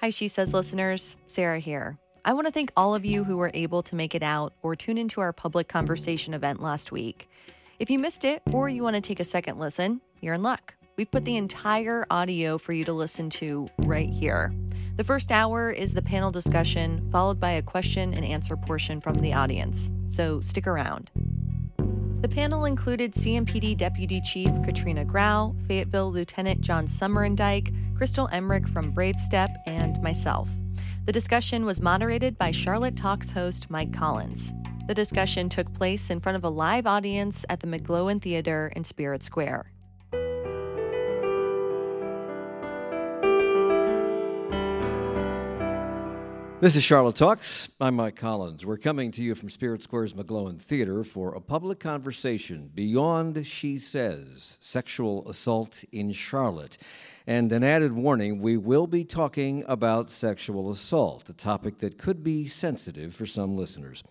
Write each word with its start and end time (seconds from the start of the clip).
Hi, 0.00 0.10
She 0.10 0.28
Says 0.28 0.54
listeners. 0.54 1.16
Sarah 1.26 1.58
here. 1.58 1.98
I 2.24 2.32
want 2.32 2.46
to 2.46 2.52
thank 2.52 2.70
all 2.76 2.94
of 2.94 3.04
you 3.04 3.24
who 3.24 3.36
were 3.36 3.50
able 3.52 3.82
to 3.82 3.96
make 3.96 4.14
it 4.14 4.22
out 4.22 4.52
or 4.62 4.76
tune 4.76 4.96
into 4.96 5.20
our 5.20 5.32
public 5.32 5.66
conversation 5.66 6.34
event 6.34 6.62
last 6.62 6.92
week. 6.92 7.28
If 7.80 7.90
you 7.90 7.98
missed 7.98 8.24
it 8.24 8.40
or 8.52 8.68
you 8.68 8.84
want 8.84 8.94
to 8.94 9.02
take 9.02 9.18
a 9.18 9.24
second 9.24 9.58
listen, 9.58 10.00
you're 10.20 10.34
in 10.34 10.42
luck. 10.44 10.76
We've 10.96 11.10
put 11.10 11.24
the 11.24 11.36
entire 11.36 12.06
audio 12.12 12.58
for 12.58 12.72
you 12.72 12.84
to 12.84 12.92
listen 12.92 13.28
to 13.30 13.68
right 13.78 14.08
here. 14.08 14.52
The 14.94 15.02
first 15.02 15.32
hour 15.32 15.72
is 15.72 15.94
the 15.94 16.02
panel 16.02 16.30
discussion, 16.30 17.10
followed 17.10 17.40
by 17.40 17.50
a 17.50 17.62
question 17.62 18.14
and 18.14 18.24
answer 18.24 18.56
portion 18.56 19.00
from 19.00 19.18
the 19.18 19.32
audience. 19.32 19.90
So 20.10 20.40
stick 20.40 20.68
around. 20.68 21.10
The 22.20 22.28
panel 22.28 22.64
included 22.64 23.12
CMPD 23.12 23.76
Deputy 23.76 24.20
Chief 24.20 24.50
Katrina 24.64 25.04
Graue, 25.04 25.54
Fayetteville 25.68 26.10
Lieutenant 26.10 26.60
John 26.60 26.86
Somerindyke, 26.86 27.96
Crystal 27.96 28.28
Emmerich 28.32 28.66
from 28.66 28.90
Brave 28.90 29.20
Step, 29.20 29.50
and 29.66 30.02
myself. 30.02 30.48
The 31.04 31.12
discussion 31.12 31.64
was 31.64 31.80
moderated 31.80 32.36
by 32.36 32.50
Charlotte 32.50 32.96
Talks 32.96 33.30
host 33.30 33.70
Mike 33.70 33.92
Collins. 33.92 34.52
The 34.88 34.94
discussion 34.94 35.48
took 35.48 35.72
place 35.72 36.10
in 36.10 36.18
front 36.18 36.34
of 36.34 36.42
a 36.42 36.48
live 36.48 36.88
audience 36.88 37.46
at 37.48 37.60
the 37.60 37.68
McGlohon 37.68 38.20
Theater 38.20 38.72
in 38.74 38.82
Spirit 38.82 39.22
Square. 39.22 39.70
This 46.60 46.74
is 46.74 46.82
Charlotte 46.82 47.14
Talks. 47.14 47.68
I'm 47.80 47.94
Mike 47.94 48.16
Collins. 48.16 48.66
We're 48.66 48.78
coming 48.78 49.12
to 49.12 49.22
you 49.22 49.36
from 49.36 49.48
Spirit 49.48 49.80
Square's 49.80 50.14
McGlohon 50.14 50.60
Theater 50.60 51.04
for 51.04 51.32
a 51.32 51.40
public 51.40 51.78
conversation 51.78 52.72
beyond 52.74 53.46
She 53.46 53.78
Says 53.78 54.58
Sexual 54.60 55.28
Assault 55.28 55.84
in 55.92 56.10
Charlotte. 56.10 56.76
And 57.28 57.52
an 57.52 57.62
added 57.62 57.92
warning 57.92 58.40
we 58.40 58.56
will 58.56 58.88
be 58.88 59.04
talking 59.04 59.64
about 59.68 60.10
sexual 60.10 60.72
assault, 60.72 61.30
a 61.30 61.32
topic 61.32 61.78
that 61.78 61.96
could 61.96 62.24
be 62.24 62.48
sensitive 62.48 63.14
for 63.14 63.24
some 63.24 63.56
listeners. 63.56 64.02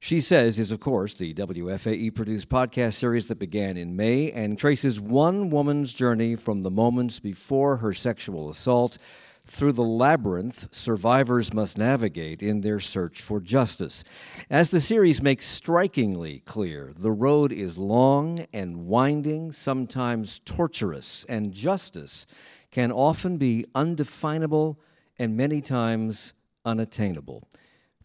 She 0.00 0.20
Says 0.20 0.58
is, 0.58 0.72
of 0.72 0.80
course, 0.80 1.14
the 1.14 1.34
WFAE 1.34 2.16
produced 2.16 2.48
podcast 2.48 2.94
series 2.94 3.28
that 3.28 3.38
began 3.38 3.76
in 3.76 3.94
May 3.94 4.32
and 4.32 4.58
traces 4.58 5.00
one 5.00 5.50
woman's 5.50 5.94
journey 5.94 6.34
from 6.34 6.62
the 6.62 6.70
moments 6.70 7.20
before 7.20 7.76
her 7.76 7.94
sexual 7.94 8.50
assault 8.50 8.98
through 9.46 9.72
the 9.72 9.82
labyrinth 9.82 10.68
survivors 10.74 11.54
must 11.54 11.78
navigate 11.78 12.42
in 12.42 12.60
their 12.60 12.80
search 12.80 13.22
for 13.22 13.40
justice. 13.40 14.02
As 14.50 14.70
the 14.70 14.80
series 14.80 15.22
makes 15.22 15.46
strikingly 15.46 16.40
clear, 16.40 16.92
the 16.96 17.12
road 17.12 17.52
is 17.52 17.78
long 17.78 18.46
and 18.52 18.86
winding, 18.86 19.52
sometimes 19.52 20.40
torturous, 20.44 21.24
and 21.28 21.52
justice 21.52 22.26
can 22.70 22.90
often 22.90 23.38
be 23.38 23.64
undefinable 23.74 24.78
and 25.18 25.36
many 25.36 25.60
times 25.62 26.34
unattainable. 26.64 27.48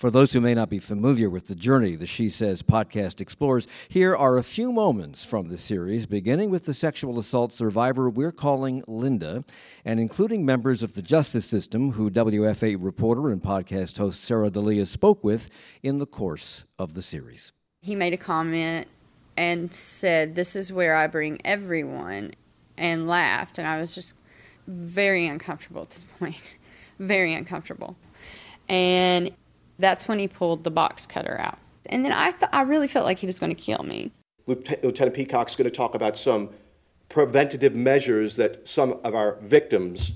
For 0.01 0.09
those 0.09 0.33
who 0.33 0.41
may 0.41 0.55
not 0.55 0.71
be 0.71 0.79
familiar 0.79 1.29
with 1.29 1.45
the 1.45 1.53
journey 1.53 1.95
the 1.95 2.07
She 2.07 2.27
Says 2.27 2.63
podcast 2.63 3.21
explores, 3.21 3.67
here 3.87 4.15
are 4.15 4.39
a 4.39 4.43
few 4.43 4.71
moments 4.71 5.23
from 5.23 5.47
the 5.47 5.59
series, 5.59 6.07
beginning 6.07 6.49
with 6.49 6.65
the 6.65 6.73
sexual 6.73 7.19
assault 7.19 7.53
survivor 7.53 8.09
we're 8.09 8.31
calling 8.31 8.83
Linda, 8.87 9.43
and 9.85 9.99
including 9.99 10.43
members 10.43 10.81
of 10.81 10.95
the 10.95 11.03
justice 11.03 11.45
system 11.45 11.91
who 11.91 12.09
WFA 12.09 12.77
reporter 12.79 13.29
and 13.29 13.43
podcast 13.43 13.99
host 13.99 14.23
Sarah 14.23 14.49
Delia 14.49 14.87
spoke 14.87 15.23
with 15.23 15.51
in 15.83 15.99
the 15.99 16.07
course 16.07 16.65
of 16.79 16.95
the 16.95 17.03
series. 17.03 17.51
He 17.83 17.93
made 17.93 18.13
a 18.13 18.17
comment 18.17 18.87
and 19.37 19.71
said, 19.71 20.33
This 20.33 20.55
is 20.55 20.73
where 20.73 20.95
I 20.95 21.05
bring 21.05 21.39
everyone, 21.45 22.31
and 22.75 23.07
laughed. 23.07 23.59
And 23.59 23.67
I 23.67 23.79
was 23.79 23.93
just 23.93 24.15
very 24.65 25.27
uncomfortable 25.27 25.83
at 25.83 25.91
this 25.91 26.05
point. 26.17 26.55
very 26.97 27.35
uncomfortable. 27.35 27.95
And 28.67 29.31
that's 29.81 30.07
when 30.07 30.19
he 30.19 30.27
pulled 30.27 30.63
the 30.63 30.71
box 30.71 31.05
cutter 31.05 31.37
out. 31.39 31.59
And 31.87 32.05
then 32.05 32.11
I, 32.11 32.31
th- 32.31 32.49
I 32.53 32.61
really 32.61 32.87
felt 32.87 33.05
like 33.05 33.19
he 33.19 33.27
was 33.27 33.39
going 33.39 33.53
to 33.53 33.61
kill 33.61 33.83
me. 33.83 34.11
Lieutenant 34.47 35.13
Peacock's 35.13 35.55
going 35.55 35.69
to 35.69 35.75
talk 35.75 35.95
about 35.95 36.17
some 36.17 36.49
preventative 37.09 37.75
measures 37.75 38.35
that 38.37 38.67
some 38.67 38.99
of 39.03 39.13
our 39.13 39.37
victims 39.41 40.13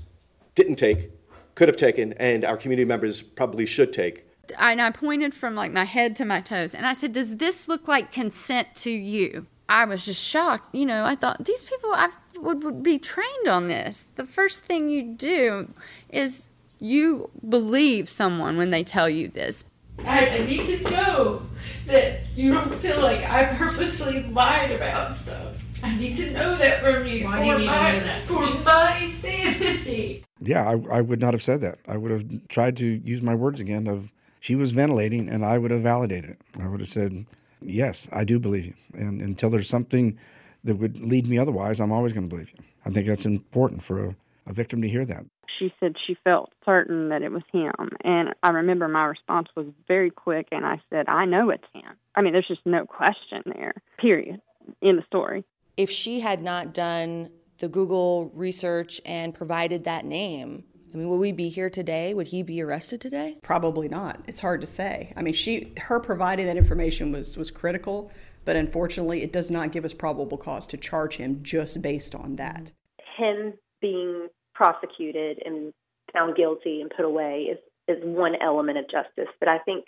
didn't 0.56 0.78
take, 0.78 1.10
could 1.56 1.68
have 1.68 1.78
taken, 1.78 2.14
and 2.14 2.46
our 2.46 2.58
community 2.58 2.86
members 2.86 3.22
probably 3.22 3.66
should 3.66 3.92
take. 3.94 4.26
And 4.58 4.82
I 4.82 4.92
pointed 4.92 5.34
from 5.34 5.56
like 5.56 5.72
my 5.72 5.84
head 5.84 6.16
to 6.18 6.26
my 6.26 6.42
toes, 6.42 6.76
and 6.76 6.86
I 6.86 6.94
said, 6.94 7.14
"Does 7.14 7.38
this 7.38 7.68
look 7.68 7.88
like 7.88 8.12
consent 8.12 8.76
to 8.76 8.92
you?" 8.92 9.48
I 9.68 9.86
was 9.86 10.06
just 10.06 10.24
shocked. 10.24 10.74
You 10.76 10.86
know, 10.86 11.04
I 11.04 11.16
thought 11.16 11.46
these 11.46 11.64
people 11.64 11.92
I 11.94 12.12
would, 12.38 12.64
would 12.64 12.84
be 12.84 13.00
trained 13.00 13.48
on 13.48 13.68
this. 13.68 14.08
The 14.16 14.26
first 14.26 14.64
thing 14.64 14.90
you 14.90 15.02
do 15.04 15.74
is 16.10 16.50
you 16.80 17.30
believe 17.48 18.10
someone 18.10 18.58
when 18.58 18.70
they 18.70 18.84
tell 18.84 19.10
you 19.10 19.28
this. 19.28 19.64
I, 20.00 20.28
I 20.28 20.46
need 20.46 20.66
to 20.68 20.92
know 20.92 21.42
that 21.86 22.22
you 22.36 22.54
don't 22.54 22.74
feel 22.80 23.00
like 23.00 23.22
I 23.30 23.56
purposely 23.56 24.24
lied 24.24 24.72
about 24.72 25.16
stuff. 25.16 25.56
I 25.84 25.96
need 25.96 26.18
to 26.18 26.32
know 26.32 26.56
that 26.56 26.82
from 26.82 27.06
you 27.08 27.26
Why 27.26 27.38
for, 27.38 27.44
do 27.44 27.50
you 27.52 27.58
need 27.60 27.66
my, 27.68 27.92
to 27.92 28.00
know 28.00 28.06
that? 28.06 28.26
for 28.26 28.46
my 28.64 29.14
sanity. 29.22 30.24
Yeah, 30.42 30.68
I, 30.68 30.98
I 30.98 31.02
would 31.02 31.22
not 31.22 31.34
have 31.34 31.44
said 31.44 31.62
that. 31.62 31.80
I 31.88 31.98
would 31.98 32.12
have 32.12 32.48
tried 32.50 32.76
to 32.78 32.86
use 32.86 33.22
my 33.22 33.36
words 33.36 33.60
again 33.60 33.88
of 33.88 34.12
she 34.40 34.56
was 34.56 34.72
ventilating 34.72 35.30
and 35.30 35.46
I 35.46 35.58
would 35.58 35.72
have 35.72 35.82
validated 35.82 36.32
it. 36.32 36.42
I 36.60 36.68
would 36.68 36.80
have 36.80 36.90
said, 36.90 37.26
yes, 37.62 38.08
I 38.12 38.24
do 38.24 38.40
believe 38.40 38.66
you. 38.66 38.74
And 38.94 39.22
until 39.22 39.50
there's 39.50 39.70
something 39.70 40.18
that 40.64 40.76
would 40.78 41.00
lead 41.00 41.28
me 41.28 41.38
otherwise, 41.38 41.80
I'm 41.80 41.92
always 41.92 42.14
going 42.14 42.30
to 42.30 42.36
believe 42.36 42.52
you. 42.52 42.64
I 42.86 42.90
think 42.90 43.08
that's 43.08 43.26
important 43.26 43.84
for 43.84 44.06
a, 44.06 44.16
a 44.48 44.54
victim 44.54 44.82
to 44.82 44.90
hear 44.90 45.06
that 45.06 45.26
she 45.60 45.74
said 45.80 45.96
she 46.06 46.18
felt 46.24 46.52
certain 46.66 47.10
that 47.10 47.22
it 47.22 47.32
was 47.32 47.44
him. 47.52 47.74
And 48.04 48.34
I 48.44 48.50
remember 48.50 48.88
my 48.88 49.06
response 49.06 49.48
was 49.56 49.68
very 49.88 50.12
quick, 50.12 50.48
and 50.52 50.66
I 50.66 50.82
said, 50.90 51.06
I 51.08 51.26
know 51.26 51.50
it's 51.50 51.64
him. 51.74 51.96
I 52.16 52.22
mean, 52.22 52.34
there's 52.34 52.48
just 52.48 52.66
no 52.66 52.86
question 52.86 53.44
there, 53.46 53.74
period, 54.00 54.42
in 54.82 54.96
the 54.96 55.04
story. 55.08 55.44
If 55.78 55.90
she 55.90 56.22
had 56.22 56.42
not 56.42 56.74
done 56.74 57.30
the 57.58 57.68
Google 57.68 58.32
research 58.34 59.02
and 59.06 59.34
provided 59.34 59.84
that 59.84 60.06
name, 60.06 60.64
I 60.94 60.98
mean, 60.98 61.10
would 61.10 61.18
we 61.18 61.34
be 61.34 61.50
here 61.50 61.70
today? 61.70 62.14
Would 62.14 62.28
he 62.28 62.42
be 62.42 62.62
arrested 62.62 63.02
today? 63.02 63.38
Probably 63.44 63.90
not. 63.90 64.22
It's 64.28 64.40
hard 64.40 64.62
to 64.62 64.68
say. 64.68 65.12
I 65.18 65.22
mean, 65.22 65.34
she 65.34 65.74
her 65.78 66.00
providing 66.00 66.46
that 66.46 66.56
information 66.56 67.12
was 67.12 67.36
was 67.36 67.52
critical, 67.52 68.10
but 68.46 68.56
unfortunately, 68.56 69.22
it 69.22 69.34
does 69.34 69.52
not 69.52 69.74
give 69.74 69.84
us 69.84 69.94
probable 69.94 70.38
cause 70.38 70.66
to 70.68 70.78
charge 70.78 71.18
him 71.18 71.44
just 71.44 71.82
based 71.82 72.16
on 72.16 72.38
that. 72.38 72.72
Him 73.18 73.56
being 73.82 74.30
prosecuted 74.56 75.42
and 75.46 75.74
found 76.14 76.36
guilty 76.36 76.82
and 76.82 76.92
put 76.96 77.06
away 77.06 77.52
is 77.52 77.60
is 77.88 78.04
one 78.04 78.34
element 78.42 78.80
of 78.80 78.86
justice. 78.90 79.32
But 79.40 79.48
I 79.48 79.60
think 79.60 79.86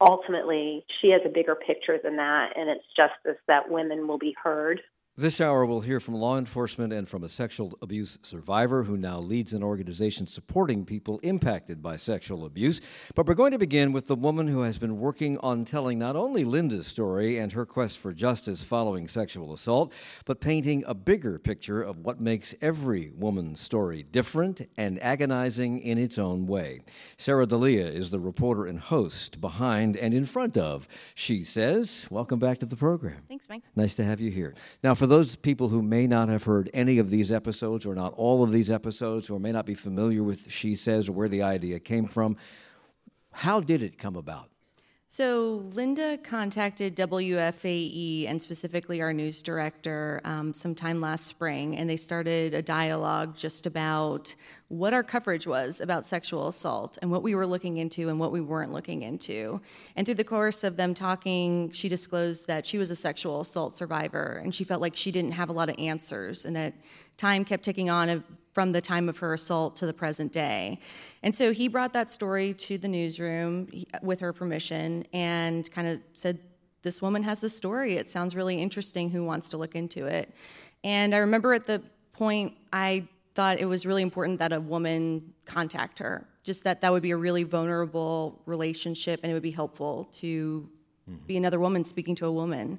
ultimately 0.00 0.86
she 1.00 1.10
has 1.10 1.20
a 1.26 1.28
bigger 1.28 1.54
picture 1.54 1.98
than 2.02 2.16
that, 2.16 2.52
and 2.56 2.70
it's 2.70 2.84
justice 2.96 3.40
that 3.48 3.70
women 3.70 4.08
will 4.08 4.18
be 4.18 4.34
heard 4.42 4.80
this 5.16 5.40
hour, 5.40 5.64
we'll 5.64 5.80
hear 5.80 6.00
from 6.00 6.16
law 6.16 6.36
enforcement 6.36 6.92
and 6.92 7.08
from 7.08 7.22
a 7.22 7.28
sexual 7.28 7.78
abuse 7.80 8.18
survivor 8.22 8.82
who 8.82 8.96
now 8.96 9.20
leads 9.20 9.52
an 9.52 9.62
organization 9.62 10.26
supporting 10.26 10.84
people 10.84 11.20
impacted 11.22 11.80
by 11.80 11.96
sexual 11.96 12.44
abuse. 12.44 12.80
But 13.14 13.26
we're 13.26 13.34
going 13.34 13.52
to 13.52 13.58
begin 13.58 13.92
with 13.92 14.08
the 14.08 14.16
woman 14.16 14.48
who 14.48 14.62
has 14.62 14.76
been 14.76 14.98
working 14.98 15.38
on 15.38 15.64
telling 15.64 16.00
not 16.00 16.16
only 16.16 16.44
Linda's 16.44 16.88
story 16.88 17.38
and 17.38 17.52
her 17.52 17.64
quest 17.64 17.98
for 17.98 18.12
justice 18.12 18.64
following 18.64 19.06
sexual 19.06 19.52
assault, 19.52 19.92
but 20.24 20.40
painting 20.40 20.82
a 20.84 20.94
bigger 20.94 21.38
picture 21.38 21.80
of 21.80 22.00
what 22.00 22.20
makes 22.20 22.52
every 22.60 23.12
woman's 23.14 23.60
story 23.60 24.02
different 24.02 24.68
and 24.76 25.00
agonizing 25.00 25.78
in 25.78 25.96
its 25.96 26.18
own 26.18 26.48
way. 26.48 26.80
Sarah 27.18 27.46
Delia 27.46 27.88
is 27.88 28.10
the 28.10 28.18
reporter 28.18 28.66
and 28.66 28.80
host 28.80 29.40
behind 29.40 29.96
and 29.96 30.12
in 30.12 30.24
front 30.24 30.56
of 30.56 30.88
She 31.14 31.44
Says. 31.44 32.08
Welcome 32.10 32.40
back 32.40 32.58
to 32.58 32.66
the 32.66 32.76
program. 32.76 33.22
Thanks, 33.28 33.48
Mike. 33.48 33.62
Nice 33.76 33.94
to 33.94 34.02
have 34.02 34.20
you 34.20 34.32
here. 34.32 34.54
Now, 34.82 34.96
for 35.03 35.03
for 35.04 35.08
those 35.08 35.36
people 35.36 35.68
who 35.68 35.82
may 35.82 36.06
not 36.06 36.30
have 36.30 36.44
heard 36.44 36.70
any 36.72 36.96
of 36.96 37.10
these 37.10 37.30
episodes 37.30 37.84
or 37.84 37.94
not 37.94 38.14
all 38.14 38.42
of 38.42 38.50
these 38.50 38.70
episodes 38.70 39.28
or 39.28 39.38
may 39.38 39.52
not 39.52 39.66
be 39.66 39.74
familiar 39.74 40.22
with 40.22 40.50
She 40.50 40.74
Says 40.74 41.10
or 41.10 41.12
where 41.12 41.28
the 41.28 41.42
idea 41.42 41.78
came 41.78 42.06
from, 42.06 42.38
how 43.30 43.60
did 43.60 43.82
it 43.82 43.98
come 43.98 44.16
about? 44.16 44.48
So, 45.16 45.62
Linda 45.74 46.18
contacted 46.18 46.96
WFAE 46.96 48.28
and 48.28 48.42
specifically 48.42 49.00
our 49.00 49.12
news 49.12 49.42
director 49.42 50.20
um, 50.24 50.52
sometime 50.52 51.00
last 51.00 51.28
spring, 51.28 51.76
and 51.76 51.88
they 51.88 51.96
started 51.96 52.52
a 52.52 52.60
dialogue 52.60 53.36
just 53.36 53.64
about 53.64 54.34
what 54.66 54.92
our 54.92 55.04
coverage 55.04 55.46
was 55.46 55.80
about 55.80 56.04
sexual 56.04 56.48
assault 56.48 56.98
and 57.00 57.12
what 57.12 57.22
we 57.22 57.36
were 57.36 57.46
looking 57.46 57.76
into 57.76 58.08
and 58.08 58.18
what 58.18 58.32
we 58.32 58.40
weren't 58.40 58.72
looking 58.72 59.02
into. 59.02 59.60
And 59.94 60.04
through 60.04 60.16
the 60.16 60.24
course 60.24 60.64
of 60.64 60.76
them 60.76 60.94
talking, 60.94 61.70
she 61.70 61.88
disclosed 61.88 62.48
that 62.48 62.66
she 62.66 62.76
was 62.76 62.90
a 62.90 62.96
sexual 62.96 63.42
assault 63.42 63.76
survivor, 63.76 64.40
and 64.42 64.52
she 64.52 64.64
felt 64.64 64.80
like 64.80 64.96
she 64.96 65.12
didn't 65.12 65.30
have 65.30 65.48
a 65.48 65.52
lot 65.52 65.68
of 65.68 65.76
answers, 65.78 66.44
and 66.44 66.56
that 66.56 66.74
time 67.18 67.44
kept 67.44 67.64
ticking 67.64 67.88
on 67.88 68.24
from 68.54 68.72
the 68.72 68.80
time 68.80 69.08
of 69.08 69.18
her 69.18 69.34
assault 69.34 69.76
to 69.76 69.86
the 69.86 69.92
present 69.92 70.32
day. 70.32 70.80
And 71.24 71.34
so 71.34 71.54
he 71.54 71.68
brought 71.68 71.94
that 71.94 72.10
story 72.10 72.52
to 72.52 72.76
the 72.76 72.86
newsroom 72.86 73.66
with 74.02 74.20
her 74.20 74.34
permission 74.34 75.06
and 75.14 75.68
kind 75.70 75.88
of 75.88 76.00
said, 76.12 76.38
This 76.82 77.00
woman 77.00 77.22
has 77.22 77.42
a 77.42 77.48
story. 77.48 77.94
It 77.94 78.10
sounds 78.10 78.36
really 78.36 78.60
interesting. 78.60 79.08
Who 79.08 79.24
wants 79.24 79.48
to 79.50 79.56
look 79.56 79.74
into 79.74 80.04
it? 80.04 80.30
And 80.84 81.14
I 81.14 81.18
remember 81.18 81.54
at 81.54 81.64
the 81.64 81.82
point 82.12 82.52
I 82.74 83.08
thought 83.34 83.58
it 83.58 83.64
was 83.64 83.86
really 83.86 84.02
important 84.02 84.38
that 84.40 84.52
a 84.52 84.60
woman 84.60 85.32
contact 85.46 85.98
her. 85.98 86.28
Just 86.42 86.62
that 86.64 86.82
that 86.82 86.92
would 86.92 87.02
be 87.02 87.12
a 87.12 87.16
really 87.16 87.42
vulnerable 87.42 88.42
relationship, 88.44 89.20
and 89.22 89.30
it 89.30 89.34
would 89.34 89.42
be 89.42 89.50
helpful 89.50 90.10
to 90.16 90.68
be 91.26 91.36
another 91.36 91.60
woman 91.60 91.84
speaking 91.84 92.14
to 92.16 92.26
a 92.26 92.32
woman. 92.32 92.78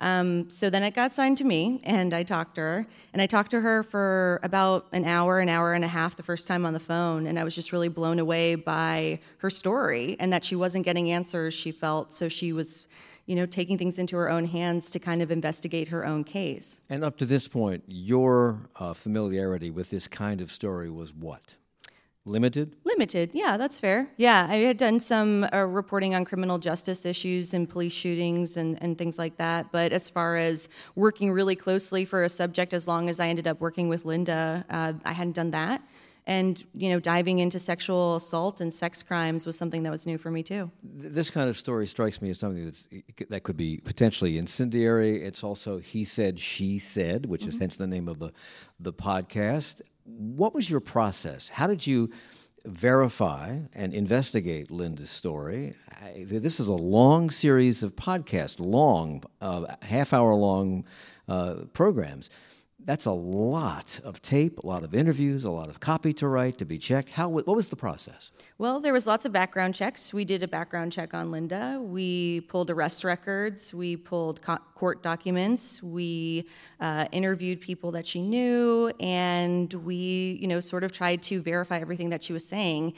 Um, 0.00 0.50
so 0.50 0.70
then 0.70 0.82
it 0.82 0.94
got 0.94 1.12
signed 1.12 1.38
to 1.38 1.44
me, 1.44 1.80
and 1.84 2.14
I 2.14 2.22
talked 2.22 2.56
to 2.56 2.60
her. 2.60 2.86
And 3.12 3.22
I 3.22 3.26
talked 3.26 3.50
to 3.52 3.60
her 3.60 3.82
for 3.82 4.40
about 4.42 4.86
an 4.92 5.04
hour, 5.04 5.40
an 5.40 5.48
hour 5.48 5.72
and 5.72 5.84
a 5.84 5.88
half 5.88 6.16
the 6.16 6.22
first 6.22 6.46
time 6.46 6.66
on 6.66 6.72
the 6.72 6.80
phone. 6.80 7.26
And 7.26 7.38
I 7.38 7.44
was 7.44 7.54
just 7.54 7.72
really 7.72 7.88
blown 7.88 8.18
away 8.18 8.54
by 8.54 9.20
her 9.38 9.50
story 9.50 10.16
and 10.20 10.32
that 10.32 10.44
she 10.44 10.56
wasn't 10.56 10.84
getting 10.84 11.10
answers 11.10 11.54
she 11.54 11.72
felt. 11.72 12.12
So 12.12 12.28
she 12.28 12.52
was, 12.52 12.86
you 13.26 13.34
know, 13.34 13.46
taking 13.46 13.78
things 13.78 13.98
into 13.98 14.16
her 14.16 14.30
own 14.30 14.46
hands 14.46 14.90
to 14.90 14.98
kind 14.98 15.22
of 15.22 15.30
investigate 15.30 15.88
her 15.88 16.04
own 16.04 16.24
case. 16.24 16.80
And 16.88 17.04
up 17.04 17.16
to 17.18 17.26
this 17.26 17.48
point, 17.48 17.84
your 17.86 18.68
uh, 18.76 18.94
familiarity 18.94 19.70
with 19.70 19.90
this 19.90 20.06
kind 20.06 20.40
of 20.40 20.50
story 20.50 20.90
was 20.90 21.14
what? 21.14 21.54
Limited? 22.26 22.74
Limited, 22.84 23.30
yeah, 23.34 23.58
that's 23.58 23.78
fair. 23.78 24.08
Yeah, 24.16 24.46
I 24.48 24.56
had 24.56 24.78
done 24.78 24.98
some 24.98 25.46
uh, 25.52 25.58
reporting 25.64 26.14
on 26.14 26.24
criminal 26.24 26.58
justice 26.58 27.04
issues 27.04 27.52
and 27.52 27.68
police 27.68 27.92
shootings 27.92 28.56
and, 28.56 28.82
and 28.82 28.96
things 28.96 29.18
like 29.18 29.36
that. 29.36 29.70
But 29.72 29.92
as 29.92 30.08
far 30.08 30.36
as 30.36 30.68
working 30.94 31.32
really 31.32 31.54
closely 31.54 32.06
for 32.06 32.24
a 32.24 32.30
subject, 32.30 32.72
as 32.72 32.88
long 32.88 33.10
as 33.10 33.20
I 33.20 33.28
ended 33.28 33.46
up 33.46 33.60
working 33.60 33.88
with 33.90 34.06
Linda, 34.06 34.64
uh, 34.70 34.94
I 35.04 35.12
hadn't 35.12 35.34
done 35.34 35.50
that. 35.50 35.82
And 36.26 36.64
you 36.74 36.88
know, 36.88 36.98
diving 36.98 37.40
into 37.40 37.58
sexual 37.58 38.16
assault 38.16 38.62
and 38.62 38.72
sex 38.72 39.02
crimes 39.02 39.44
was 39.44 39.58
something 39.58 39.82
that 39.82 39.90
was 39.90 40.06
new 40.06 40.16
for 40.16 40.30
me 40.30 40.42
too. 40.42 40.70
This 40.82 41.28
kind 41.28 41.50
of 41.50 41.58
story 41.58 41.86
strikes 41.86 42.22
me 42.22 42.30
as 42.30 42.38
something 42.38 42.64
that's, 42.64 42.88
that 43.28 43.42
could 43.42 43.58
be 43.58 43.82
potentially 43.84 44.38
incendiary. 44.38 45.22
It's 45.22 45.44
also 45.44 45.76
he 45.76 46.04
said, 46.04 46.40
she 46.40 46.78
said, 46.78 47.26
which 47.26 47.46
is 47.46 47.58
hence 47.58 47.76
the 47.76 47.86
name 47.86 48.08
of 48.08 48.18
the, 48.18 48.30
the 48.80 48.94
podcast. 48.94 49.82
What 50.04 50.54
was 50.54 50.68
your 50.68 50.80
process? 50.80 51.48
How 51.48 51.66
did 51.66 51.86
you 51.86 52.10
verify 52.66 53.58
and 53.72 53.94
investigate 53.94 54.70
Linda's 54.70 55.10
story? 55.10 55.74
I, 55.90 56.24
this 56.28 56.60
is 56.60 56.68
a 56.68 56.74
long 56.74 57.30
series 57.30 57.82
of 57.82 57.96
podcasts, 57.96 58.60
long, 58.60 59.22
uh, 59.40 59.76
half 59.82 60.12
hour 60.12 60.34
long 60.34 60.84
uh, 61.28 61.54
programs. 61.72 62.30
That's 62.86 63.06
a 63.06 63.12
lot 63.12 63.98
of 64.04 64.20
tape, 64.20 64.58
a 64.58 64.66
lot 64.66 64.84
of 64.84 64.94
interviews, 64.94 65.44
a 65.44 65.50
lot 65.50 65.70
of 65.70 65.80
copy 65.80 66.12
to 66.14 66.28
write, 66.28 66.58
to 66.58 66.66
be 66.66 66.76
checked. 66.76 67.10
How, 67.10 67.30
what 67.30 67.46
was 67.46 67.68
the 67.68 67.76
process? 67.76 68.30
Well, 68.58 68.78
there 68.78 68.92
was 68.92 69.06
lots 69.06 69.24
of 69.24 69.32
background 69.32 69.74
checks. 69.74 70.12
We 70.12 70.26
did 70.26 70.42
a 70.42 70.48
background 70.48 70.92
check 70.92 71.14
on 71.14 71.30
Linda. 71.30 71.80
We 71.80 72.42
pulled 72.42 72.70
arrest 72.70 73.02
records. 73.02 73.72
We 73.72 73.96
pulled 73.96 74.42
co- 74.42 74.58
court 74.74 75.02
documents. 75.02 75.82
We 75.82 76.46
uh, 76.78 77.06
interviewed 77.10 77.62
people 77.62 77.90
that 77.92 78.06
she 78.06 78.20
knew, 78.20 78.92
and 79.00 79.72
we, 79.72 80.38
you 80.40 80.46
know, 80.46 80.60
sort 80.60 80.84
of 80.84 80.92
tried 80.92 81.22
to 81.22 81.40
verify 81.40 81.78
everything 81.78 82.10
that 82.10 82.22
she 82.22 82.34
was 82.34 82.46
saying. 82.46 82.92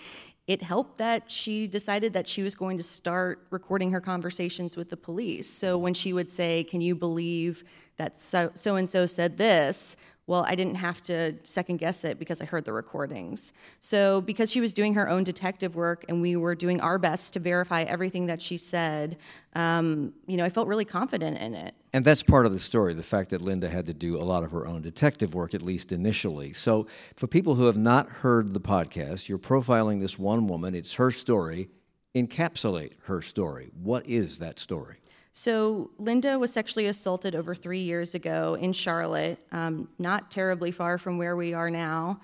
It 0.48 0.62
helped 0.62 0.98
that 0.98 1.30
she 1.30 1.66
decided 1.66 2.12
that 2.12 2.28
she 2.28 2.42
was 2.42 2.54
going 2.54 2.76
to 2.76 2.82
start 2.82 3.46
recording 3.50 3.90
her 3.92 4.00
conversations 4.00 4.76
with 4.76 4.90
the 4.90 4.96
police. 4.96 5.48
So 5.48 5.78
when 5.78 5.94
she 5.94 6.12
would 6.12 6.30
say, 6.30 6.64
"Can 6.64 6.80
you 6.80 6.94
believe 6.94 7.64
that 7.96 8.20
so 8.20 8.50
and 8.76 8.88
so 8.88 9.06
said 9.06 9.36
this?" 9.36 9.96
Well, 10.28 10.44
I 10.44 10.56
didn't 10.56 10.74
have 10.74 11.00
to 11.02 11.34
second 11.44 11.76
guess 11.76 12.02
it 12.02 12.18
because 12.18 12.40
I 12.40 12.46
heard 12.46 12.64
the 12.64 12.72
recordings. 12.72 13.52
So, 13.78 14.20
because 14.20 14.50
she 14.50 14.60
was 14.60 14.74
doing 14.74 14.94
her 14.94 15.08
own 15.08 15.22
detective 15.22 15.76
work 15.76 16.04
and 16.08 16.20
we 16.20 16.34
were 16.34 16.56
doing 16.56 16.80
our 16.80 16.98
best 16.98 17.34
to 17.34 17.40
verify 17.40 17.82
everything 17.82 18.26
that 18.26 18.42
she 18.42 18.56
said, 18.56 19.18
um, 19.54 20.12
you 20.26 20.36
know, 20.36 20.44
I 20.44 20.48
felt 20.48 20.66
really 20.66 20.84
confident 20.84 21.38
in 21.38 21.54
it. 21.54 21.76
And 21.92 22.04
that's 22.04 22.24
part 22.24 22.44
of 22.44 22.52
the 22.52 22.58
story 22.58 22.92
the 22.92 23.04
fact 23.04 23.30
that 23.30 23.40
Linda 23.40 23.68
had 23.68 23.86
to 23.86 23.94
do 23.94 24.16
a 24.16 24.24
lot 24.24 24.42
of 24.42 24.50
her 24.50 24.66
own 24.66 24.82
detective 24.82 25.32
work, 25.32 25.54
at 25.54 25.62
least 25.62 25.92
initially. 25.92 26.52
So, 26.52 26.88
for 27.14 27.28
people 27.28 27.54
who 27.54 27.66
have 27.66 27.78
not 27.78 28.08
heard 28.08 28.52
the 28.52 28.60
podcast, 28.60 29.28
you're 29.28 29.38
profiling 29.38 30.00
this 30.00 30.18
one 30.18 30.48
woman, 30.48 30.74
it's 30.74 30.94
her 30.94 31.12
story. 31.12 31.68
Encapsulate 32.16 32.94
her 33.04 33.22
story. 33.22 33.70
What 33.80 34.06
is 34.06 34.38
that 34.38 34.58
story? 34.58 34.96
So, 35.38 35.90
Linda 35.98 36.38
was 36.38 36.50
sexually 36.50 36.86
assaulted 36.86 37.34
over 37.34 37.54
three 37.54 37.80
years 37.80 38.14
ago 38.14 38.56
in 38.58 38.72
Charlotte, 38.72 39.38
um, 39.52 39.86
not 39.98 40.30
terribly 40.30 40.70
far 40.70 40.96
from 40.96 41.18
where 41.18 41.36
we 41.36 41.52
are 41.52 41.68
now. 41.68 42.22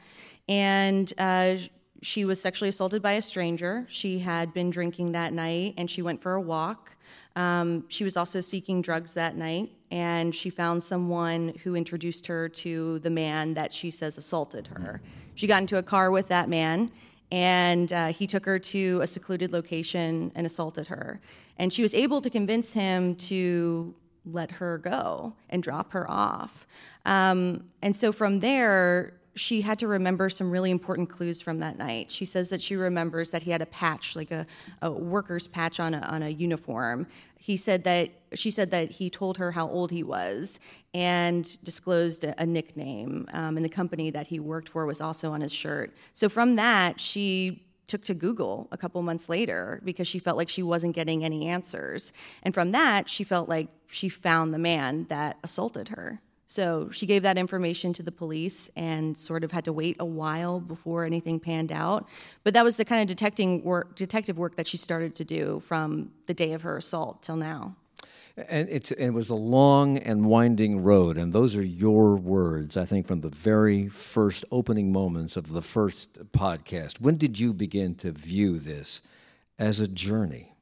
And 0.49 1.13
uh, 1.19 1.57
she 2.01 2.25
was 2.25 2.41
sexually 2.41 2.71
assaulted 2.71 3.03
by 3.03 3.13
a 3.13 3.23
stranger. 3.23 3.85
She 3.91 4.19
had 4.19 4.55
been 4.55 4.71
drinking 4.71 5.13
that 5.13 5.35
night 5.35 5.75
and 5.77 5.91
she 5.91 6.01
went 6.01 6.23
for 6.23 6.37
a 6.37 6.41
walk. 6.41 6.97
Um, 7.37 7.85
she 7.89 8.03
was 8.03 8.17
also 8.17 8.41
seeking 8.41 8.81
drugs 8.81 9.13
that 9.13 9.37
night, 9.37 9.71
and 9.91 10.35
she 10.35 10.49
found 10.49 10.83
someone 10.83 11.53
who 11.63 11.77
introduced 11.77 12.27
her 12.29 12.49
to 12.49 12.99
the 13.01 13.11
man 13.11 13.53
that 13.53 13.75
she 13.75 13.91
says 13.91 14.17
assaulted 14.17 14.69
her. 14.69 15.03
She 15.35 15.47
got 15.47 15.61
into 15.61 15.77
a 15.77 15.83
car 15.83 16.11
with 16.11 16.29
that 16.29 16.49
man, 16.49 16.91
and 17.31 17.93
uh, 17.93 18.07
he 18.09 18.27
took 18.27 18.47
her 18.47 18.59
to 18.59 19.01
a 19.03 19.07
secluded 19.07 19.53
location 19.53 20.33
and 20.35 20.47
assaulted 20.47 20.87
her. 20.87 21.21
And 21.59 21.73
she 21.73 21.83
was 21.83 21.95
able 21.95 22.21
to 22.21 22.31
convince 22.31 22.73
him 22.73 23.15
to 23.17 23.95
let 24.25 24.51
her 24.53 24.79
go 24.79 25.35
and 25.51 25.63
drop 25.63 25.93
her 25.93 26.11
off. 26.11 26.67
Um, 27.05 27.65
and 27.83 27.95
so 27.97 28.13
from 28.13 28.41
there, 28.41 29.15
she 29.35 29.63
had 29.63 29.79
to 29.79 29.89
remember 29.89 30.29
some 30.29 30.51
really 30.51 30.71
important 30.71 31.09
clues 31.09 31.41
from 31.41 31.59
that 31.61 31.79
night. 31.79 32.11
She 32.11 32.25
says 32.25 32.51
that 32.51 32.61
she 32.61 32.77
remembers 32.77 33.31
that 33.31 33.43
he 33.43 33.51
had 33.51 33.63
a 33.63 33.67
patch, 33.67 34.15
like 34.15 34.31
a, 34.31 34.47
a 34.83 34.91
worker's 34.91 35.47
patch 35.47 35.81
on 35.81 35.95
a, 35.95 36.01
on 36.01 36.23
a 36.23 36.29
uniform. 36.29 37.07
He 37.39 37.57
said 37.57 37.85
that 37.85 38.11
she 38.35 38.51
said 38.51 38.71
that 38.71 38.91
he 38.91 39.11
told 39.11 39.37
her 39.39 39.53
how 39.53 39.69
old 39.69 39.91
he 39.91 40.03
was 40.03 40.61
and 40.95 41.59
disclosed 41.65 42.25
a, 42.25 42.41
a 42.41 42.47
nickname, 42.47 43.29
um, 43.33 43.57
and 43.57 43.65
the 43.65 43.71
company 43.71 44.11
that 44.11 44.27
he 44.27 44.39
worked 44.39 44.69
for 44.69 44.87
was 44.87 45.01
also 45.01 45.33
on 45.33 45.41
his 45.41 45.53
shirt. 45.53 45.95
So 46.13 46.29
from 46.29 46.57
that, 46.57 47.01
she 47.01 47.65
took 47.87 48.05
to 48.05 48.15
Google 48.15 48.69
a 48.73 48.77
couple 48.77 49.03
months 49.03 49.29
later 49.29 49.81
because 49.85 50.09
she 50.09 50.19
felt 50.19 50.37
like 50.37 50.49
she 50.49 50.63
wasn't 50.63 50.95
getting 50.95 51.25
any 51.25 51.47
answers. 51.47 52.13
And 52.43 52.55
from 52.55 52.73
that, 52.73 53.09
she 53.09 53.25
felt 53.25 53.49
like 53.49 53.69
she 53.89 54.09
found 54.09 54.55
the 54.55 54.59
man 54.59 55.07
that 55.09 55.39
assaulted 55.43 55.89
her. 55.89 56.21
So 56.47 56.91
she 56.91 57.07
gave 57.07 57.23
that 57.23 57.39
information 57.39 57.95
to 57.95 58.03
the 58.03 58.13
police 58.13 58.69
and 58.77 59.17
sort 59.17 59.43
of 59.43 59.53
had 59.53 59.65
to 59.65 59.73
wait 59.73 59.97
a 59.99 60.05
while 60.05 60.61
before 60.61 61.05
anything 61.05 61.41
panned 61.41 61.73
out. 61.73 62.07
But 62.45 62.53
that 62.53 62.63
was 62.63 62.77
the 62.77 62.85
kind 62.85 63.01
of 63.01 63.09
detecting 63.09 63.65
work, 63.65 63.97
detective 63.97 64.37
work 64.37 64.57
that 64.57 64.67
she 64.67 64.77
started 64.77 65.15
to 65.15 65.25
do 65.25 65.63
from 65.65 66.11
the 66.27 66.35
day 66.35 66.53
of 66.53 66.61
her 66.61 66.77
assault 66.77 67.23
till 67.23 67.37
now. 67.37 67.77
And 68.37 68.69
it's, 68.71 68.91
it 68.93 69.11
was 69.11 69.29
a 69.29 69.35
long 69.35 69.99
and 69.99 70.25
winding 70.25 70.83
road, 70.83 71.19
and 71.19 71.33
those 71.33 71.55
are 71.55 71.63
your 71.63 72.17
words, 72.17 72.77
I 72.77 72.87
think, 72.87 73.07
from 73.07 73.21
the 73.21 73.29
very 73.29 73.89
first 73.89 74.45
opening 74.51 74.91
moments 74.91 75.37
of 75.37 75.53
the 75.53 75.63
first 75.63 76.33
podcast. 76.33 77.01
When 77.01 77.17
did 77.17 77.39
you 77.39 77.53
begin 77.53 77.95
to 77.97 78.11
view 78.11 78.59
this 78.59 79.03
as 79.59 79.81
a 79.81 79.89
journey? 79.89 80.53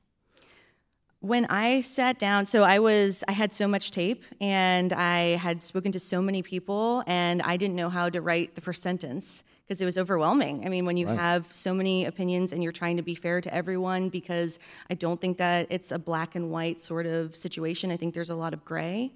when 1.20 1.44
I 1.46 1.82
sat 1.82 2.18
down, 2.18 2.46
so 2.46 2.62
I 2.62 2.78
was, 2.78 3.22
I 3.28 3.32
had 3.32 3.52
so 3.52 3.68
much 3.68 3.90
tape 3.90 4.24
and 4.40 4.92
I 4.92 5.36
had 5.36 5.62
spoken 5.62 5.92
to 5.92 6.00
so 6.00 6.22
many 6.22 6.42
people 6.42 7.04
and 7.06 7.42
I 7.42 7.58
didn't 7.58 7.76
know 7.76 7.90
how 7.90 8.08
to 8.08 8.22
write 8.22 8.54
the 8.54 8.62
first 8.62 8.82
sentence 8.82 9.44
because 9.70 9.80
it 9.80 9.84
was 9.84 9.96
overwhelming. 9.96 10.66
I 10.66 10.68
mean, 10.68 10.84
when 10.84 10.96
you 10.96 11.06
Right. 11.06 11.16
have 11.16 11.46
so 11.54 11.72
many 11.72 12.04
opinions 12.04 12.50
and 12.52 12.60
you're 12.60 12.72
trying 12.72 12.96
to 12.96 13.04
be 13.04 13.14
fair 13.14 13.40
to 13.40 13.54
everyone, 13.54 14.08
because 14.08 14.58
I 14.90 14.94
don't 14.94 15.20
think 15.20 15.38
that 15.38 15.68
it's 15.70 15.92
a 15.92 15.98
black 16.00 16.34
and 16.34 16.50
white 16.50 16.80
sort 16.80 17.06
of 17.06 17.36
situation. 17.36 17.92
I 17.92 17.96
think 17.96 18.12
there's 18.12 18.30
a 18.30 18.34
lot 18.34 18.52
of 18.52 18.64
gray. 18.64 19.12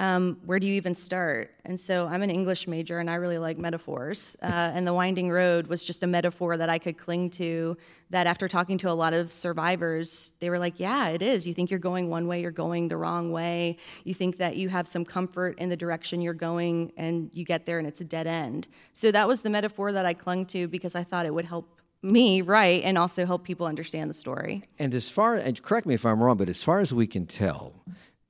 Um, 0.00 0.38
where 0.44 0.60
do 0.60 0.66
you 0.66 0.74
even 0.74 0.94
start? 0.94 1.50
And 1.64 1.78
so 1.78 2.06
I'm 2.06 2.22
an 2.22 2.30
English 2.30 2.68
major 2.68 3.00
and 3.00 3.10
I 3.10 3.14
really 3.14 3.38
like 3.38 3.58
metaphors. 3.58 4.36
Uh, 4.40 4.46
and 4.74 4.86
the 4.86 4.94
winding 4.94 5.30
road 5.30 5.66
was 5.66 5.82
just 5.82 6.02
a 6.02 6.06
metaphor 6.06 6.56
that 6.56 6.68
I 6.68 6.78
could 6.78 6.96
cling 6.96 7.30
to. 7.30 7.76
That 8.10 8.26
after 8.26 8.48
talking 8.48 8.78
to 8.78 8.90
a 8.90 8.92
lot 8.94 9.12
of 9.12 9.32
survivors, 9.32 10.32
they 10.40 10.50
were 10.50 10.58
like, 10.58 10.74
yeah, 10.78 11.08
it 11.08 11.20
is. 11.20 11.46
You 11.46 11.52
think 11.52 11.70
you're 11.70 11.80
going 11.80 12.08
one 12.08 12.26
way, 12.26 12.40
you're 12.40 12.50
going 12.50 12.88
the 12.88 12.96
wrong 12.96 13.32
way. 13.32 13.76
You 14.04 14.14
think 14.14 14.38
that 14.38 14.56
you 14.56 14.68
have 14.68 14.88
some 14.88 15.04
comfort 15.04 15.58
in 15.58 15.68
the 15.68 15.76
direction 15.76 16.20
you're 16.20 16.32
going, 16.32 16.92
and 16.96 17.30
you 17.34 17.44
get 17.44 17.66
there 17.66 17.78
and 17.78 17.86
it's 17.86 18.00
a 18.00 18.04
dead 18.04 18.26
end. 18.26 18.68
So 18.92 19.12
that 19.12 19.28
was 19.28 19.42
the 19.42 19.50
metaphor 19.50 19.92
that 19.92 20.06
I 20.06 20.14
clung 20.14 20.46
to 20.46 20.68
because 20.68 20.94
I 20.94 21.04
thought 21.04 21.26
it 21.26 21.34
would 21.34 21.44
help 21.44 21.78
me 22.00 22.40
write 22.40 22.84
and 22.84 22.96
also 22.96 23.26
help 23.26 23.44
people 23.44 23.66
understand 23.66 24.08
the 24.08 24.14
story. 24.14 24.62
And 24.78 24.94
as 24.94 25.10
far, 25.10 25.34
and 25.34 25.60
correct 25.62 25.86
me 25.86 25.94
if 25.94 26.06
I'm 26.06 26.22
wrong, 26.22 26.36
but 26.36 26.48
as 26.48 26.62
far 26.62 26.80
as 26.80 26.94
we 26.94 27.06
can 27.06 27.26
tell, 27.26 27.74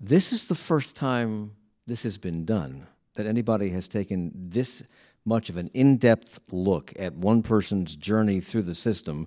this 0.01 0.33
is 0.33 0.47
the 0.47 0.55
first 0.55 0.97
time 0.97 1.53
this 1.89 2.03
has 2.05 2.19
been 2.19 2.45
done 2.45 2.87
that 3.15 3.27
anybody 3.27 3.71
has 3.71 3.89
taken 3.89 4.31
this 4.35 4.85
much 5.25 5.51
of 5.51 5.57
an 5.57 5.69
in 5.75 5.97
depth 5.97 6.39
look 6.53 6.93
at 6.99 7.15
one 7.15 7.43
person's 7.43 7.97
journey 7.97 8.41
through 8.41 8.63
the 8.63 8.75
system 8.75 9.27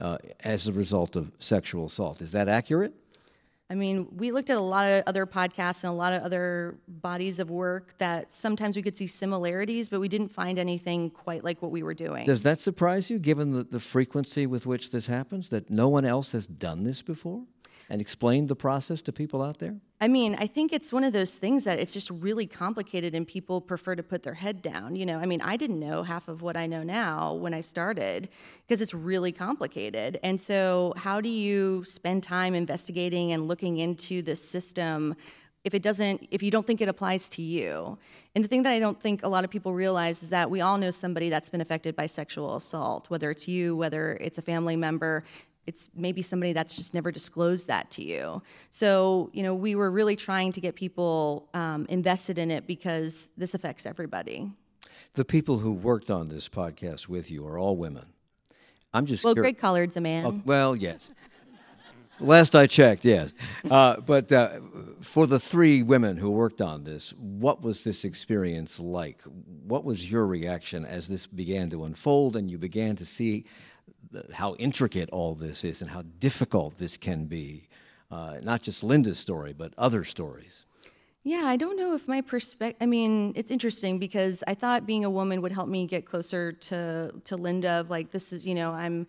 uh, 0.00 0.18
as 0.44 0.68
a 0.68 0.72
result 0.72 1.16
of 1.16 1.32
sexual 1.38 1.86
assault. 1.86 2.20
Is 2.20 2.32
that 2.32 2.48
accurate? 2.48 2.94
I 3.70 3.74
mean, 3.74 4.08
we 4.14 4.32
looked 4.32 4.50
at 4.50 4.58
a 4.58 4.60
lot 4.60 4.84
of 4.84 5.02
other 5.06 5.24
podcasts 5.24 5.82
and 5.82 5.90
a 5.90 5.96
lot 5.96 6.12
of 6.12 6.22
other 6.22 6.76
bodies 6.86 7.38
of 7.38 7.48
work 7.48 7.96
that 7.96 8.30
sometimes 8.30 8.76
we 8.76 8.82
could 8.82 8.96
see 8.98 9.06
similarities, 9.06 9.88
but 9.88 9.98
we 9.98 10.08
didn't 10.08 10.28
find 10.28 10.58
anything 10.58 11.08
quite 11.08 11.42
like 11.42 11.62
what 11.62 11.70
we 11.70 11.82
were 11.82 11.94
doing. 11.94 12.26
Does 12.26 12.42
that 12.42 12.60
surprise 12.60 13.08
you, 13.08 13.18
given 13.18 13.52
the, 13.52 13.64
the 13.64 13.80
frequency 13.80 14.46
with 14.46 14.66
which 14.66 14.90
this 14.90 15.06
happens, 15.06 15.48
that 15.48 15.70
no 15.70 15.88
one 15.88 16.04
else 16.04 16.32
has 16.32 16.46
done 16.46 16.84
this 16.84 17.00
before? 17.00 17.44
And 17.92 18.00
explain 18.00 18.46
the 18.46 18.56
process 18.56 19.02
to 19.02 19.12
people 19.12 19.42
out 19.42 19.58
there? 19.58 19.76
I 20.00 20.08
mean, 20.08 20.34
I 20.38 20.46
think 20.46 20.72
it's 20.72 20.94
one 20.94 21.04
of 21.04 21.12
those 21.12 21.34
things 21.34 21.64
that 21.64 21.78
it's 21.78 21.92
just 21.92 22.10
really 22.10 22.46
complicated 22.46 23.14
and 23.14 23.28
people 23.28 23.60
prefer 23.60 23.94
to 23.94 24.02
put 24.02 24.22
their 24.22 24.32
head 24.32 24.62
down. 24.62 24.96
You 24.96 25.04
know, 25.04 25.18
I 25.18 25.26
mean, 25.26 25.42
I 25.42 25.58
didn't 25.58 25.78
know 25.78 26.02
half 26.02 26.26
of 26.26 26.40
what 26.40 26.56
I 26.56 26.66
know 26.66 26.82
now 26.82 27.34
when 27.34 27.52
I 27.52 27.60
started 27.60 28.30
because 28.66 28.80
it's 28.80 28.94
really 28.94 29.30
complicated. 29.30 30.18
And 30.22 30.40
so, 30.40 30.94
how 30.96 31.20
do 31.20 31.28
you 31.28 31.84
spend 31.84 32.22
time 32.22 32.54
investigating 32.54 33.32
and 33.32 33.46
looking 33.46 33.76
into 33.76 34.22
this 34.22 34.42
system 34.42 35.14
if 35.64 35.74
it 35.74 35.82
doesn't 35.82 36.26
if 36.30 36.42
you 36.42 36.50
don't 36.50 36.66
think 36.66 36.80
it 36.80 36.88
applies 36.88 37.28
to 37.28 37.40
you 37.40 37.96
and 38.34 38.42
the 38.42 38.48
thing 38.48 38.64
that 38.64 38.72
i 38.72 38.80
don't 38.80 39.00
think 39.00 39.22
a 39.22 39.28
lot 39.28 39.44
of 39.44 39.50
people 39.50 39.72
realize 39.72 40.20
is 40.20 40.30
that 40.30 40.50
we 40.50 40.60
all 40.60 40.76
know 40.76 40.90
somebody 40.90 41.30
that's 41.30 41.48
been 41.48 41.60
affected 41.60 41.94
by 41.94 42.04
sexual 42.04 42.56
assault 42.56 43.08
whether 43.10 43.30
it's 43.30 43.46
you 43.46 43.76
whether 43.76 44.14
it's 44.20 44.38
a 44.38 44.42
family 44.42 44.74
member 44.74 45.22
it's 45.66 45.90
maybe 45.94 46.22
somebody 46.22 46.52
that's 46.52 46.76
just 46.76 46.94
never 46.94 47.10
disclosed 47.10 47.68
that 47.68 47.90
to 47.92 48.04
you. 48.04 48.42
So 48.70 49.30
you 49.32 49.42
know 49.42 49.54
we 49.54 49.74
were 49.74 49.90
really 49.90 50.16
trying 50.16 50.52
to 50.52 50.60
get 50.60 50.74
people 50.74 51.48
um, 51.54 51.86
invested 51.88 52.38
in 52.38 52.50
it 52.50 52.66
because 52.66 53.30
this 53.36 53.54
affects 53.54 53.86
everybody. 53.86 54.50
The 55.14 55.24
people 55.24 55.58
who 55.58 55.72
worked 55.72 56.10
on 56.10 56.28
this 56.28 56.48
podcast 56.48 57.08
with 57.08 57.30
you 57.30 57.46
are 57.46 57.58
all 57.58 57.76
women. 57.76 58.06
I'm 58.94 59.06
just 59.06 59.24
well 59.24 59.34
curi- 59.34 59.42
greg 59.42 59.58
collard's 59.58 59.96
a 59.96 60.00
man. 60.00 60.26
Oh, 60.26 60.42
well 60.44 60.76
yes. 60.76 61.10
Last 62.20 62.54
I 62.54 62.68
checked, 62.68 63.04
yes. 63.04 63.34
Uh, 63.68 64.00
but 64.00 64.30
uh, 64.30 64.60
for 65.00 65.26
the 65.26 65.40
three 65.40 65.82
women 65.82 66.16
who 66.16 66.30
worked 66.30 66.60
on 66.60 66.84
this, 66.84 67.12
what 67.18 67.62
was 67.62 67.82
this 67.82 68.04
experience 68.04 68.78
like? 68.78 69.22
What 69.66 69.84
was 69.84 70.10
your 70.10 70.26
reaction 70.26 70.84
as 70.84 71.08
this 71.08 71.26
began 71.26 71.70
to 71.70 71.84
unfold 71.84 72.36
and 72.36 72.48
you 72.48 72.58
began 72.58 72.94
to 72.96 73.06
see 73.06 73.44
how 74.32 74.54
intricate 74.56 75.08
all 75.10 75.34
this 75.34 75.64
is 75.64 75.82
and 75.82 75.90
how 75.90 76.02
difficult 76.18 76.78
this 76.78 76.96
can 76.96 77.26
be? 77.26 77.68
Uh, 78.10 78.38
not 78.42 78.62
just 78.62 78.82
Linda's 78.82 79.18
story, 79.18 79.52
but 79.52 79.72
other 79.78 80.04
stories. 80.04 80.66
Yeah, 81.24 81.42
I 81.44 81.56
don't 81.56 81.76
know 81.76 81.94
if 81.94 82.08
my 82.08 82.20
perspective. 82.20 82.76
I 82.80 82.86
mean, 82.86 83.32
it's 83.36 83.50
interesting 83.50 83.98
because 83.98 84.42
I 84.46 84.54
thought 84.54 84.86
being 84.86 85.04
a 85.04 85.10
woman 85.10 85.40
would 85.40 85.52
help 85.52 85.68
me 85.68 85.86
get 85.86 86.04
closer 86.04 86.52
to 86.52 87.12
to 87.24 87.36
Linda. 87.36 87.74
Of 87.74 87.90
like, 87.90 88.10
this 88.10 88.32
is 88.32 88.46
you 88.46 88.54
know, 88.54 88.72
I'm 88.72 89.06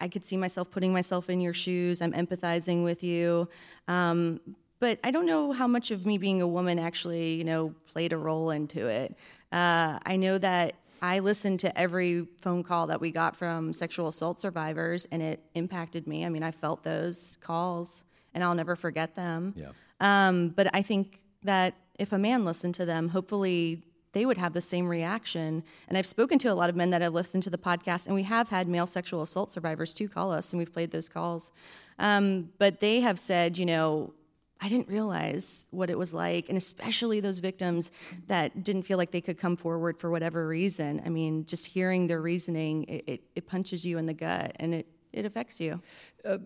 I 0.00 0.08
could 0.08 0.24
see 0.24 0.36
myself 0.36 0.70
putting 0.70 0.92
myself 0.92 1.28
in 1.28 1.40
your 1.40 1.54
shoes. 1.54 2.00
I'm 2.00 2.12
empathizing 2.12 2.84
with 2.84 3.02
you. 3.02 3.48
Um, 3.88 4.40
but 4.80 5.00
I 5.02 5.10
don't 5.10 5.26
know 5.26 5.50
how 5.50 5.66
much 5.66 5.90
of 5.90 6.06
me 6.06 6.18
being 6.18 6.40
a 6.40 6.46
woman 6.46 6.78
actually, 6.78 7.34
you 7.34 7.44
know, 7.44 7.74
played 7.92 8.12
a 8.12 8.16
role 8.16 8.50
into 8.50 8.86
it. 8.86 9.16
Uh, 9.50 9.98
I 10.06 10.16
know 10.16 10.38
that 10.38 10.76
I 11.02 11.20
listened 11.20 11.60
to 11.60 11.78
every 11.78 12.26
phone 12.40 12.62
call 12.62 12.86
that 12.88 13.00
we 13.00 13.10
got 13.10 13.36
from 13.36 13.72
sexual 13.72 14.08
assault 14.08 14.40
survivors, 14.40 15.06
and 15.10 15.22
it 15.22 15.42
impacted 15.54 16.06
me. 16.06 16.24
I 16.24 16.28
mean, 16.28 16.42
I 16.42 16.50
felt 16.50 16.82
those 16.82 17.38
calls, 17.40 18.04
and 18.34 18.42
I'll 18.42 18.54
never 18.54 18.76
forget 18.76 19.14
them. 19.14 19.54
Yeah. 19.56 19.70
Um, 20.00 20.50
but 20.50 20.68
I 20.74 20.82
think 20.82 21.20
that 21.42 21.74
if 21.98 22.12
a 22.12 22.18
man 22.18 22.44
listened 22.44 22.74
to 22.76 22.84
them, 22.84 23.08
hopefully 23.08 23.82
they 24.12 24.24
would 24.24 24.38
have 24.38 24.52
the 24.52 24.60
same 24.60 24.88
reaction. 24.88 25.62
And 25.88 25.98
I've 25.98 26.06
spoken 26.06 26.38
to 26.40 26.48
a 26.48 26.54
lot 26.54 26.70
of 26.70 26.76
men 26.76 26.90
that 26.90 27.02
have 27.02 27.12
listened 27.12 27.42
to 27.44 27.50
the 27.50 27.58
podcast, 27.58 28.06
and 28.06 28.14
we 28.14 28.22
have 28.24 28.48
had 28.48 28.68
male 28.68 28.86
sexual 28.86 29.22
assault 29.22 29.50
survivors 29.50 29.94
too 29.94 30.08
call 30.08 30.32
us, 30.32 30.52
and 30.52 30.58
we've 30.58 30.72
played 30.72 30.90
those 30.90 31.08
calls. 31.08 31.50
Um, 31.98 32.50
but 32.58 32.80
they 32.80 33.00
have 33.00 33.18
said, 33.18 33.58
you 33.58 33.66
know, 33.66 34.12
I 34.60 34.68
didn't 34.68 34.88
realize 34.88 35.68
what 35.70 35.88
it 35.88 35.96
was 35.96 36.12
like, 36.12 36.48
and 36.48 36.58
especially 36.58 37.20
those 37.20 37.38
victims 37.38 37.90
that 38.26 38.64
didn't 38.64 38.82
feel 38.82 38.98
like 38.98 39.12
they 39.12 39.20
could 39.20 39.38
come 39.38 39.56
forward 39.56 39.98
for 39.98 40.10
whatever 40.10 40.48
reason. 40.48 41.00
I 41.06 41.10
mean, 41.10 41.44
just 41.46 41.66
hearing 41.66 42.08
their 42.08 42.20
reasoning, 42.20 42.84
it, 42.84 43.04
it, 43.06 43.22
it 43.36 43.46
punches 43.46 43.84
you 43.84 43.98
in 43.98 44.06
the 44.06 44.14
gut, 44.14 44.52
and 44.56 44.74
it, 44.74 44.86
it 45.12 45.24
affects 45.24 45.60
you. 45.60 45.80
Uh, 46.24 46.38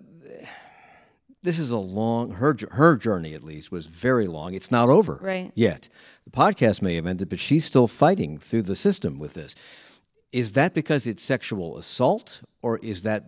this 1.43 1.59
is 1.59 1.71
a 1.71 1.79
long 1.79 2.33
her 2.33 2.57
her 2.71 2.97
journey 2.97 3.35
at 3.35 3.43
least 3.43 3.73
was 3.73 3.87
very 3.87 4.29
long. 4.29 4.55
It's 4.55 4.71
not 4.71 4.89
over 4.89 5.19
right. 5.21 5.51
yet. 5.55 5.89
The 6.25 6.31
podcast 6.31 6.83
may 6.83 6.95
have 6.95 7.07
ended, 7.07 7.29
but 7.29 7.41
she's 7.41 7.65
still 7.65 7.89
fighting 7.89 8.39
through 8.39 8.63
the 8.63 8.77
system 8.77 9.19
with 9.19 9.35
this. 9.35 9.55
Is 10.31 10.53
that 10.53 10.73
because 10.73 11.07
it's 11.07 11.23
sexual 11.23 11.77
assault, 11.77 12.43
or 12.63 12.79
is 12.79 13.03
that 13.03 13.25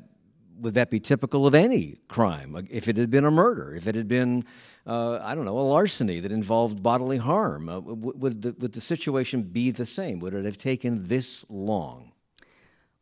would 0.61 0.75
that 0.75 0.91
be 0.91 1.01
typical 1.01 1.47
of 1.47 1.55
any 1.55 1.99
crime? 2.09 2.67
If 2.71 2.89
it 2.89 2.97
had 2.97 3.11
been 3.11 3.25
a 3.25 3.31
murder, 3.31 3.75
if 3.75 3.87
it 3.87 3.95
had 3.95 4.09
been, 4.09 4.45
uh, 4.87 5.19
I 5.23 5.35
don't 5.35 5.45
know, 5.45 5.59
a 5.59 5.61
larceny 5.61 6.21
that 6.21 6.33
involved 6.33 6.83
bodily 6.83 7.19
harm, 7.19 7.69
uh, 7.69 7.81
would 7.81 8.43
the, 8.43 8.55
would 8.59 8.73
the 8.73 8.81
situation 8.81 9.43
be 9.43 9.71
the 9.71 9.85
same? 9.85 10.21
Would 10.21 10.35
it 10.35 10.45
have 10.45 10.59
taken 10.59 11.09
this 11.09 11.45
long? 11.49 12.13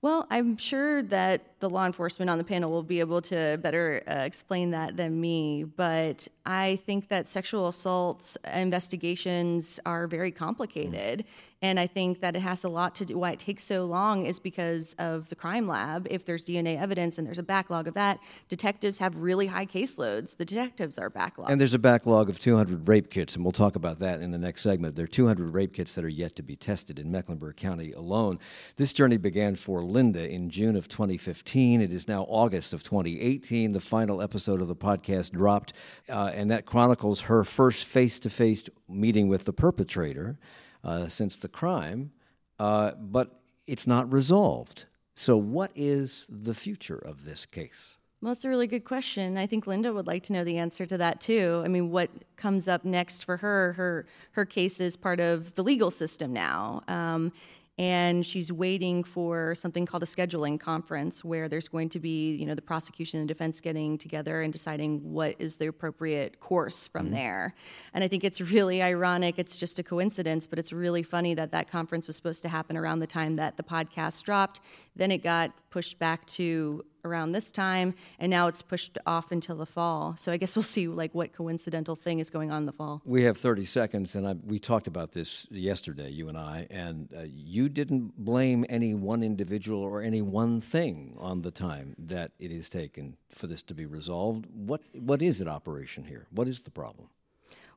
Well, 0.02 0.26
I'm 0.30 0.56
sure 0.56 1.04
that 1.04 1.60
the 1.60 1.70
law 1.70 1.86
enforcement 1.86 2.28
on 2.28 2.36
the 2.36 2.42
panel 2.42 2.72
will 2.72 2.82
be 2.82 2.98
able 2.98 3.22
to 3.22 3.56
better 3.62 4.02
uh, 4.08 4.24
explain 4.24 4.72
that 4.72 4.96
than 4.96 5.20
me, 5.20 5.62
but 5.62 6.26
I 6.44 6.80
think 6.84 7.06
that 7.06 7.28
sexual 7.28 7.68
assault 7.68 8.36
investigations 8.52 9.78
are 9.86 10.08
very 10.08 10.32
complicated. 10.32 11.24
And 11.62 11.78
I 11.78 11.86
think 11.86 12.20
that 12.20 12.34
it 12.34 12.40
has 12.40 12.64
a 12.64 12.68
lot 12.68 12.96
to 12.96 13.04
do. 13.04 13.16
Why 13.16 13.30
it 13.30 13.38
takes 13.38 13.62
so 13.62 13.84
long 13.84 14.26
is 14.26 14.40
because 14.40 14.96
of 14.98 15.28
the 15.28 15.36
crime 15.36 15.68
lab. 15.68 16.08
If 16.10 16.24
there's 16.24 16.44
DNA 16.44 16.76
evidence 16.78 17.18
and 17.18 17.26
there's 17.26 17.38
a 17.38 17.44
backlog 17.44 17.86
of 17.86 17.94
that, 17.94 18.18
detectives 18.48 18.98
have 18.98 19.16
really 19.16 19.46
high 19.46 19.66
caseloads. 19.66 20.36
The 20.36 20.44
detectives 20.44 20.98
are 20.98 21.08
backlogged. 21.08 21.50
And 21.50 21.60
there's 21.60 21.72
a 21.72 21.78
backlog 21.78 22.28
of 22.28 22.40
200 22.40 22.88
rape 22.88 23.10
kits, 23.10 23.36
and 23.36 23.44
we'll 23.44 23.52
talk 23.52 23.76
about 23.76 24.00
that 24.00 24.20
in 24.20 24.32
the 24.32 24.38
next 24.38 24.62
segment. 24.62 24.96
There 24.96 25.04
are 25.04 25.08
200 25.08 25.54
rape 25.54 25.72
kits 25.72 25.94
that 25.94 26.04
are 26.04 26.08
yet 26.08 26.34
to 26.34 26.42
be 26.42 26.56
tested 26.56 26.98
in 26.98 27.12
Mecklenburg 27.12 27.56
County 27.56 27.92
alone. 27.92 28.40
This 28.76 28.92
journey 28.92 29.16
began 29.16 29.54
for 29.54 29.84
Linda 29.84 30.28
in 30.28 30.50
June 30.50 30.74
of 30.74 30.88
2015. 30.88 31.80
It 31.80 31.92
is 31.92 32.08
now 32.08 32.24
August 32.24 32.72
of 32.72 32.82
2018. 32.82 33.70
The 33.70 33.78
final 33.78 34.20
episode 34.20 34.60
of 34.60 34.66
the 34.66 34.74
podcast 34.74 35.30
dropped, 35.30 35.74
uh, 36.08 36.32
and 36.34 36.50
that 36.50 36.66
chronicles 36.66 37.22
her 37.22 37.44
first 37.44 37.84
face 37.84 38.18
to 38.18 38.30
face 38.30 38.64
meeting 38.88 39.28
with 39.28 39.44
the 39.44 39.52
perpetrator 39.52 40.38
uh, 40.84 41.08
since 41.08 41.36
the 41.36 41.48
crime, 41.48 42.12
uh, 42.58 42.92
but 42.98 43.40
it's 43.66 43.86
not 43.86 44.12
resolved. 44.12 44.86
So, 45.14 45.36
what 45.36 45.70
is 45.74 46.26
the 46.28 46.54
future 46.54 46.98
of 46.98 47.24
this 47.24 47.46
case? 47.46 47.98
Well, 48.22 48.32
it's 48.32 48.44
a 48.44 48.48
really 48.48 48.68
good 48.68 48.84
question. 48.84 49.36
I 49.36 49.48
think 49.48 49.66
Linda 49.66 49.92
would 49.92 50.06
like 50.06 50.22
to 50.24 50.32
know 50.32 50.44
the 50.44 50.56
answer 50.56 50.86
to 50.86 50.96
that 50.98 51.20
too. 51.20 51.60
I 51.64 51.68
mean, 51.68 51.90
what 51.90 52.08
comes 52.36 52.68
up 52.68 52.84
next 52.84 53.24
for 53.24 53.36
her? 53.38 53.72
Her 53.72 54.06
her 54.32 54.44
case 54.44 54.78
is 54.78 54.96
part 54.96 55.18
of 55.18 55.54
the 55.56 55.64
legal 55.64 55.90
system 55.90 56.32
now. 56.32 56.82
Um, 56.86 57.32
and 57.78 58.26
she's 58.26 58.52
waiting 58.52 59.02
for 59.02 59.54
something 59.54 59.86
called 59.86 60.02
a 60.02 60.06
scheduling 60.06 60.60
conference 60.60 61.24
where 61.24 61.48
there's 61.48 61.68
going 61.68 61.88
to 61.88 61.98
be 61.98 62.34
you 62.34 62.44
know 62.44 62.54
the 62.54 62.62
prosecution 62.62 63.18
and 63.18 63.28
defense 63.28 63.60
getting 63.60 63.96
together 63.96 64.42
and 64.42 64.52
deciding 64.52 64.98
what 65.02 65.34
is 65.38 65.56
the 65.56 65.66
appropriate 65.66 66.38
course 66.38 66.86
from 66.86 67.06
mm-hmm. 67.06 67.14
there 67.14 67.54
and 67.94 68.04
i 68.04 68.08
think 68.08 68.24
it's 68.24 68.40
really 68.40 68.82
ironic 68.82 69.38
it's 69.38 69.56
just 69.56 69.78
a 69.78 69.82
coincidence 69.82 70.46
but 70.46 70.58
it's 70.58 70.72
really 70.72 71.02
funny 71.02 71.34
that 71.34 71.50
that 71.50 71.70
conference 71.70 72.06
was 72.06 72.14
supposed 72.14 72.42
to 72.42 72.48
happen 72.48 72.76
around 72.76 72.98
the 72.98 73.06
time 73.06 73.36
that 73.36 73.56
the 73.56 73.62
podcast 73.62 74.22
dropped 74.22 74.60
then 74.94 75.10
it 75.10 75.22
got 75.22 75.52
pushed 75.72 75.98
back 75.98 76.26
to 76.26 76.84
around 77.04 77.32
this 77.32 77.50
time 77.50 77.92
and 78.20 78.30
now 78.30 78.46
it's 78.46 78.62
pushed 78.62 78.98
off 79.06 79.32
until 79.32 79.56
the 79.56 79.66
fall. 79.66 80.14
So 80.16 80.30
i 80.30 80.36
guess 80.36 80.54
we'll 80.54 80.62
see 80.62 80.86
like 80.86 81.14
what 81.14 81.32
coincidental 81.32 81.96
thing 81.96 82.20
is 82.20 82.30
going 82.30 82.50
on 82.52 82.58
in 82.62 82.66
the 82.66 82.72
fall. 82.72 83.02
We 83.04 83.24
have 83.24 83.36
30 83.36 83.64
seconds 83.64 84.14
and 84.14 84.28
I, 84.28 84.34
we 84.44 84.58
talked 84.58 84.86
about 84.86 85.12
this 85.12 85.46
yesterday 85.50 86.10
you 86.10 86.28
and 86.28 86.38
i 86.38 86.66
and 86.70 87.08
uh, 87.16 87.22
you 87.24 87.68
didn't 87.68 88.12
blame 88.18 88.64
any 88.68 88.94
one 88.94 89.22
individual 89.22 89.82
or 89.82 90.02
any 90.02 90.22
one 90.22 90.60
thing 90.60 91.16
on 91.18 91.42
the 91.42 91.50
time 91.50 91.96
that 91.98 92.32
it 92.38 92.52
is 92.52 92.68
taken 92.68 93.16
for 93.30 93.46
this 93.46 93.62
to 93.62 93.74
be 93.74 93.86
resolved. 93.86 94.46
What 94.54 94.82
what 94.92 95.22
is 95.22 95.40
at 95.40 95.48
operation 95.48 96.04
here? 96.04 96.26
What 96.30 96.46
is 96.46 96.60
the 96.60 96.70
problem 96.70 97.08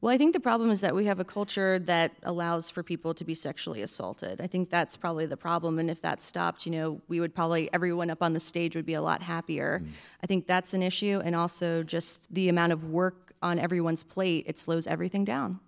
well, 0.02 0.14
I 0.14 0.18
think 0.18 0.34
the 0.34 0.40
problem 0.40 0.70
is 0.70 0.82
that 0.82 0.94
we 0.94 1.06
have 1.06 1.20
a 1.20 1.26
culture 1.26 1.80
that 1.80 2.12
allows 2.24 2.70
for 2.70 2.84
people 2.84 3.14
to 3.14 3.24
be 3.24 3.34
sexually 3.34 3.82
assaulted. 3.82 4.42
I 4.42 4.48
think 4.48 4.70
that's 4.70 4.98
probably 4.98 5.26
the 5.26 5.38
problem. 5.38 5.80
And 5.80 5.90
if 5.90 6.02
that 6.02 6.22
stopped, 6.22 6.66
you 6.66 6.72
know, 6.72 7.02
we 7.08 7.20
would 7.20 7.34
probably, 7.34 7.70
everyone 7.74 8.10
up 8.10 8.22
on 8.22 8.34
the 8.34 8.40
stage 8.40 8.76
would 8.76 8.86
be 8.86 8.94
a 8.94 9.02
lot 9.02 9.22
happier. 9.22 9.82
Mm. 9.84 9.90
I 10.24 10.28
think 10.28 10.48
that's 10.48 10.74
an 10.74 10.84
issue. 10.84 11.22
And 11.24 11.36
also 11.36 11.84
just 11.84 12.34
the 12.34 12.50
amount 12.50 12.74
of 12.74 12.86
work 12.86 13.34
on 13.42 13.60
everyone's 13.60 14.04
plate, 14.04 14.46
it 14.48 14.60
slows 14.60 14.88
everything 14.88 15.24
down. 15.24 15.60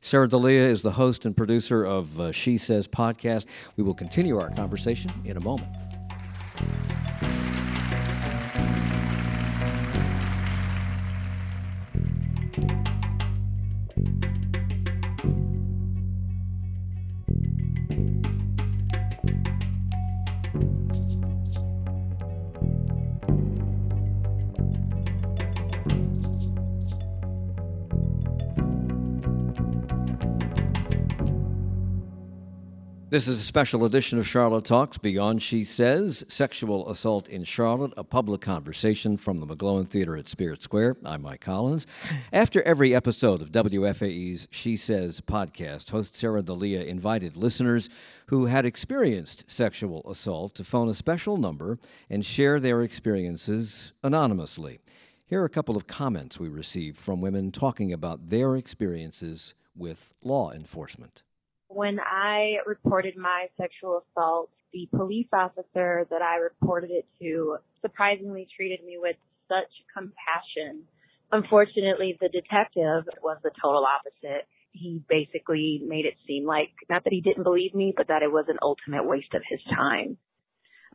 Sarah 0.00 0.28
Delia 0.28 0.62
is 0.62 0.82
the 0.82 0.92
host 0.92 1.26
and 1.26 1.36
producer 1.36 1.84
of 1.84 2.20
uh, 2.20 2.32
She 2.32 2.56
Says 2.56 2.86
podcast. 2.86 3.46
We 3.76 3.84
will 3.84 3.94
continue 3.94 4.38
our 4.38 4.50
conversation 4.50 5.10
in 5.24 5.36
a 5.36 5.40
moment. 5.40 5.68
This 33.12 33.28
is 33.28 33.40
a 33.40 33.44
special 33.44 33.84
edition 33.84 34.18
of 34.18 34.26
Charlotte 34.26 34.64
Talks 34.64 34.96
Beyond 34.96 35.42
She 35.42 35.64
Says 35.64 36.24
Sexual 36.28 36.88
Assault 36.88 37.28
in 37.28 37.44
Charlotte, 37.44 37.92
a 37.94 38.04
public 38.04 38.40
conversation 38.40 39.18
from 39.18 39.38
the 39.38 39.46
McGlohon 39.46 39.86
Theater 39.86 40.16
at 40.16 40.30
Spirit 40.30 40.62
Square. 40.62 40.96
I'm 41.04 41.20
Mike 41.20 41.42
Collins. 41.42 41.86
After 42.32 42.62
every 42.62 42.94
episode 42.94 43.42
of 43.42 43.52
WFAE's 43.52 44.48
She 44.50 44.76
Says 44.76 45.20
podcast, 45.20 45.90
host 45.90 46.16
Sarah 46.16 46.40
Delia 46.40 46.80
invited 46.80 47.36
listeners 47.36 47.90
who 48.28 48.46
had 48.46 48.64
experienced 48.64 49.44
sexual 49.46 50.02
assault 50.10 50.54
to 50.54 50.64
phone 50.64 50.88
a 50.88 50.94
special 50.94 51.36
number 51.36 51.78
and 52.08 52.24
share 52.24 52.58
their 52.58 52.80
experiences 52.80 53.92
anonymously. 54.02 54.78
Here 55.26 55.42
are 55.42 55.44
a 55.44 55.50
couple 55.50 55.76
of 55.76 55.86
comments 55.86 56.40
we 56.40 56.48
received 56.48 56.96
from 56.96 57.20
women 57.20 57.52
talking 57.52 57.92
about 57.92 58.30
their 58.30 58.56
experiences 58.56 59.52
with 59.76 60.14
law 60.22 60.50
enforcement. 60.50 61.22
When 61.74 61.98
I 62.00 62.56
reported 62.66 63.16
my 63.16 63.46
sexual 63.56 64.02
assault, 64.04 64.50
the 64.72 64.88
police 64.94 65.28
officer 65.32 66.06
that 66.10 66.22
I 66.22 66.36
reported 66.36 66.90
it 66.90 67.06
to 67.20 67.56
surprisingly 67.80 68.46
treated 68.54 68.84
me 68.84 68.98
with 68.98 69.16
such 69.48 69.70
compassion. 69.94 70.84
Unfortunately, 71.30 72.16
the 72.20 72.28
detective 72.28 73.04
was 73.22 73.38
the 73.42 73.50
total 73.62 73.86
opposite. 73.86 74.46
He 74.72 75.02
basically 75.08 75.82
made 75.86 76.04
it 76.04 76.14
seem 76.26 76.46
like, 76.46 76.70
not 76.90 77.04
that 77.04 77.12
he 77.12 77.20
didn't 77.22 77.44
believe 77.44 77.74
me, 77.74 77.92
but 77.96 78.08
that 78.08 78.22
it 78.22 78.30
was 78.30 78.46
an 78.48 78.58
ultimate 78.60 79.06
waste 79.06 79.32
of 79.34 79.42
his 79.48 79.60
time. 79.74 80.18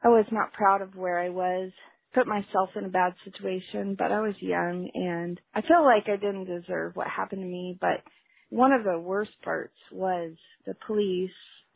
I 0.03 0.10
was 0.10 0.25
not 0.31 0.53
proud 0.53 0.81
of 0.81 0.96
where 0.96 1.19
I 1.19 1.29
was, 1.29 1.72
put 2.13 2.27
myself 2.27 2.69
in 2.75 2.86
a 2.86 2.89
bad 2.89 3.13
situation, 3.24 3.96
but 3.98 4.12
I 4.12 4.22
was 4.22 4.36
young 4.39 4.89
and 4.93 5.39
I 5.55 5.62
feel 5.62 5.84
like 5.84 6.07
I 6.07 6.17
didn't 6.17 6.46
deserve 6.46 6.96
what 6.96 7.07
happened 7.07 7.41
to 7.41 7.48
me, 7.48 7.77
but 7.79 8.01
one 8.50 8.72
of 8.72 8.84
the 8.84 9.00
worst 9.00 9.32
parts 9.44 9.75
was 9.92 10.32
the 10.66 10.75
police 10.86 11.32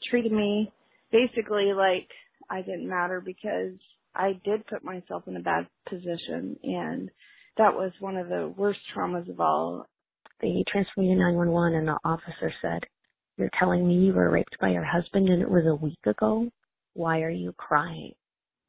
treated 0.10 0.32
me 0.32 0.72
basically 1.12 1.74
like 1.74 2.08
I 2.50 2.62
didn't 2.62 2.90
matter 2.90 3.22
because 3.22 3.74
I 4.16 4.40
did 4.44 4.66
put 4.68 4.84
myself 4.84 5.24
in 5.28 5.38
a 5.38 5.42
bad 5.42 5.68
position 5.90 6.58
and 6.64 7.10
that 7.58 7.74
was 7.74 7.92
one 8.00 8.18
of 8.18 8.30
the 8.30 8.54
worst 8.56 8.80
traumas 8.96 9.30
of 9.30 9.40
all. 9.40 9.86
They 10.42 10.64
transferred 10.68 11.02
me 11.02 11.10
to 11.10 11.16
911 11.16 11.78
and 11.78 11.88
the 11.88 11.98
officer 12.04 12.54
said, 12.62 12.82
you're 13.38 13.52
telling 13.60 13.88
me 13.88 13.96
you 13.96 14.14
were 14.14 14.30
raped 14.30 14.58
by 14.60 14.70
your 14.70 14.84
husband 14.84 15.30
and 15.30 15.42
it 15.42 15.50
was 15.50 15.66
a 15.66 15.76
week 15.76 16.00
ago? 16.06 16.50
Why 16.94 17.22
are 17.22 17.30
you 17.30 17.54
crying? 17.54 18.14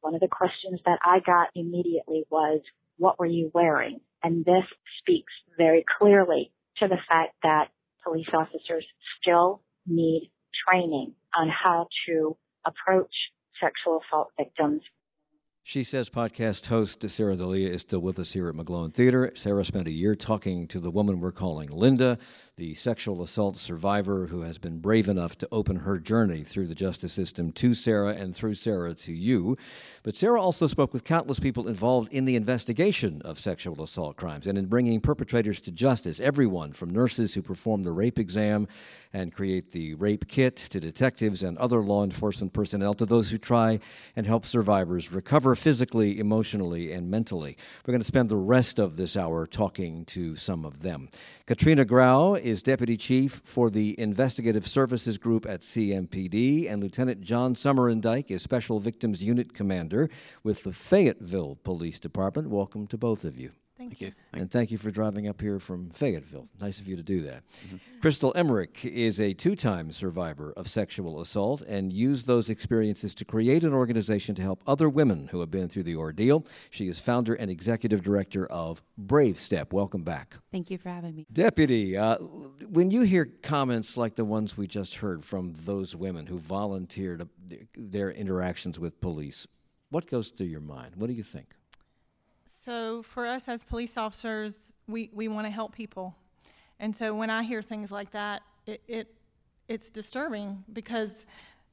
One 0.01 0.15
of 0.15 0.21
the 0.21 0.27
questions 0.27 0.79
that 0.85 0.99
I 1.03 1.19
got 1.25 1.49
immediately 1.55 2.25
was, 2.29 2.61
what 2.97 3.19
were 3.19 3.25
you 3.25 3.51
wearing? 3.53 3.99
And 4.21 4.45
this 4.45 4.63
speaks 4.99 5.33
very 5.57 5.83
clearly 5.99 6.51
to 6.77 6.87
the 6.87 6.97
fact 7.09 7.35
that 7.43 7.69
police 8.03 8.27
officers 8.33 8.85
still 9.21 9.61
need 9.87 10.31
training 10.67 11.13
on 11.35 11.49
how 11.49 11.87
to 12.07 12.37
approach 12.65 13.13
sexual 13.61 14.01
assault 14.07 14.29
victims 14.37 14.81
she 15.65 15.81
Says 15.81 16.09
podcast 16.09 16.65
host 16.65 17.09
Sarah 17.09 17.37
Delia 17.37 17.69
is 17.69 17.81
still 17.81 18.01
with 18.01 18.19
us 18.19 18.33
here 18.33 18.49
at 18.49 18.53
McGlohon 18.53 18.93
Theater. 18.93 19.31
Sarah 19.33 19.63
spent 19.63 19.87
a 19.87 19.91
year 19.91 20.13
talking 20.13 20.67
to 20.67 20.79
the 20.81 20.91
woman 20.91 21.21
we're 21.21 21.31
calling 21.31 21.69
Linda, 21.69 22.17
the 22.57 22.75
sexual 22.75 23.21
assault 23.23 23.55
survivor 23.55 24.27
who 24.27 24.41
has 24.41 24.57
been 24.57 24.79
brave 24.79 25.07
enough 25.07 25.37
to 25.37 25.47
open 25.53 25.77
her 25.77 25.99
journey 25.99 26.43
through 26.43 26.67
the 26.67 26.75
justice 26.75 27.13
system 27.13 27.53
to 27.53 27.73
Sarah 27.73 28.13
and 28.13 28.35
through 28.35 28.55
Sarah 28.55 28.93
to 28.93 29.13
you. 29.13 29.55
But 30.03 30.17
Sarah 30.17 30.41
also 30.41 30.67
spoke 30.67 30.93
with 30.93 31.05
countless 31.05 31.39
people 31.39 31.69
involved 31.69 32.13
in 32.13 32.25
the 32.25 32.35
investigation 32.35 33.21
of 33.23 33.39
sexual 33.39 33.81
assault 33.81 34.17
crimes 34.17 34.47
and 34.47 34.57
in 34.57 34.65
bringing 34.65 34.99
perpetrators 34.99 35.61
to 35.61 35.71
justice. 35.71 36.19
Everyone 36.19 36.73
from 36.73 36.89
nurses 36.89 37.33
who 37.33 37.41
perform 37.41 37.83
the 37.83 37.93
rape 37.93 38.19
exam 38.19 38.67
and 39.13 39.33
create 39.33 39.71
the 39.71 39.93
rape 39.93 40.27
kit 40.27 40.57
to 40.57 40.81
detectives 40.81 41.41
and 41.41 41.57
other 41.57 41.79
law 41.79 42.03
enforcement 42.03 42.51
personnel 42.51 42.93
to 42.95 43.05
those 43.05 43.31
who 43.31 43.37
try 43.37 43.79
and 44.17 44.27
help 44.27 44.45
survivors 44.45 45.11
recover 45.11 45.52
physically, 45.55 46.19
emotionally, 46.19 46.91
and 46.91 47.09
mentally. 47.09 47.57
We're 47.85 47.91
going 47.91 48.01
to 48.01 48.07
spend 48.07 48.29
the 48.29 48.35
rest 48.35 48.79
of 48.79 48.97
this 48.97 49.15
hour 49.17 49.45
talking 49.45 50.05
to 50.05 50.35
some 50.35 50.65
of 50.65 50.81
them. 50.81 51.09
Katrina 51.45 51.85
Graue 51.85 52.35
is 52.35 52.63
Deputy 52.63 52.97
Chief 52.97 53.41
for 53.43 53.69
the 53.69 53.99
Investigative 53.99 54.67
Services 54.67 55.17
Group 55.17 55.45
at 55.45 55.61
CMPD, 55.61 56.71
and 56.71 56.81
Lieutenant 56.81 57.21
John 57.21 57.55
Somerindyke 57.55 58.31
is 58.31 58.41
Special 58.41 58.79
Victims 58.79 59.23
Unit 59.23 59.53
Commander 59.53 60.09
with 60.43 60.63
the 60.63 60.73
Fayetteville 60.73 61.57
Police 61.63 61.99
Department. 61.99 62.49
Welcome 62.49 62.87
to 62.87 62.97
both 62.97 63.23
of 63.23 63.37
you. 63.37 63.51
Thank 63.89 64.01
you. 64.01 64.11
And 64.33 64.49
thank 64.49 64.71
you 64.71 64.77
for 64.77 64.91
driving 64.91 65.27
up 65.27 65.41
here 65.41 65.59
from 65.59 65.89
Fayetteville. 65.89 66.47
Nice 66.61 66.79
of 66.79 66.87
you 66.87 66.95
to 66.95 67.03
do 67.03 67.21
that. 67.23 67.43
Mm-hmm. 67.67 67.77
Crystal 68.01 68.31
Emmerich 68.35 68.85
is 68.85 69.19
a 69.19 69.33
two 69.33 69.55
time 69.55 69.91
survivor 69.91 70.53
of 70.55 70.69
sexual 70.69 71.19
assault 71.19 71.61
and 71.61 71.91
used 71.91 72.25
those 72.25 72.49
experiences 72.49 73.13
to 73.15 73.25
create 73.25 73.63
an 73.63 73.73
organization 73.73 74.35
to 74.35 74.41
help 74.41 74.63
other 74.65 74.89
women 74.89 75.27
who 75.27 75.39
have 75.41 75.51
been 75.51 75.67
through 75.67 75.83
the 75.83 75.95
ordeal. 75.95 76.45
She 76.69 76.87
is 76.87 76.99
founder 76.99 77.33
and 77.33 77.51
executive 77.51 78.01
director 78.01 78.45
of 78.47 78.81
Brave 78.97 79.37
Step. 79.37 79.73
Welcome 79.73 80.03
back. 80.03 80.37
Thank 80.51 80.71
you 80.71 80.77
for 80.77 80.89
having 80.89 81.15
me. 81.15 81.25
Deputy, 81.31 81.97
uh, 81.97 82.17
when 82.69 82.89
you 82.89 83.01
hear 83.01 83.25
comments 83.41 83.97
like 83.97 84.15
the 84.15 84.25
ones 84.25 84.57
we 84.57 84.67
just 84.67 84.95
heard 84.95 85.25
from 85.25 85.53
those 85.65 85.95
women 85.95 86.27
who 86.27 86.39
volunteered 86.39 87.27
their 87.75 88.11
interactions 88.11 88.79
with 88.79 88.99
police, 89.01 89.45
what 89.89 90.09
goes 90.09 90.29
through 90.29 90.47
your 90.47 90.61
mind? 90.61 90.95
What 90.95 91.07
do 91.07 91.13
you 91.13 91.23
think? 91.23 91.55
So 92.63 93.03
for 93.03 93.25
us 93.25 93.49
as 93.49 93.63
police 93.63 93.97
officers, 93.97 94.73
we, 94.87 95.09
we 95.13 95.27
want 95.27 95.45
to 95.47 95.51
help 95.51 95.75
people. 95.75 96.15
And 96.79 96.95
so 96.95 97.13
when 97.13 97.29
I 97.29 97.43
hear 97.43 97.61
things 97.61 97.91
like 97.91 98.11
that, 98.11 98.41
it, 98.65 98.81
it 98.87 99.07
it's 99.67 99.89
disturbing 99.89 100.63
because 100.71 101.25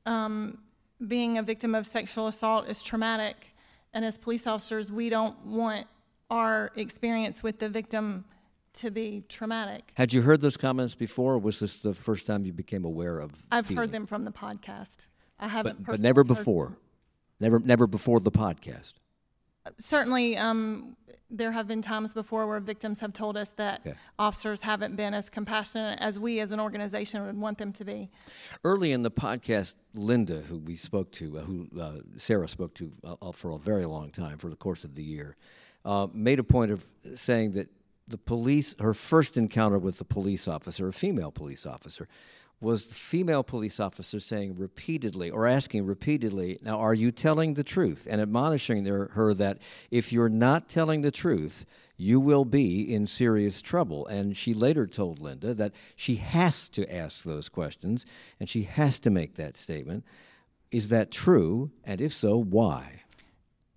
um, 0.06 0.58
being 1.06 1.38
a 1.38 1.42
victim 1.42 1.74
of 1.74 1.86
sexual 1.86 2.26
assault 2.26 2.68
is 2.68 2.82
traumatic. 2.82 3.54
And 3.92 4.04
as 4.04 4.18
police 4.18 4.46
officers, 4.46 4.90
we 4.90 5.10
don't 5.10 5.36
want 5.44 5.86
our 6.30 6.70
experience 6.76 7.42
with 7.42 7.58
the 7.58 7.68
victim 7.68 8.24
to 8.74 8.90
be 8.90 9.24
traumatic. 9.28 9.90
Had 9.94 10.12
you 10.12 10.22
heard 10.22 10.40
those 10.40 10.56
comments 10.56 10.94
before, 10.94 11.34
or 11.34 11.38
was 11.38 11.58
this 11.58 11.78
the 11.78 11.92
first 11.92 12.26
time 12.26 12.44
you 12.44 12.52
became 12.52 12.84
aware 12.84 13.18
of? 13.18 13.32
I've 13.50 13.68
heard 13.68 13.90
them 13.90 14.06
from 14.06 14.24
the 14.24 14.30
podcast. 14.30 15.06
I 15.40 15.48
haven't, 15.48 15.84
but, 15.84 15.92
but 15.92 16.00
never 16.00 16.22
before. 16.22 16.76
Never, 17.40 17.58
never 17.58 17.86
before 17.86 18.20
the 18.20 18.30
podcast 18.30 18.94
certainly 19.78 20.36
um, 20.36 20.96
there 21.30 21.52
have 21.52 21.68
been 21.68 21.82
times 21.82 22.12
before 22.12 22.46
where 22.46 22.60
victims 22.60 23.00
have 23.00 23.12
told 23.12 23.36
us 23.36 23.50
that 23.56 23.80
okay. 23.86 23.94
officers 24.18 24.60
haven't 24.60 24.96
been 24.96 25.14
as 25.14 25.30
compassionate 25.30 25.98
as 26.00 26.18
we 26.18 26.40
as 26.40 26.52
an 26.52 26.60
organization 26.60 27.24
would 27.24 27.36
want 27.36 27.58
them 27.58 27.72
to 27.72 27.84
be. 27.84 28.10
Early 28.64 28.92
in 28.92 29.02
the 29.02 29.10
podcast, 29.10 29.76
Linda, 29.94 30.40
who 30.40 30.58
we 30.58 30.76
spoke 30.76 31.12
to, 31.12 31.38
uh, 31.38 31.42
who 31.42 31.68
uh, 31.80 31.92
Sarah 32.16 32.48
spoke 32.48 32.74
to 32.74 32.92
uh, 33.04 33.14
uh 33.22 33.32
for 33.32 33.52
a 33.52 33.58
very 33.58 33.86
long 33.86 34.10
time 34.10 34.38
for 34.38 34.48
the 34.48 34.56
course 34.56 34.84
of 34.84 34.94
the 34.94 35.02
year, 35.02 35.36
uh, 35.84 36.08
made 36.12 36.38
a 36.38 36.44
point 36.44 36.70
of 36.70 36.86
saying 37.14 37.52
that 37.52 37.68
the 38.08 38.18
police, 38.18 38.74
her 38.80 38.92
first 38.92 39.36
encounter 39.36 39.78
with 39.78 39.98
the 39.98 40.04
police 40.04 40.48
officer, 40.48 40.88
a 40.88 40.92
female 40.92 41.30
police 41.30 41.64
officer, 41.64 42.08
was 42.60 42.86
the 42.86 42.94
female 42.94 43.42
police 43.42 43.80
officer 43.80 44.20
saying 44.20 44.56
repeatedly 44.56 45.30
or 45.30 45.46
asking 45.46 45.86
repeatedly, 45.86 46.58
Now, 46.62 46.78
are 46.78 46.92
you 46.92 47.10
telling 47.10 47.54
the 47.54 47.64
truth? 47.64 48.06
and 48.10 48.20
admonishing 48.20 48.84
her 48.84 49.34
that 49.34 49.58
if 49.90 50.12
you're 50.12 50.28
not 50.28 50.68
telling 50.68 51.00
the 51.00 51.10
truth, 51.10 51.64
you 51.96 52.20
will 52.20 52.44
be 52.44 52.94
in 52.94 53.06
serious 53.06 53.62
trouble. 53.62 54.06
And 54.06 54.36
she 54.36 54.54
later 54.54 54.86
told 54.86 55.20
Linda 55.20 55.54
that 55.54 55.72
she 55.96 56.16
has 56.16 56.68
to 56.70 56.90
ask 56.92 57.24
those 57.24 57.48
questions 57.48 58.04
and 58.38 58.48
she 58.48 58.62
has 58.62 58.98
to 59.00 59.10
make 59.10 59.36
that 59.36 59.56
statement. 59.56 60.04
Is 60.70 60.88
that 60.90 61.10
true? 61.10 61.68
And 61.84 62.00
if 62.00 62.12
so, 62.12 62.36
why? 62.36 63.02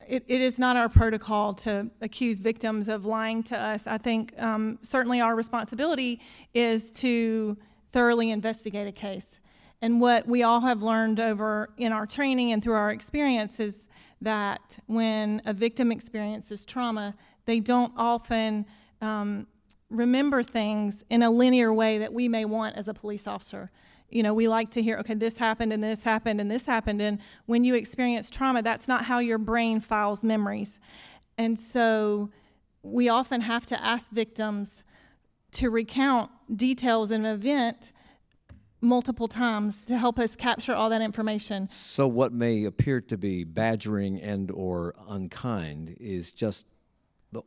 It, 0.07 0.25
it 0.27 0.41
is 0.41 0.59
not 0.59 0.75
our 0.75 0.89
protocol 0.89 1.53
to 1.55 1.89
accuse 2.01 2.39
victims 2.39 2.87
of 2.89 3.05
lying 3.05 3.43
to 3.43 3.57
us. 3.57 3.87
I 3.87 3.97
think 3.97 4.33
um, 4.41 4.79
certainly 4.81 5.21
our 5.21 5.35
responsibility 5.35 6.21
is 6.53 6.91
to 6.91 7.57
thoroughly 7.93 8.31
investigate 8.31 8.87
a 8.87 8.91
case. 8.91 9.39
And 9.81 10.01
what 10.01 10.27
we 10.27 10.43
all 10.43 10.61
have 10.61 10.83
learned 10.83 11.19
over 11.19 11.69
in 11.77 11.91
our 11.91 12.05
training 12.05 12.51
and 12.51 12.63
through 12.63 12.75
our 12.75 12.91
experience 12.91 13.59
is 13.59 13.87
that 14.21 14.79
when 14.87 15.41
a 15.45 15.53
victim 15.53 15.91
experiences 15.91 16.65
trauma, 16.65 17.15
they 17.45 17.59
don't 17.59 17.93
often 17.97 18.65
um, 19.01 19.47
remember 19.89 20.41
things 20.41 21.03
in 21.09 21.21
a 21.21 21.29
linear 21.29 21.73
way 21.73 21.97
that 21.97 22.13
we 22.13 22.27
may 22.27 22.45
want 22.45 22.75
as 22.75 22.87
a 22.87 22.93
police 22.93 23.27
officer. 23.27 23.69
You 24.09 24.23
know, 24.23 24.33
we 24.33 24.47
like 24.47 24.71
to 24.71 24.81
hear, 24.81 24.97
okay, 24.99 25.15
this 25.15 25.37
happened 25.37 25.73
and 25.73 25.83
this 25.83 26.03
happened 26.03 26.39
and 26.39 26.49
this 26.49 26.65
happened. 26.65 27.01
And 27.01 27.19
when 27.45 27.63
you 27.63 27.75
experience 27.75 28.29
trauma, 28.29 28.61
that's 28.61 28.87
not 28.87 29.05
how 29.05 29.19
your 29.19 29.37
brain 29.37 29.81
files 29.81 30.23
memories. 30.23 30.79
And 31.37 31.59
so 31.59 32.29
we 32.83 33.09
often 33.09 33.41
have 33.41 33.65
to 33.67 33.83
ask 33.83 34.09
victims 34.11 34.83
to 35.53 35.69
recount 35.69 36.31
details 36.55 37.11
in 37.11 37.25
an 37.25 37.33
event 37.33 37.91
multiple 38.81 39.27
times 39.27 39.81
to 39.81 39.97
help 39.97 40.19
us 40.19 40.35
capture 40.35 40.73
all 40.73 40.89
that 40.89 41.01
information. 41.01 41.67
So 41.69 42.07
what 42.07 42.33
may 42.33 42.65
appear 42.65 42.99
to 43.01 43.17
be 43.17 43.43
badgering 43.45 44.21
and 44.21 44.51
or 44.51 44.93
unkind 45.07 45.95
is 45.99 46.31
just 46.31 46.65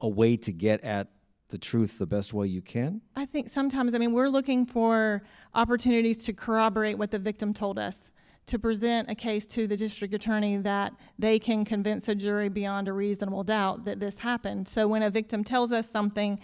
a 0.00 0.08
way 0.08 0.36
to 0.38 0.52
get 0.52 0.82
at 0.82 1.08
the 1.48 1.58
truth 1.58 1.98
the 1.98 2.06
best 2.06 2.32
way 2.32 2.46
you 2.46 2.62
can? 2.62 3.02
I 3.14 3.26
think 3.26 3.48
sometimes 3.48 3.94
I 3.94 3.98
mean 3.98 4.12
we're 4.12 4.28
looking 4.28 4.66
for 4.66 5.22
opportunities 5.54 6.16
to 6.24 6.32
corroborate 6.32 6.98
what 6.98 7.10
the 7.10 7.18
victim 7.18 7.52
told 7.52 7.78
us 7.78 8.10
to 8.46 8.58
present 8.58 9.10
a 9.10 9.14
case 9.14 9.44
to 9.44 9.66
the 9.66 9.76
district 9.76 10.14
attorney 10.14 10.56
that 10.56 10.92
they 11.18 11.38
can 11.38 11.64
convince 11.64 12.08
a 12.08 12.14
jury 12.14 12.48
beyond 12.48 12.88
a 12.88 12.92
reasonable 12.92 13.42
doubt 13.42 13.84
that 13.84 14.00
this 14.00 14.18
happened. 14.18 14.66
So 14.68 14.86
when 14.86 15.02
a 15.02 15.10
victim 15.10 15.42
tells 15.44 15.72
us 15.72 15.90
something, 15.90 16.38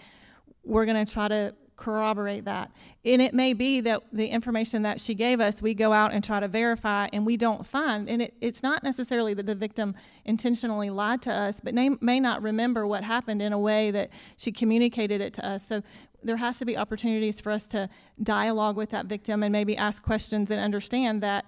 we're 0.63 0.85
going 0.85 1.05
to 1.05 1.11
try 1.11 1.27
to 1.27 1.53
corroborate 1.75 2.45
that. 2.45 2.71
And 3.03 3.21
it 3.21 3.33
may 3.33 3.53
be 3.53 3.81
that 3.81 4.03
the 4.13 4.27
information 4.27 4.83
that 4.83 5.01
she 5.01 5.13
gave 5.13 5.39
us, 5.39 5.61
we 5.61 5.73
go 5.73 5.91
out 5.91 6.13
and 6.13 6.23
try 6.23 6.39
to 6.39 6.47
verify 6.47 7.07
and 7.11 7.25
we 7.25 7.35
don't 7.35 7.65
find. 7.65 8.07
And 8.07 8.21
it, 8.21 8.33
it's 8.41 8.63
not 8.63 8.83
necessarily 8.83 9.33
that 9.33 9.45
the 9.45 9.55
victim 9.55 9.95
intentionally 10.25 10.89
lied 10.89 11.21
to 11.23 11.33
us, 11.33 11.59
but 11.61 11.73
may, 11.73 11.89
may 11.99 12.19
not 12.19 12.41
remember 12.41 12.87
what 12.87 13.03
happened 13.03 13.41
in 13.41 13.53
a 13.53 13.59
way 13.59 13.91
that 13.91 14.11
she 14.37 14.51
communicated 14.51 15.19
it 15.19 15.33
to 15.35 15.45
us. 15.45 15.65
So 15.67 15.81
there 16.23 16.37
has 16.37 16.57
to 16.59 16.65
be 16.65 16.77
opportunities 16.77 17.41
for 17.41 17.51
us 17.51 17.65
to 17.67 17.89
dialogue 18.21 18.77
with 18.77 18.91
that 18.91 19.07
victim 19.07 19.43
and 19.43 19.51
maybe 19.51 19.75
ask 19.75 20.03
questions 20.03 20.51
and 20.51 20.61
understand 20.61 21.21
that 21.23 21.45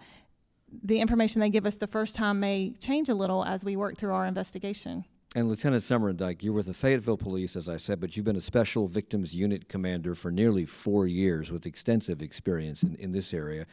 the 0.84 1.00
information 1.00 1.40
they 1.40 1.50
give 1.50 1.66
us 1.66 1.76
the 1.76 1.88
first 1.88 2.16
time 2.16 2.40
may 2.40 2.72
change 2.80 3.08
a 3.08 3.16
little 3.16 3.46
as 3.46 3.64
we 3.64 3.78
work 3.78 3.98
through 3.98 4.12
our 4.12 4.26
investigation. 4.26 5.06
And 5.38 5.50
Lieutenant 5.50 5.84
Summerdyke, 5.84 6.44
you're 6.44 6.54
with 6.54 6.68
the 6.68 6.74
Fayetteville 6.74 7.18
Police, 7.18 7.58
as 7.58 7.68
I 7.68 7.76
said, 7.76 8.00
but 8.00 8.16
you've 8.16 8.26
been 8.26 8.38
a 8.38 8.42
special 8.42 8.88
victims 8.88 9.36
unit 9.36 9.68
commander 9.68 10.16
for 10.16 10.32
nearly 10.32 10.66
four 10.66 11.08
years 11.08 11.52
with 11.52 11.66
extensive 11.66 12.22
experience 12.22 12.84
in, 12.84 12.96
in 12.96 13.12
this 13.12 13.34
area. 13.34 13.66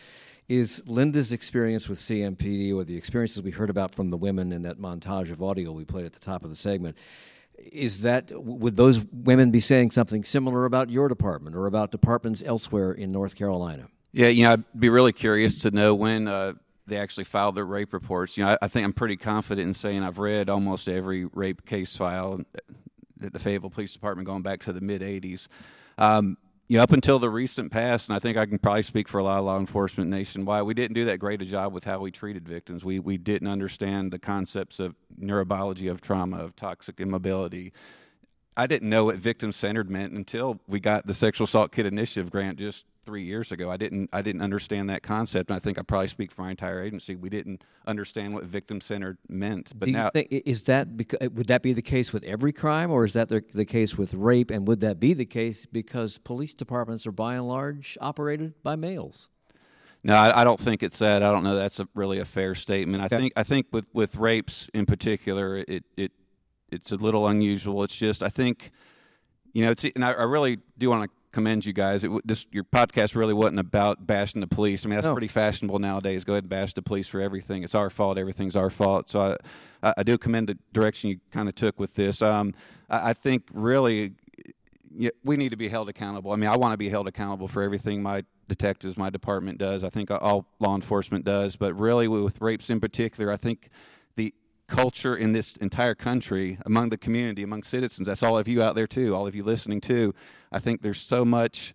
Is 0.48 0.82
Linda's 0.86 1.30
experience 1.30 1.88
with 1.88 2.00
CMPD 2.00 2.74
or 2.74 2.82
the 2.82 2.96
experiences 2.96 3.42
we 3.42 3.52
heard 3.52 3.70
about 3.70 3.94
from 3.94 4.10
the 4.10 4.16
women 4.16 4.50
in 4.50 4.62
that 4.62 4.78
montage 4.80 5.30
of 5.30 5.40
audio 5.40 5.70
we 5.70 5.84
played 5.84 6.04
at 6.04 6.12
the 6.12 6.18
top 6.18 6.42
of 6.42 6.50
the 6.50 6.56
segment, 6.56 6.98
is 7.56 8.00
that 8.00 8.32
would 8.34 8.74
those 8.74 8.98
women 9.12 9.52
be 9.52 9.60
saying 9.60 9.92
something 9.92 10.24
similar 10.24 10.64
about 10.64 10.90
your 10.90 11.06
department 11.06 11.54
or 11.54 11.66
about 11.66 11.92
departments 11.92 12.42
elsewhere 12.44 12.90
in 12.90 13.12
North 13.12 13.36
Carolina? 13.36 13.86
Yeah, 14.10 14.28
you 14.28 14.42
know, 14.42 14.54
I'd 14.54 14.64
be 14.80 14.88
really 14.88 15.12
curious 15.12 15.60
to 15.60 15.70
know 15.70 15.94
when 15.94 16.26
uh, 16.26 16.54
they 16.86 16.96
actually 16.96 17.24
filed 17.24 17.54
their 17.54 17.64
rape 17.64 17.92
reports. 17.92 18.36
You 18.36 18.44
know, 18.44 18.50
I, 18.52 18.58
I, 18.62 18.68
think 18.68 18.84
I'm 18.84 18.92
pretty 18.92 19.16
confident 19.16 19.68
in 19.68 19.74
saying 19.74 20.02
I've 20.02 20.18
read 20.18 20.48
almost 20.48 20.88
every 20.88 21.26
rape 21.26 21.64
case 21.64 21.96
file 21.96 22.40
at 23.22 23.32
the 23.32 23.38
Fayetteville 23.38 23.70
Police 23.70 23.92
Department 23.92 24.26
going 24.26 24.42
back 24.42 24.60
to 24.60 24.72
the 24.72 24.80
mid 24.80 25.02
'80s. 25.02 25.48
Um, 25.98 26.36
you 26.68 26.78
know, 26.78 26.82
up 26.84 26.92
until 26.92 27.18
the 27.18 27.28
recent 27.28 27.70
past, 27.70 28.08
and 28.08 28.16
I 28.16 28.18
think 28.18 28.38
I 28.38 28.46
can 28.46 28.58
probably 28.58 28.82
speak 28.82 29.06
for 29.06 29.18
a 29.18 29.24
lot 29.24 29.38
of 29.38 29.44
law 29.44 29.58
enforcement 29.58 30.08
nationwide, 30.08 30.62
we 30.62 30.74
didn't 30.74 30.94
do 30.94 31.04
that 31.04 31.18
great 31.18 31.42
a 31.42 31.44
job 31.44 31.72
with 31.74 31.84
how 31.84 32.00
we 32.00 32.10
treated 32.10 32.48
victims. 32.48 32.84
We 32.84 32.98
we 32.98 33.18
didn't 33.18 33.48
understand 33.48 34.12
the 34.12 34.18
concepts 34.18 34.80
of 34.80 34.94
neurobiology 35.20 35.90
of 35.90 36.00
trauma, 36.00 36.38
of 36.38 36.56
tonic 36.56 36.98
immobility. 36.98 37.72
I 38.56 38.66
didn't 38.66 38.90
know 38.90 39.04
what 39.06 39.16
victim 39.16 39.52
centered 39.52 39.90
meant 39.90 40.12
until 40.12 40.60
we 40.66 40.80
got 40.80 41.06
the 41.06 41.14
sexual 41.14 41.46
assault 41.46 41.72
kit 41.72 41.86
initiative 41.86 42.30
grant 42.30 42.58
just 42.58 42.84
three 43.04 43.22
years 43.22 43.52
ago. 43.52 43.70
I 43.70 43.76
didn't 43.76 44.10
I 44.12 44.22
didn't 44.22 44.42
understand 44.42 44.90
that 44.90 45.02
concept, 45.02 45.50
and 45.50 45.56
I 45.56 45.58
think 45.58 45.78
I 45.78 45.82
probably 45.82 46.08
speak 46.08 46.30
for 46.30 46.42
my 46.42 46.50
entire 46.50 46.82
agency. 46.82 47.16
We 47.16 47.28
didn't 47.28 47.62
understand 47.86 48.34
what 48.34 48.44
victim 48.44 48.80
centered 48.80 49.18
meant. 49.28 49.72
But 49.78 49.88
now, 49.88 50.10
think, 50.10 50.28
is 50.30 50.64
that 50.64 50.88
would 50.88 51.46
that 51.48 51.62
be 51.62 51.72
the 51.72 51.82
case 51.82 52.12
with 52.12 52.24
every 52.24 52.52
crime, 52.52 52.90
or 52.90 53.04
is 53.04 53.14
that 53.14 53.28
the, 53.28 53.42
the 53.52 53.64
case 53.64 53.96
with 53.96 54.14
rape? 54.14 54.50
And 54.50 54.66
would 54.68 54.80
that 54.80 55.00
be 55.00 55.14
the 55.14 55.26
case 55.26 55.66
because 55.66 56.18
police 56.18 56.54
departments 56.54 57.06
are 57.06 57.12
by 57.12 57.34
and 57.34 57.48
large 57.48 57.96
operated 58.00 58.54
by 58.62 58.76
males? 58.76 59.28
No, 60.04 60.14
I, 60.14 60.40
I 60.40 60.44
don't 60.44 60.58
think 60.58 60.82
it's 60.82 60.98
that. 60.98 61.22
I 61.22 61.30
don't 61.30 61.44
know. 61.44 61.54
That's 61.54 61.78
a, 61.78 61.88
really 61.94 62.18
a 62.18 62.24
fair 62.24 62.54
statement. 62.54 63.02
I 63.02 63.06
okay. 63.06 63.18
think 63.18 63.32
I 63.36 63.42
think 63.42 63.66
with 63.72 63.86
with 63.92 64.16
rapes 64.16 64.68
in 64.74 64.86
particular, 64.86 65.58
it 65.58 65.84
it 65.96 66.12
it's 66.72 66.92
a 66.92 66.96
little 66.96 67.26
unusual. 67.28 67.82
It's 67.84 67.96
just 67.96 68.22
I 68.22 68.28
think 68.28 68.72
you 69.52 69.64
know, 69.64 69.70
it's 69.70 69.84
and 69.84 70.04
I, 70.04 70.12
I 70.12 70.24
really 70.24 70.58
do 70.78 70.90
want 70.90 71.04
to 71.04 71.10
commend 71.32 71.64
you 71.64 71.72
guys. 71.72 72.04
It, 72.04 72.10
this 72.26 72.46
your 72.52 72.64
podcast 72.64 73.14
really 73.14 73.34
wasn't 73.34 73.60
about 73.60 74.06
bashing 74.06 74.40
the 74.40 74.46
police. 74.46 74.84
I 74.84 74.88
mean, 74.88 74.96
that's 74.96 75.04
no. 75.04 75.12
pretty 75.12 75.28
fashionable 75.28 75.78
nowadays. 75.78 76.24
Go 76.24 76.34
ahead 76.34 76.44
and 76.44 76.50
bash 76.50 76.74
the 76.74 76.82
police 76.82 77.08
for 77.08 77.20
everything. 77.20 77.62
It's 77.62 77.74
our 77.74 77.90
fault. 77.90 78.18
Everything's 78.18 78.56
our 78.56 78.70
fault. 78.70 79.08
So 79.10 79.36
I, 79.82 79.94
I 79.98 80.02
do 80.02 80.18
commend 80.18 80.48
the 80.48 80.58
direction 80.72 81.10
you 81.10 81.20
kind 81.30 81.48
of 81.48 81.54
took 81.54 81.78
with 81.78 81.94
this. 81.94 82.22
Um, 82.22 82.54
I, 82.88 83.10
I 83.10 83.12
think 83.14 83.44
really 83.52 84.12
we 85.24 85.36
need 85.36 85.50
to 85.50 85.56
be 85.56 85.68
held 85.68 85.88
accountable. 85.88 86.32
I 86.32 86.36
mean, 86.36 86.50
I 86.50 86.56
want 86.56 86.72
to 86.72 86.76
be 86.76 86.88
held 86.88 87.08
accountable 87.08 87.48
for 87.48 87.62
everything 87.62 88.02
my 88.02 88.24
detectives, 88.48 88.96
my 88.96 89.10
department 89.10 89.58
does. 89.58 89.84
I 89.84 89.88
think 89.88 90.10
all 90.10 90.46
law 90.60 90.74
enforcement 90.74 91.24
does. 91.24 91.56
But 91.56 91.74
really, 91.74 92.08
with 92.08 92.40
rapes 92.40 92.70
in 92.70 92.80
particular, 92.80 93.32
I 93.32 93.36
think 93.36 93.70
culture 94.72 95.14
in 95.14 95.32
this 95.32 95.54
entire 95.56 95.94
country, 95.94 96.56
among 96.64 96.88
the 96.88 96.96
community, 96.96 97.42
among 97.42 97.62
citizens. 97.62 98.06
That's 98.06 98.22
all 98.22 98.38
of 98.38 98.48
you 98.48 98.62
out 98.62 98.74
there, 98.74 98.86
too, 98.86 99.14
all 99.14 99.26
of 99.26 99.34
you 99.34 99.44
listening, 99.44 99.82
too. 99.82 100.14
I 100.50 100.60
think 100.60 100.80
there's 100.80 101.00
so 101.00 101.26
much 101.26 101.74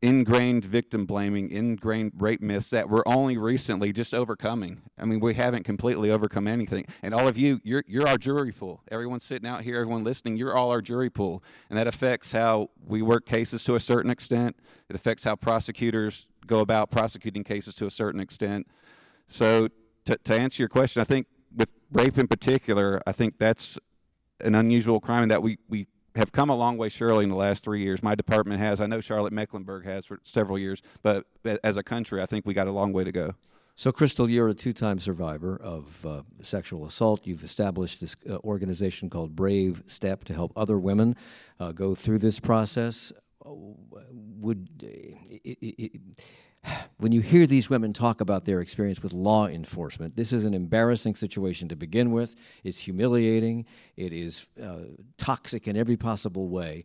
ingrained 0.00 0.64
victim 0.64 1.04
blaming, 1.04 1.50
ingrained 1.50 2.12
rape 2.16 2.40
myths 2.40 2.70
that 2.70 2.88
we're 2.88 3.02
only 3.04 3.36
recently 3.36 3.92
just 3.92 4.14
overcoming. 4.14 4.80
I 4.98 5.04
mean, 5.04 5.20
we 5.20 5.34
haven't 5.34 5.64
completely 5.64 6.10
overcome 6.10 6.48
anything. 6.48 6.86
And 7.02 7.12
all 7.12 7.28
of 7.28 7.36
you, 7.36 7.60
you're, 7.62 7.84
you're 7.86 8.08
our 8.08 8.16
jury 8.16 8.52
pool. 8.52 8.80
Everyone 8.90 9.20
sitting 9.20 9.48
out 9.48 9.60
here, 9.60 9.78
everyone 9.78 10.02
listening, 10.02 10.38
you're 10.38 10.56
all 10.56 10.70
our 10.70 10.80
jury 10.80 11.10
pool. 11.10 11.42
And 11.68 11.78
that 11.78 11.86
affects 11.86 12.32
how 12.32 12.70
we 12.86 13.02
work 13.02 13.26
cases 13.26 13.64
to 13.64 13.74
a 13.74 13.80
certain 13.80 14.10
extent. 14.10 14.56
It 14.88 14.96
affects 14.96 15.24
how 15.24 15.36
prosecutors 15.36 16.26
go 16.46 16.60
about 16.60 16.90
prosecuting 16.90 17.44
cases 17.44 17.74
to 17.76 17.86
a 17.86 17.90
certain 17.90 18.20
extent. 18.20 18.66
So, 19.26 19.68
to, 20.06 20.18
to 20.18 20.38
answer 20.38 20.62
your 20.62 20.68
question, 20.68 21.00
I 21.00 21.04
think 21.04 21.26
rape 21.94 22.18
in 22.18 22.28
particular, 22.28 23.00
I 23.06 23.12
think 23.12 23.38
that's 23.38 23.78
an 24.40 24.54
unusual 24.54 25.00
crime 25.00 25.28
that 25.28 25.42
we, 25.42 25.58
we 25.68 25.86
have 26.16 26.32
come 26.32 26.50
a 26.50 26.56
long 26.56 26.76
way, 26.76 26.88
surely, 26.88 27.24
in 27.24 27.30
the 27.30 27.36
last 27.36 27.64
three 27.64 27.82
years. 27.82 28.02
My 28.02 28.14
department 28.14 28.60
has. 28.60 28.80
I 28.80 28.86
know 28.86 29.00
Charlotte 29.00 29.32
Mecklenburg 29.32 29.84
has 29.84 30.04
for 30.06 30.20
several 30.24 30.58
years, 30.58 30.82
but 31.02 31.26
as 31.62 31.76
a 31.76 31.82
country, 31.82 32.20
I 32.20 32.26
think 32.26 32.44
we 32.44 32.52
got 32.52 32.68
a 32.68 32.72
long 32.72 32.92
way 32.92 33.04
to 33.04 33.12
go. 33.12 33.34
So, 33.76 33.90
Crystal, 33.90 34.30
you're 34.30 34.48
a 34.48 34.54
two 34.54 34.72
time 34.72 35.00
survivor 35.00 35.56
of 35.56 36.06
uh, 36.06 36.22
sexual 36.42 36.86
assault. 36.86 37.26
You've 37.26 37.42
established 37.42 38.00
this 38.00 38.14
uh, 38.28 38.36
organization 38.44 39.10
called 39.10 39.34
Brave 39.34 39.82
Step 39.86 40.22
to 40.24 40.34
help 40.34 40.52
other 40.54 40.78
women 40.78 41.16
uh, 41.58 41.72
go 41.72 41.94
through 41.94 42.18
this 42.18 42.38
process. 42.38 43.12
Would 43.44 44.68
it, 44.80 45.58
it, 45.60 46.00
when 46.98 47.12
you 47.12 47.20
hear 47.20 47.46
these 47.46 47.68
women 47.68 47.92
talk 47.92 48.20
about 48.20 48.44
their 48.44 48.60
experience 48.60 49.02
with 49.02 49.12
law 49.12 49.46
enforcement, 49.46 50.16
this 50.16 50.32
is 50.32 50.44
an 50.44 50.54
embarrassing 50.54 51.14
situation 51.14 51.68
to 51.68 51.76
begin 51.76 52.12
with. 52.12 52.34
It's 52.62 52.78
humiliating. 52.78 53.66
It 53.96 54.12
is 54.12 54.46
uh, 54.62 54.78
toxic 55.18 55.68
in 55.68 55.76
every 55.76 55.96
possible 55.96 56.48
way. 56.48 56.84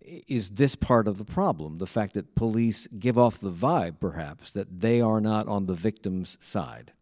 Is 0.00 0.50
this 0.50 0.74
part 0.74 1.06
of 1.06 1.16
the 1.18 1.24
problem? 1.24 1.78
The 1.78 1.86
fact 1.86 2.14
that 2.14 2.34
police 2.34 2.88
give 2.98 3.16
off 3.16 3.38
the 3.38 3.52
vibe, 3.52 4.00
perhaps, 4.00 4.50
that 4.52 4.80
they 4.80 5.00
are 5.00 5.20
not 5.20 5.46
on 5.46 5.66
the 5.66 5.74
victim's 5.74 6.36
side? 6.40 6.92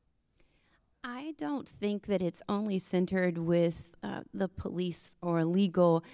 I 1.03 1.35
don't 1.39 1.67
think 1.67 2.07
that 2.07 2.21
it's 2.21 2.43
only 2.49 2.79
centered 2.79 3.39
with 3.39 3.89
uh, 4.03 4.21
the 4.35 4.49
police 4.49 5.15
or 5.23 5.45
legal 5.45 6.05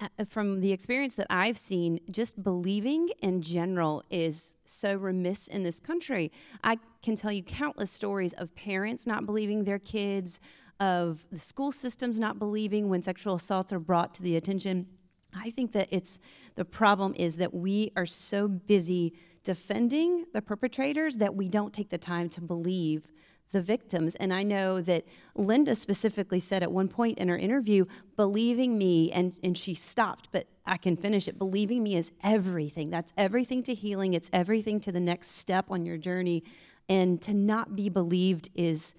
Uh, 0.00 0.24
from 0.28 0.60
the 0.60 0.72
experience 0.72 1.14
that 1.14 1.28
I've 1.30 1.56
seen, 1.56 2.00
just 2.10 2.42
believing 2.42 3.10
in 3.22 3.42
general 3.42 4.02
is 4.10 4.56
so 4.64 4.96
remiss 4.96 5.46
in 5.46 5.62
this 5.62 5.78
country. 5.78 6.32
I 6.64 6.78
can 7.00 7.14
tell 7.14 7.30
you 7.30 7.44
countless 7.44 7.92
stories 7.92 8.32
of 8.32 8.52
parents 8.56 9.06
not 9.06 9.24
believing 9.24 9.62
their 9.62 9.78
kids, 9.78 10.40
of 10.80 11.24
the 11.30 11.38
school 11.38 11.70
systems 11.70 12.18
not 12.18 12.40
believing 12.40 12.88
when 12.88 13.02
sexual 13.02 13.36
assaults 13.36 13.72
are 13.72 13.78
brought 13.78 14.14
to 14.14 14.22
the 14.22 14.36
attention. 14.36 14.86
I 15.32 15.50
think 15.50 15.70
that 15.72 15.88
it's 15.92 16.18
the 16.56 16.64
problem 16.64 17.14
is 17.16 17.36
that 17.36 17.54
we 17.54 17.92
are 17.96 18.06
so 18.06 18.48
busy 18.48 19.14
defending 19.44 20.24
the 20.32 20.42
perpetrators 20.42 21.18
that 21.18 21.34
we 21.34 21.48
don't 21.48 21.72
take 21.72 21.90
the 21.90 21.98
time 21.98 22.28
to 22.30 22.40
believe 22.40 23.06
the 23.54 23.62
victims. 23.62 24.14
And 24.16 24.34
I 24.34 24.42
know 24.42 24.82
that 24.82 25.06
Linda 25.34 25.74
specifically 25.74 26.40
said 26.40 26.62
at 26.62 26.70
one 26.70 26.88
point 26.88 27.18
in 27.18 27.28
her 27.28 27.38
interview, 27.38 27.86
believing 28.16 28.76
me, 28.76 29.10
and, 29.12 29.32
and 29.42 29.56
she 29.56 29.72
stopped, 29.72 30.28
but 30.32 30.46
I 30.66 30.76
can 30.76 30.96
finish 30.96 31.26
it. 31.28 31.38
Believing 31.38 31.82
me 31.82 31.96
is 31.96 32.12
everything. 32.22 32.90
That's 32.90 33.14
everything 33.16 33.62
to 33.62 33.74
healing, 33.74 34.12
it's 34.12 34.28
everything 34.32 34.80
to 34.80 34.92
the 34.92 35.00
next 35.00 35.30
step 35.30 35.66
on 35.70 35.86
your 35.86 35.96
journey. 35.96 36.44
And 36.88 37.22
to 37.22 37.32
not 37.32 37.74
be 37.74 37.88
believed 37.88 38.50
is 38.54 38.94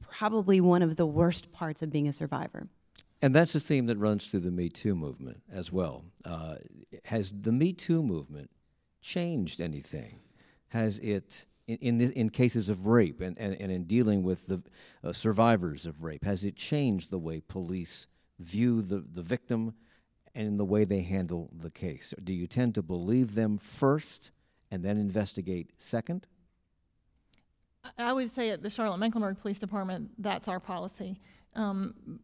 probably 0.00 0.60
one 0.60 0.82
of 0.82 0.96
the 0.96 1.06
worst 1.06 1.52
parts 1.52 1.82
of 1.82 1.90
being 1.90 2.08
a 2.08 2.12
survivor. 2.12 2.66
And 3.20 3.32
that's 3.32 3.54
a 3.54 3.60
theme 3.60 3.86
that 3.86 3.98
runs 3.98 4.28
through 4.28 4.40
the 4.40 4.50
Me 4.50 4.68
Too 4.68 4.96
movement 4.96 5.42
as 5.52 5.70
well. 5.70 6.04
Uh, 6.24 6.56
has 7.04 7.32
the 7.32 7.52
Me 7.52 7.72
Too 7.72 8.02
movement 8.02 8.50
changed 9.00 9.60
anything? 9.60 10.18
Has 10.68 10.98
it 10.98 11.46
in 11.66 11.76
in, 11.78 11.96
the, 11.96 12.18
in 12.18 12.30
cases 12.30 12.68
of 12.68 12.86
rape 12.86 13.20
and, 13.20 13.38
and, 13.38 13.54
and 13.60 13.70
in 13.70 13.84
dealing 13.84 14.22
with 14.22 14.46
the 14.46 14.62
uh, 15.04 15.12
survivors 15.12 15.86
of 15.86 16.02
rape? 16.02 16.24
Has 16.24 16.44
it 16.44 16.56
changed 16.56 17.10
the 17.10 17.18
way 17.18 17.40
police 17.40 18.06
view 18.38 18.82
the, 18.82 19.04
the 19.12 19.22
victim 19.22 19.74
and 20.34 20.58
the 20.58 20.64
way 20.64 20.84
they 20.84 21.02
handle 21.02 21.50
the 21.52 21.70
case? 21.70 22.14
Do 22.22 22.32
you 22.32 22.46
tend 22.46 22.74
to 22.74 22.82
believe 22.82 23.34
them 23.34 23.58
first 23.58 24.30
and 24.70 24.82
then 24.84 24.96
investigate 24.96 25.72
second? 25.76 26.26
I 27.98 28.12
would 28.12 28.32
say 28.32 28.50
at 28.50 28.62
the 28.62 28.70
Charlotte 28.70 28.98
Mecklenburg 28.98 29.40
Police 29.40 29.58
Department, 29.58 30.10
that's 30.18 30.48
our 30.48 30.60
policy. 30.60 31.20
Um, 31.54 32.20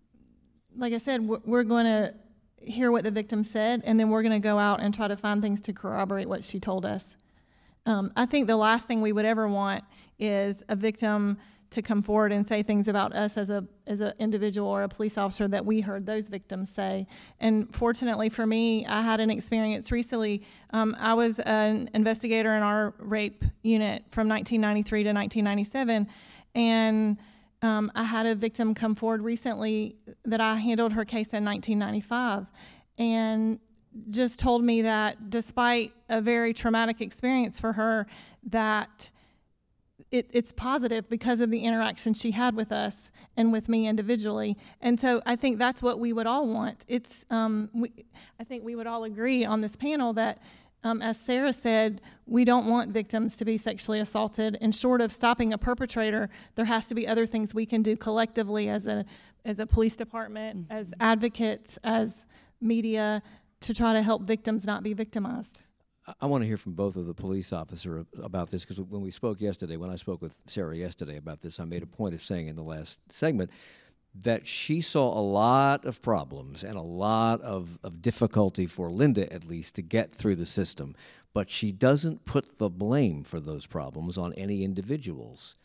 like 0.76 0.92
I 0.92 0.98
said, 0.98 1.26
we're, 1.26 1.40
we're 1.44 1.64
going 1.64 1.84
to 1.84 2.14
hear 2.60 2.90
what 2.90 3.04
the 3.04 3.10
victim 3.10 3.44
said, 3.44 3.82
and 3.84 3.98
then 3.98 4.08
we're 4.08 4.22
going 4.22 4.32
to 4.32 4.38
go 4.38 4.58
out 4.58 4.80
and 4.80 4.94
try 4.94 5.08
to 5.08 5.16
find 5.16 5.42
things 5.42 5.60
to 5.62 5.72
corroborate 5.72 6.28
what 6.28 6.44
she 6.44 6.60
told 6.60 6.86
us. 6.86 7.16
Um, 7.88 8.12
I 8.14 8.26
think 8.26 8.46
the 8.46 8.56
last 8.56 8.86
thing 8.86 9.00
we 9.00 9.12
would 9.12 9.24
ever 9.24 9.48
want 9.48 9.82
is 10.18 10.62
a 10.68 10.76
victim 10.76 11.38
to 11.70 11.80
come 11.80 12.02
forward 12.02 12.32
and 12.32 12.46
say 12.46 12.62
things 12.62 12.86
about 12.86 13.14
us 13.14 13.38
as 13.38 13.48
a 13.48 13.64
as 13.86 14.00
an 14.00 14.12
individual 14.18 14.68
or 14.68 14.82
a 14.82 14.88
police 14.88 15.16
officer 15.16 15.48
that 15.48 15.64
we 15.64 15.80
heard 15.80 16.04
those 16.04 16.28
victims 16.28 16.70
say. 16.70 17.06
And 17.40 17.74
fortunately 17.74 18.28
for 18.28 18.46
me, 18.46 18.86
I 18.86 19.00
had 19.00 19.20
an 19.20 19.30
experience 19.30 19.90
recently. 19.90 20.42
Um, 20.70 20.94
I 20.98 21.14
was 21.14 21.40
an 21.40 21.88
investigator 21.94 22.54
in 22.54 22.62
our 22.62 22.94
rape 22.98 23.42
unit 23.62 24.04
from 24.10 24.28
1993 24.28 25.04
to 25.04 25.12
1997, 25.12 26.08
and 26.54 27.16
um, 27.62 27.90
I 27.94 28.04
had 28.04 28.26
a 28.26 28.34
victim 28.34 28.74
come 28.74 28.94
forward 28.94 29.22
recently 29.22 29.96
that 30.26 30.42
I 30.42 30.56
handled 30.56 30.92
her 30.92 31.06
case 31.06 31.32
in 31.32 31.42
1995, 31.42 32.46
and 32.98 33.58
just 34.10 34.38
told 34.38 34.62
me 34.62 34.82
that 34.82 35.30
despite 35.30 35.92
a 36.08 36.20
very 36.20 36.52
traumatic 36.52 37.00
experience 37.00 37.58
for 37.58 37.72
her, 37.74 38.06
that 38.44 39.10
it, 40.10 40.30
it's 40.32 40.52
positive 40.52 41.08
because 41.08 41.40
of 41.40 41.50
the 41.50 41.60
interaction 41.60 42.14
she 42.14 42.30
had 42.30 42.56
with 42.56 42.72
us 42.72 43.10
and 43.36 43.52
with 43.52 43.68
me 43.68 43.86
individually. 43.86 44.56
And 44.80 44.98
so 44.98 45.20
I 45.26 45.36
think 45.36 45.58
that's 45.58 45.82
what 45.82 45.98
we 45.98 46.12
would 46.12 46.26
all 46.26 46.46
want. 46.48 46.84
It's 46.88 47.24
um, 47.30 47.68
we, 47.74 47.92
I 48.40 48.44
think 48.44 48.64
we 48.64 48.74
would 48.74 48.86
all 48.86 49.04
agree 49.04 49.44
on 49.44 49.60
this 49.60 49.76
panel 49.76 50.12
that. 50.14 50.40
Um, 50.84 51.02
as 51.02 51.18
Sarah 51.18 51.52
said, 51.52 52.00
we 52.26 52.44
don't 52.44 52.66
want 52.66 52.92
victims 52.92 53.36
to 53.38 53.44
be 53.44 53.58
sexually 53.58 53.98
assaulted. 53.98 54.56
And 54.60 54.72
short 54.72 55.00
of 55.00 55.10
stopping 55.10 55.52
a 55.52 55.58
perpetrator, 55.58 56.30
there 56.54 56.66
has 56.66 56.86
to 56.86 56.94
be 56.94 57.04
other 57.04 57.26
things 57.26 57.52
we 57.52 57.66
can 57.66 57.82
do 57.82 57.96
collectively 57.96 58.68
as 58.68 58.86
a 58.86 59.04
as 59.44 59.58
a 59.58 59.66
police 59.66 59.96
department, 59.96 60.68
mm-hmm. 60.68 60.72
as 60.72 60.86
advocates, 61.00 61.78
as 61.82 62.26
media, 62.60 63.22
to 63.60 63.74
try 63.74 63.92
to 63.92 64.02
help 64.02 64.22
victims 64.22 64.64
not 64.64 64.82
be 64.82 64.92
victimized. 64.92 65.62
I 66.20 66.26
want 66.26 66.42
to 66.42 66.48
hear 66.48 66.56
from 66.56 66.72
both 66.72 66.96
of 66.96 67.06
the 67.06 67.14
police 67.14 67.52
officer 67.52 68.06
about 68.22 68.50
this 68.50 68.64
because 68.64 68.80
when 68.80 69.02
we 69.02 69.10
spoke 69.10 69.40
yesterday, 69.40 69.76
when 69.76 69.90
I 69.90 69.96
spoke 69.96 70.22
with 70.22 70.34
Sarah 70.46 70.76
yesterday 70.76 71.16
about 71.16 71.42
this, 71.42 71.60
I 71.60 71.64
made 71.64 71.82
a 71.82 71.86
point 71.86 72.14
of 72.14 72.22
saying 72.22 72.48
in 72.48 72.56
the 72.56 72.62
last 72.62 72.98
segment 73.10 73.50
that 74.14 74.46
she 74.46 74.80
saw 74.80 75.06
a 75.06 75.20
lot 75.20 75.84
of 75.84 76.00
problems 76.00 76.64
and 76.64 76.76
a 76.76 76.82
lot 76.82 77.40
of, 77.42 77.78
of 77.84 78.00
difficulty 78.00 78.66
for 78.66 78.90
Linda, 78.90 79.30
at 79.32 79.44
least, 79.44 79.74
to 79.76 79.82
get 79.82 80.14
through 80.14 80.36
the 80.36 80.46
system. 80.46 80.96
But 81.34 81.50
she 81.50 81.72
doesn't 81.72 82.24
put 82.24 82.58
the 82.58 82.70
blame 82.70 83.22
for 83.22 83.38
those 83.38 83.66
problems 83.66 84.16
on 84.16 84.32
any 84.32 84.64
individuals. 84.64 85.56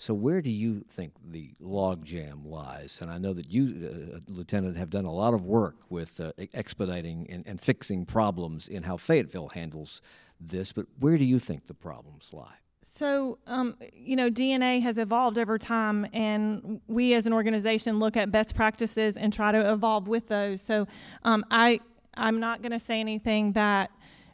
So, 0.00 0.14
where 0.14 0.40
do 0.40 0.50
you 0.50 0.82
think 0.88 1.12
the 1.22 1.50
logjam 1.62 2.46
lies? 2.46 3.00
And 3.02 3.10
I 3.10 3.18
know 3.18 3.34
that 3.34 3.50
you, 3.50 4.14
uh, 4.14 4.18
Lieutenant, 4.28 4.78
have 4.78 4.88
done 4.88 5.04
a 5.04 5.12
lot 5.12 5.34
of 5.34 5.44
work 5.44 5.76
with 5.90 6.18
uh, 6.22 6.32
expediting 6.54 7.26
and, 7.28 7.46
and 7.46 7.60
fixing 7.60 8.06
problems 8.06 8.66
in 8.66 8.84
how 8.84 8.96
Fayetteville 8.96 9.50
handles 9.50 10.00
this, 10.40 10.72
but 10.72 10.86
where 10.98 11.18
do 11.18 11.24
you 11.26 11.38
think 11.38 11.66
the 11.66 11.74
problems 11.74 12.30
lie? 12.32 12.54
So, 12.82 13.40
um, 13.46 13.76
you 13.92 14.16
know, 14.16 14.30
DNA 14.30 14.80
has 14.80 14.96
evolved 14.96 15.36
over 15.36 15.58
time, 15.58 16.06
and 16.14 16.80
we 16.86 17.12
as 17.12 17.26
an 17.26 17.34
organization 17.34 17.98
look 17.98 18.16
at 18.16 18.32
best 18.32 18.54
practices 18.54 19.18
and 19.18 19.34
try 19.34 19.52
to 19.52 19.70
evolve 19.70 20.08
with 20.08 20.28
those. 20.28 20.62
So, 20.62 20.88
um, 21.24 21.44
I 21.50 21.78
I'm 22.14 22.40
not 22.40 22.62
going 22.62 22.72
to 22.72 22.80
say 22.80 23.00
anything 23.00 23.52
that 23.52 23.90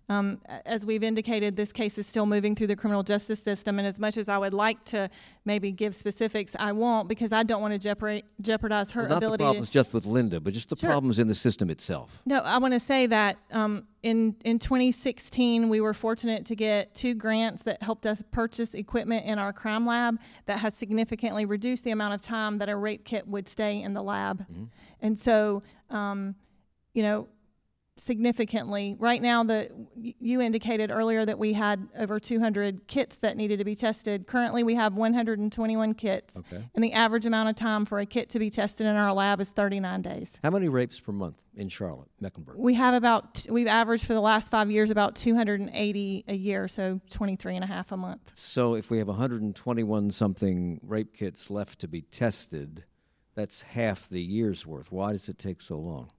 um, 0.09 0.41
as 0.65 0.87
we've 0.87 1.03
indicated, 1.03 1.57
this 1.57 1.73
case 1.73 1.99
is 1.99 2.07
still 2.07 2.27
moving 2.27 2.55
through 2.55 2.69
the 2.69 2.77
criminal 2.77 3.03
justice 3.03 3.43
system, 3.43 3.81
and 3.81 3.89
as 3.89 3.99
much 3.99 4.17
as 4.17 4.29
I 4.29 4.39
would 4.39 4.55
like 4.55 4.85
to 4.87 5.11
maybe 5.45 5.73
give 5.73 5.97
specifics, 5.97 6.55
I 6.59 6.71
won't 6.71 7.09
because 7.09 7.33
I 7.33 7.43
don't 7.43 7.61
want 7.61 7.75
to 7.75 7.79
jeopardize, 7.79 8.23
jeopardize 8.41 8.93
her 8.93 9.03
well, 9.03 9.11
not 9.11 9.17
ability. 9.19 9.43
Not 9.43 9.49
the 9.49 9.53
problems 9.53 9.69
to, 9.69 9.73
just 9.73 9.93
with 9.93 10.07
Linda, 10.07 10.39
but 10.39 10.53
just 10.53 10.69
the 10.69 10.77
sure. 10.77 10.91
problems 10.91 11.19
in 11.19 11.27
the 11.27 11.35
system 11.35 11.71
itself. 11.71 12.23
No, 12.25 12.39
I 12.39 12.59
want 12.59 12.75
to 12.75 12.81
say 12.81 13.07
that 13.07 13.39
um, 13.51 13.89
in 14.05 14.37
in 14.45 14.61
2016 14.61 15.69
we 15.69 15.81
were 15.81 15.95
fortunate 15.95 16.47
to 16.47 16.55
get 16.55 16.95
two 16.95 17.15
grants 17.15 17.65
that 17.65 17.83
helped 17.83 18.07
us 18.07 18.23
purchase 18.31 18.75
equipment 18.75 19.27
in 19.27 19.41
our 19.41 19.53
crime 19.53 19.87
lab 19.87 20.21
that 20.47 20.61
has 20.61 20.75
significantly 20.75 21.47
reduced 21.47 21.83
the 21.83 21.91
amount 21.91 22.15
of 22.15 22.21
time 22.21 22.59
that 22.59 22.69
a 22.69 22.77
rape 22.77 23.05
kit 23.05 23.27
would 23.27 23.49
stay 23.49 23.83
in 23.83 23.93
the 23.93 24.03
lab, 24.03 24.43
mm-hmm. 24.43 24.65
and 25.01 25.19
so. 25.19 25.63
Um, 25.91 26.37
you 26.97 27.03
know, 27.03 27.29
significantly. 27.97 28.97
Right 28.99 29.23
now, 29.23 29.43
the 29.43 29.71
you 29.97 30.41
indicated 30.41 30.91
earlier 30.91 31.25
that 31.25 31.39
we 31.39 31.53
had 31.55 31.89
over 31.99 32.21
200 32.21 32.87
kits 32.87 33.17
that 33.19 33.37
needed 33.37 33.59
to 33.59 33.65
be 33.65 33.75
tested. 33.75 34.27
Currently, 34.27 34.63
we 34.63 34.75
have 34.75 34.95
121 34.95 35.95
kits, 35.95 36.37
okay. 36.37 36.63
and 36.75 36.85
the 36.85 36.93
average 36.93 37.27
amount 37.27 37.49
of 37.49 37.57
time 37.57 37.85
for 37.85 37.99
a 37.99 38.07
kit 38.07 38.29
to 38.31 38.39
be 38.39 38.51
tested 38.51 38.87
in 38.87 38.97
our 38.97 39.13
lab 39.13 39.41
is 39.41 39.51
39 39.51 40.03
days. 40.03 40.39
How 40.43 40.51
many 40.51 40.69
rapes 40.69 41.01
per 41.01 41.13
month 41.13 41.41
in 41.57 41.69
Charlotte, 41.69 42.09
Mecklenburg? 42.21 42.57
We 42.59 42.75
have 42.75 42.95
about 42.95 43.47
we've 43.49 43.67
averaged 43.67 44.07
for 44.07 44.15
the 44.15 44.21
last 44.21 44.51
five 44.51 44.71
years 44.71 44.91
about 44.91 45.17
280 45.17 46.25
a 46.29 46.35
year, 46.35 46.69
so 46.69 47.01
23 47.11 47.57
and 47.57 47.65
a 47.65 47.69
half 47.69 47.93
a 47.93 47.97
month. 47.97 48.31
So 48.35 48.75
if 48.75 48.91
we 48.91 48.99
have 48.99 49.09
121 49.09 50.11
something 50.11 50.81
rape 50.83 51.15
kits 51.15 51.51
left 51.51 51.79
to 51.81 51.89
be 51.89 52.03
tested, 52.03 52.85
that's 53.35 53.63
half 53.63 54.09
the 54.09 54.21
year's 54.21 54.67
worth. 54.67 54.91
Why 54.91 55.13
does 55.13 55.29
it 55.29 55.39
take 55.39 55.61
so 55.61 55.79
long? 55.79 56.11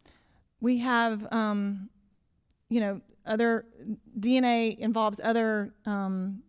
We 0.60 0.80
have, 0.80 1.28
um, 1.32 1.90
you 2.70 2.80
know, 2.80 3.02
other 3.26 3.66
DNA 4.20 4.78
involves 4.78 5.20
other 5.24 5.74
um, 5.86 6.42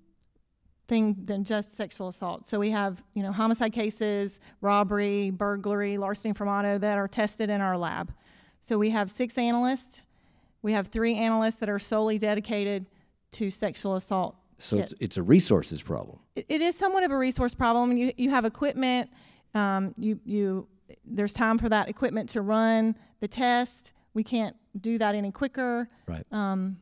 thing 0.87 1.17
than 1.25 1.45
just 1.45 1.77
sexual 1.77 2.09
assault. 2.09 2.49
So 2.49 2.59
we 2.59 2.71
have, 2.71 3.03
you 3.15 3.23
know, 3.23 3.33
homicide 3.33 3.73
cases, 3.73 4.41
robbery, 4.61 5.31
burglary, 5.31 5.99
larceny 5.99 6.33
from 6.33 6.49
auto 6.49 6.79
that 6.79 6.97
are 6.97 7.09
tested 7.09 7.51
in 7.51 7.61
our 7.61 7.77
lab. 7.77 8.13
So 8.63 8.79
we 8.79 8.91
have 8.91 9.11
six 9.11 9.37
analysts. 9.37 10.03
We 10.63 10.73
have 10.73 10.89
three 10.89 11.15
analysts 11.15 11.57
that 11.57 11.69
are 11.69 11.79
solely 11.79 12.19
dedicated 12.19 12.87
to 13.33 13.51
sexual 13.51 13.97
assault. 13.97 14.37
So 14.59 14.79
it's, 14.79 14.95
it's, 14.99 15.17
a 15.17 15.23
resources 15.23 15.83
problem. 15.83 16.19
It, 16.35 16.47
it 16.49 16.61
is 16.61 16.77
somewhat 16.77 17.05
of 17.05 17.13
a 17.13 17.17
resource 17.17 17.55
problem. 17.55 17.97
You 17.97 18.13
you 18.17 18.31
have 18.31 18.45
equipment. 18.45 19.09
Um, 19.55 19.95
you 19.97 20.19
you 20.25 20.67
there's 21.05 21.33
time 21.33 21.59
for 21.59 21.69
that 21.69 21.89
equipment 21.89 22.31
to 22.31 22.41
run 22.41 22.97
the 23.21 23.29
test 23.29 23.93
we 24.19 24.25
can't 24.25 24.57
do 24.81 24.99
that 24.99 25.15
any 25.15 25.31
quicker. 25.31 25.87
Right. 26.09 26.27
Um, 26.33 26.79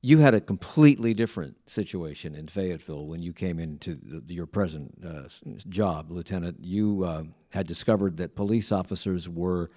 you 0.00 0.18
had 0.18 0.32
a 0.32 0.40
completely 0.40 1.12
different 1.12 1.56
situation 1.68 2.36
in 2.36 2.46
Fayetteville 2.46 3.08
when 3.08 3.20
you 3.20 3.32
came 3.32 3.58
into 3.58 3.96
the, 3.96 4.32
your 4.32 4.46
present 4.46 4.94
uh, 5.04 5.22
job, 5.68 6.12
Lieutenant. 6.12 6.58
You 6.60 7.02
uh, 7.02 7.24
had 7.52 7.66
discovered 7.66 8.16
that 8.18 8.36
police 8.36 8.70
officers 8.70 9.28
were 9.28 9.70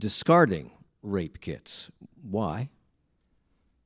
discarding 0.00 0.70
rape 1.02 1.38
kits. 1.42 1.90
Why? 2.22 2.70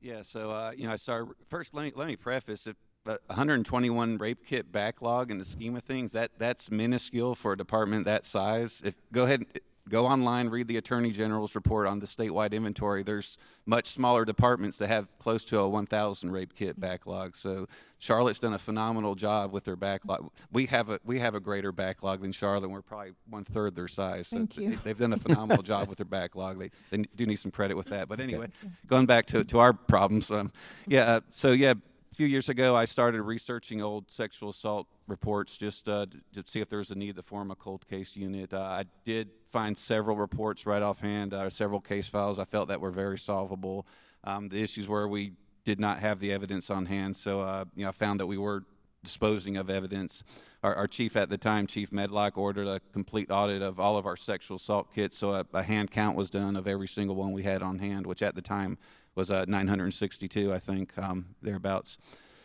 Yeah, 0.01 0.23
so 0.23 0.53
uh, 0.53 0.71
you 0.77 0.87
know, 0.87 0.93
I 0.93 0.97
started 0.97 1.35
first. 1.49 1.75
Let 1.75 1.83
me 1.83 1.93
let 1.97 2.07
me 2.07 2.15
preface 2.15 2.69
it. 2.69 2.77
121 3.05 4.19
rape 4.19 4.47
kit 4.47 4.71
backlog 4.71 5.33
in 5.33 5.39
the 5.39 5.45
scheme 5.45 5.75
of 5.75 5.83
things 5.83 6.13
that 6.13 6.31
that's 6.39 6.71
minuscule 6.71 7.35
for 7.35 7.55
a 7.55 7.57
department 7.57 8.05
that 8.05 8.25
size. 8.25 8.81
If 8.85 8.95
go 9.11 9.25
ahead, 9.25 9.45
go 9.89 10.07
online, 10.07 10.49
read 10.49 10.69
the 10.69 10.77
Attorney 10.77 11.11
General's 11.11 11.55
report 11.55 11.87
on 11.87 11.99
the 11.99 12.07
statewide 12.07 12.53
inventory. 12.53 13.03
There's 13.03 13.39
much 13.67 13.89
smaller 13.89 14.25
departments 14.25 14.79
that 14.79 14.89
have 14.89 15.07
close 15.19 15.45
to 15.47 15.59
a 15.59 15.69
1,000 15.69 16.31
rape 16.31 16.55
kit 16.55 16.79
backlog. 16.79 17.37
So 17.37 17.67
Charlotte's 17.99 18.39
done 18.39 18.55
a 18.55 18.59
phenomenal 18.59 19.15
job 19.15 19.53
with 19.53 19.65
their 19.65 19.77
backlog. 19.77 20.31
We 20.51 20.67
have 20.67 20.91
a 20.91 20.99
we 21.05 21.21
have 21.21 21.35
a 21.35 21.41
greater 21.41 21.71
backlog 21.71 22.23
than 22.23 22.33
Charlotte. 22.33 22.69
We're 22.69 22.83
probably 22.83 23.13
one 23.29 23.45
third 23.45 23.77
their 23.77 23.89
size. 23.89 24.29
So 24.29 24.39
Thank 24.39 24.57
you. 24.57 24.79
They, 24.83 24.91
have 24.91 24.99
done 24.99 25.13
a 25.13 25.19
phenomenal 25.19 25.63
job 25.63 25.89
with 25.89 25.99
their 25.99 26.05
backlog. 26.05 26.59
They 26.59 26.71
they 26.91 27.05
do 27.15 27.27
need 27.27 27.37
some 27.37 27.53
credit 27.53 27.77
with 27.77 27.87
that. 27.89 28.09
But 28.09 28.19
anyway, 28.19 28.49
going 28.89 29.07
back 29.07 29.27
to 29.27 29.45
to 29.45 29.59
our 29.61 29.73
problems. 29.73 30.31
Um, 30.31 30.51
yeah. 30.87 31.05
Uh, 31.05 31.21
so 31.29 31.53
yeah 31.53 31.75
few 32.15 32.27
years 32.27 32.49
ago, 32.49 32.77
I 32.77 32.85
started 32.85 33.23
researching 33.23 33.81
old 33.81 34.11
sexual 34.11 34.51
assault 34.51 34.87
reports 35.07 35.57
just 35.57 35.89
uh, 35.89 36.07
to 36.35 36.45
see 36.47 36.61
if 36.61 36.69
there 36.69 36.79
was 36.79 36.91
a 36.91 36.95
need 36.95 37.17
to 37.17 37.23
form 37.23 37.51
a 37.51 37.55
cold 37.55 37.89
case 37.89 38.15
unit. 38.17 38.53
Uh, 38.53 38.61
I 38.61 38.85
did 39.05 39.31
find 39.51 39.77
several 39.77 40.17
reports 40.17 40.67
right 40.67 40.83
offhand, 40.83 41.33
uh, 41.33 41.49
several 41.49 41.81
case 41.81 42.09
files 42.09 42.39
I 42.39 42.45
felt 42.45 42.69
that 42.69 42.81
were 42.81 42.91
very 42.91 43.19
solvable. 43.19 43.87
Um, 44.25 44.49
the 44.49 44.63
issues 44.63 44.89
were 44.89 45.09
we 45.09 45.33
did 45.65 45.81
not 45.81 46.01
have 46.01 46.21
the 46.21 46.33
evidence 46.33 46.71
on 46.71 46.87
hand, 46.87 47.17
so 47.17 47.41
uh, 47.41 47.65
you 47.75 47.85
know, 47.85 47.89
I 47.89 47.93
found 47.93 48.21
that 48.21 48.27
we 48.27 48.37
were 48.37 48.65
disposing 49.03 49.57
of 49.57 49.71
evidence. 49.71 50.23
Our, 50.63 50.75
our, 50.77 50.87
chief 50.87 51.17
at 51.17 51.29
the 51.29 51.39
time, 51.39 51.67
Chief 51.67 51.91
Medlock, 51.91 52.39
ordered 52.39 52.69
a 52.69 52.81
complete 52.93 53.31
audit 53.31 53.63
of 53.63 53.81
all 53.81 53.97
of 53.97 54.07
our 54.07 54.17
sexual 54.17 54.59
assault 54.59 54.95
kits, 54.95 55.19
so 55.19 55.35
a, 55.35 55.47
a 55.53 55.63
hand 55.63 55.91
count 55.91 56.17
was 56.17 56.31
done 56.31 56.57
of 56.57 56.69
every 56.69 56.87
single 56.87 57.17
one 57.17 57.33
we 57.33 57.43
had 57.43 57.63
on 57.63 57.79
hand, 57.79 58.07
which 58.07 58.23
at 58.23 58.35
the 58.35 58.43
time 58.43 58.79
was 59.15 59.31
uh, 59.31 59.45
962, 59.47 60.53
I 60.53 60.59
think, 60.59 60.97
um, 60.99 61.27
thereabouts, 61.43 61.99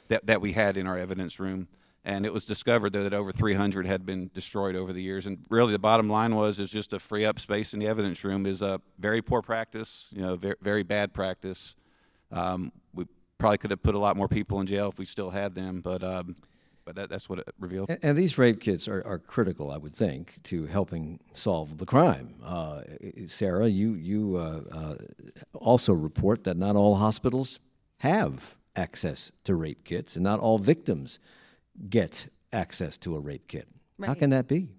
that, 0.08 0.25
that 0.25 0.41
we 0.41 0.53
had 0.53 0.77
in 0.77 0.88
our 0.88 0.97
evidence 0.97 1.39
room. 1.39 1.67
And 2.06 2.25
it 2.25 2.32
was 2.32 2.45
discovered 2.45 2.93
though, 2.93 3.03
that 3.03 3.13
over 3.13 3.34
300 3.34 3.86
had 3.86 4.06
been 4.06 4.32
destroyed 4.34 4.75
over 4.75 4.93
the 4.93 5.01
years. 5.01 5.25
And 5.25 5.39
really, 5.49 5.73
the 5.73 5.80
bottom 5.80 6.10
line 6.10 6.36
was 6.36 6.58
is 6.58 6.69
just 6.69 6.91
to 6.91 6.99
free 6.99 7.25
up 7.25 7.39
space 7.39 7.73
in 7.73 7.82
the 7.82 7.88
evidence 7.88 8.23
room 8.23 8.45
is 8.45 8.62
a 8.62 8.80
very 8.97 9.21
poor 9.21 9.41
practice, 9.41 10.08
you 10.12 10.21
know, 10.21 10.38
very, 10.38 10.56
very 10.62 10.84
bad 10.84 11.13
practice. 11.13 11.75
Um, 12.32 12.71
we 12.93 13.08
probably 13.38 13.58
could 13.58 13.71
have 13.71 13.84
put 13.84 13.93
a 13.93 13.99
lot 13.99 14.15
more 14.15 14.30
people 14.30 14.62
in 14.62 14.67
jail 14.67 14.89
if 14.89 14.97
we 14.97 15.06
still 15.06 15.32
had 15.32 15.53
them, 15.53 15.82
but 15.82 16.01
um, 16.01 16.36
but 16.88 16.95
that, 16.95 17.10
that's 17.10 17.28
what 17.28 17.39
it 17.39 17.50
revealed. 17.60 17.89
And, 17.89 18.00
and 18.02 18.17
these 18.17 18.38
rape 18.38 18.62
kits 18.62 18.88
are, 18.88 19.06
are, 19.06 19.19
critical, 19.19 19.71
I 19.71 19.78
would 19.78 19.93
think, 19.93 20.41
to 20.43 20.67
helping 20.67 21.19
solve 21.34 21.80
the 21.80 21.86
crime. 21.86 22.36
Uh, 22.41 22.82
Sarah, 23.28 23.67
you 23.67 23.93
you 23.95 24.38
uh, 24.38 24.62
uh, 24.71 24.95
also 25.54 25.91
report 25.91 26.45
that 26.45 26.56
not 26.56 26.78
all 26.78 26.95
hospitals 26.95 27.60
have 27.97 28.56
access 28.78 29.34
to 29.43 29.54
rape 29.54 29.84
kits, 29.84 30.15
and 30.15 30.23
not 30.23 30.39
all 30.39 30.60
victims 30.60 31.19
get 31.89 32.32
access 32.54 32.97
to 33.00 33.17
a 33.17 33.19
rape 33.19 33.50
kit. 33.50 33.67
How 34.02 34.13
can 34.13 34.30
that 34.30 34.47
be? 34.47 34.69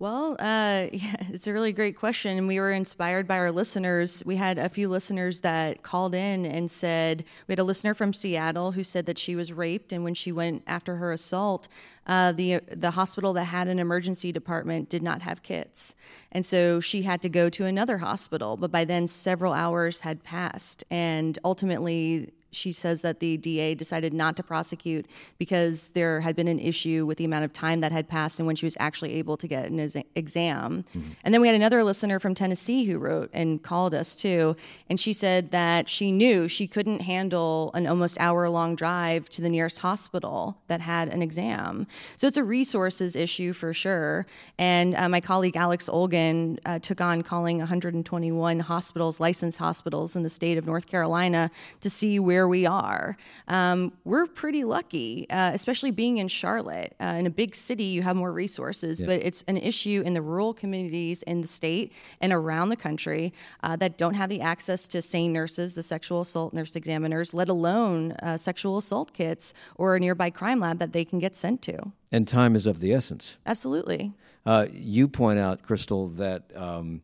Well, 0.00 0.32
uh, 0.38 0.86
yeah, 0.92 1.16
it's 1.28 1.46
a 1.46 1.52
really 1.52 1.74
great 1.74 1.96
question. 1.96 2.38
And 2.38 2.48
we 2.48 2.58
were 2.58 2.72
inspired 2.72 3.28
by 3.28 3.36
our 3.36 3.52
listeners. 3.52 4.22
We 4.24 4.36
had 4.36 4.58
a 4.58 4.70
few 4.70 4.88
listeners 4.88 5.42
that 5.42 5.82
called 5.82 6.14
in 6.14 6.46
and 6.46 6.70
said, 6.70 7.22
we 7.46 7.52
had 7.52 7.58
a 7.58 7.64
listener 7.64 7.92
from 7.92 8.14
Seattle 8.14 8.72
who 8.72 8.82
said 8.82 9.04
that 9.06 9.18
she 9.18 9.36
was 9.36 9.52
raped. 9.52 9.92
And 9.92 10.02
when 10.02 10.14
she 10.14 10.32
went 10.32 10.62
after 10.66 10.96
her 10.96 11.12
assault, 11.12 11.68
uh, 12.06 12.32
the, 12.32 12.60
the 12.72 12.92
hospital 12.92 13.34
that 13.34 13.44
had 13.44 13.68
an 13.68 13.78
emergency 13.78 14.32
department 14.32 14.88
did 14.88 15.02
not 15.02 15.20
have 15.20 15.42
kits. 15.42 15.94
And 16.32 16.46
so 16.46 16.80
she 16.80 17.02
had 17.02 17.20
to 17.20 17.28
go 17.28 17.50
to 17.50 17.66
another 17.66 17.98
hospital. 17.98 18.56
But 18.56 18.72
by 18.72 18.86
then, 18.86 19.06
several 19.06 19.52
hours 19.52 20.00
had 20.00 20.24
passed. 20.24 20.82
And 20.90 21.38
ultimately, 21.44 22.32
she 22.52 22.72
says 22.72 23.02
that 23.02 23.20
the 23.20 23.36
DA 23.36 23.74
decided 23.74 24.12
not 24.12 24.36
to 24.36 24.42
prosecute 24.42 25.06
because 25.38 25.88
there 25.88 26.20
had 26.20 26.34
been 26.36 26.48
an 26.48 26.58
issue 26.58 27.06
with 27.06 27.18
the 27.18 27.24
amount 27.24 27.44
of 27.44 27.52
time 27.52 27.80
that 27.80 27.92
had 27.92 28.08
passed 28.08 28.38
and 28.38 28.46
when 28.46 28.56
she 28.56 28.66
was 28.66 28.76
actually 28.80 29.14
able 29.14 29.36
to 29.36 29.46
get 29.46 29.66
an 29.66 29.78
exa- 29.78 30.04
exam. 30.14 30.84
And 31.24 31.32
then 31.32 31.40
we 31.40 31.46
had 31.46 31.54
another 31.54 31.84
listener 31.84 32.18
from 32.18 32.34
Tennessee 32.34 32.84
who 32.84 32.98
wrote 32.98 33.30
and 33.32 33.62
called 33.62 33.94
us 33.94 34.16
too. 34.16 34.56
And 34.88 34.98
she 34.98 35.12
said 35.12 35.50
that 35.52 35.88
she 35.88 36.12
knew 36.12 36.48
she 36.48 36.66
couldn't 36.66 37.00
handle 37.00 37.70
an 37.74 37.86
almost 37.86 38.18
hour 38.18 38.48
long 38.48 38.74
drive 38.74 39.28
to 39.30 39.42
the 39.42 39.48
nearest 39.48 39.78
hospital 39.78 40.58
that 40.68 40.80
had 40.80 41.08
an 41.08 41.22
exam. 41.22 41.86
So 42.16 42.26
it's 42.26 42.36
a 42.36 42.44
resources 42.44 43.16
issue 43.16 43.52
for 43.52 43.72
sure. 43.72 44.26
And 44.58 44.94
uh, 44.96 45.08
my 45.08 45.20
colleague 45.20 45.56
Alex 45.56 45.88
Olgin 45.88 46.58
uh, 46.64 46.78
took 46.78 47.00
on 47.00 47.22
calling 47.22 47.58
121 47.58 48.60
hospitals, 48.60 49.20
licensed 49.20 49.58
hospitals 49.58 50.16
in 50.16 50.22
the 50.22 50.30
state 50.30 50.58
of 50.58 50.66
North 50.66 50.86
Carolina 50.86 51.50
to 51.80 51.90
see 51.90 52.18
where 52.18 52.39
we 52.48 52.66
are. 52.66 53.16
Um, 53.48 53.92
we're 54.04 54.26
pretty 54.26 54.64
lucky, 54.64 55.28
uh, 55.30 55.50
especially 55.54 55.90
being 55.90 56.18
in 56.18 56.28
Charlotte. 56.28 56.94
Uh, 57.00 57.16
in 57.18 57.26
a 57.26 57.30
big 57.30 57.54
city, 57.54 57.84
you 57.84 58.02
have 58.02 58.16
more 58.16 58.32
resources, 58.32 59.00
Yeah. 59.00 59.06
but 59.06 59.22
it's 59.22 59.42
an 59.48 59.56
issue 59.56 60.02
in 60.04 60.12
the 60.14 60.22
rural 60.22 60.54
communities 60.54 61.22
in 61.24 61.40
the 61.40 61.46
state 61.46 61.92
and 62.20 62.32
around 62.32 62.68
the 62.68 62.76
country 62.76 63.32
uh, 63.62 63.76
that 63.76 63.98
don't 63.98 64.14
have 64.14 64.28
the 64.28 64.40
access 64.40 64.88
to 64.88 65.02
SANE 65.02 65.32
nurses, 65.32 65.74
the 65.74 65.82
sexual 65.82 66.20
assault 66.20 66.52
nurse 66.54 66.76
examiners, 66.76 67.32
let 67.34 67.48
alone 67.48 68.12
uh, 68.22 68.36
sexual 68.36 68.78
assault 68.78 69.12
kits 69.12 69.52
or 69.76 69.96
a 69.96 70.00
nearby 70.00 70.30
crime 70.30 70.60
lab 70.60 70.78
that 70.78 70.92
they 70.92 71.04
can 71.04 71.18
get 71.18 71.34
sent 71.36 71.62
to. 71.62 71.92
And 72.12 72.26
time 72.26 72.54
is 72.56 72.66
of 72.66 72.80
the 72.80 72.92
essence. 72.92 73.36
Absolutely. 73.46 74.12
Uh, 74.46 74.66
you 74.72 75.06
point 75.06 75.38
out, 75.38 75.62
Crystal, 75.62 76.08
that 76.08 76.44
um, 76.56 77.02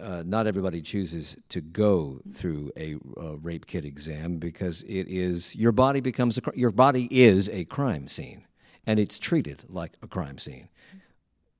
uh, 0.00 0.22
not 0.24 0.46
everybody 0.46 0.80
chooses 0.80 1.36
to 1.50 1.60
go 1.60 2.20
through 2.32 2.70
a 2.76 2.96
rape 3.42 3.66
kit 3.66 3.84
exam 3.84 4.38
because 4.38 4.82
it 4.82 5.06
is 5.08 5.54
your 5.54 5.72
body 5.72 6.00
becomes 6.00 6.38
a 6.38 6.42
your 6.54 6.70
body 6.70 7.08
is 7.10 7.48
a 7.50 7.64
crime 7.66 8.08
scene, 8.08 8.46
and 8.86 8.98
it's 8.98 9.18
treated 9.18 9.64
like 9.68 9.92
a 10.02 10.08
crime 10.08 10.38
scene. 10.38 10.68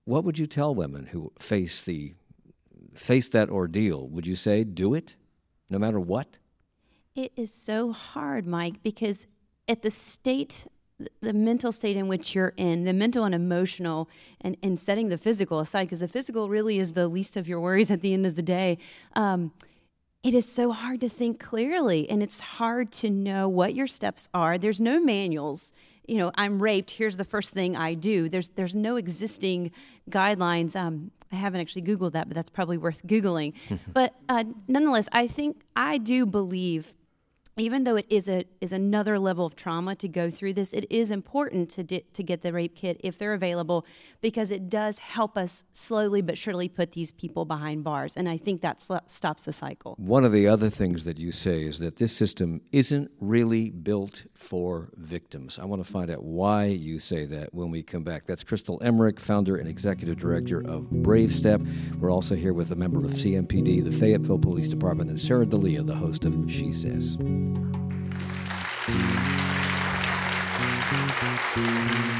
What 0.04 0.24
would 0.24 0.38
you 0.38 0.46
tell 0.46 0.74
women 0.74 1.06
who 1.06 1.32
face 1.38 1.82
the 1.82 2.14
face 2.94 3.28
that 3.30 3.50
ordeal? 3.50 4.08
Would 4.08 4.26
you 4.26 4.36
say 4.36 4.64
do 4.64 4.94
it, 4.94 5.16
no 5.68 5.78
matter 5.78 6.00
what? 6.00 6.38
It 7.14 7.32
is 7.36 7.52
so 7.52 7.92
hard, 7.92 8.46
Mike, 8.46 8.82
because 8.82 9.26
at 9.68 9.82
the 9.82 9.90
state, 9.90 10.66
the 11.20 11.32
mental 11.32 11.72
state 11.72 11.96
in 11.96 12.08
which 12.08 12.34
you're 12.34 12.52
in, 12.56 12.84
the 12.84 12.92
mental 12.92 13.24
and 13.24 13.34
emotional, 13.34 14.08
and, 14.40 14.56
and 14.62 14.78
setting 14.78 15.08
the 15.08 15.18
physical 15.18 15.60
aside, 15.60 15.84
because 15.84 16.00
the 16.00 16.08
physical 16.08 16.48
really 16.48 16.78
is 16.78 16.92
the 16.92 17.08
least 17.08 17.36
of 17.36 17.48
your 17.48 17.60
worries 17.60 17.90
at 17.90 18.00
the 18.00 18.12
end 18.12 18.26
of 18.26 18.36
the 18.36 18.42
day. 18.42 18.78
Um, 19.14 19.52
it 20.22 20.34
is 20.34 20.50
so 20.50 20.72
hard 20.72 21.00
to 21.00 21.08
think 21.08 21.40
clearly, 21.40 22.08
and 22.08 22.22
it's 22.22 22.40
hard 22.40 22.92
to 22.92 23.10
know 23.10 23.48
what 23.48 23.74
your 23.74 23.86
steps 23.86 24.28
are. 24.32 24.56
There's 24.56 24.80
no 24.80 25.00
manuals. 25.00 25.72
You 26.06 26.18
know, 26.18 26.32
I'm 26.34 26.62
raped. 26.62 26.92
Here's 26.92 27.16
the 27.16 27.24
first 27.24 27.52
thing 27.52 27.76
I 27.76 27.94
do. 27.94 28.28
There's 28.28 28.50
there's 28.50 28.74
no 28.74 28.96
existing 28.96 29.72
guidelines. 30.10 30.76
Um, 30.76 31.10
I 31.30 31.36
haven't 31.36 31.60
actually 31.60 31.82
Googled 31.82 32.12
that, 32.12 32.28
but 32.28 32.34
that's 32.34 32.50
probably 32.50 32.78
worth 32.78 33.06
Googling. 33.06 33.54
but 33.92 34.14
uh, 34.28 34.44
nonetheless, 34.68 35.08
I 35.12 35.26
think 35.26 35.62
I 35.76 35.98
do 35.98 36.24
believe 36.24 36.94
even 37.56 37.84
though 37.84 37.96
it 37.96 38.06
is 38.08 38.28
a 38.28 38.44
is 38.60 38.72
another 38.72 39.18
level 39.18 39.46
of 39.46 39.54
trauma 39.54 39.94
to 39.96 40.08
go 40.08 40.30
through 40.30 40.54
this, 40.54 40.72
it 40.72 40.86
is 40.90 41.10
important 41.10 41.70
to 41.70 41.84
di- 41.84 42.04
to 42.12 42.22
get 42.22 42.42
the 42.42 42.52
rape 42.52 42.74
kit 42.74 43.00
if 43.04 43.18
they're 43.18 43.34
available 43.34 43.86
because 44.20 44.50
it 44.50 44.68
does 44.68 44.98
help 44.98 45.38
us 45.38 45.64
slowly 45.72 46.20
but 46.20 46.36
surely 46.36 46.68
put 46.68 46.92
these 46.92 47.12
people 47.12 47.44
behind 47.44 47.84
bars, 47.84 48.16
and 48.16 48.28
I 48.28 48.36
think 48.36 48.60
that 48.62 48.80
sl- 48.80 48.96
stops 49.06 49.44
the 49.44 49.52
cycle. 49.52 49.94
One 49.98 50.24
of 50.24 50.32
the 50.32 50.48
other 50.48 50.68
things 50.68 51.04
that 51.04 51.18
you 51.18 51.30
say 51.30 51.62
is 51.62 51.78
that 51.78 51.96
this 51.96 52.14
system 52.14 52.60
isn't 52.72 53.10
really 53.20 53.70
built 53.70 54.26
for 54.34 54.90
victims. 54.96 55.58
I 55.58 55.64
want 55.64 55.84
to 55.84 55.90
find 55.90 56.10
out 56.10 56.24
why 56.24 56.66
you 56.66 56.98
say 56.98 57.24
that 57.26 57.54
when 57.54 57.70
we 57.70 57.82
come 57.82 58.02
back. 58.02 58.26
That's 58.26 58.42
Crystal 58.42 58.80
Emmerich, 58.82 59.20
founder 59.20 59.56
and 59.56 59.68
executive 59.68 60.18
director 60.18 60.60
of 60.60 60.90
Brave 60.90 61.32
Step. 61.32 61.62
We're 61.98 62.10
also 62.10 62.34
here 62.34 62.52
with 62.52 62.72
a 62.72 62.76
member 62.76 62.98
of 63.04 63.12
CMPD, 63.12 63.84
the 63.84 63.92
Fayetteville 63.92 64.38
Police 64.38 64.68
Department, 64.68 65.10
and 65.10 65.20
Sarah 65.20 65.46
Delia, 65.46 65.82
the 65.82 65.94
host 65.94 66.24
of 66.24 66.50
She 66.50 66.72
Says. 66.72 67.16
Thank 71.56 72.08
you. 72.08 72.13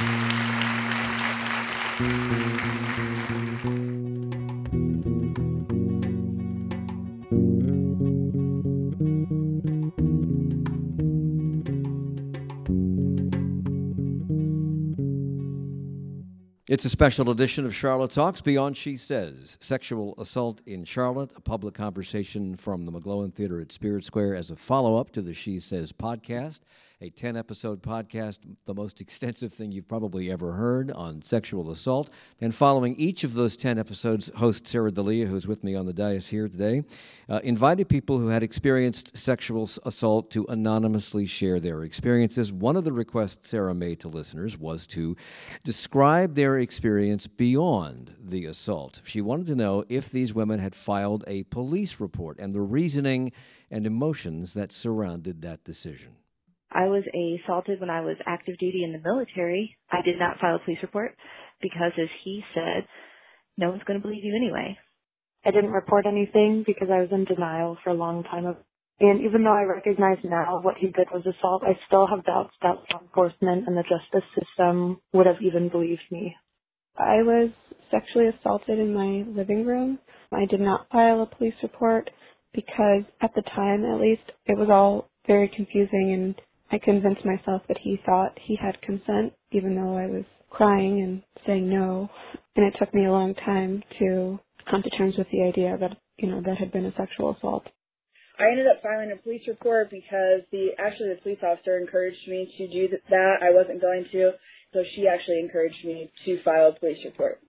It's 16.74 16.84
a 16.84 16.90
special 16.90 17.30
edition 17.30 17.64
of 17.66 17.72
Charlotte 17.72 18.10
Talks 18.10 18.40
Beyond 18.40 18.76
She 18.76 18.96
Says. 18.96 19.58
Sexual 19.60 20.16
assault 20.18 20.60
in 20.66 20.84
Charlotte, 20.84 21.30
a 21.37 21.40
public 21.40 21.72
conversation 21.72 22.56
from 22.56 22.84
the 22.84 22.90
McGlohon 22.90 23.32
Theater 23.32 23.60
at 23.60 23.70
Spirit 23.70 24.04
Square 24.04 24.34
as 24.34 24.50
a 24.50 24.56
follow 24.56 24.96
up 24.96 25.12
to 25.12 25.22
the 25.22 25.34
She 25.34 25.60
Says 25.60 25.92
podcast, 25.92 26.62
a 27.04 27.10
10 27.10 27.36
episode 27.36 27.82
podcast, 27.82 28.38
the 28.64 28.72
most 28.72 28.98
extensive 29.02 29.52
thing 29.52 29.70
you've 29.70 29.86
probably 29.86 30.30
ever 30.30 30.52
heard 30.52 30.90
on 30.92 31.20
sexual 31.20 31.70
assault. 31.70 32.08
And 32.40 32.54
following 32.54 32.94
each 32.94 33.24
of 33.24 33.34
those 33.34 33.58
10 33.58 33.78
episodes, 33.78 34.30
host 34.36 34.66
Sarah 34.66 34.90
Delia, 34.90 35.26
who's 35.26 35.46
with 35.46 35.62
me 35.62 35.74
on 35.74 35.84
the 35.84 35.92
dais 35.92 36.28
here 36.28 36.48
today, 36.48 36.82
uh, 37.28 37.40
invited 37.44 37.90
people 37.90 38.18
who 38.18 38.28
had 38.28 38.42
experienced 38.42 39.14
sexual 39.14 39.68
assault 39.84 40.30
to 40.30 40.46
anonymously 40.48 41.26
share 41.26 41.60
their 41.60 41.84
experiences. 41.84 42.50
One 42.50 42.74
of 42.74 42.84
the 42.84 42.92
requests 42.92 43.50
Sarah 43.50 43.74
made 43.74 44.00
to 44.00 44.08
listeners 44.08 44.56
was 44.56 44.86
to 44.88 45.14
describe 45.62 46.34
their 46.34 46.58
experience 46.58 47.26
beyond 47.26 48.14
the 48.18 48.46
assault. 48.46 49.02
She 49.04 49.20
wanted 49.20 49.46
to 49.48 49.56
know 49.56 49.84
if 49.90 50.10
these 50.10 50.32
women 50.32 50.58
had 50.58 50.74
filed 50.74 51.22
a 51.26 51.42
police 51.44 52.00
report 52.00 52.38
and 52.38 52.54
the 52.54 52.62
reasoning 52.62 53.32
and 53.70 53.86
emotions 53.86 54.54
that 54.54 54.72
surrounded 54.72 55.42
that 55.42 55.64
decision. 55.64 56.16
I 56.74 56.87
was 56.88 57.04
assaulted 57.14 57.80
when 57.80 57.90
I 57.90 58.02
was 58.02 58.16
active 58.26 58.58
duty 58.58 58.84
in 58.84 58.92
the 58.92 59.00
military. 59.00 59.76
I 59.90 60.02
did 60.04 60.18
not 60.18 60.38
file 60.40 60.56
a 60.56 60.58
police 60.60 60.80
report 60.82 61.16
because, 61.62 61.92
as 62.00 62.08
he 62.24 62.42
said, 62.54 62.87
no 63.58 63.70
one's 63.70 63.84
going 63.84 64.00
to 64.00 64.06
believe 64.06 64.24
you 64.24 64.37
anyway. 64.37 64.76
I 65.46 65.52
didn't 65.52 65.72
report 65.72 66.06
anything 66.06 66.64
because 66.66 66.88
I 66.92 67.00
was 67.00 67.10
in 67.12 67.24
denial 67.24 67.78
for 67.84 67.90
a 67.90 67.94
long 67.94 68.24
time. 68.24 68.46
Of, 68.46 68.56
and 69.00 69.24
even 69.24 69.44
though 69.44 69.54
I 69.54 69.62
recognize 69.64 70.18
now 70.24 70.60
what 70.62 70.76
he 70.78 70.88
did 70.88 71.08
was 71.12 71.24
assault, 71.26 71.62
I 71.64 71.78
still 71.87 72.06
have 72.08 72.24
doubts 72.24 72.54
that 72.62 72.76
law 72.92 73.00
enforcement 73.02 73.68
and 73.68 73.76
the 73.76 73.84
justice 73.84 74.28
system 74.38 75.00
would 75.12 75.26
have 75.26 75.42
even 75.42 75.68
believed 75.70 76.04
me. 76.10 76.37
I 76.98 77.22
was 77.22 77.50
sexually 77.90 78.28
assaulted 78.28 78.78
in 78.78 78.94
my 78.94 79.24
living 79.37 79.66
room. 79.66 79.98
I 80.32 80.46
did 80.46 80.60
not 80.60 80.88
file 80.92 81.22
a 81.22 81.26
police 81.37 81.54
report 81.62 82.10
because 82.54 83.04
at 83.22 83.34
the 83.34 83.42
time 83.54 83.84
at 83.87 84.00
least 84.00 84.22
it 84.46 84.58
was 84.58 84.68
all 84.70 85.10
very 85.26 85.48
confusing 85.56 86.12
and 86.14 86.34
I 86.70 86.79
convinced 86.79 87.24
myself 87.24 87.62
that 87.68 87.79
he 87.83 88.00
thought 88.05 88.38
he 88.40 88.57
had 88.57 88.81
consent 88.83 89.33
even 89.53 89.74
though 89.74 89.96
I 89.96 90.07
was 90.07 90.24
crying 90.50 91.03
and 91.03 91.22
saying 91.46 91.68
no. 91.68 92.09
And 92.57 92.64
it 92.64 92.74
took 92.79 92.92
me 92.94 93.07
a 93.07 93.12
long 93.12 93.35
time 93.35 93.83
to 93.98 94.38
come 94.70 94.83
to 94.83 94.90
terms 94.90 95.14
with 95.18 95.27
the 95.31 95.42
idea 95.42 95.77
that, 95.79 95.96
you 96.16 96.29
know, 96.29 96.40
that 96.42 96.59
had 96.59 96.72
been 96.72 96.87
a 96.87 96.94
sexual 96.96 97.37
assault. 97.37 97.64
I 98.38 98.50
ended 98.50 98.66
up 98.66 98.83
filing 98.83 99.12
a 99.12 99.22
police 99.22 99.42
report 99.46 99.90
because 99.90 100.42
the 100.50 100.70
actually 100.79 101.11
the 101.14 101.20
police 101.22 101.38
officer 101.42 101.79
encouraged 101.79 102.27
me 102.27 102.53
to 102.59 102.66
do 102.66 102.88
that. 103.11 103.35
I 103.42 103.55
wasn't 103.55 103.81
going 103.81 104.07
to, 104.11 104.33
so 104.72 104.80
she 104.95 105.07
actually 105.07 105.38
encouraged 105.38 105.84
me 105.84 106.11
to 106.24 106.43
file 106.43 106.74
a 106.74 106.78
police 106.78 106.99
report. 107.05 107.41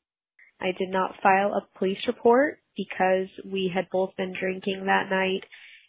I 0.61 0.71
did 0.77 0.89
not 0.89 1.15
file 1.21 1.53
a 1.53 1.77
police 1.77 1.97
report 2.07 2.59
because 2.77 3.27
we 3.43 3.71
had 3.73 3.89
both 3.91 4.15
been 4.15 4.33
drinking 4.39 4.85
that 4.85 5.09
night 5.09 5.43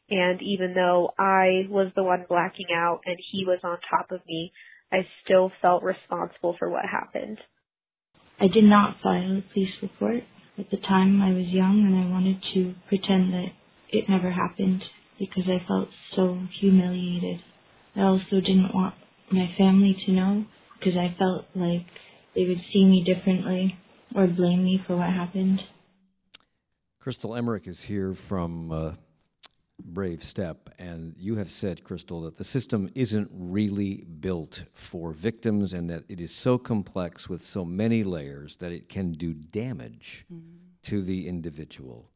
and 0.09 0.41
even 0.41 0.75
though 0.75 1.13
I 1.19 1.67
was 1.69 1.93
the 1.97 2.05
one 2.05 2.27
blacking 2.29 2.69
out 2.75 3.01
and 3.07 3.17
he 3.31 3.45
was 3.45 3.59
on 3.65 3.79
top 3.91 4.11
of 4.11 4.21
me, 4.27 4.53
I 4.93 5.07
still 5.25 5.51
felt 5.61 5.83
responsible 5.83 6.55
for 6.59 6.71
what 6.71 6.85
happened. 6.85 7.39
I 8.39 8.47
did 8.49 8.65
not 8.65 8.97
file 9.03 9.39
a 9.39 9.53
police 9.53 9.75
report. 9.83 10.23
At 10.59 10.71
the 10.71 10.77
time, 10.77 11.21
I 11.21 11.33
was 11.33 11.47
young 11.49 11.85
and 11.85 11.97
I 11.97 12.11
wanted 12.11 12.43
to 12.55 12.75
pretend 12.89 13.33
that 13.33 13.49
it 13.91 14.09
never 14.09 14.31
happened 14.31 14.85
because 15.19 15.45
I 15.47 15.67
felt 15.67 15.89
so 16.15 16.41
humiliated. 16.61 17.41
I 17.97 18.03
also 18.03 18.41
didn't 18.41 18.75
want 18.75 18.95
my 19.31 19.53
family 19.59 19.97
to 20.07 20.13
know 20.13 20.45
because 20.79 20.97
I 20.97 21.15
felt 21.19 21.47
like 21.55 21.87
they 22.35 22.45
would 22.45 22.61
see 22.73 22.85
me 22.85 23.03
differently 23.05 23.77
or 24.15 24.27
blame 24.27 24.65
me 24.65 24.81
for 24.87 24.97
what 24.97 25.09
happened. 25.09 25.63
Crystal 27.01 27.35
Emmerich 27.35 27.67
is 27.67 27.83
here 27.83 28.15
from 28.15 28.71
uh, 28.71 28.93
Brave 29.85 30.25
Step, 30.25 30.71
and 30.79 31.15
you 31.19 31.37
have 31.37 31.51
said, 31.51 31.85
Crystal, 31.85 32.23
that 32.23 32.37
the 32.37 32.45
system 32.45 32.89
isn't 32.95 33.31
really 33.33 34.05
built 34.21 34.65
for 34.73 35.13
victims 35.13 35.73
and 35.73 35.91
that 35.91 36.05
it 36.09 36.21
is 36.21 36.35
so 36.35 36.59
complex 36.59 37.29
with 37.29 37.43
so 37.43 37.65
many 37.65 38.03
layers 38.03 38.57
that 38.57 38.73
it 38.73 38.89
can 38.89 39.13
do 39.13 39.35
damage 39.35 40.25
mm-hmm. 40.33 40.57
to 40.85 41.03
the 41.03 41.29
individual. 41.29 42.11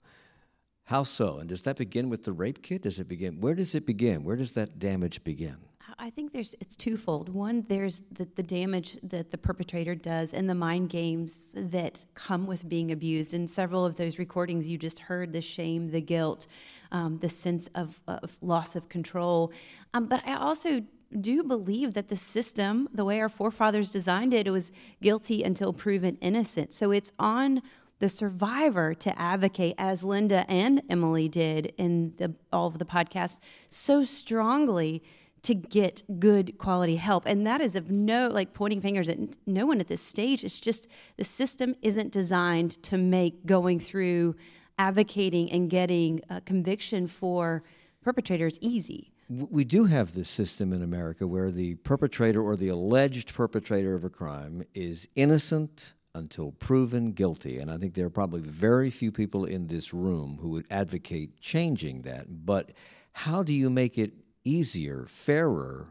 How 0.84 1.02
so? 1.02 1.38
And 1.38 1.48
does 1.48 1.62
that 1.62 1.76
begin 1.76 2.08
with 2.08 2.24
the 2.24 2.32
rape 2.32 2.62
kit? 2.62 2.82
Does 2.82 2.98
it 2.98 3.08
begin? 3.08 3.40
Where 3.40 3.54
does 3.54 3.74
it 3.74 3.86
begin? 3.86 4.24
Where 4.24 4.36
does 4.36 4.52
that 4.52 4.78
damage 4.78 5.22
begin? 5.22 5.56
I 5.98 6.08
think 6.11 6.32
there's 6.32 6.54
it's 6.61 6.76
twofold. 6.76 7.28
One, 7.28 7.64
there's 7.68 8.00
the, 8.12 8.26
the 8.34 8.42
damage 8.42 8.96
that 9.02 9.30
the 9.30 9.38
perpetrator 9.38 9.94
does 9.94 10.32
and 10.32 10.48
the 10.48 10.54
mind 10.54 10.88
games 10.88 11.54
that 11.56 12.04
come 12.14 12.46
with 12.46 12.68
being 12.68 12.90
abused. 12.92 13.34
And 13.34 13.48
several 13.48 13.84
of 13.84 13.96
those 13.96 14.18
recordings, 14.18 14.66
you 14.66 14.78
just 14.78 14.98
heard 14.98 15.32
the 15.32 15.42
shame, 15.42 15.90
the 15.90 16.00
guilt, 16.00 16.46
um, 16.93 17.18
the 17.18 17.28
sense 17.28 17.68
of, 17.74 18.01
of, 18.07 18.36
loss 18.41 18.76
of 18.76 18.88
control. 18.88 19.53
Um, 19.95 20.07
but 20.07 20.22
I 20.26 20.34
also 20.34 20.82
do 21.20 21.43
believe 21.43 21.95
that 21.95 22.09
the 22.09 22.16
system, 22.16 22.88
the 22.93 23.05
way 23.05 23.20
our 23.20 23.28
forefathers 23.28 23.91
designed 23.91 24.32
it, 24.32 24.47
it 24.47 24.51
was 24.51 24.70
guilty 25.03 25.43
until 25.43 25.72
proven 25.72 26.16
innocent. 26.20 26.72
So 26.72 26.91
it's 26.93 27.12
on 27.18 27.62
the 27.99 28.09
survivor 28.09 28.95
to 28.95 29.18
advocate, 29.20 29.74
as 29.76 30.03
Linda 30.03 30.51
and 30.51 30.82
Emily 30.88 31.28
did 31.28 31.74
in 31.76 32.14
the, 32.16 32.34
all 32.53 32.66
of 32.66 32.78
the 32.78 32.84
podcasts, 32.84 33.38
so 33.68 34.05
strongly 34.05 35.03
to 35.43 35.55
get 35.55 36.03
good 36.18 36.59
quality 36.59 36.97
help. 36.97 37.26
And 37.26 37.47
that 37.47 37.61
is 37.61 37.74
of 37.74 37.91
no, 37.91 38.28
like 38.28 38.53
pointing 38.53 38.80
fingers 38.80 39.09
at 39.09 39.18
no 39.47 39.66
one 39.66 39.80
at 39.80 39.88
this 39.88 40.03
stage. 40.03 40.45
It's 40.45 40.61
just 40.61 40.88
the 41.16 41.24
system 41.24 41.74
isn't 41.82 42.12
designed 42.12 42.82
to 42.84 42.97
make 42.97 43.47
going 43.47 43.78
through 43.80 44.34
advocating 44.81 45.53
and 45.53 45.68
getting 45.68 46.22
a 46.31 46.41
conviction 46.41 47.07
for 47.07 47.62
perpetrators 48.03 48.59
easy. 48.62 49.12
We 49.28 49.62
do 49.62 49.85
have 49.85 50.14
this 50.14 50.31
system 50.31 50.72
in 50.72 50.83
America 50.83 51.26
where 51.26 51.51
the 51.51 51.74
perpetrator 51.76 52.43
or 52.43 52.57
the 52.57 52.68
alleged 52.68 53.35
perpetrator 53.35 53.95
of 53.95 54.05
a 54.05 54.09
crime 54.09 54.64
is 54.74 55.07
innocent 55.14 55.93
until 56.14 56.53
proven 56.53 57.12
guilty. 57.12 57.59
And 57.59 57.70
I 57.70 57.76
think 57.76 57.93
there 57.93 58.07
are 58.07 58.11
probably 58.11 58.41
very 58.41 58.89
few 58.89 59.12
people 59.12 59.45
in 59.45 59.66
this 59.66 59.93
room 59.93 60.39
who 60.41 60.49
would 60.49 60.66
advocate 60.70 61.39
changing 61.41 62.03
that. 62.03 62.47
But 62.47 62.72
how 63.12 63.43
do 63.43 63.53
you 63.53 63.68
make 63.68 63.99
it 63.99 64.14
easier, 64.45 65.05
fairer, 65.09 65.89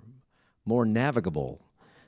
more 0.65 0.85
navigable, 0.85 1.61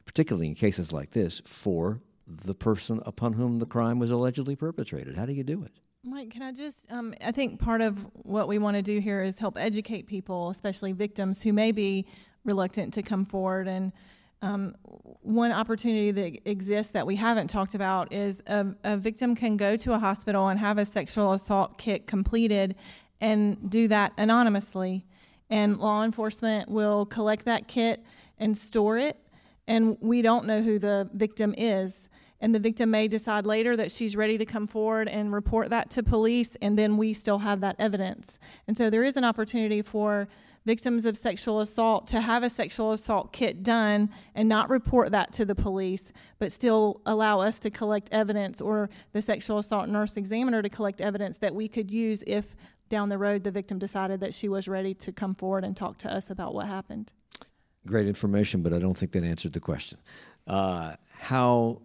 particularly 0.03 0.47
in 0.47 0.55
cases 0.55 0.91
like 0.91 1.11
this, 1.11 1.41
for 1.45 2.01
the 2.27 2.55
person 2.55 3.01
upon 3.05 3.33
whom 3.33 3.59
the 3.59 3.67
crime 3.67 3.99
was 3.99 4.09
allegedly 4.09 4.55
perpetrated? 4.55 5.15
How 5.15 5.27
do 5.27 5.33
you 5.33 5.43
do 5.43 5.63
it? 5.63 5.73
Mike, 6.03 6.31
can 6.31 6.41
I 6.41 6.51
just? 6.51 6.91
Um, 6.91 7.13
I 7.23 7.31
think 7.31 7.59
part 7.59 7.79
of 7.79 8.07
what 8.13 8.47
we 8.47 8.57
want 8.57 8.75
to 8.75 8.81
do 8.81 8.99
here 8.99 9.21
is 9.21 9.37
help 9.37 9.55
educate 9.55 10.07
people, 10.07 10.49
especially 10.49 10.93
victims 10.93 11.43
who 11.43 11.53
may 11.53 11.71
be 11.71 12.07
reluctant 12.43 12.93
to 12.95 13.03
come 13.03 13.23
forward. 13.23 13.67
And 13.67 13.91
um, 14.41 14.75
one 15.21 15.51
opportunity 15.51 16.09
that 16.09 16.49
exists 16.49 16.91
that 16.93 17.05
we 17.05 17.15
haven't 17.17 17.49
talked 17.49 17.75
about 17.75 18.11
is 18.11 18.41
a, 18.47 18.65
a 18.83 18.97
victim 18.97 19.35
can 19.35 19.57
go 19.57 19.77
to 19.77 19.93
a 19.93 19.99
hospital 19.99 20.47
and 20.47 20.59
have 20.59 20.79
a 20.79 20.87
sexual 20.87 21.33
assault 21.33 21.77
kit 21.77 22.07
completed 22.07 22.75
and 23.19 23.69
do 23.69 23.87
that 23.87 24.13
anonymously 24.17 25.05
and 25.51 25.77
law 25.77 26.03
enforcement 26.03 26.69
will 26.69 27.05
collect 27.05 27.45
that 27.45 27.67
kit 27.67 28.03
and 28.39 28.57
store 28.57 28.97
it 28.97 29.17
and 29.67 29.95
we 30.01 30.23
don't 30.23 30.45
know 30.45 30.61
who 30.61 30.79
the 30.79 31.07
victim 31.13 31.53
is 31.55 32.09
and 32.41 32.53
the 32.53 32.59
victim 32.59 32.91
may 32.91 33.07
decide 33.07 33.45
later 33.45 33.77
that 33.77 33.91
she's 33.91 34.15
ready 34.15 34.37
to 34.37 34.45
come 34.45 34.67
forward 34.67 35.07
and 35.07 35.31
report 35.31 35.69
that 35.69 35.89
to 35.91 36.03
police 36.03 36.57
and 36.61 36.77
then 36.77 36.97
we 36.97 37.13
still 37.13 37.39
have 37.39 37.61
that 37.61 37.75
evidence 37.79 38.39
and 38.67 38.77
so 38.77 38.89
there 38.89 39.03
is 39.03 39.15
an 39.15 39.23
opportunity 39.23 39.81
for 39.81 40.27
victims 40.63 41.05
of 41.05 41.17
sexual 41.17 41.59
assault 41.59 42.05
to 42.07 42.21
have 42.21 42.43
a 42.43 42.49
sexual 42.49 42.91
assault 42.91 43.31
kit 43.31 43.63
done 43.63 44.09
and 44.35 44.47
not 44.47 44.69
report 44.69 45.11
that 45.11 45.31
to 45.31 45.45
the 45.45 45.55
police 45.55 46.11
but 46.37 46.51
still 46.51 47.01
allow 47.05 47.39
us 47.39 47.57
to 47.59 47.69
collect 47.69 48.09
evidence 48.11 48.59
or 48.59 48.89
the 49.13 49.21
sexual 49.21 49.57
assault 49.57 49.87
nurse 49.87 50.17
examiner 50.17 50.61
to 50.61 50.69
collect 50.69 51.01
evidence 51.01 51.37
that 51.37 51.55
we 51.55 51.67
could 51.67 51.89
use 51.89 52.23
if 52.27 52.55
down 52.91 53.09
the 53.09 53.17
road, 53.17 53.43
the 53.43 53.51
victim 53.51 53.79
decided 53.79 54.19
that 54.19 54.35
she 54.35 54.47
was 54.47 54.67
ready 54.67 54.93
to 54.93 55.11
come 55.11 55.33
forward 55.33 55.63
and 55.63 55.75
talk 55.75 55.97
to 55.99 56.13
us 56.13 56.29
about 56.29 56.53
what 56.53 56.67
happened. 56.67 57.13
Great 57.87 58.05
information, 58.05 58.61
but 58.61 58.73
I 58.73 58.79
don't 58.79 58.95
think 58.95 59.13
that 59.13 59.23
answered 59.23 59.53
the 59.53 59.59
question. 59.59 59.97
Uh, 60.45 60.95
how 61.17 61.81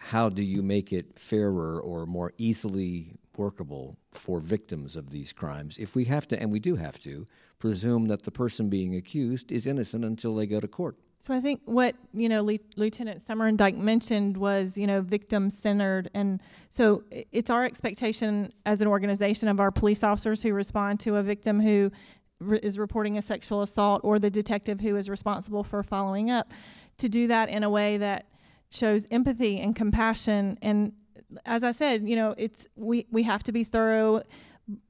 how 0.00 0.30
do 0.30 0.42
you 0.42 0.62
make 0.62 0.92
it 0.94 1.18
fairer 1.18 1.78
or 1.78 2.06
more 2.06 2.32
easily 2.38 3.12
workable 3.36 3.98
for 4.12 4.40
victims 4.40 4.96
of 4.96 5.10
these 5.10 5.30
crimes 5.30 5.76
if 5.76 5.94
we 5.94 6.04
have 6.06 6.26
to, 6.26 6.40
and 6.40 6.50
we 6.50 6.58
do 6.58 6.74
have 6.74 6.98
to, 7.00 7.26
presume 7.58 8.08
that 8.08 8.22
the 8.22 8.30
person 8.30 8.70
being 8.70 8.96
accused 8.96 9.52
is 9.52 9.66
innocent 9.66 10.02
until 10.02 10.34
they 10.34 10.46
go 10.46 10.58
to 10.58 10.66
court? 10.66 10.96
So 11.18 11.34
I 11.34 11.40
think 11.42 11.60
what 11.66 11.94
you 12.14 12.30
know 12.30 12.42
Le- 12.42 12.58
Lieutenant 12.76 13.22
Dyke 13.58 13.76
mentioned 13.76 14.38
was 14.38 14.78
you 14.78 14.86
know 14.86 15.02
victim 15.02 15.50
centered, 15.50 16.10
and 16.14 16.40
so 16.70 17.04
it's 17.10 17.50
our 17.50 17.66
expectation 17.66 18.54
as 18.64 18.80
an 18.80 18.88
organization 18.88 19.48
of 19.48 19.60
our 19.60 19.70
police 19.70 20.02
officers 20.02 20.42
who 20.42 20.54
respond 20.54 20.98
to 21.00 21.16
a 21.16 21.22
victim 21.22 21.60
who 21.60 21.92
re- 22.40 22.58
is 22.62 22.78
reporting 22.78 23.18
a 23.18 23.22
sexual 23.22 23.60
assault, 23.60 24.00
or 24.02 24.18
the 24.18 24.30
detective 24.30 24.80
who 24.80 24.96
is 24.96 25.10
responsible 25.10 25.62
for 25.62 25.82
following 25.82 26.30
up, 26.30 26.54
to 26.96 27.10
do 27.10 27.26
that 27.26 27.50
in 27.50 27.64
a 27.64 27.70
way 27.70 27.98
that 27.98 28.24
shows 28.70 29.04
empathy 29.10 29.60
and 29.60 29.74
compassion. 29.74 30.58
And 30.62 30.92
as 31.46 31.62
I 31.62 31.72
said, 31.72 32.08
you 32.08 32.16
know, 32.16 32.34
it's 32.38 32.66
we 32.76 33.06
we 33.10 33.22
have 33.24 33.42
to 33.44 33.52
be 33.52 33.64
thorough, 33.64 34.22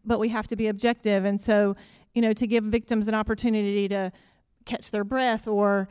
but 0.04 0.18
we 0.18 0.28
have 0.28 0.46
to 0.48 0.56
be 0.56 0.68
objective, 0.68 1.24
and 1.24 1.40
so 1.40 1.76
you 2.14 2.22
know 2.22 2.32
to 2.32 2.46
give 2.46 2.64
victims 2.64 3.08
an 3.08 3.14
opportunity 3.14 3.88
to 3.88 4.12
catch 4.64 4.90
their 4.90 5.04
breath 5.04 5.48
or 5.48 5.88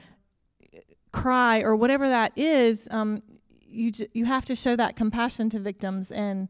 cry 1.11 1.61
or 1.61 1.75
whatever 1.75 2.07
that 2.07 2.31
is, 2.37 2.87
um, 2.91 3.21
you 3.61 3.91
you 4.13 4.25
have 4.25 4.45
to 4.45 4.55
show 4.55 4.75
that 4.75 4.95
compassion 4.95 5.49
to 5.49 5.59
victims 5.59 6.11
and 6.11 6.49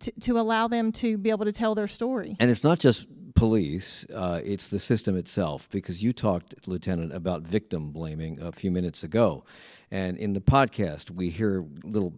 to, 0.00 0.12
to 0.20 0.38
allow 0.38 0.68
them 0.68 0.92
to 0.92 1.18
be 1.18 1.30
able 1.30 1.44
to 1.44 1.52
tell 1.52 1.74
their 1.74 1.88
story. 1.88 2.36
And 2.40 2.50
it's 2.50 2.64
not 2.64 2.78
just 2.78 3.06
police; 3.34 4.06
uh, 4.14 4.40
it's 4.44 4.68
the 4.68 4.78
system 4.78 5.16
itself. 5.16 5.68
Because 5.70 6.02
you 6.02 6.12
talked, 6.12 6.66
Lieutenant, 6.66 7.12
about 7.12 7.42
victim 7.42 7.90
blaming 7.90 8.40
a 8.40 8.52
few 8.52 8.70
minutes 8.70 9.02
ago, 9.02 9.44
and 9.92 10.16
in 10.16 10.32
the 10.32 10.40
podcast 10.40 11.10
we 11.10 11.30
hear 11.30 11.64
little 11.84 12.14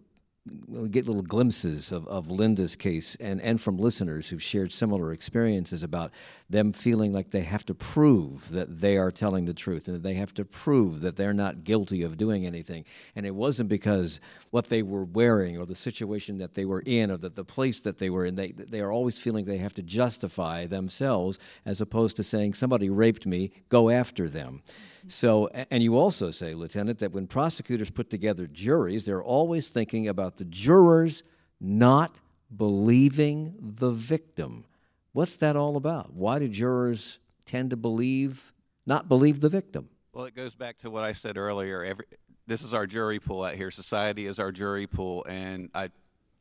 we 0.67 0.89
get 0.89 1.07
little 1.07 1.23
glimpses 1.23 1.91
of, 1.91 2.07
of 2.07 2.29
Linda's 2.29 2.75
case 2.75 3.15
and, 3.19 3.41
and 3.41 3.59
from 3.59 3.77
listeners 3.77 4.29
who've 4.29 4.43
shared 4.43 4.71
similar 4.71 5.11
experiences 5.11 5.81
about 5.81 6.11
them 6.51 6.71
feeling 6.71 7.11
like 7.11 7.31
they 7.31 7.41
have 7.41 7.65
to 7.65 7.73
prove 7.73 8.47
that 8.51 8.79
they 8.79 8.95
are 8.97 9.09
telling 9.09 9.45
the 9.45 9.55
truth 9.55 9.87
and 9.87 9.95
that 9.95 10.03
they 10.03 10.13
have 10.13 10.35
to 10.35 10.45
prove 10.45 11.01
that 11.01 11.15
they're 11.15 11.33
not 11.33 11.63
guilty 11.63 12.03
of 12.03 12.15
doing 12.15 12.45
anything. 12.45 12.85
And 13.15 13.25
it 13.25 13.33
wasn't 13.33 13.69
because 13.69 14.19
what 14.51 14.65
they 14.65 14.83
were 14.83 15.05
wearing 15.05 15.57
or 15.57 15.65
the 15.65 15.73
situation 15.73 16.37
that 16.37 16.53
they 16.53 16.65
were 16.65 16.83
in 16.85 17.09
or 17.09 17.17
that 17.17 17.35
the 17.35 17.45
place 17.45 17.81
that 17.81 17.97
they 17.97 18.11
were 18.11 18.25
in, 18.25 18.35
they, 18.35 18.51
they 18.51 18.81
are 18.81 18.91
always 18.91 19.17
feeling 19.17 19.45
they 19.45 19.57
have 19.57 19.73
to 19.73 19.83
justify 19.83 20.67
themselves 20.67 21.39
as 21.65 21.81
opposed 21.81 22.17
to 22.17 22.23
saying, 22.23 22.53
somebody 22.53 22.87
raped 22.91 23.25
me, 23.25 23.51
go 23.69 23.89
after 23.89 24.29
them. 24.29 24.61
So, 25.07 25.47
and 25.69 25.83
you 25.83 25.97
also 25.97 26.31
say, 26.31 26.53
Lieutenant, 26.53 26.99
that 26.99 27.11
when 27.11 27.27
prosecutors 27.27 27.89
put 27.89 28.09
together 28.09 28.47
juries, 28.47 29.05
they're 29.05 29.23
always 29.23 29.69
thinking 29.69 30.07
about 30.07 30.37
the 30.37 30.45
jurors 30.45 31.23
not 31.59 32.19
believing 32.55 33.55
the 33.59 33.91
victim. 33.91 34.65
What's 35.13 35.37
that 35.37 35.55
all 35.55 35.77
about? 35.77 36.13
Why 36.13 36.39
do 36.39 36.47
jurors 36.47 37.19
tend 37.45 37.69
to 37.69 37.77
believe, 37.77 38.53
not 38.85 39.07
believe 39.07 39.41
the 39.41 39.49
victim? 39.49 39.89
Well, 40.13 40.25
it 40.25 40.35
goes 40.35 40.55
back 40.55 40.77
to 40.79 40.89
what 40.89 41.03
I 41.03 41.11
said 41.11 41.37
earlier. 41.37 41.83
Every, 41.83 42.05
this 42.47 42.63
is 42.63 42.73
our 42.73 42.87
jury 42.87 43.19
pool 43.19 43.43
out 43.43 43.55
here. 43.55 43.71
Society 43.71 44.25
is 44.25 44.39
our 44.39 44.51
jury 44.51 44.87
pool, 44.87 45.25
and 45.27 45.69
I 45.73 45.89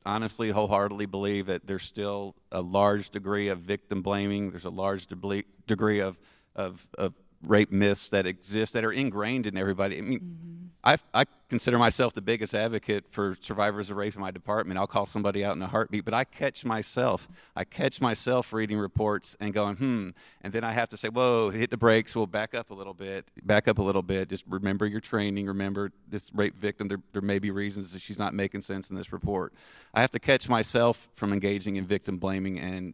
honestly, 0.07 0.51
wholeheartedly 0.51 1.07
believe 1.07 1.47
that 1.47 1.67
there's 1.67 1.83
still 1.83 2.35
a 2.53 2.61
large 2.61 3.11
degree 3.11 3.49
of 3.49 3.61
victim 3.61 4.03
blaming. 4.03 4.51
There's 4.51 4.65
a 4.65 4.71
large 4.71 5.07
de- 5.07 5.45
degree 5.67 6.01
of, 6.01 6.19
of, 6.55 6.87
of 6.99 7.15
rape 7.47 7.73
myths 7.73 8.09
that 8.11 8.27
exist 8.27 8.73
that 8.73 8.85
are 8.85 8.93
ingrained 8.93 9.47
in 9.47 9.57
everybody. 9.57 9.99
I 9.99 10.01
mean, 10.01 10.21
mm-hmm. 10.21 10.55
I, 10.87 10.99
I 11.15 11.25
consider 11.49 11.79
myself 11.79 12.13
the 12.13 12.21
biggest 12.21 12.55
advocate 12.55 13.09
for 13.09 13.39
survivors 13.41 13.89
of 13.89 13.97
rape 13.97 14.15
in 14.15 14.21
my 14.21 14.31
department. 14.31 14.79
I'll 14.79 14.87
call 14.87 15.07
somebody 15.07 15.43
out 15.43 15.57
in 15.57 15.63
a 15.63 15.67
heartbeat, 15.67 16.05
but 16.05 16.13
I 16.13 16.25
catch 16.25 16.63
myself. 16.63 17.27
I 17.57 17.65
catch 17.65 18.03
myself 18.03 18.53
reading 18.53 18.77
reports 18.77 19.35
and 19.41 19.55
going, 19.55 19.77
hmm. 19.77 20.11
And 20.43 20.53
then 20.53 20.63
I 20.63 20.73
have 20.73 20.91
to 20.91 20.99
say, 20.99 21.09
whoa, 21.09 21.49
hit 21.49 21.71
the 21.71 21.79
brakes. 21.79 22.15
We'll 22.15 22.27
back 22.27 22.55
up 22.55 22.71
a 22.71 22.75
little 22.75 22.93
bit. 22.93 23.25
Back 23.45 23.67
up 23.67 23.79
a 23.79 23.83
little 23.83 24.03
bit. 24.03 24.29
Just 24.29 24.45
remember 24.47 24.85
your 24.85 25.01
training. 25.01 25.47
Remember 25.47 25.91
this 26.07 26.31
rape 26.35 26.59
victim. 26.59 26.89
There, 26.89 27.01
there 27.15 27.23
may 27.23 27.39
be 27.39 27.51
reasons 27.51 27.93
that 27.93 28.03
she's 28.03 28.19
not 28.19 28.35
making 28.35 28.61
sense 28.61 28.91
in 28.91 28.97
this 28.97 29.11
report. 29.11 29.55
I 29.95 30.03
have 30.03 30.11
to 30.11 30.19
catch 30.19 30.51
myself 30.51 31.09
from 31.15 31.33
engaging 31.33 31.77
in 31.77 31.87
victim 31.87 32.19
blaming 32.19 32.59
and 32.59 32.93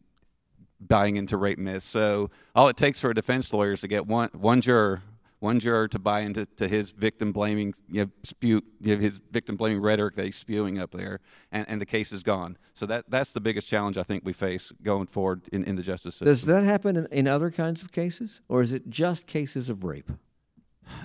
buying 0.80 1.16
into 1.16 1.36
rape 1.36 1.58
myths. 1.58 1.84
So 1.84 2.30
all 2.54 2.68
it 2.68 2.76
takes 2.76 3.00
for 3.00 3.10
a 3.10 3.14
defense 3.14 3.52
lawyer 3.52 3.72
is 3.72 3.80
to 3.80 3.88
get 3.88 4.06
one 4.06 4.30
one 4.32 4.60
juror, 4.60 5.02
one 5.40 5.60
juror 5.60 5.88
to 5.88 5.98
buy 5.98 6.20
into 6.20 6.46
to 6.56 6.68
his 6.68 6.90
victim 6.92 7.32
blaming 7.32 7.74
you 7.90 8.04
know, 8.04 8.10
spew 8.22 8.62
you 8.80 8.96
know, 8.96 9.00
his 9.00 9.20
victim 9.30 9.56
blaming 9.56 9.80
rhetoric 9.80 10.16
that 10.16 10.24
he's 10.24 10.36
spewing 10.36 10.78
up 10.78 10.92
there, 10.92 11.20
and, 11.52 11.68
and 11.68 11.80
the 11.80 11.86
case 11.86 12.12
is 12.12 12.22
gone. 12.22 12.56
So 12.74 12.86
that 12.86 13.04
that's 13.08 13.32
the 13.32 13.40
biggest 13.40 13.68
challenge 13.68 13.98
I 13.98 14.02
think 14.02 14.24
we 14.24 14.32
face 14.32 14.72
going 14.82 15.06
forward 15.06 15.42
in, 15.52 15.64
in 15.64 15.76
the 15.76 15.82
justice 15.82 16.14
system. 16.14 16.26
Does 16.26 16.44
that 16.46 16.64
happen 16.64 16.96
in, 16.96 17.06
in 17.06 17.28
other 17.28 17.50
kinds 17.50 17.82
of 17.82 17.92
cases, 17.92 18.40
or 18.48 18.62
is 18.62 18.72
it 18.72 18.88
just 18.88 19.26
cases 19.26 19.68
of 19.68 19.84
rape? 19.84 20.10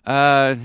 Uh, 0.05 0.55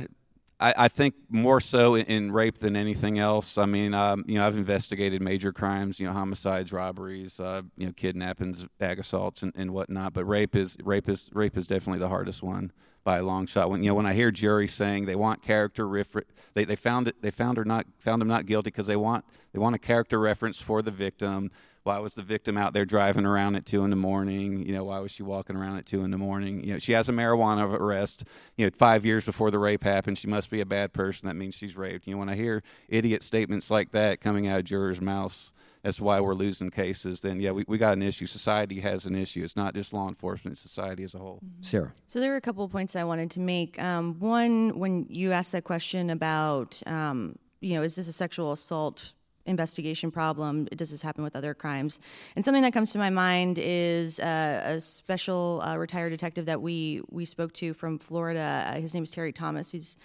I, 0.61 0.75
I, 0.77 0.89
think 0.89 1.15
more 1.31 1.61
so 1.61 1.95
in, 1.95 2.05
in, 2.07 2.33
rape 2.33 2.59
than 2.59 2.77
anything 2.77 3.19
else. 3.19 3.57
I 3.57 3.65
mean, 3.65 3.95
um, 3.95 4.25
you 4.29 4.37
know, 4.37 4.47
I've 4.47 4.57
investigated 4.57 5.23
major 5.23 5.53
crimes, 5.53 5.99
you 5.99 6.07
know, 6.07 6.13
homicides, 6.13 6.71
robberies, 6.71 7.41
uh, 7.41 7.63
you 7.79 7.87
know, 7.87 7.93
kidnappings, 7.93 8.67
ag 8.79 8.99
assaults, 8.99 9.43
and, 9.43 9.53
and 9.57 9.73
whatnot. 9.73 10.13
But 10.13 10.27
rape 10.27 10.55
is 10.55 10.77
rape 10.83 11.09
is 11.09 11.31
rape 11.33 11.57
is 11.57 11.67
definitely 11.67 12.01
the 12.01 12.09
hardest 12.09 12.43
one 12.43 12.73
by 13.05 13.19
a 13.19 13.23
long 13.23 13.47
shot. 13.47 13.71
When 13.71 13.83
you 13.83 13.91
know, 13.91 13.95
when 13.95 14.07
I 14.07 14.13
hear 14.13 14.31
juries 14.31 14.75
saying 14.75 15.07
they 15.07 15.17
want 15.17 15.43
character 15.43 15.89
refer- 15.89 16.25
they 16.55 16.65
they 16.65 16.77
found 16.77 17.09
it 17.09 17.23
they 17.23 17.31
found 17.31 17.57
her 17.57 17.65
not 17.65 17.87
found 17.99 18.21
him 18.21 18.29
not 18.29 18.47
guilty 18.47 18.71
because 18.71 18.87
they 18.87 18.97
want 18.97 19.25
they 19.53 19.59
want 19.59 19.75
a 19.75 19.79
character 19.79 20.19
reference 20.19 20.61
for 20.61 20.83
the 20.83 20.91
victim 20.91 21.51
why 21.83 21.99
was 21.99 22.15
the 22.15 22.23
victim 22.23 22.57
out 22.57 22.73
there 22.73 22.85
driving 22.85 23.25
around 23.25 23.57
at 23.57 23.67
two 23.67 23.85
in 23.85 23.91
the 23.91 23.97
morning? 23.97 24.67
You 24.67 24.73
know, 24.73 24.85
why 24.85 24.99
was 25.01 25.11
she 25.11 25.23
walking 25.23 25.57
around 25.57 25.79
at 25.79 25.87
two 25.87 26.05
in 26.05 26.11
the 26.11 26.19
morning? 26.19 26.63
You 26.63 26.75
know, 26.75 26.79
she 26.79 26.93
has 26.93 27.09
a 27.09 27.13
marijuana 27.13 27.73
arrest. 27.73 28.25
You 28.57 28.67
know, 28.67 28.73
five 28.77 29.07
years 29.07 29.25
before 29.25 29.51
the 29.51 29.59
rape 29.59 29.83
happened, 29.83 30.19
she 30.19 30.29
must 30.29 30.51
be 30.51 30.61
a 30.61 30.67
bad 30.67 30.93
person. 30.93 31.27
That 31.27 31.37
means 31.37 31.55
she's 31.55 31.77
raped. 31.77 32.07
You 32.07 32.15
know, 32.15 32.19
when 32.19 32.29
I 32.29 32.37
hear 32.37 32.63
idiot 32.89 33.23
statements 33.23 33.71
like 33.71 33.93
that 33.93 34.21
coming 34.21 34.47
out 34.47 34.59
of 34.59 34.65
jurors' 34.65 35.01
mouths 35.01 35.53
that's 35.83 36.01
why 36.01 36.21
we're 36.21 36.35
losing 36.35 36.71
cases, 36.71 37.21
then 37.21 37.41
yeah, 37.41 37.53
we, 37.53 37.65
we 37.67 37.79
got 37.79 37.95
an 37.95 38.03
issue. 38.03 38.27
Society 38.27 38.81
has 38.81 39.07
an 39.07 39.15
issue. 39.15 39.43
It's 39.43 39.57
not 39.57 39.75
just 39.75 39.93
law 39.93 40.09
enforcement; 40.09 40.53
it's 40.53 40.61
society 40.61 41.05
as 41.05 41.15
a 41.15 41.19
whole. 41.19 41.37
Mm-hmm. 41.37 41.63
Sarah. 41.63 41.93
So 42.07 42.21
there 42.21 42.31
were 42.31 42.37
a 42.37 42.41
couple 42.41 42.65
of 42.65 42.71
points 42.71 42.97
I 42.97 43.05
wanted 43.05 43.31
to 43.33 43.41
make. 43.41 43.81
Um, 43.83 44.19
one, 44.19 44.79
when 44.79 45.07
you 45.09 45.33
asked 45.33 45.53
that 45.53 45.65
question 45.65 46.11
about, 46.11 46.83
um, 46.87 47.37
you 47.61 47.75
know, 47.75 47.83
is 47.83 47.95
this 47.95 48.09
a 48.09 48.13
sexual 48.13 48.53
assault 48.53 49.15
investigation 49.47 50.11
problem. 50.11 50.67
Does 50.67 50.91
this 50.91 51.03
happen 51.03 51.25
with 51.25 51.37
other 51.37 51.55
crimes? 51.55 52.01
And 52.37 52.45
something 52.45 52.63
that 52.63 52.73
comes 52.73 52.93
to 52.93 52.99
my 52.99 53.11
mind 53.11 53.59
is 53.61 54.21
uh, 54.21 54.63
a 54.65 54.81
special 54.81 55.63
uh, 55.65 55.77
retired 55.77 56.11
detective 56.11 56.47
that 56.47 56.61
we 56.61 57.03
we 57.11 57.25
spoke 57.25 57.53
to 57.55 57.75
from 57.75 57.99
Florida. 57.99 58.65
Uh, 58.69 58.81
his 58.81 58.95
name 58.95 59.05
is 59.05 59.11
Terry 59.11 59.33
Thomas. 59.33 59.73
He's 59.73 59.97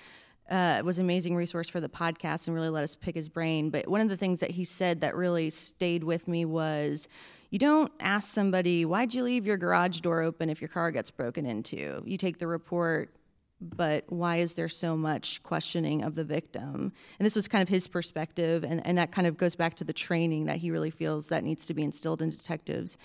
uh, 0.50 0.82
was 0.86 1.00
an 1.00 1.06
amazing 1.06 1.36
resource 1.36 1.70
for 1.70 1.82
the 1.82 1.90
podcast 1.90 2.48
and 2.48 2.56
really 2.56 2.70
let 2.70 2.84
us 2.84 2.96
pick 2.96 3.16
his 3.16 3.30
brain. 3.30 3.70
But 3.70 3.88
one 3.88 4.02
of 4.02 4.10
the 4.10 4.18
things 4.18 4.40
that 4.42 4.52
he 4.52 4.64
said 4.64 5.02
that 5.02 5.16
really 5.16 5.50
stayed 5.50 6.04
with 6.04 6.28
me 6.28 6.46
was 6.46 7.08
you 7.50 7.60
don't 7.60 7.92
ask 8.00 8.34
somebody, 8.34 8.86
why'd 8.86 9.14
you 9.14 9.24
leave 9.24 9.46
your 9.46 9.58
garage 9.58 10.02
door 10.02 10.22
open 10.22 10.50
if 10.50 10.62
your 10.62 10.68
car 10.68 10.92
gets 10.92 11.10
broken 11.10 11.46
into? 11.46 12.04
You 12.06 12.18
take 12.18 12.38
the 12.38 12.48
report, 12.48 13.15
but 13.62 14.04
why 14.10 14.38
is 14.38 14.54
there 14.56 14.70
so 14.70 14.98
much 14.98 15.42
questioning 15.44 16.04
of 16.04 16.16
the 16.16 16.24
victim? 16.24 16.92
And 17.20 17.26
this 17.26 17.36
was 17.36 17.48
kind 17.48 17.62
of 17.62 17.70
his 17.70 17.88
perspective, 17.88 18.64
and, 18.64 18.86
and 18.86 18.98
that 18.98 19.12
kind 19.12 19.28
of 19.28 19.38
goes 19.38 19.56
back 19.56 19.76
to 19.76 19.84
the 19.84 19.94
training 19.94 20.46
that 20.46 20.58
he 20.58 20.72
really 20.72 20.92
feels 20.92 21.30
that 21.30 21.44
needs 21.44 21.66
to 21.68 21.74
be 21.74 21.84
instilled 21.84 22.22
in 22.22 22.30
detectives. 22.30 22.98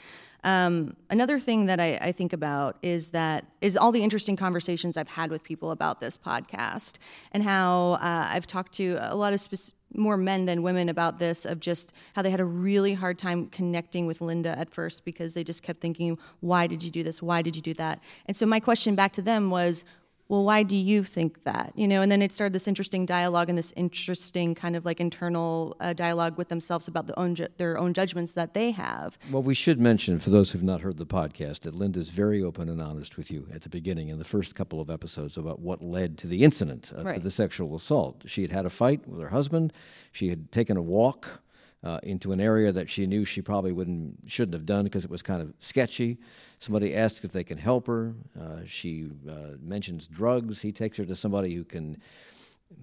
Um, 0.43 0.97
another 1.11 1.39
thing 1.39 1.67
that 1.67 1.81
I, 1.81 1.99
I, 2.01 2.13
think 2.13 2.33
about 2.33 2.79
is 2.83 3.11
that 3.11 3.45
is 3.61 3.77
all 3.77 3.93
the 3.93 4.03
interesting 4.03 4.37
conversations 4.37 4.97
I've 4.97 5.09
had 5.09 5.31
with 5.31 5.43
people 5.43 5.71
about 5.71 6.01
this 6.01 6.17
podcast, 6.17 6.95
and 7.33 7.43
how 7.43 7.99
uh, 8.01 8.29
I've 8.31 8.47
talked 8.47 8.73
to 8.77 8.97
a 9.01 9.15
lot 9.15 9.35
of 9.35 9.47
more 9.95 10.17
men 10.17 10.47
than 10.47 10.63
women 10.63 10.89
about 10.89 11.19
this 11.19 11.45
of 11.45 11.61
just 11.61 11.93
how 12.15 12.23
they 12.23 12.31
had 12.31 12.41
a 12.41 12.45
really 12.45 12.95
hard 12.95 13.19
time 13.19 13.49
connecting 13.49 14.07
with 14.07 14.21
Linda 14.21 14.57
at 14.59 14.71
first 14.71 15.05
because 15.05 15.35
they 15.35 15.45
just 15.45 15.63
kept 15.63 15.83
thinking, 15.83 16.17
"Why 16.41 16.67
did 16.67 16.83
you 16.83 16.91
do 16.91 17.03
this? 17.03 17.21
Why 17.21 17.43
did 17.43 17.55
you 17.55 17.61
do 17.61 17.75
that?" 17.75 18.01
And 18.25 18.35
so 18.35 18.47
my 18.47 18.61
question 18.61 18.95
back 18.95 19.13
to 19.15 19.23
them 19.23 19.51
was, 19.51 19.85
well, 20.31 20.45
why 20.45 20.63
do 20.63 20.77
you 20.77 21.03
think 21.03 21.43
that? 21.43 21.73
You 21.75 21.89
know, 21.89 22.03
and 22.03 22.13
then 22.13 22.23
it 22.23 22.33
started 22.33 22.53
this 22.53 22.69
interesting 22.69 23.05
dialogue 23.05 23.49
and 23.49 23.59
this 23.59 23.73
interesting 23.75 24.55
kind 24.55 24.77
of 24.77 24.85
like 24.85 25.01
internal 25.01 25.77
uh, 25.81 25.93
dialogue 25.93 26.39
with 26.39 26.49
themselves 26.49 26.87
about 26.87 27.09
the 27.09 27.19
own 27.19 27.35
ju- 27.35 27.49
their 27.57 27.77
own 27.77 27.93
judgments 27.93 28.35
that 28.35 28.55
they 28.55 28.71
have. 28.71 29.19
Well, 29.33 29.43
we 29.43 29.55
should 29.55 29.81
mention 29.81 30.21
for 30.21 30.31
those 30.31 30.53
who've 30.53 30.63
not 30.63 30.83
heard 30.83 30.99
the 30.99 31.05
podcast 31.05 31.63
that 31.63 31.75
Linda's 31.75 32.11
very 32.11 32.41
open 32.41 32.69
and 32.69 32.81
honest 32.81 33.17
with 33.17 33.33
you 33.33 33.49
at 33.53 33.63
the 33.63 33.69
beginning 33.69 34.09
in 34.09 34.19
the 34.21 34.25
first 34.25 34.55
couple 34.55 34.81
of 34.81 34.89
episodes 34.89 35.37
about 35.37 35.59
what 35.59 35.83
led 35.83 36.17
to 36.19 36.29
the 36.29 36.45
incident, 36.45 36.93
uh, 36.97 37.03
right. 37.03 37.23
the 37.25 37.31
sexual 37.33 37.75
assault. 37.75 38.23
She 38.27 38.43
had 38.43 38.53
had 38.53 38.67
a 38.67 38.71
fight 38.71 39.09
with 39.09 39.21
her 39.21 39.31
husband. 39.31 39.73
She 40.13 40.29
had 40.29 40.53
taken 40.53 40.77
a 40.77 40.83
walk 40.83 41.41
uh, 41.83 41.99
into 42.03 42.33
an 42.33 42.41
area 42.41 42.73
that 42.73 42.91
she 42.91 43.07
knew 43.07 43.25
she 43.25 43.41
probably 43.41 43.73
wouldn't 43.73 44.19
shouldn't 44.27 44.55
have 44.55 44.67
done 44.67 44.85
because 44.85 45.05
it 45.05 45.11
was 45.11 45.23
kind 45.23 45.41
of 45.41 45.55
sketchy. 45.61 46.19
Somebody 46.59 46.95
asks 46.95 47.25
if 47.25 47.33
they 47.33 47.45
can 47.45 47.59
help 47.59 47.87
her. 47.87 48.15
Uh, 48.39 48.61
she 48.67 49.09
uh, 49.29 49.57
mentions 49.63 50.07
drugs. 50.07 50.61
He 50.61 50.73
takes 50.73 50.99
her 50.99 51.07
to 51.07 51.15
somebody 51.15 51.55
who 51.55 51.65
can 51.65 51.97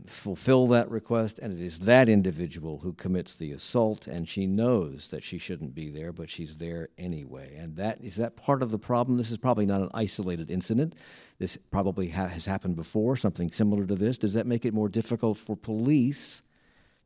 fulfill 0.05 0.67
that 0.67 0.89
request, 0.89 1.39
and 1.39 1.53
it 1.53 1.63
is 1.63 1.79
that 1.79 2.09
individual 2.09 2.79
who 2.79 2.91
commits 2.93 3.35
the 3.35 3.51
assault. 3.51 4.07
And 4.07 4.27
she 4.27 4.45
knows 4.45 5.09
that 5.09 5.23
she 5.23 5.37
shouldn't 5.37 5.73
be 5.75 5.89
there, 5.89 6.11
but 6.11 6.29
she's 6.29 6.57
there 6.57 6.89
anyway. 6.97 7.55
And 7.55 7.75
that 7.77 8.01
is 8.01 8.15
that 8.15 8.35
part 8.35 8.63
of 8.63 8.71
the 8.71 8.79
problem. 8.79 9.17
This 9.17 9.31
is 9.31 9.37
probably 9.37 9.65
not 9.65 9.81
an 9.81 9.89
isolated 9.93 10.51
incident. 10.51 10.95
This 11.37 11.57
probably 11.71 12.09
ha- 12.09 12.27
has 12.27 12.45
happened 12.45 12.75
before, 12.75 13.15
something 13.15 13.51
similar 13.51 13.85
to 13.85 13.95
this. 13.95 14.17
Does 14.17 14.33
that 14.33 14.47
make 14.47 14.65
it 14.65 14.73
more 14.73 14.89
difficult 14.89 15.37
for 15.37 15.55
police 15.55 16.41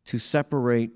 to 0.05 0.17
separate 0.17 0.91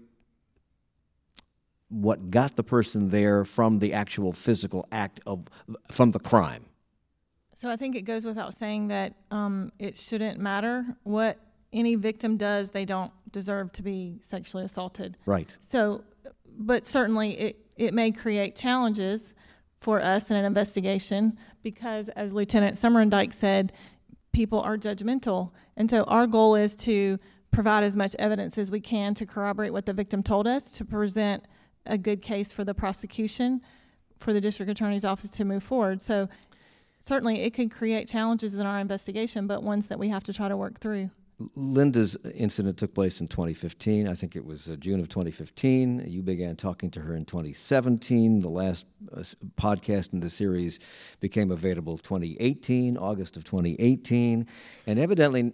what 1.89 2.31
got 2.31 2.55
the 2.55 2.63
person 2.63 3.09
there 3.09 3.45
from 3.45 3.79
the 3.79 3.93
actual 3.93 4.33
physical 4.33 4.87
act 4.91 5.19
of 5.25 5.45
from 5.91 6.11
the 6.11 6.19
crime. 6.19 6.65
So 7.53 7.69
I 7.69 7.77
think 7.77 7.95
it 7.95 8.01
goes 8.01 8.25
without 8.25 8.53
saying 8.53 8.89
that 8.89 9.13
um, 9.31 9.71
it 9.79 9.97
shouldn't 9.97 10.39
matter 10.39 10.83
what 11.03 11.39
any 11.71 11.95
victim 11.95 12.37
does; 12.37 12.71
they 12.71 12.85
don't 12.85 13.11
deserve 13.31 13.71
to 13.73 13.81
be 13.81 14.17
sexually 14.21 14.65
assaulted. 14.65 15.17
Right. 15.25 15.53
So, 15.61 16.03
but 16.57 16.85
certainly 16.85 17.31
it 17.39 17.65
it 17.77 17.93
may 17.93 18.11
create 18.11 18.55
challenges 18.55 19.33
for 19.79 20.01
us 20.01 20.31
in 20.31 20.37
an 20.37 20.45
investigation 20.45 21.37
because, 21.61 22.09
as 22.09 22.33
Lieutenant 22.33 22.75
Somerindyke 22.75 23.33
said, 23.33 23.71
people 24.31 24.59
are 24.61 24.77
judgmental, 24.77 25.51
and 25.77 25.89
so 25.89 26.03
our 26.03 26.27
goal 26.27 26.55
is 26.55 26.75
to 26.77 27.19
provide 27.51 27.83
as 27.83 27.95
much 27.95 28.15
evidence 28.19 28.57
as 28.57 28.69
we 28.69 28.81
can 28.81 29.13
to 29.13 29.25
corroborate 29.25 29.71
what 29.71 29.85
the 29.85 29.93
victim 29.93 30.21
told 30.21 30.45
us 30.45 30.71
to 30.71 30.83
present 30.83 31.45
a 31.85 31.97
good 31.97 32.21
case 32.21 32.51
for 32.51 32.63
the 32.63 32.73
prosecution 32.73 33.61
for 34.19 34.33
the 34.33 34.41
district 34.41 34.71
attorney's 34.71 35.05
office 35.05 35.29
to 35.29 35.45
move 35.45 35.63
forward. 35.63 36.01
So 36.01 36.29
certainly 36.99 37.41
it 37.41 37.53
could 37.53 37.71
create 37.71 38.07
challenges 38.07 38.57
in 38.57 38.65
our 38.65 38.79
investigation, 38.79 39.47
but 39.47 39.63
ones 39.63 39.87
that 39.87 39.99
we 39.99 40.09
have 40.09 40.23
to 40.23 40.33
try 40.33 40.47
to 40.47 40.57
work 40.57 40.79
through. 40.79 41.09
Linda's 41.55 42.15
incident 42.33 42.77
took 42.77 42.93
place 42.93 43.19
in 43.19 43.27
2015. 43.27 44.07
I 44.07 44.13
think 44.13 44.37
it 44.37 44.45
was 44.45 44.69
uh, 44.69 44.77
June 44.77 45.01
of 45.01 45.09
2015. 45.09 46.05
You 46.07 46.21
began 46.21 46.55
talking 46.55 46.89
to 46.91 47.01
her 47.01 47.13
in 47.13 47.25
2017. 47.25 48.39
The 48.39 48.47
last 48.47 48.85
uh, 49.13 49.21
podcast 49.57 50.13
in 50.13 50.21
the 50.21 50.29
series 50.29 50.79
became 51.19 51.51
available 51.51 51.97
2018, 51.97 52.97
August 52.97 53.35
of 53.35 53.43
2018. 53.43 54.47
And 54.87 54.99
evidently, 54.99 55.51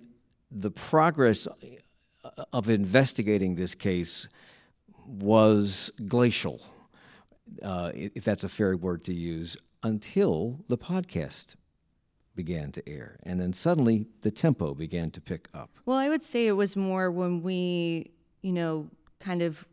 the 0.51 0.69
progress 0.69 1.47
uh, 1.47 2.29
of 2.53 2.69
investigating 2.69 3.55
this 3.55 3.73
case 3.73 4.27
was 5.11 5.91
glacial, 6.07 6.61
uh, 7.61 7.91
if 7.93 8.23
that's 8.23 8.43
a 8.43 8.49
fair 8.49 8.75
word 8.77 9.03
to 9.05 9.13
use, 9.13 9.57
until 9.83 10.59
the 10.67 10.77
podcast 10.77 11.55
began 12.35 12.71
to 12.71 12.87
air. 12.87 13.19
And 13.23 13.39
then 13.39 13.53
suddenly 13.53 14.07
the 14.21 14.31
tempo 14.31 14.73
began 14.73 15.11
to 15.11 15.21
pick 15.21 15.49
up. 15.53 15.69
Well, 15.85 15.97
I 15.97 16.09
would 16.09 16.23
say 16.23 16.47
it 16.47 16.53
was 16.53 16.75
more 16.75 17.11
when 17.11 17.43
we, 17.43 18.11
you 18.41 18.53
know, 18.53 18.89
kind 19.19 19.41
of 19.41 19.67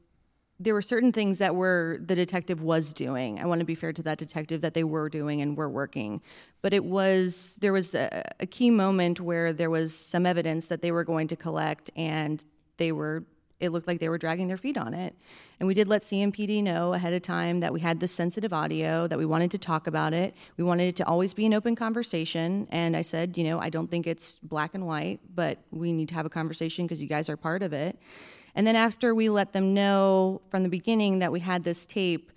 there 0.61 0.75
were 0.75 0.83
certain 0.83 1.13
things 1.13 1.39
that 1.39 1.55
were 1.55 1.99
the 2.05 2.17
detective 2.17 2.61
was 2.61 2.93
doing. 2.93 3.39
I 3.39 3.47
want 3.47 3.61
to 3.61 3.65
be 3.65 3.77
fair 3.77 3.93
to 3.93 4.03
that 4.03 4.19
detective 4.19 4.61
that 4.63 4.75
they 4.75 4.83
were 4.83 5.09
doing 5.09 5.41
and 5.41 5.57
were 5.57 5.71
working. 5.71 6.21
But 6.63 6.73
it 6.73 6.85
was 6.85 7.57
there 7.61 7.73
was 7.73 7.95
a, 7.95 8.29
a 8.41 8.47
key 8.47 8.71
moment 8.71 9.21
where 9.21 9.53
there 9.53 9.71
was 9.71 9.97
some 9.97 10.27
evidence 10.27 10.67
that 10.67 10.83
they 10.83 10.91
were 10.91 11.05
going 11.05 11.29
to 11.29 11.37
collect 11.37 11.91
and 11.95 12.45
they 12.77 12.91
were 12.91 13.25
it 13.61 13.71
looked 13.71 13.89
like 13.89 13.99
they 13.99 14.09
were 14.09 14.19
dragging 14.19 14.49
their 14.49 14.57
feet 14.57 14.79
on 14.79 14.95
it. 14.95 15.15
And 15.59 15.67
we 15.67 15.75
did 15.75 15.89
let 15.89 16.03
CMPD 16.03 16.63
know 16.63 16.93
ahead 16.93 17.13
of 17.13 17.23
time 17.23 17.61
that 17.61 17.73
we 17.73 17.81
had 17.81 17.99
this 17.99 18.13
sensitive 18.13 18.53
audio, 18.53 19.07
that 19.09 19.19
we 19.19 19.27
wanted 19.27 19.51
to 19.53 19.59
talk 19.59 19.87
about 19.87 20.13
it. 20.13 20.35
We 20.57 20.65
wanted 20.65 20.89
it 20.89 20.97
to 20.97 21.07
always 21.07 21.35
be 21.35 21.47
an 21.47 21.55
open 21.55 21.75
conversation. 21.75 22.69
And 22.71 22.97
I 22.97 23.03
said, 23.03 23.37
you 23.37 23.45
know, 23.45 23.59
I 23.59 23.69
don't 23.71 23.91
think 23.91 24.07
it's 24.07 24.39
black 24.39 24.75
and 24.75 24.87
white, 24.87 25.21
but 25.35 25.59
we 25.71 25.93
need 25.93 26.09
to 26.11 26.15
have 26.15 26.27
a 26.27 26.31
conversation 26.31 26.87
because 26.87 27.03
you 27.03 27.09
guys 27.09 27.29
are 27.29 27.37
part 27.37 27.63
of 27.63 27.73
it. 27.73 27.99
And 28.55 28.67
then 28.67 28.77
after 28.77 29.15
we 29.15 29.29
let 29.29 29.53
them 29.53 29.75
know 29.75 30.41
from 30.51 30.63
the 30.63 30.69
beginning 30.69 31.19
that 31.19 31.33
we 31.33 31.41
had 31.41 31.65
this 31.65 31.87
tape, 31.87 32.33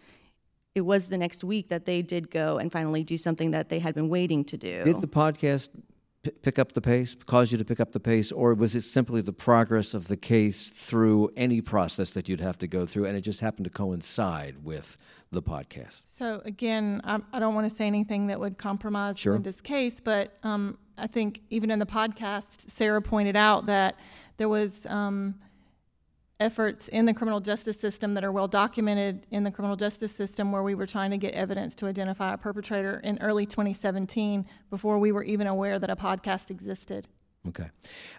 it 0.73 0.81
was 0.81 1.09
the 1.09 1.17
next 1.17 1.43
week 1.43 1.69
that 1.69 1.85
they 1.85 2.01
did 2.01 2.31
go 2.31 2.57
and 2.57 2.71
finally 2.71 3.03
do 3.03 3.17
something 3.17 3.51
that 3.51 3.69
they 3.69 3.79
had 3.79 3.93
been 3.93 4.09
waiting 4.09 4.43
to 4.45 4.57
do. 4.57 4.83
Did 4.83 5.01
the 5.01 5.07
podcast 5.07 5.69
p- 6.23 6.31
pick 6.31 6.59
up 6.59 6.73
the 6.73 6.81
pace, 6.81 7.15
cause 7.25 7.51
you 7.51 7.57
to 7.57 7.65
pick 7.65 7.79
up 7.79 7.91
the 7.91 7.99
pace, 7.99 8.31
or 8.31 8.53
was 8.53 8.75
it 8.75 8.81
simply 8.81 9.21
the 9.21 9.33
progress 9.33 9.93
of 9.93 10.07
the 10.07 10.17
case 10.17 10.69
through 10.69 11.31
any 11.35 11.61
process 11.61 12.11
that 12.11 12.29
you'd 12.29 12.41
have 12.41 12.57
to 12.59 12.67
go 12.67 12.85
through, 12.85 13.05
and 13.05 13.17
it 13.17 13.21
just 13.21 13.41
happened 13.41 13.65
to 13.65 13.71
coincide 13.71 14.63
with 14.63 14.97
the 15.31 15.41
podcast? 15.41 16.01
So 16.05 16.41
again, 16.45 17.01
I, 17.03 17.19
I 17.33 17.39
don't 17.39 17.55
want 17.55 17.69
to 17.69 17.75
say 17.75 17.87
anything 17.87 18.27
that 18.27 18.39
would 18.39 18.57
compromise 18.57 19.19
sure. 19.19 19.33
Linda's 19.33 19.61
case, 19.61 19.99
but 19.99 20.37
um, 20.43 20.77
I 20.97 21.07
think 21.07 21.41
even 21.49 21.71
in 21.71 21.79
the 21.79 21.85
podcast, 21.85 22.69
Sarah 22.69 23.01
pointed 23.01 23.35
out 23.35 23.65
that 23.65 23.97
there 24.37 24.49
was 24.49 24.85
um, 24.87 25.35
efforts 26.41 26.87
in 26.87 27.05
the 27.05 27.13
criminal 27.13 27.39
justice 27.39 27.79
system 27.79 28.13
that 28.13 28.23
are 28.23 28.31
well 28.31 28.47
documented 28.47 29.25
in 29.31 29.43
the 29.43 29.51
criminal 29.51 29.77
justice 29.77 30.11
system 30.11 30.51
where 30.51 30.63
we 30.63 30.75
were 30.75 30.87
trying 30.87 31.11
to 31.11 31.17
get 31.17 31.33
evidence 31.33 31.75
to 31.75 31.85
identify 31.85 32.33
a 32.33 32.37
perpetrator 32.37 32.99
in 33.03 33.17
early 33.21 33.45
2017 33.45 34.45
before 34.69 34.97
we 34.97 35.11
were 35.11 35.23
even 35.23 35.47
aware 35.47 35.77
that 35.79 35.89
a 35.89 35.95
podcast 35.95 36.49
existed. 36.49 37.07
Okay. 37.47 37.67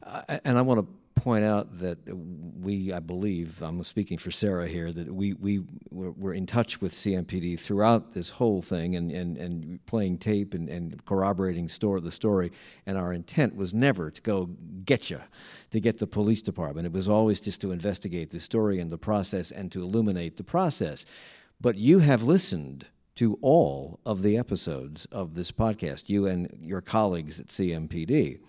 Uh, 0.02 0.38
and 0.44 0.56
I 0.56 0.62
want 0.62 0.80
to 0.80 0.86
point 1.14 1.44
out 1.44 1.78
that 1.78 1.98
we, 2.08 2.92
I 2.92 3.00
believe, 3.00 3.62
I'm 3.62 3.82
speaking 3.84 4.18
for 4.18 4.30
Sarah 4.30 4.66
here, 4.66 4.92
that 4.92 5.12
we, 5.12 5.34
we 5.34 5.62
were, 5.90 6.32
in 6.32 6.46
touch 6.46 6.80
with 6.80 6.92
CMPD 6.92 7.60
throughout 7.60 8.14
this 8.14 8.30
whole 8.30 8.62
thing 8.62 8.96
and, 8.96 9.10
and, 9.10 9.36
and 9.36 9.84
playing 9.86 10.18
tape 10.18 10.54
and, 10.54 10.68
and 10.68 11.04
corroborating 11.04 11.68
store, 11.68 12.00
the 12.00 12.10
story. 12.10 12.50
And 12.86 12.96
our 12.96 13.12
intent 13.12 13.54
was 13.54 13.74
never 13.74 14.10
to 14.10 14.22
go 14.22 14.50
get 14.84 15.10
you, 15.10 15.20
to 15.70 15.80
get 15.80 15.98
the 15.98 16.06
police 16.06 16.42
department. 16.42 16.86
It 16.86 16.92
was 16.92 17.08
always 17.08 17.40
just 17.40 17.60
to 17.60 17.72
investigate 17.72 18.30
the 18.30 18.40
story 18.40 18.80
and 18.80 18.90
the 18.90 18.98
process 18.98 19.50
and 19.50 19.70
to 19.72 19.82
illuminate 19.82 20.36
the 20.36 20.44
process. 20.44 21.06
But 21.60 21.76
you 21.76 22.00
have 22.00 22.22
listened 22.22 22.86
to 23.16 23.38
all 23.42 24.00
of 24.06 24.22
the 24.22 24.38
episodes 24.38 25.06
of 25.06 25.34
this 25.34 25.52
podcast, 25.52 26.08
you 26.08 26.26
and 26.26 26.56
your 26.60 26.80
colleagues 26.80 27.38
at 27.38 27.48
CMPD. 27.48 28.40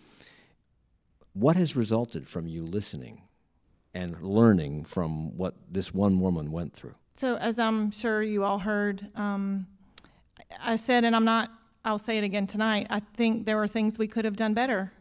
What 1.34 1.56
has 1.56 1.76
resulted 1.76 2.28
from 2.28 2.48
you 2.48 2.64
listening 2.64 3.24
and 3.94 4.22
learning 4.22 4.86
from 4.86 5.36
what 5.38 5.56
this 5.70 5.94
one 5.94 6.20
woman 6.20 6.52
went 6.52 6.74
through? 6.74 6.94
So, 7.16 7.36
as 7.36 7.60
I'm 7.60 7.92
sure 7.92 8.24
you 8.24 8.44
all 8.44 8.60
heard, 8.60 9.08
um, 9.16 9.68
I 10.62 10.76
said, 10.76 11.04
and 11.04 11.16
I'm 11.16 11.26
not, 11.26 11.52
I'll 11.86 12.00
say 12.00 12.18
it 12.18 12.24
again 12.24 12.48
tonight, 12.48 12.88
I 12.90 13.02
think 13.16 13.46
there 13.46 13.58
were 13.58 13.68
things 13.68 14.00
we 14.00 14.08
could 14.08 14.26
have 14.26 14.36
done 14.36 14.54
better. 14.54 14.92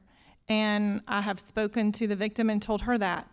And 0.48 1.00
I 1.06 1.20
have 1.20 1.38
spoken 1.38 1.92
to 1.92 2.06
the 2.06 2.16
victim 2.16 2.50
and 2.50 2.60
told 2.60 2.82
her 2.82 2.98
that. 2.98 3.28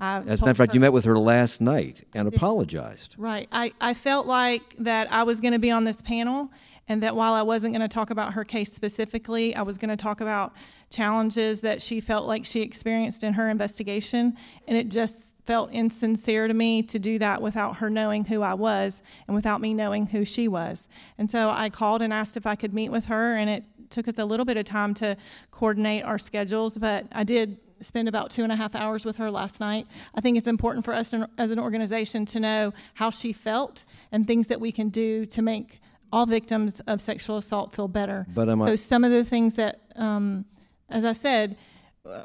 I've 0.00 0.28
As 0.28 0.40
a 0.40 0.42
matter 0.42 0.50
of 0.52 0.56
fact, 0.56 0.74
you 0.74 0.80
met 0.80 0.92
with 0.92 1.04
her 1.04 1.18
last 1.18 1.60
night 1.60 2.06
and 2.14 2.28
apologized. 2.28 3.16
Right. 3.18 3.48
I, 3.50 3.72
I 3.80 3.94
felt 3.94 4.26
like 4.26 4.76
that 4.78 5.12
I 5.12 5.24
was 5.24 5.40
going 5.40 5.52
to 5.52 5.58
be 5.58 5.70
on 5.70 5.84
this 5.84 6.00
panel 6.02 6.50
and 6.90 7.04
that 7.04 7.14
while 7.14 7.34
I 7.34 7.42
wasn't 7.42 7.72
going 7.72 7.88
to 7.88 7.94
talk 7.94 8.10
about 8.10 8.32
her 8.32 8.42
case 8.42 8.72
specifically, 8.72 9.54
I 9.54 9.62
was 9.62 9.78
going 9.78 9.90
to 9.90 9.96
talk 9.96 10.20
about 10.20 10.52
challenges 10.90 11.60
that 11.60 11.80
she 11.80 12.00
felt 12.00 12.26
like 12.26 12.44
she 12.44 12.62
experienced 12.62 13.22
in 13.22 13.34
her 13.34 13.48
investigation. 13.48 14.36
And 14.66 14.76
it 14.76 14.88
just 14.88 15.32
felt 15.46 15.70
insincere 15.70 16.48
to 16.48 16.52
me 16.52 16.82
to 16.82 16.98
do 16.98 17.16
that 17.20 17.40
without 17.40 17.76
her 17.76 17.90
knowing 17.90 18.24
who 18.24 18.42
I 18.42 18.54
was 18.54 19.04
and 19.28 19.36
without 19.36 19.60
me 19.60 19.72
knowing 19.72 20.06
who 20.06 20.24
she 20.24 20.48
was. 20.48 20.88
And 21.16 21.30
so 21.30 21.48
I 21.48 21.70
called 21.70 22.02
and 22.02 22.12
asked 22.12 22.36
if 22.36 22.44
I 22.44 22.56
could 22.56 22.74
meet 22.74 22.88
with 22.88 23.04
her, 23.04 23.36
and 23.36 23.48
it 23.48 23.62
took 23.88 24.08
us 24.08 24.18
a 24.18 24.24
little 24.24 24.44
bit 24.44 24.56
of 24.56 24.64
time 24.64 24.92
to 24.94 25.16
coordinate 25.52 26.02
our 26.02 26.18
schedules, 26.18 26.76
but 26.76 27.06
I 27.12 27.22
did 27.22 27.58
spend 27.80 28.08
about 28.08 28.32
two 28.32 28.42
and 28.42 28.50
a 28.50 28.56
half 28.56 28.74
hours 28.74 29.04
with 29.04 29.16
her 29.16 29.30
last 29.30 29.60
night. 29.60 29.86
I 30.16 30.20
think 30.20 30.36
it's 30.36 30.48
important 30.48 30.84
for 30.84 30.92
us 30.92 31.14
as 31.38 31.52
an 31.52 31.60
organization 31.60 32.26
to 32.26 32.40
know 32.40 32.74
how 32.94 33.10
she 33.10 33.32
felt 33.32 33.84
and 34.10 34.26
things 34.26 34.48
that 34.48 34.60
we 34.60 34.72
can 34.72 34.88
do 34.88 35.24
to 35.26 35.40
make 35.40 35.80
all 36.12 36.26
victims 36.26 36.80
of 36.86 37.00
sexual 37.00 37.36
assault 37.36 37.72
feel 37.72 37.88
better. 37.88 38.26
But 38.34 38.48
am 38.48 38.62
I- 38.62 38.66
so 38.68 38.76
some 38.76 39.04
of 39.04 39.10
the 39.10 39.24
things 39.24 39.54
that, 39.54 39.80
um, 39.96 40.44
as 40.88 41.04
I 41.04 41.12
said, 41.12 41.56
uh, 42.04 42.24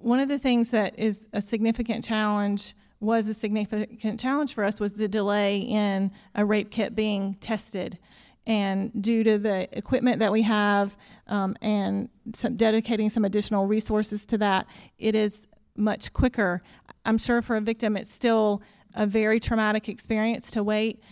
one 0.00 0.20
of 0.20 0.28
the 0.28 0.38
things 0.38 0.70
that 0.70 0.98
is 0.98 1.28
a 1.32 1.40
significant 1.40 2.04
challenge 2.04 2.74
was 3.00 3.28
a 3.28 3.34
significant 3.34 4.20
challenge 4.20 4.54
for 4.54 4.64
us 4.64 4.80
was 4.80 4.94
the 4.94 5.08
delay 5.08 5.58
in 5.58 6.10
a 6.34 6.44
rape 6.44 6.70
kit 6.70 6.94
being 6.94 7.34
tested. 7.40 7.98
And 8.46 8.90
due 9.02 9.24
to 9.24 9.38
the 9.38 9.68
equipment 9.76 10.18
that 10.18 10.30
we 10.30 10.42
have 10.42 10.96
um, 11.26 11.56
and 11.62 12.08
some 12.34 12.56
dedicating 12.56 13.08
some 13.08 13.24
additional 13.24 13.66
resources 13.66 14.26
to 14.26 14.38
that, 14.38 14.66
it 14.98 15.14
is 15.14 15.46
much 15.76 16.12
quicker. 16.12 16.62
I'm 17.06 17.18
sure 17.18 17.40
for 17.42 17.56
a 17.56 17.60
victim, 17.60 17.96
it's 17.96 18.12
still 18.12 18.62
a 18.94 19.06
very 19.06 19.40
traumatic 19.40 19.88
experience 19.88 20.50
to 20.52 20.62
wait 20.62 21.02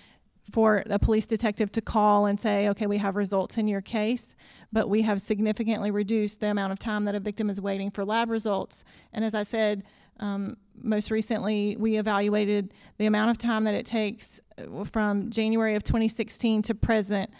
for 0.50 0.82
a 0.90 0.98
police 0.98 1.26
detective 1.26 1.70
to 1.72 1.80
call 1.80 2.26
and 2.26 2.38
say, 2.40 2.68
okay, 2.68 2.86
we 2.86 2.98
have 2.98 3.14
results 3.14 3.56
in 3.56 3.68
your 3.68 3.80
case, 3.80 4.34
but 4.72 4.88
we 4.88 5.02
have 5.02 5.20
significantly 5.20 5.90
reduced 5.90 6.40
the 6.40 6.48
amount 6.48 6.72
of 6.72 6.78
time 6.78 7.04
that 7.04 7.14
a 7.14 7.20
victim 7.20 7.48
is 7.48 7.60
waiting 7.60 7.90
for 7.90 8.04
lab 8.04 8.28
results. 8.28 8.84
And 9.12 9.24
as 9.24 9.34
I 9.34 9.44
said, 9.44 9.84
um, 10.18 10.56
most 10.80 11.10
recently, 11.10 11.76
we 11.76 11.96
evaluated 11.96 12.74
the 12.98 13.06
amount 13.06 13.30
of 13.30 13.38
time 13.38 13.64
that 13.64 13.74
it 13.74 13.86
takes 13.86 14.40
uh, 14.58 14.84
from 14.84 15.30
January 15.30 15.74
of 15.74 15.84
2016 15.84 16.62
to 16.62 16.74
present 16.74 17.30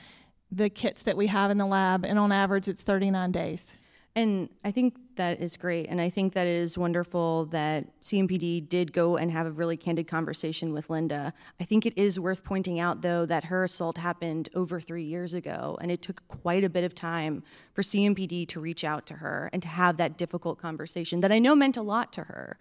the 0.50 0.68
kits 0.68 1.02
that 1.02 1.16
we 1.16 1.26
have 1.28 1.50
in 1.50 1.58
the 1.58 1.66
lab, 1.66 2.04
and 2.04 2.18
on 2.18 2.30
average, 2.30 2.68
it's 2.68 2.82
39 2.82 3.32
days. 3.32 3.74
And 4.14 4.50
I 4.64 4.70
think 4.70 4.96
that 5.16 5.40
is 5.40 5.56
great. 5.56 5.86
And 5.88 6.00
I 6.00 6.10
think 6.10 6.34
that 6.34 6.46
it 6.46 6.56
is 6.56 6.76
wonderful 6.76 7.46
that 7.46 7.86
CMPD 8.02 8.68
did 8.68 8.92
go 8.92 9.16
and 9.16 9.30
have 9.30 9.46
a 9.46 9.50
really 9.50 9.76
candid 9.76 10.08
conversation 10.08 10.72
with 10.72 10.90
Linda. 10.90 11.32
I 11.60 11.64
think 11.64 11.86
it 11.86 11.96
is 11.96 12.18
worth 12.18 12.44
pointing 12.44 12.80
out, 12.80 13.02
though, 13.02 13.26
that 13.26 13.44
her 13.44 13.64
assault 13.64 13.98
happened 13.98 14.48
over 14.54 14.80
three 14.80 15.04
years 15.04 15.34
ago. 15.34 15.78
And 15.80 15.90
it 15.90 16.02
took 16.02 16.26
quite 16.28 16.64
a 16.64 16.68
bit 16.68 16.84
of 16.84 16.94
time 16.94 17.42
for 17.74 17.82
CMPD 17.82 18.48
to 18.48 18.60
reach 18.60 18.84
out 18.84 19.06
to 19.06 19.14
her 19.14 19.50
and 19.52 19.62
to 19.62 19.68
have 19.68 19.96
that 19.96 20.16
difficult 20.16 20.60
conversation 20.60 21.20
that 21.20 21.32
I 21.32 21.38
know 21.38 21.54
meant 21.54 21.76
a 21.76 21.82
lot 21.82 22.12
to 22.14 22.24
her. 22.24 22.58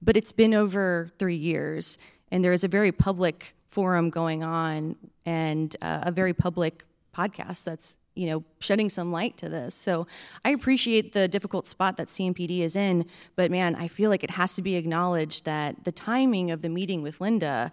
But 0.00 0.16
it's 0.16 0.32
been 0.32 0.54
over 0.54 1.10
three 1.18 1.36
years. 1.36 1.98
And 2.30 2.44
there 2.44 2.52
is 2.52 2.64
a 2.64 2.68
very 2.68 2.92
public 2.92 3.54
forum 3.68 4.10
going 4.10 4.42
on 4.42 4.96
and 5.24 5.74
uh, 5.80 6.00
a 6.02 6.12
very 6.12 6.34
public 6.34 6.84
podcast 7.14 7.64
that's 7.64 7.96
you 8.14 8.26
know, 8.26 8.44
shedding 8.58 8.88
some 8.88 9.10
light 9.10 9.36
to 9.38 9.48
this. 9.48 9.74
So 9.74 10.06
I 10.44 10.50
appreciate 10.50 11.12
the 11.12 11.28
difficult 11.28 11.66
spot 11.66 11.96
that 11.96 12.08
CMPD 12.08 12.60
is 12.60 12.76
in, 12.76 13.06
but 13.36 13.50
man, 13.50 13.74
I 13.74 13.88
feel 13.88 14.10
like 14.10 14.22
it 14.22 14.30
has 14.30 14.54
to 14.56 14.62
be 14.62 14.76
acknowledged 14.76 15.44
that 15.44 15.84
the 15.84 15.92
timing 15.92 16.50
of 16.50 16.62
the 16.62 16.68
meeting 16.68 17.02
with 17.02 17.20
Linda, 17.20 17.72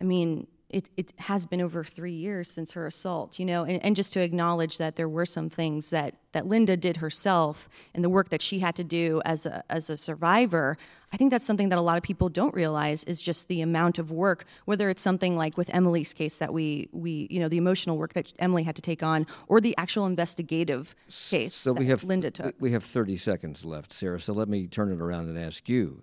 I 0.00 0.04
mean, 0.04 0.46
it, 0.74 0.90
it 0.96 1.12
has 1.18 1.46
been 1.46 1.60
over 1.60 1.84
three 1.84 2.12
years 2.12 2.50
since 2.50 2.72
her 2.72 2.84
assault, 2.84 3.38
you 3.38 3.44
know, 3.46 3.62
and, 3.62 3.82
and 3.84 3.94
just 3.94 4.12
to 4.14 4.20
acknowledge 4.20 4.78
that 4.78 4.96
there 4.96 5.08
were 5.08 5.24
some 5.24 5.48
things 5.48 5.90
that, 5.90 6.16
that 6.32 6.46
Linda 6.46 6.76
did 6.76 6.96
herself 6.96 7.68
and 7.94 8.02
the 8.02 8.08
work 8.08 8.30
that 8.30 8.42
she 8.42 8.58
had 8.58 8.74
to 8.74 8.82
do 8.82 9.22
as 9.24 9.46
a, 9.46 9.62
as 9.70 9.88
a 9.88 9.96
survivor, 9.96 10.76
I 11.12 11.16
think 11.16 11.30
that's 11.30 11.44
something 11.44 11.68
that 11.68 11.78
a 11.78 11.80
lot 11.80 11.96
of 11.96 12.02
people 12.02 12.28
don't 12.28 12.52
realize 12.52 13.04
is 13.04 13.22
just 13.22 13.46
the 13.46 13.60
amount 13.60 14.00
of 14.00 14.10
work, 14.10 14.46
whether 14.64 14.90
it's 14.90 15.00
something 15.00 15.36
like 15.36 15.56
with 15.56 15.72
Emily's 15.72 16.12
case 16.12 16.38
that 16.38 16.52
we, 16.52 16.88
we 16.90 17.28
you 17.30 17.38
know, 17.38 17.48
the 17.48 17.56
emotional 17.58 17.96
work 17.96 18.14
that 18.14 18.32
Emily 18.40 18.64
had 18.64 18.74
to 18.74 18.82
take 18.82 19.04
on, 19.04 19.28
or 19.46 19.60
the 19.60 19.76
actual 19.78 20.06
investigative 20.06 20.96
case 21.08 21.54
so 21.54 21.72
we 21.72 21.86
have, 21.86 22.02
Linda 22.02 22.32
took. 22.32 22.56
We 22.58 22.72
have 22.72 22.82
30 22.82 23.14
seconds 23.14 23.64
left, 23.64 23.92
Sarah, 23.92 24.18
so 24.18 24.32
let 24.32 24.48
me 24.48 24.66
turn 24.66 24.90
it 24.90 25.00
around 25.00 25.28
and 25.28 25.38
ask 25.38 25.68
you 25.68 26.02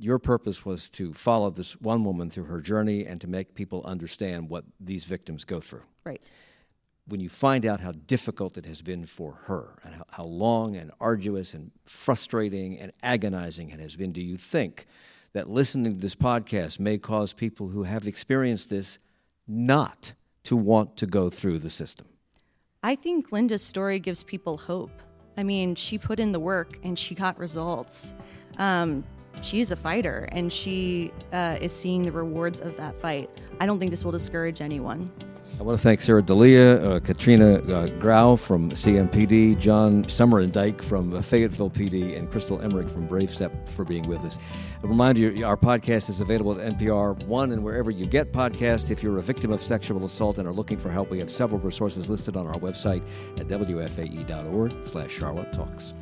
your 0.00 0.18
purpose 0.18 0.64
was 0.64 0.88
to 0.90 1.12
follow 1.12 1.50
this 1.50 1.78
one 1.80 2.04
woman 2.04 2.30
through 2.30 2.44
her 2.44 2.62
journey 2.62 3.04
and 3.04 3.20
to 3.20 3.28
make 3.28 3.54
people 3.54 3.82
understand 3.84 4.48
what 4.48 4.64
these 4.80 5.04
victims 5.04 5.44
go 5.44 5.60
through. 5.60 5.82
Right. 6.04 6.22
When 7.06 7.20
you 7.20 7.28
find 7.28 7.66
out 7.66 7.80
how 7.80 7.92
difficult 7.92 8.56
it 8.56 8.64
has 8.64 8.80
been 8.80 9.04
for 9.04 9.32
her 9.44 9.78
and 9.84 9.94
how, 9.94 10.04
how 10.08 10.24
long 10.24 10.76
and 10.76 10.90
arduous 11.00 11.52
and 11.52 11.70
frustrating 11.84 12.78
and 12.78 12.92
agonizing 13.02 13.68
it 13.70 13.78
has 13.78 13.94
been, 13.94 14.12
do 14.12 14.22
you 14.22 14.38
think 14.38 14.86
that 15.34 15.50
listening 15.50 15.92
to 15.92 16.00
this 16.00 16.14
podcast 16.14 16.80
may 16.80 16.96
cause 16.96 17.34
people 17.34 17.68
who 17.68 17.82
have 17.82 18.06
experienced 18.06 18.70
this 18.70 18.98
not 19.46 20.14
to 20.44 20.56
want 20.56 20.96
to 20.96 21.06
go 21.06 21.28
through 21.28 21.58
the 21.58 21.70
system? 21.70 22.06
I 22.82 22.94
think 22.94 23.32
Linda's 23.32 23.62
story 23.62 23.98
gives 23.98 24.22
people 24.22 24.56
hope. 24.56 25.02
I 25.36 25.42
mean, 25.42 25.74
she 25.74 25.98
put 25.98 26.18
in 26.18 26.32
the 26.32 26.40
work 26.40 26.78
and 26.82 26.98
she 26.98 27.14
got 27.14 27.38
results. 27.38 28.14
Um, 28.56 29.04
she's 29.42 29.70
a 29.70 29.76
fighter 29.76 30.28
and 30.32 30.52
she 30.52 31.12
uh, 31.32 31.58
is 31.60 31.74
seeing 31.74 32.04
the 32.04 32.12
rewards 32.12 32.60
of 32.60 32.76
that 32.76 33.00
fight. 33.00 33.30
I 33.60 33.66
don't 33.66 33.78
think 33.78 33.90
this 33.90 34.04
will 34.04 34.12
discourage 34.12 34.60
anyone. 34.60 35.10
I 35.60 35.62
want 35.62 35.78
to 35.78 35.82
thank 35.82 36.00
Sarah 36.00 36.22
Delia, 36.22 36.76
uh, 36.82 37.00
Katrina 37.00 37.56
uh, 37.56 37.88
Graue 37.98 38.38
from 38.38 38.70
CMPD, 38.70 39.58
John 39.58 40.04
Somerindyke 40.04 40.82
from 40.82 41.20
Fayetteville 41.20 41.68
PD, 41.68 42.16
and 42.16 42.30
Crystal 42.30 42.58
Emmerich 42.62 42.88
from 42.88 43.06
Brave 43.06 43.28
Step 43.28 43.68
for 43.68 43.84
being 43.84 44.08
with 44.08 44.24
us. 44.24 44.38
A 44.82 44.86
reminder 44.86 45.44
our 45.44 45.58
podcast 45.58 46.08
is 46.08 46.22
available 46.22 46.58
at 46.58 46.78
NPR 46.78 47.26
One 47.26 47.52
and 47.52 47.62
wherever 47.62 47.90
you 47.90 48.06
get 48.06 48.32
podcasts. 48.32 48.90
If 48.90 49.02
you're 49.02 49.18
a 49.18 49.22
victim 49.22 49.52
of 49.52 49.62
sexual 49.62 50.02
assault 50.02 50.38
and 50.38 50.48
are 50.48 50.52
looking 50.52 50.78
for 50.78 50.90
help, 50.90 51.10
we 51.10 51.18
have 51.18 51.30
several 51.30 51.60
resources 51.60 52.08
listed 52.08 52.38
on 52.38 52.46
our 52.46 52.58
website 52.58 53.02
at 53.38 53.46
WFAE.org 53.46 54.72
slash 54.86 55.10
Charlotte 55.12 55.52
Talks. 55.52 55.92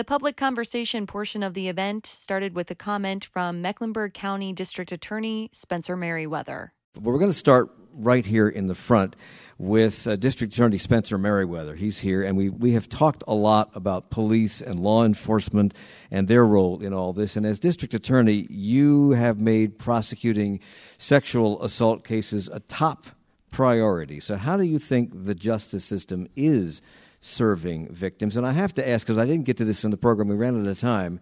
The 0.00 0.04
public 0.04 0.38
conversation 0.38 1.06
portion 1.06 1.42
of 1.42 1.52
the 1.52 1.68
event 1.68 2.06
started 2.06 2.54
with 2.54 2.70
a 2.70 2.74
comment 2.74 3.22
from 3.22 3.60
Mecklenburg 3.60 4.14
County 4.14 4.50
District 4.50 4.90
Attorney 4.92 5.50
Spencer 5.52 5.94
Merriweather. 5.94 6.72
We're 6.98 7.18
going 7.18 7.30
to 7.30 7.36
start 7.36 7.68
right 7.92 8.24
here 8.24 8.48
in 8.48 8.66
the 8.66 8.74
front 8.74 9.14
with 9.58 10.06
uh, 10.06 10.16
District 10.16 10.54
Attorney 10.54 10.78
Spencer 10.78 11.18
Merriweather. 11.18 11.74
He's 11.74 11.98
here, 11.98 12.22
and 12.22 12.34
we, 12.34 12.48
we 12.48 12.72
have 12.72 12.88
talked 12.88 13.22
a 13.28 13.34
lot 13.34 13.72
about 13.74 14.08
police 14.08 14.62
and 14.62 14.80
law 14.80 15.04
enforcement 15.04 15.74
and 16.10 16.28
their 16.28 16.46
role 16.46 16.82
in 16.82 16.94
all 16.94 17.12
this. 17.12 17.36
And 17.36 17.44
as 17.44 17.58
District 17.58 17.92
Attorney, 17.92 18.46
you 18.48 19.10
have 19.10 19.38
made 19.38 19.78
prosecuting 19.78 20.60
sexual 20.96 21.62
assault 21.62 22.04
cases 22.04 22.48
a 22.48 22.60
top 22.60 23.04
priority. 23.50 24.18
So, 24.18 24.36
how 24.36 24.56
do 24.56 24.62
you 24.62 24.78
think 24.78 25.10
the 25.26 25.34
justice 25.34 25.84
system 25.84 26.26
is 26.36 26.80
serving 27.20 27.88
victims? 27.92 28.36
And 28.36 28.46
I 28.46 28.52
have 28.52 28.72
to 28.74 28.88
ask, 28.88 29.06
because 29.06 29.18
I 29.18 29.24
didn't 29.24 29.44
get 29.44 29.56
to 29.58 29.64
this 29.64 29.84
in 29.84 29.90
the 29.90 29.96
program, 29.96 30.28
we 30.28 30.36
ran 30.36 30.60
out 30.60 30.66
of 30.66 30.80
time. 30.80 31.20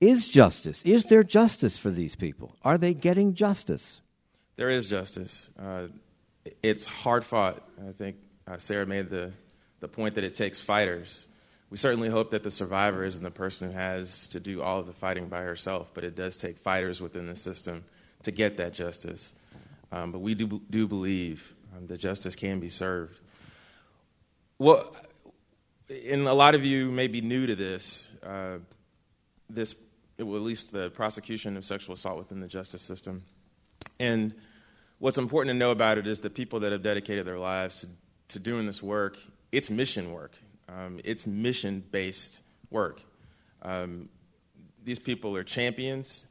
Is 0.00 0.28
justice? 0.28 0.82
Is 0.82 1.06
there 1.06 1.24
justice 1.24 1.78
for 1.78 1.90
these 1.90 2.16
people? 2.16 2.54
Are 2.62 2.78
they 2.78 2.94
getting 2.94 3.34
justice? 3.34 4.00
There 4.56 4.70
is 4.70 4.88
justice. 4.88 5.50
Uh, 5.58 5.88
it's 6.62 6.86
hard 6.86 7.24
fought. 7.24 7.62
I 7.88 7.92
think 7.92 8.16
uh, 8.46 8.58
Sarah 8.58 8.86
made 8.86 9.10
the, 9.10 9.32
the 9.80 9.88
point 9.88 10.14
that 10.16 10.24
it 10.24 10.34
takes 10.34 10.60
fighters. 10.60 11.26
We 11.70 11.76
certainly 11.76 12.08
hope 12.08 12.30
that 12.30 12.42
the 12.42 12.50
survivor 12.50 13.04
isn't 13.04 13.24
the 13.24 13.30
person 13.30 13.68
who 13.68 13.76
has 13.76 14.28
to 14.28 14.40
do 14.40 14.62
all 14.62 14.78
of 14.78 14.86
the 14.86 14.92
fighting 14.92 15.28
by 15.28 15.42
herself, 15.42 15.90
but 15.94 16.04
it 16.04 16.14
does 16.14 16.38
take 16.38 16.58
fighters 16.58 17.00
within 17.00 17.26
the 17.26 17.36
system 17.36 17.84
to 18.22 18.30
get 18.30 18.56
that 18.58 18.72
justice. 18.72 19.34
Um, 19.90 20.12
but 20.12 20.20
we 20.20 20.34
do, 20.34 20.60
do 20.70 20.86
believe 20.86 21.54
um, 21.76 21.86
that 21.86 21.98
justice 21.98 22.36
can 22.36 22.60
be 22.60 22.68
served. 22.68 23.20
Well, 24.58 24.94
and 25.88 26.26
a 26.26 26.32
lot 26.32 26.54
of 26.54 26.64
you 26.64 26.90
may 26.90 27.06
be 27.06 27.20
new 27.20 27.46
to 27.46 27.54
this. 27.54 28.12
Uh, 28.22 28.58
this, 29.48 29.78
well, 30.18 30.36
at 30.36 30.42
least 30.42 30.72
the 30.72 30.90
prosecution 30.90 31.56
of 31.56 31.64
sexual 31.64 31.94
assault 31.94 32.18
within 32.18 32.40
the 32.40 32.48
justice 32.48 32.82
system, 32.82 33.22
and 34.00 34.34
what's 34.98 35.18
important 35.18 35.54
to 35.54 35.58
know 35.58 35.70
about 35.70 35.98
it 35.98 36.06
is 36.06 36.20
the 36.20 36.30
people 36.30 36.60
that 36.60 36.72
have 36.72 36.82
dedicated 36.82 37.26
their 37.26 37.38
lives 37.38 37.80
to, 37.80 37.86
to 38.28 38.38
doing 38.38 38.66
this 38.66 38.82
work, 38.82 39.18
it's 39.52 39.70
mission 39.70 40.12
work. 40.12 40.32
Um, 40.68 41.00
it's 41.04 41.26
mission 41.26 41.84
based 41.92 42.40
work. 42.70 43.00
Um, 43.62 44.08
these 44.82 44.98
people 44.98 45.36
are 45.36 45.44
champions. 45.44 46.26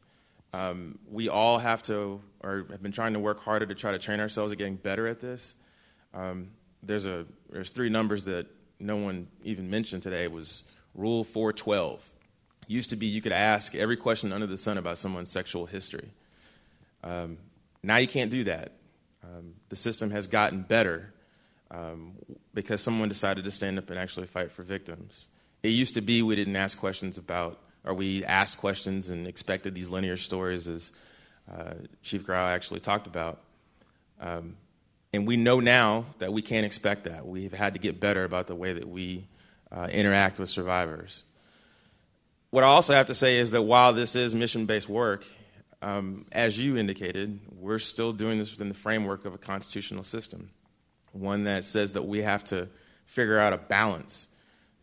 Um, 0.53 0.99
we 1.09 1.29
all 1.29 1.57
have 1.57 1.83
to, 1.83 2.21
or 2.41 2.65
have 2.69 2.81
been 2.81 2.91
trying 2.91 3.13
to 3.13 3.19
work 3.19 3.41
harder 3.41 3.65
to 3.65 3.75
try 3.75 3.91
to 3.91 3.99
train 3.99 4.19
ourselves 4.19 4.51
at 4.51 4.57
getting 4.57 4.75
better 4.75 5.07
at 5.07 5.21
this. 5.21 5.55
Um, 6.13 6.51
there's 6.83 7.05
a 7.05 7.25
there's 7.49 7.71
three 7.71 7.89
numbers 7.89 8.25
that 8.25 8.47
no 8.85 8.97
one 8.97 9.27
even 9.43 9.69
mentioned 9.69 10.03
today. 10.03 10.27
Was 10.27 10.63
Rule 10.93 11.23
412. 11.23 12.09
Used 12.67 12.89
to 12.91 12.95
be 12.95 13.05
you 13.05 13.21
could 13.21 13.31
ask 13.31 13.75
every 13.75 13.97
question 13.97 14.31
under 14.31 14.47
the 14.47 14.57
sun 14.57 14.77
about 14.77 14.97
someone's 14.97 15.29
sexual 15.29 15.65
history. 15.65 16.09
Um, 17.03 17.37
now 17.83 17.97
you 17.97 18.07
can't 18.07 18.31
do 18.31 18.45
that. 18.45 18.71
Um, 19.23 19.53
the 19.69 19.75
system 19.75 20.11
has 20.11 20.27
gotten 20.27 20.61
better 20.61 21.13
um, 21.71 22.13
because 22.53 22.81
someone 22.81 23.09
decided 23.09 23.43
to 23.43 23.51
stand 23.51 23.77
up 23.77 23.89
and 23.89 23.99
actually 23.99 24.27
fight 24.27 24.51
for 24.51 24.63
victims. 24.63 25.27
It 25.63 25.69
used 25.69 25.95
to 25.95 26.01
be 26.01 26.21
we 26.21 26.35
didn't 26.35 26.55
ask 26.55 26.79
questions 26.79 27.17
about, 27.17 27.59
or 27.83 27.93
we 27.93 28.23
asked 28.23 28.57
questions 28.57 29.09
and 29.09 29.27
expected 29.27 29.75
these 29.75 29.89
linear 29.89 30.17
stories, 30.17 30.67
as 30.67 30.91
uh, 31.51 31.73
Chief 32.03 32.25
Graue 32.25 32.35
actually 32.53 32.79
talked 32.79 33.07
about. 33.07 33.41
Um, 34.19 34.57
and 35.15 35.25
we 35.25 35.37
know 35.37 35.59
now 35.59 36.05
that 36.19 36.31
we 36.31 36.41
can't 36.41 36.65
expect 36.65 37.05
that. 37.05 37.25
We've 37.25 37.53
had 37.53 37.73
to 37.73 37.79
get 37.79 37.99
better 37.99 38.23
about 38.23 38.47
the 38.47 38.55
way 38.55 38.73
that 38.73 38.87
we 38.87 39.27
uh, 39.71 39.87
interact 39.91 40.39
with 40.39 40.49
survivors. 40.49 41.23
What 42.51 42.63
I 42.63 42.67
also 42.67 42.93
have 42.93 43.07
to 43.07 43.13
say 43.13 43.37
is 43.37 43.51
that 43.51 43.63
while 43.63 43.93
this 43.93 44.15
is 44.15 44.35
mission 44.35 44.65
based 44.65 44.87
work, 44.87 45.25
um, 45.81 46.25
as 46.31 46.59
you 46.59 46.77
indicated, 46.77 47.39
we're 47.51 47.79
still 47.79 48.13
doing 48.13 48.37
this 48.37 48.51
within 48.51 48.69
the 48.69 48.75
framework 48.75 49.25
of 49.25 49.33
a 49.33 49.37
constitutional 49.37 50.03
system, 50.03 50.51
one 51.11 51.43
that 51.43 51.65
says 51.65 51.93
that 51.93 52.03
we 52.03 52.21
have 52.21 52.43
to 52.45 52.67
figure 53.05 53.37
out 53.37 53.53
a 53.53 53.57
balance 53.57 54.27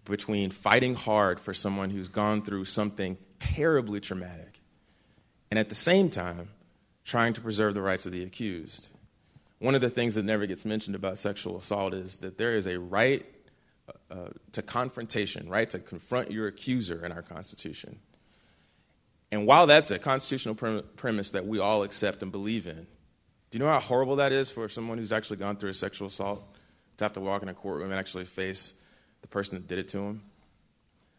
between 0.05 0.51
fighting 0.51 0.95
hard 0.95 1.41
for 1.41 1.55
someone 1.55 1.91
who's 1.91 2.09
gone 2.09 2.43
through 2.43 2.64
something 2.64 3.16
terribly 3.39 4.01
traumatic 4.01 4.61
and 5.51 5.59
at 5.59 5.68
the 5.68 5.74
same 5.74 6.11
time 6.11 6.49
trying 7.05 7.33
to 7.33 7.41
preserve 7.41 7.74
the 7.74 7.83
rights 7.83 8.07
of 8.07 8.12
the 8.12 8.22
accused. 8.22 8.89
One 9.62 9.76
of 9.76 9.80
the 9.80 9.90
things 9.90 10.16
that 10.16 10.24
never 10.24 10.44
gets 10.46 10.64
mentioned 10.64 10.96
about 10.96 11.18
sexual 11.18 11.56
assault 11.56 11.94
is 11.94 12.16
that 12.16 12.36
there 12.36 12.56
is 12.56 12.66
a 12.66 12.80
right 12.80 13.24
uh, 14.10 14.30
to 14.50 14.60
confrontation, 14.60 15.48
right 15.48 15.70
to 15.70 15.78
confront 15.78 16.32
your 16.32 16.48
accuser 16.48 17.06
in 17.06 17.12
our 17.12 17.22
Constitution. 17.22 18.00
And 19.30 19.46
while 19.46 19.68
that's 19.68 19.92
a 19.92 20.00
constitutional 20.00 20.56
premise 20.56 21.30
that 21.30 21.46
we 21.46 21.60
all 21.60 21.84
accept 21.84 22.24
and 22.24 22.32
believe 22.32 22.66
in, 22.66 22.88
do 23.52 23.58
you 23.58 23.60
know 23.60 23.70
how 23.70 23.78
horrible 23.78 24.16
that 24.16 24.32
is 24.32 24.50
for 24.50 24.68
someone 24.68 24.98
who's 24.98 25.12
actually 25.12 25.36
gone 25.36 25.54
through 25.54 25.70
a 25.70 25.74
sexual 25.74 26.08
assault 26.08 26.42
to 26.96 27.04
have 27.04 27.12
to 27.12 27.20
walk 27.20 27.44
in 27.44 27.48
a 27.48 27.54
courtroom 27.54 27.92
and 27.92 28.00
actually 28.00 28.24
face 28.24 28.82
the 29.20 29.28
person 29.28 29.54
that 29.54 29.68
did 29.68 29.78
it 29.78 29.86
to 29.88 29.98
him? 29.98 30.22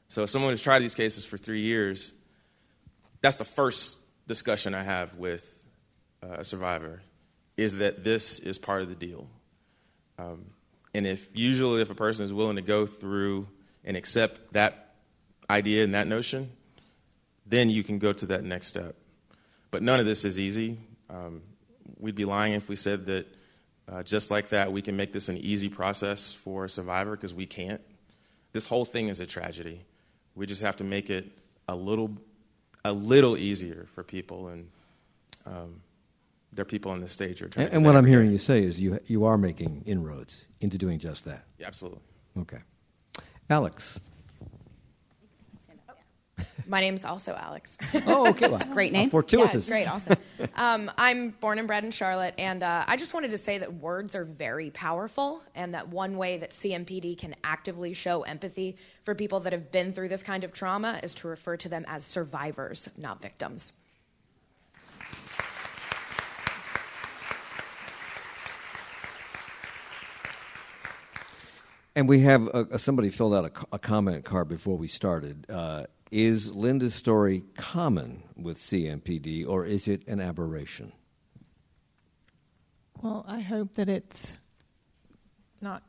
So, 0.09 0.25
someone 0.25 0.51
who's 0.51 0.61
tried 0.61 0.79
these 0.79 0.95
cases 0.95 1.23
for 1.23 1.37
three 1.37 1.61
years, 1.61 2.11
that's 3.21 3.37
the 3.37 3.45
first 3.45 4.01
discussion 4.27 4.73
I 4.73 4.83
have 4.83 5.15
with 5.15 5.65
uh, 6.21 6.39
a 6.39 6.43
survivor, 6.43 7.01
is 7.58 7.78
that 7.78 8.04
this 8.04 8.39
is 8.39 8.58
part 8.58 8.82
of 8.82 8.89
the 8.89 8.95
deal. 8.95 9.28
Um, 10.18 10.45
and 10.93 11.08
if 11.08 11.28
usually 11.34 11.82
if 11.82 11.89
a 11.89 11.95
person 11.95 12.26
is 12.26 12.34
willing 12.34 12.56
to 12.56 12.62
go 12.62 12.86
through 12.86 13.47
and 13.84 13.97
accept 13.97 14.54
that 14.54 14.95
idea 15.49 15.84
and 15.84 15.93
that 15.93 16.08
notion, 16.08 16.51
then 17.45 17.70
you 17.70 17.84
can 17.84 17.99
go 17.99 18.14
to 18.14 18.26
that 18.28 18.43
next 18.43 18.68
step. 18.68 18.95
But 19.72 19.82
none 19.82 19.99
of 19.99 20.06
this 20.06 20.24
is 20.24 20.39
easy. 20.39 20.78
Um, 21.10 21.41
we'd 21.99 22.16
be 22.16 22.26
lying 22.26 22.54
if 22.54 22.70
we 22.70 22.76
said 22.76 23.06
that 23.08 23.28
uh, 23.91 24.04
just 24.04 24.32
like 24.32 24.49
that 24.49 24.72
we 24.72 24.82
can 24.82 24.95
make 24.95 25.12
this 25.12 25.30
an 25.30 25.38
easy 25.38 25.70
process 25.70 26.32
for 26.32 26.66
a 26.66 26.70
survivor 26.70 27.12
because 27.12 27.34
we 27.34 27.45
can't. 27.45 27.82
This 28.54 28.66
whole 28.66 28.86
thing 28.86 29.10
is 29.10 29.20
a 29.20 29.26
tragedy. 29.26 29.82
We 30.36 30.45
just 30.45 30.62
have 30.62 30.78
to 30.78 30.84
make 30.84 31.10
it 31.10 31.26
a 31.68 31.76
little, 31.76 32.12
a 32.86 32.93
little 32.93 33.38
easier 33.38 33.88
for 33.93 34.04
people, 34.04 34.47
and 34.47 34.70
um, 35.45 35.82
there 36.56 36.64
are 36.64 36.66
people 36.66 36.91
on 36.91 37.01
the 37.01 37.08
stage 37.08 37.39
who 37.39 37.45
are 37.45 37.49
trying. 37.49 37.68
And, 37.68 37.76
and 37.78 37.86
what 37.86 37.95
I'm 37.95 38.06
hearing 38.06 38.32
you 38.32 38.38
say 38.38 38.64
is 38.64 38.80
you 38.80 38.99
you 39.08 39.26
are 39.26 39.38
making 39.38 39.84
inroads 39.86 40.45
into 40.62 40.78
doing 40.78 40.99
just 40.99 41.26
that. 41.26 41.45
Yeah, 41.58 41.68
absolutely. 41.68 42.01
Okay, 42.38 42.60
Alex. 43.49 43.99
My 46.68 46.80
name's 46.82 47.06
also 47.06 47.36
Alex. 47.36 47.78
Oh, 48.08 48.30
okay. 48.30 48.47
Well, 48.47 48.60
great 48.72 48.91
name. 48.91 49.10
fortuitous. 49.10 49.68
Yeah, 49.68 49.74
great, 49.74 49.88
awesome. 49.88 50.18
um, 50.56 50.89
I'm 50.97 51.30
born 51.30 51.60
and 51.60 51.68
bred 51.68 51.84
in 51.84 51.91
Charlotte, 51.91 52.34
and 52.38 52.64
uh, 52.64 52.86
I 52.88 52.97
just 52.97 53.14
wanted 53.14 53.32
to 53.32 53.38
say 53.38 53.60
that 53.60 53.74
words 53.76 54.16
are 54.16 54.26
very 54.26 54.72
powerful, 54.72 55.43
and 55.54 55.74
that 55.76 55.89
one 55.89 56.18
way 56.18 56.38
that 56.38 56.51
CMPD 56.51 57.18
can 57.18 57.36
actively 57.43 57.93
show 57.93 58.24
empathy 58.24 58.78
for 59.04 59.14
people 59.14 59.41
that 59.41 59.54
have 59.54 59.72
been 59.72 59.93
through 59.93 60.10
this 60.10 60.24
kind 60.24 60.43
of 60.43 60.54
trauma 60.54 60.99
is 61.04 61.14
to 61.16 61.28
refer 61.28 61.58
to 61.58 61.70
them 61.70 61.86
as 61.88 62.04
survivors, 62.04 62.89
not 62.97 63.22
victims. 63.22 63.74
And 71.95 72.09
we 72.09 72.21
have 72.21 72.47
uh, 72.47 72.77
somebody 72.77 73.09
filled 73.09 73.35
out 73.35 73.45
a, 73.45 73.75
a, 73.75 73.79
comment 73.79 74.25
card 74.25 74.49
before 74.49 74.77
we 74.77 74.87
started. 74.87 75.45
Uh, 75.47 75.85
is 76.11 76.51
Linda's 76.51 76.95
story 76.95 77.43
common 77.55 78.23
with 78.35 78.57
CMPD 78.57 79.47
or 79.47 79.65
is 79.65 79.87
it 79.87 80.07
an 80.07 80.19
aberration? 80.19 80.91
Well, 83.01 83.25
I 83.27 83.41
hope 83.41 83.75
that 83.75 83.89
it's 83.89 84.37
not. 85.61 85.83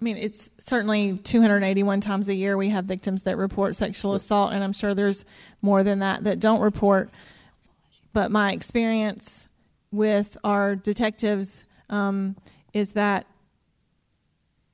I 0.00 0.04
mean, 0.04 0.18
it's 0.18 0.50
certainly 0.58 1.16
281 1.16 2.02
times 2.02 2.28
a 2.28 2.34
year 2.34 2.56
we 2.58 2.68
have 2.68 2.84
victims 2.84 3.22
that 3.22 3.38
report 3.38 3.76
sexual 3.76 4.14
assault, 4.14 4.52
and 4.52 4.62
I'm 4.62 4.74
sure 4.74 4.92
there's 4.92 5.24
more 5.62 5.82
than 5.82 6.00
that 6.00 6.24
that 6.24 6.38
don't 6.38 6.60
report. 6.60 7.08
But 8.12 8.30
my 8.30 8.52
experience 8.52 9.48
with 9.90 10.36
our 10.44 10.76
detectives 10.76 11.64
um, 11.88 12.36
is 12.74 12.92
that 12.92 13.26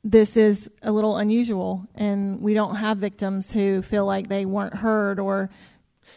this 0.05 0.37
is 0.37 0.71
a 0.83 0.91
little 0.91 1.17
unusual, 1.17 1.87
and 1.95 2.41
we 2.41 2.55
don't 2.55 2.77
have 2.77 2.99
victims 2.99 3.53
who 3.53 3.83
feel 3.83 4.05
like 4.05 4.29
they 4.29 4.45
weren't 4.45 4.75
heard 4.75 5.21
or 5.21 5.51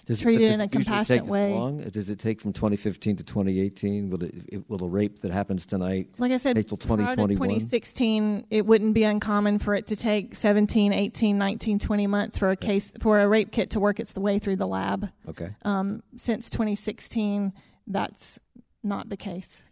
does 0.05 0.21
treated 0.21 0.51
in 0.51 0.61
a 0.61 0.67
compassionate 0.67 1.25
way. 1.25 1.53
Long? 1.53 1.77
Does 1.89 2.09
it 2.09 2.19
take 2.19 2.41
from 2.41 2.53
2015 2.53 3.17
to 3.17 3.23
2018? 3.23 4.09
Will 4.09 4.23
it, 4.23 4.69
will 4.69 4.83
a 4.83 4.87
rape 4.87 5.19
that 5.21 5.31
happens 5.31 5.65
tonight, 5.65 6.09
like 6.17 6.31
I 6.31 6.37
said, 6.37 6.57
April 6.57 6.77
2021? 6.77 7.37
2016, 7.37 8.47
it 8.49 8.65
wouldn't 8.65 8.93
be 8.93 9.03
uncommon 9.03 9.59
for 9.59 9.75
it 9.75 9.87
to 9.87 9.95
take 9.95 10.35
17, 10.35 10.91
18, 10.91 11.37
19, 11.37 11.79
20 11.79 12.07
months 12.07 12.37
for 12.37 12.49
a 12.51 12.55
case 12.55 12.91
for 12.99 13.19
a 13.19 13.27
rape 13.27 13.51
kit 13.51 13.69
to 13.71 13.79
work 13.79 13.99
its 13.99 14.15
way 14.15 14.39
through 14.39 14.55
the 14.55 14.67
lab. 14.67 15.09
Okay. 15.29 15.55
Um, 15.63 16.01
since 16.17 16.49
2016, 16.49 17.53
that's 17.87 18.39
not 18.83 19.09
the 19.09 19.17
case. 19.17 19.63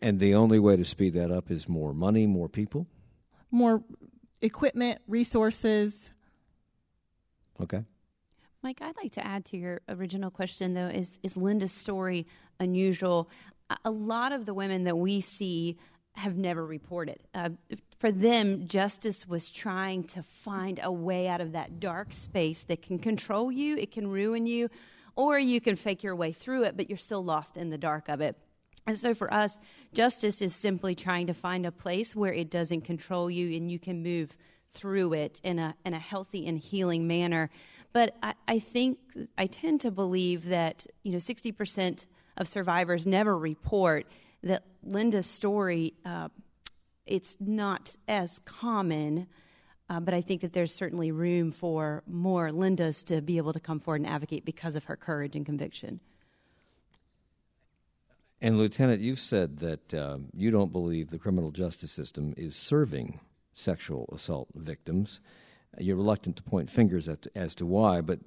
And 0.00 0.20
the 0.20 0.34
only 0.34 0.58
way 0.58 0.76
to 0.76 0.84
speed 0.84 1.14
that 1.14 1.30
up 1.30 1.50
is 1.50 1.68
more 1.68 1.92
money, 1.92 2.26
more 2.26 2.48
people? 2.48 2.86
More 3.50 3.82
equipment, 4.40 5.00
resources. 5.06 6.10
Okay. 7.60 7.84
Mike, 8.62 8.80
I'd 8.80 8.96
like 9.02 9.12
to 9.12 9.26
add 9.26 9.44
to 9.46 9.56
your 9.56 9.80
original 9.88 10.30
question 10.30 10.74
though 10.74 10.86
is 10.86 11.18
is 11.22 11.36
Linda's 11.36 11.72
story 11.72 12.26
unusual? 12.60 13.28
a 13.84 13.90
lot 13.90 14.32
of 14.32 14.46
the 14.46 14.54
women 14.54 14.84
that 14.84 14.96
we 14.96 15.20
see 15.20 15.78
have 16.14 16.36
never 16.36 16.64
reported. 16.64 17.18
Uh, 17.34 17.50
for 17.98 18.12
them, 18.12 18.66
justice 18.66 19.26
was 19.26 19.48
trying 19.48 20.04
to 20.04 20.22
find 20.22 20.78
a 20.82 20.92
way 20.92 21.26
out 21.26 21.40
of 21.40 21.52
that 21.52 21.80
dark 21.80 22.12
space 22.12 22.62
that 22.64 22.82
can 22.82 22.98
control 22.98 23.50
you, 23.50 23.76
it 23.76 23.90
can 23.90 24.06
ruin 24.06 24.46
you, 24.46 24.68
or 25.16 25.38
you 25.38 25.60
can 25.60 25.76
fake 25.76 26.02
your 26.02 26.14
way 26.14 26.32
through 26.32 26.64
it, 26.64 26.76
but 26.76 26.88
you're 26.90 26.98
still 26.98 27.24
lost 27.24 27.56
in 27.56 27.70
the 27.70 27.78
dark 27.78 28.08
of 28.08 28.20
it. 28.20 28.36
And 28.86 28.98
so 28.98 29.14
for 29.14 29.32
us, 29.32 29.58
justice 29.92 30.42
is 30.42 30.54
simply 30.54 30.94
trying 30.94 31.28
to 31.28 31.34
find 31.34 31.66
a 31.66 31.72
place 31.72 32.16
where 32.16 32.32
it 32.32 32.50
doesn't 32.50 32.82
control 32.82 33.30
you 33.30 33.56
and 33.56 33.70
you 33.70 33.78
can 33.78 34.02
move 34.02 34.36
through 34.72 35.12
it 35.12 35.40
in 35.44 35.58
a, 35.58 35.74
in 35.84 35.94
a 35.94 35.98
healthy 35.98 36.46
and 36.46 36.58
healing 36.58 37.06
manner. 37.06 37.50
But 37.92 38.16
I, 38.22 38.34
I 38.48 38.58
think, 38.58 38.98
I 39.36 39.46
tend 39.46 39.82
to 39.82 39.90
believe 39.90 40.46
that, 40.46 40.86
you 41.04 41.12
know, 41.12 41.18
60% 41.18 42.06
of 42.38 42.48
survivors 42.48 43.06
never 43.06 43.36
report 43.36 44.06
that 44.42 44.64
Linda's 44.82 45.26
story, 45.26 45.94
uh, 46.04 46.28
it's 47.06 47.36
not 47.38 47.94
as 48.08 48.40
common. 48.40 49.28
Uh, 49.88 50.00
but 50.00 50.14
I 50.14 50.22
think 50.22 50.40
that 50.40 50.54
there's 50.54 50.74
certainly 50.74 51.12
room 51.12 51.52
for 51.52 52.02
more 52.06 52.48
Lindas 52.48 53.04
to 53.06 53.20
be 53.20 53.36
able 53.36 53.52
to 53.52 53.60
come 53.60 53.78
forward 53.78 54.00
and 54.00 54.10
advocate 54.10 54.44
because 54.44 54.74
of 54.74 54.84
her 54.84 54.96
courage 54.96 55.36
and 55.36 55.44
conviction. 55.44 56.00
And, 58.42 58.58
Lieutenant, 58.58 59.00
you've 59.00 59.20
said 59.20 59.58
that 59.58 59.94
um, 59.94 60.26
you 60.34 60.50
don't 60.50 60.72
believe 60.72 61.10
the 61.10 61.18
criminal 61.18 61.52
justice 61.52 61.92
system 61.92 62.34
is 62.36 62.56
serving 62.56 63.20
sexual 63.54 64.10
assault 64.12 64.48
victims. 64.56 65.20
You're 65.78 65.94
reluctant 65.96 66.36
to 66.38 66.42
point 66.42 66.68
fingers 66.68 67.04
to, 67.04 67.18
as 67.36 67.54
to 67.54 67.66
why, 67.66 68.00
but 68.00 68.18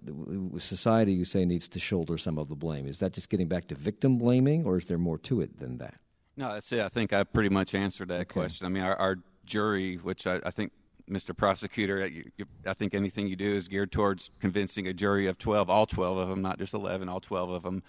society, 0.58 1.12
you 1.12 1.26
say, 1.26 1.44
needs 1.44 1.68
to 1.68 1.80
shoulder 1.80 2.18
some 2.18 2.38
of 2.38 2.48
the 2.48 2.56
blame. 2.56 2.88
Is 2.88 3.00
that 3.00 3.12
just 3.12 3.30
getting 3.30 3.50
back 3.50 3.68
to 3.68 3.76
victim 3.76 4.18
blaming, 4.18 4.66
or 4.66 4.78
is 4.78 4.86
there 4.86 4.98
more 4.98 5.18
to 5.20 5.42
it 5.42 5.60
than 5.60 5.80
that? 5.80 5.96
No, 6.38 6.54
that's 6.54 6.72
it. 6.72 6.80
I 6.80 6.88
think 6.88 7.12
I 7.12 7.26
pretty 7.26 7.50
much 7.50 7.76
answered 7.76 8.08
that 8.08 8.22
okay. 8.22 8.34
question. 8.40 8.66
I 8.66 8.70
mean, 8.70 8.84
our, 8.84 8.96
our 8.96 9.18
jury, 9.46 9.98
which 9.98 10.26
I, 10.28 10.40
I, 10.46 10.52
think, 10.52 10.72
Mr. 11.10 11.36
Prosecutor, 11.36 12.08
you, 12.08 12.32
you, 12.38 12.46
I 12.66 12.74
think 12.74 12.94
anything 12.94 13.28
you 13.28 13.36
do 13.36 13.54
is 13.54 13.68
geared 13.68 13.92
towards 13.92 14.32
convincing 14.40 14.88
a 14.88 14.94
jury 14.94 15.28
of 15.28 15.38
12, 15.38 15.70
all 15.70 15.86
12 15.86 16.18
of 16.18 16.30
them, 16.30 16.42
not 16.42 16.58
just 16.58 16.74
11, 16.74 17.10
all 17.10 17.20
12 17.20 17.50
of 17.50 17.64
them. 17.64 17.84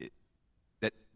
It, 0.00 0.10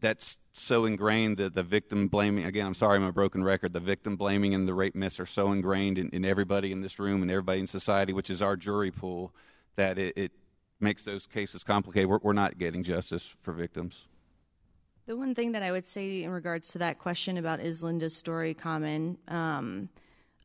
that's 0.01 0.37
so 0.53 0.85
ingrained 0.85 1.37
that 1.37 1.53
the 1.53 1.63
victim 1.63 2.07
blaming 2.07 2.45
again 2.45 2.65
i'm 2.65 2.73
sorry 2.73 2.97
i'm 2.97 3.03
a 3.03 3.11
broken 3.11 3.43
record. 3.43 3.73
The 3.73 3.79
victim 3.79 4.15
blaming 4.15 4.53
and 4.53 4.67
the 4.67 4.73
rape 4.73 4.95
myths 4.95 5.19
are 5.19 5.25
so 5.25 5.51
ingrained 5.51 5.97
in, 5.97 6.09
in 6.09 6.25
everybody 6.25 6.71
in 6.71 6.81
this 6.81 6.99
room 6.99 7.21
and 7.21 7.31
everybody 7.31 7.59
in 7.59 7.67
society 7.67 8.13
which 8.13 8.29
is 8.29 8.41
our 8.41 8.55
jury 8.55 8.91
pool 8.91 9.33
that 9.75 9.97
it, 9.97 10.17
it 10.17 10.31
makes 10.81 11.03
those 11.03 11.25
cases 11.25 11.63
complicated. 11.63 12.09
We're, 12.09 12.19
we're, 12.21 12.33
not 12.33 12.57
getting 12.57 12.83
justice 12.83 13.35
for 13.41 13.53
victims. 13.53 14.07
The 15.07 15.15
one 15.15 15.33
thing 15.33 15.53
that 15.53 15.63
i 15.63 15.71
would 15.71 15.85
say 15.85 16.23
in 16.23 16.31
regards 16.31 16.71
to 16.73 16.77
that 16.79 16.99
question 16.99 17.37
about 17.37 17.59
is 17.59 17.81
linda's 17.83 18.15
story 18.15 18.53
common? 18.53 19.17
Um, 19.27 19.89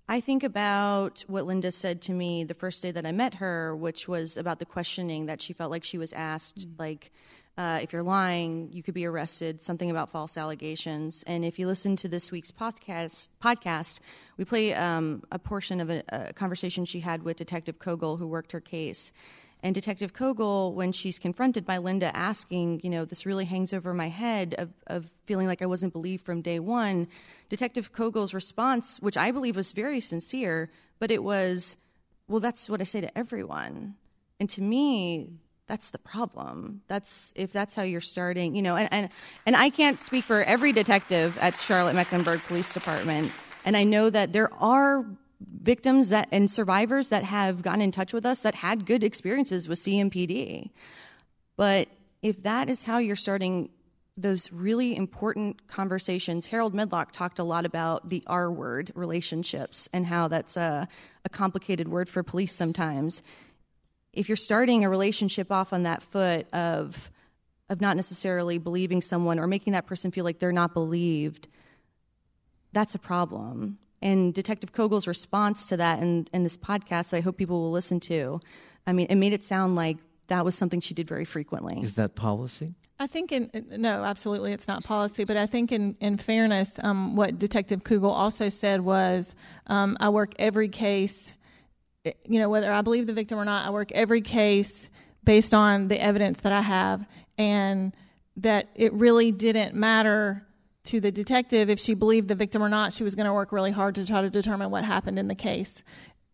I 0.07 0.21
think 0.21 0.43
about 0.43 1.25
what 1.29 1.47
Linda 1.47 1.73
said 1.73 2.03
to 2.03 2.13
me 2.13 2.45
the 2.45 2.53
first 2.53 2.83
day 2.83 2.91
that 2.91 3.07
I 3.07 3.13
met 3.13 3.35
her, 3.35 3.75
which 3.75 4.07
was 4.07 4.37
about 4.37 4.59
the 4.59 4.67
questioning 4.67 5.27
that 5.27 5.41
she 5.41 5.55
felt 5.55 5.71
like 5.71 5.83
she 5.83 5.97
was 5.97 6.13
asked, 6.13 6.59
mm-hmm. 6.59 6.83
like, 6.83 7.11
uh, 7.57 7.79
if 7.83 7.93
you're 7.93 8.03
lying, 8.03 8.69
you 8.73 8.83
could 8.83 8.95
be 8.95 9.05
arrested, 9.05 9.61
something 9.61 9.91
about 9.91 10.11
false 10.11 10.37
allegations. 10.37 11.23
And 11.27 11.45
if 11.45 11.59
you 11.59 11.67
listen 11.69 11.95
to 11.97 12.09
this 12.09 12.33
week's 12.33 12.51
podcast, 12.51 13.29
podcast 13.43 14.01
we 14.37 14.45
play 14.45 14.75
um, 14.75 15.23
a 15.31 15.39
portion 15.39 15.81
of 15.81 15.89
a, 15.89 16.03
a, 16.09 16.33
conversation 16.33 16.85
she 16.85 17.01
had 17.01 17.23
with 17.23 17.37
Detective 17.37 17.79
Kogel, 17.79 18.19
who 18.19 18.27
worked 18.27 18.51
her 18.53 18.61
case. 18.61 19.13
And 19.63 19.73
Detective 19.73 20.13
Kogel, 20.13 20.75
when 20.75 20.91
she's 20.91 21.19
confronted 21.21 21.65
by 21.65 21.79
Linda 21.79 22.15
asking, 22.15 22.81
you 22.83 22.91
know, 22.91 23.05
this 23.05 23.25
really 23.25 23.45
hangs 23.45 23.73
over 23.73 23.95
my 23.95 24.09
head 24.09 24.55
of, 24.59 24.71
of 24.89 25.09
feeling 25.27 25.47
like 25.47 25.63
I 25.63 25.67
wasn't 25.67 25.93
believed 25.93 26.25
from 26.27 26.43
day 26.43 26.59
one, 26.59 27.07
Detective 27.49 27.93
Kogel's 27.93 28.35
response, 28.35 28.99
which 29.01 29.17
I 29.17 29.31
believe 29.31 29.55
was 29.55 29.73
very 29.73 30.01
sincere, 30.01 30.71
but 30.99 31.13
it 31.13 31.23
was, 31.23 31.77
well, 32.29 32.41
that's 32.41 32.69
what 32.69 32.81
I 32.81 32.85
say 32.85 33.01
to 33.01 33.17
everyone. 33.17 33.95
And 34.41 34.51
to 34.51 34.61
me, 34.61 35.31
that's 35.67 35.91
the 35.91 35.99
problem. 35.99 36.83
That's 36.89 37.33
if 37.37 37.53
that's 37.53 37.75
how 37.75 37.83
you're 37.83 38.01
starting, 38.01 38.55
you 38.55 38.63
know, 38.63 38.77
and, 38.77 38.89
and 38.93 39.13
and 39.47 39.57
I 39.57 39.71
can't 39.71 40.01
speak 40.01 40.25
for 40.25 40.43
every 40.43 40.73
detective 40.73 41.39
at 41.41 41.57
Charlotte 41.57 41.95
Mecklenburg 41.95 42.43
Police 42.47 42.73
Department. 42.75 43.33
And 43.65 43.77
I 43.77 43.85
know 43.85 44.11
that 44.11 44.33
there 44.33 44.53
are 44.55 45.07
victims 45.63 46.11
that 46.11 46.29
and 46.31 46.51
survivors 46.51 47.09
that 47.09 47.25
have 47.25 47.63
gotten 47.63 47.81
in 47.81 47.93
touch 47.93 48.13
with 48.13 48.27
us 48.27 48.43
that 48.43 48.57
had 48.57 48.85
good 48.85 49.03
experiences 49.03 49.67
with 49.67 49.79
CMPD. 49.79 50.71
But 51.57 51.89
if 52.23 52.43
that 52.43 52.69
is 52.69 52.83
how 52.83 52.99
you're 52.99 53.17
starting 53.17 53.71
those 54.17 54.53
really 54.53 54.95
important 54.95 55.67
conversations, 55.67 56.47
Harold 56.47 56.75
Medlock 56.75 57.13
talked 57.13 57.39
a 57.39 57.45
lot 57.45 57.65
about 57.65 58.11
the 58.11 58.23
R 58.27 58.53
word 58.53 58.93
relationships 58.95 59.89
and 59.93 60.07
how 60.07 60.29
that's 60.29 60.57
a, 60.57 60.89
a 61.25 61.29
complicated 61.29 61.89
word 61.89 62.09
for 62.09 62.23
police 62.23 62.53
sometimes 62.53 63.23
if 64.17 64.29
you're 64.29 64.37
starting 64.37 64.85
a 64.85 64.89
relationship 64.89 65.53
off 65.53 65.73
on 65.73 65.85
that 65.85 66.03
foot 66.03 66.47
of 66.53 67.11
of 67.71 67.81
not 67.81 67.97
necessarily 67.97 68.59
believing 68.59 69.01
someone 69.01 69.39
or 69.39 69.47
making 69.47 69.73
that 69.73 69.87
person 69.87 70.11
feel 70.11 70.23
like 70.23 70.39
they're 70.39 70.53
not 70.53 70.75
believed, 70.75 71.49
that's 72.73 72.95
a 72.95 72.99
problem. 72.99 73.79
And 74.03 74.35
Detective 74.35 74.73
Kogel's 74.73 75.07
response 75.07 75.67
to 75.69 75.79
that 75.79 76.01
in, 76.01 76.29
in 76.35 76.43
this 76.43 76.59
podcast, 76.59 77.15
I 77.15 77.21
hope 77.21 77.39
people 77.39 77.63
will 77.63 77.71
listen 77.71 78.01
to, 78.01 78.41
I 78.87 78.93
mean, 78.93 79.07
it 79.09 79.17
made 79.17 79.33
it 79.33 79.43
sound 79.43 79.77
like 79.77 79.97
that 80.27 80.45
was 80.45 80.55
something 80.55 80.81
she 80.81 80.93
did 80.93 81.09
very 81.09 81.25
frequently. 81.25 81.81
Is 81.81 81.95
that 81.95 82.15
policy? 82.15 82.75
I 82.99 83.07
think 83.07 83.33
in 83.33 83.51
no, 83.77 84.05
absolutely, 84.05 84.53
it's 84.53 84.69
not 84.69 84.85
policy. 84.85 85.25
But 85.25 85.37
I 85.37 85.47
think 85.47 85.73
in 85.73 85.97
in 86.01 86.17
fairness, 86.17 86.73
um, 86.83 87.17
what 87.17 87.39
Detective 87.39 87.83
Kugel 87.83 88.13
also 88.13 88.49
said 88.49 88.83
was, 88.83 89.35
um, 89.67 89.97
I 90.01 90.11
work 90.11 90.35
every 90.39 90.69
case 90.69 91.35
you 92.05 92.39
know, 92.39 92.49
whether 92.49 92.73
I 92.73 92.83
believe 92.83 93.07
the 93.07 93.13
victim 93.13 93.39
or 93.39 93.45
not, 93.45 93.67
I 93.67 93.71
work 93.71 93.93
every 93.93 94.21
case 94.21 94.89
based 95.25 95.55
on 95.55 95.89
the 95.89 96.01
evidence 96.01 96.41
that 96.41 96.53
I 96.53 96.61
have, 96.61 97.07
and 97.39 97.95
that 98.37 98.69
it 98.75 98.93
really 98.93 99.33
didn't 99.33 99.75
matter 99.75 100.47
to 100.85 101.01
the 101.01 101.11
detective 101.11 101.71
if 101.71 101.81
she 101.81 101.95
believed 101.95 102.29
the 102.29 102.35
victim 102.35 102.63
or 102.63 102.69
not. 102.69 102.93
She 102.93 103.05
was 103.05 103.15
going 103.15 103.27
to 103.27 103.33
work 103.33 103.53
really 103.53 103.71
hard 103.71 103.95
to 103.95 104.07
try 104.07 104.21
to 104.21 104.29
determine 104.29 104.71
what 104.71 104.85
happened 104.85 105.19
in 105.19 105.29
the 105.29 105.35
case. 105.35 105.83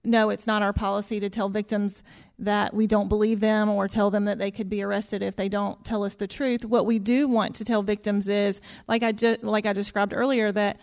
No, 0.02 0.30
it's 0.30 0.46
not 0.46 0.62
our 0.62 0.72
policy 0.72 1.20
to 1.20 1.28
tell 1.28 1.48
victims 1.48 2.02
that 2.38 2.72
we 2.72 2.86
don't 2.86 3.08
believe 3.08 3.40
them 3.40 3.68
or 3.68 3.86
tell 3.86 4.10
them 4.10 4.24
that 4.24 4.38
they 4.38 4.50
could 4.50 4.70
be 4.70 4.82
arrested 4.82 5.22
if 5.22 5.36
they 5.36 5.48
don't 5.48 5.84
tell 5.84 6.02
us 6.02 6.14
the 6.14 6.26
truth. 6.26 6.64
What 6.64 6.86
we 6.86 6.98
do 6.98 7.28
want 7.28 7.54
to 7.56 7.64
tell 7.64 7.82
victims 7.82 8.28
is, 8.28 8.60
like 8.88 9.02
I 9.02 9.12
just 9.12 9.44
like 9.44 9.66
I 9.66 9.74
described 9.74 10.14
earlier, 10.14 10.50
that 10.52 10.80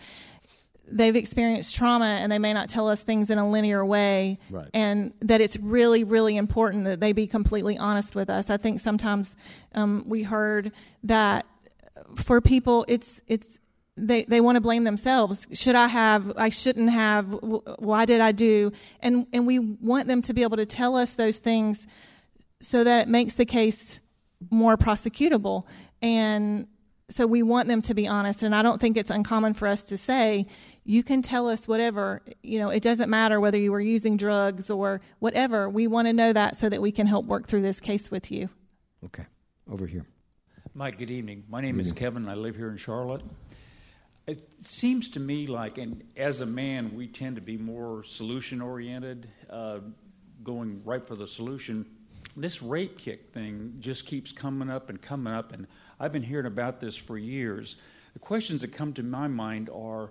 they've 0.90 1.16
experienced 1.16 1.74
trauma 1.74 2.06
and 2.06 2.30
they 2.30 2.38
may 2.38 2.52
not 2.52 2.68
tell 2.68 2.88
us 2.88 3.02
things 3.02 3.30
in 3.30 3.38
a 3.38 3.48
linear 3.48 3.84
way 3.84 4.38
right. 4.50 4.68
and 4.72 5.12
that 5.20 5.40
it's 5.40 5.56
really 5.58 6.04
really 6.04 6.36
important 6.36 6.84
that 6.84 7.00
they 7.00 7.12
be 7.12 7.26
completely 7.26 7.76
honest 7.78 8.14
with 8.14 8.30
us. 8.30 8.50
I 8.50 8.56
think 8.56 8.80
sometimes 8.80 9.36
um, 9.74 10.04
we 10.06 10.22
heard 10.22 10.72
that 11.04 11.46
for 12.16 12.40
people 12.40 12.84
it's 12.88 13.20
it's 13.26 13.58
they, 13.96 14.22
they 14.24 14.40
want 14.40 14.54
to 14.54 14.60
blame 14.60 14.84
themselves. 14.84 15.46
Should 15.52 15.74
i 15.74 15.88
have 15.88 16.32
i 16.36 16.48
shouldn't 16.48 16.90
have 16.90 17.26
why 17.78 18.04
did 18.04 18.20
i 18.20 18.32
do? 18.32 18.72
And 19.00 19.26
and 19.32 19.46
we 19.46 19.58
want 19.58 20.08
them 20.08 20.22
to 20.22 20.32
be 20.32 20.42
able 20.42 20.56
to 20.56 20.66
tell 20.66 20.96
us 20.96 21.14
those 21.14 21.38
things 21.38 21.86
so 22.60 22.84
that 22.84 23.02
it 23.02 23.08
makes 23.08 23.34
the 23.34 23.46
case 23.46 24.00
more 24.50 24.76
prosecutable. 24.76 25.64
And 26.00 26.66
so 27.10 27.26
we 27.26 27.42
want 27.42 27.68
them 27.68 27.80
to 27.82 27.94
be 27.94 28.06
honest 28.06 28.42
and 28.42 28.54
i 28.54 28.62
don't 28.62 28.80
think 28.80 28.96
it's 28.96 29.10
uncommon 29.10 29.54
for 29.54 29.66
us 29.66 29.82
to 29.82 29.96
say 29.96 30.46
you 30.88 31.02
can 31.02 31.20
tell 31.20 31.46
us 31.48 31.68
whatever 31.68 32.22
you 32.42 32.58
know 32.58 32.70
it 32.70 32.82
doesn't 32.82 33.10
matter 33.10 33.38
whether 33.40 33.58
you 33.58 33.70
were 33.70 33.80
using 33.80 34.16
drugs 34.16 34.70
or 34.70 35.02
whatever. 35.18 35.68
We 35.68 35.86
want 35.86 36.06
to 36.08 36.14
know 36.14 36.32
that 36.32 36.56
so 36.56 36.70
that 36.70 36.80
we 36.80 36.92
can 36.92 37.06
help 37.06 37.26
work 37.26 37.46
through 37.46 37.62
this 37.62 37.78
case 37.78 38.10
with 38.10 38.30
you. 38.30 38.48
Okay. 39.04 39.24
Over 39.70 39.86
here. 39.86 40.06
Mike 40.74 40.98
good 40.98 41.10
evening. 41.10 41.44
My 41.48 41.60
name 41.60 41.78
is 41.78 41.92
kevin. 41.92 42.26
I 42.26 42.34
live 42.34 42.56
here 42.56 42.70
in 42.70 42.78
charlotte. 42.78 43.22
It 44.26 44.48
seems 44.58 45.10
to 45.10 45.20
me 45.20 45.46
like 45.46 45.76
and 45.76 46.02
as 46.16 46.40
a 46.40 46.46
man 46.46 46.94
we 46.94 47.06
tend 47.06 47.36
to 47.36 47.42
be 47.42 47.58
more 47.58 48.02
solution 48.04 48.62
oriented 48.62 49.28
uh, 49.50 49.80
going 50.42 50.80
right 50.86 51.04
for 51.04 51.16
the 51.16 51.26
solution. 51.26 51.84
This 52.34 52.62
rape 52.62 52.96
kit 52.96 53.32
thing 53.34 53.74
just 53.80 54.06
keeps 54.06 54.32
coming 54.32 54.70
up 54.70 54.88
and 54.88 55.02
coming 55.02 55.34
up 55.34 55.52
and 55.52 55.66
I've 56.00 56.12
been 56.12 56.22
hearing 56.22 56.46
about 56.46 56.80
this 56.80 56.96
for 56.96 57.18
years. 57.18 57.80
The 58.12 58.18
questions 58.18 58.62
that 58.62 58.72
come 58.72 58.92
to 58.94 59.02
my 59.02 59.28
mind 59.28 59.70
are 59.70 60.10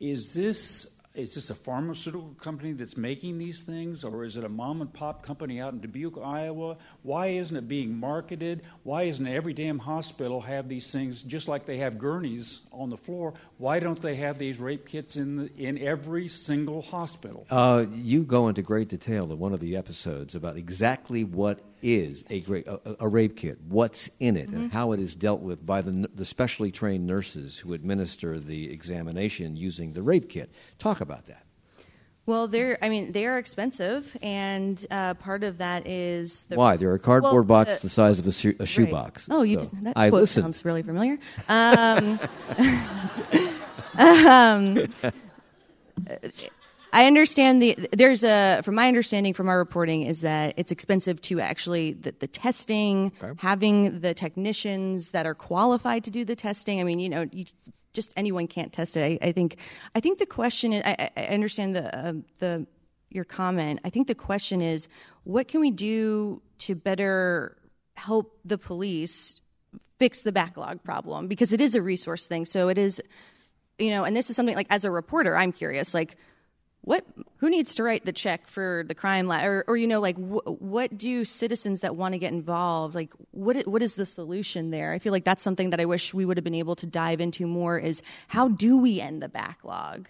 is 0.00 0.34
this 0.34 0.98
is 1.18 1.34
this 1.34 1.50
a 1.50 1.54
pharmaceutical 1.54 2.32
company 2.40 2.72
that's 2.72 2.96
making 2.96 3.38
these 3.38 3.60
things, 3.60 4.04
or 4.04 4.24
is 4.24 4.36
it 4.36 4.44
a 4.44 4.48
mom 4.48 4.80
and 4.80 4.92
pop 4.92 5.20
company 5.20 5.60
out 5.60 5.72
in 5.72 5.80
Dubuque, 5.80 6.18
Iowa? 6.22 6.76
Why 7.02 7.28
isn't 7.28 7.56
it 7.56 7.66
being 7.66 7.98
marketed? 7.98 8.62
Why 8.84 9.04
isn't 9.04 9.26
every 9.26 9.52
damn 9.52 9.80
hospital 9.80 10.40
have 10.42 10.68
these 10.68 10.92
things 10.92 11.22
just 11.24 11.48
like 11.48 11.66
they 11.66 11.78
have 11.78 11.98
gurneys 11.98 12.60
on 12.70 12.88
the 12.88 12.96
floor? 12.96 13.34
Why 13.56 13.80
don't 13.80 14.00
they 14.00 14.14
have 14.14 14.38
these 14.38 14.60
rape 14.60 14.86
kits 14.86 15.16
in 15.16 15.36
the, 15.36 15.50
in 15.56 15.78
every 15.78 16.28
single 16.28 16.82
hospital? 16.82 17.46
Uh, 17.50 17.86
you 17.92 18.22
go 18.22 18.46
into 18.46 18.62
great 18.62 18.88
detail 18.88 19.32
in 19.32 19.40
one 19.40 19.52
of 19.52 19.58
the 19.58 19.76
episodes 19.76 20.36
about 20.36 20.56
exactly 20.56 21.24
what 21.24 21.58
is 21.82 22.24
a 22.30 22.40
great 22.40 22.66
a, 22.66 22.96
a 23.00 23.08
rape 23.08 23.36
kit? 23.36 23.58
What's 23.68 24.10
in 24.20 24.36
it, 24.36 24.48
and 24.48 24.72
how 24.72 24.92
it 24.92 25.00
is 25.00 25.16
dealt 25.16 25.40
with 25.40 25.64
by 25.64 25.82
the, 25.82 26.08
the 26.14 26.24
specially 26.24 26.70
trained 26.70 27.06
nurses 27.06 27.58
who 27.58 27.72
administer 27.72 28.38
the 28.38 28.70
examination 28.70 29.56
using 29.56 29.92
the 29.92 30.02
rape 30.02 30.28
kit? 30.28 30.50
Talk 30.78 31.00
about 31.00 31.26
that. 31.26 31.44
Well, 32.28 32.46
they're, 32.46 32.76
I 32.82 32.90
mean, 32.90 33.12
they 33.12 33.24
are 33.24 33.38
expensive, 33.38 34.14
and 34.20 34.86
uh, 34.90 35.14
part 35.14 35.44
of 35.44 35.56
that 35.58 35.86
is 35.86 36.42
the. 36.42 36.56
Why? 36.56 36.76
They're 36.76 36.92
a 36.92 36.98
cardboard 36.98 37.48
well, 37.48 37.64
box 37.64 37.80
the 37.80 37.88
size 37.88 38.18
of 38.18 38.26
a, 38.26 38.32
shoe, 38.32 38.50
a 38.50 38.52
right. 38.58 38.68
shoebox. 38.68 39.28
Oh, 39.30 39.40
you 39.40 39.54
So, 39.54 39.60
just, 39.60 39.84
that 39.84 39.96
I 39.96 40.10
quote 40.10 40.20
listen. 40.20 40.42
sounds 40.42 40.62
really 40.62 40.82
familiar. 40.82 41.18
Um, 41.48 42.20
um, 43.98 44.76
I 46.92 47.06
understand 47.06 47.60
the 47.60 47.76
there's 47.92 48.24
a 48.24 48.62
from 48.64 48.74
my 48.74 48.88
understanding 48.88 49.34
from 49.34 49.48
our 49.48 49.58
reporting 49.58 50.02
is 50.02 50.22
that 50.22 50.54
it's 50.56 50.72
expensive 50.72 51.20
to 51.22 51.40
actually 51.40 51.92
the, 51.92 52.14
the 52.18 52.26
testing, 52.26 53.12
having 53.36 54.00
the 54.00 54.14
technicians 54.14 55.10
that 55.10 55.26
are 55.26 55.34
qualified 55.34 56.04
to 56.04 56.10
do 56.10 56.24
the 56.24 56.36
testing. 56.36 56.80
I 56.80 56.84
mean, 56.84 56.98
you 56.98 57.08
know, 57.08 57.26
you, 57.30 57.44
just 57.92 58.12
anyone 58.16 58.46
can't 58.46 58.72
test 58.72 58.96
it. 58.96 59.20
I, 59.22 59.28
I 59.28 59.32
think 59.32 59.56
I 59.94 60.00
think 60.00 60.18
the 60.18 60.26
question 60.26 60.72
is 60.72 60.82
I, 60.84 61.10
I 61.16 61.26
understand 61.26 61.74
the 61.74 62.08
um 62.08 62.24
the 62.38 62.66
your 63.10 63.24
comment. 63.24 63.80
I 63.84 63.90
think 63.90 64.06
the 64.06 64.14
question 64.14 64.62
is 64.62 64.88
what 65.24 65.48
can 65.48 65.60
we 65.60 65.70
do 65.70 66.42
to 66.60 66.74
better 66.74 67.56
help 67.94 68.38
the 68.44 68.58
police 68.58 69.40
fix 69.98 70.22
the 70.22 70.32
backlog 70.32 70.82
problem 70.84 71.26
because 71.26 71.52
it 71.52 71.60
is 71.60 71.74
a 71.74 71.82
resource 71.82 72.26
thing. 72.26 72.44
So 72.44 72.68
it 72.68 72.78
is 72.78 73.02
you 73.78 73.90
know, 73.90 74.04
and 74.04 74.16
this 74.16 74.28
is 74.28 74.36
something 74.36 74.56
like 74.56 74.66
as 74.70 74.84
a 74.84 74.90
reporter, 74.90 75.36
I'm 75.36 75.52
curious, 75.52 75.94
like 75.94 76.16
what 76.88 77.04
who 77.36 77.50
needs 77.50 77.74
to 77.74 77.82
write 77.82 78.06
the 78.06 78.14
check 78.14 78.46
for 78.46 78.82
the 78.88 78.94
crime 78.94 79.26
lab 79.26 79.44
or, 79.44 79.62
or 79.68 79.76
you 79.76 79.86
know 79.86 80.00
like 80.00 80.16
wh- 80.16 80.62
what 80.62 80.96
do 80.96 81.22
citizens 81.22 81.82
that 81.82 81.96
want 81.96 82.14
to 82.14 82.18
get 82.18 82.32
involved 82.32 82.94
like 82.94 83.12
what 83.32 83.66
what 83.68 83.82
is 83.82 83.96
the 83.96 84.06
solution 84.06 84.70
there? 84.70 84.94
I 84.94 84.98
feel 84.98 85.12
like 85.12 85.24
that's 85.24 85.42
something 85.42 85.68
that 85.68 85.80
i 85.80 85.84
wish 85.84 86.14
we 86.14 86.24
would 86.24 86.38
have 86.38 86.44
been 86.44 86.54
able 86.54 86.76
to 86.76 86.86
dive 86.86 87.20
into 87.20 87.46
more 87.46 87.78
is 87.78 88.00
how 88.28 88.48
do 88.48 88.78
we 88.78 89.02
end 89.02 89.22
the 89.22 89.28
backlog 89.28 90.08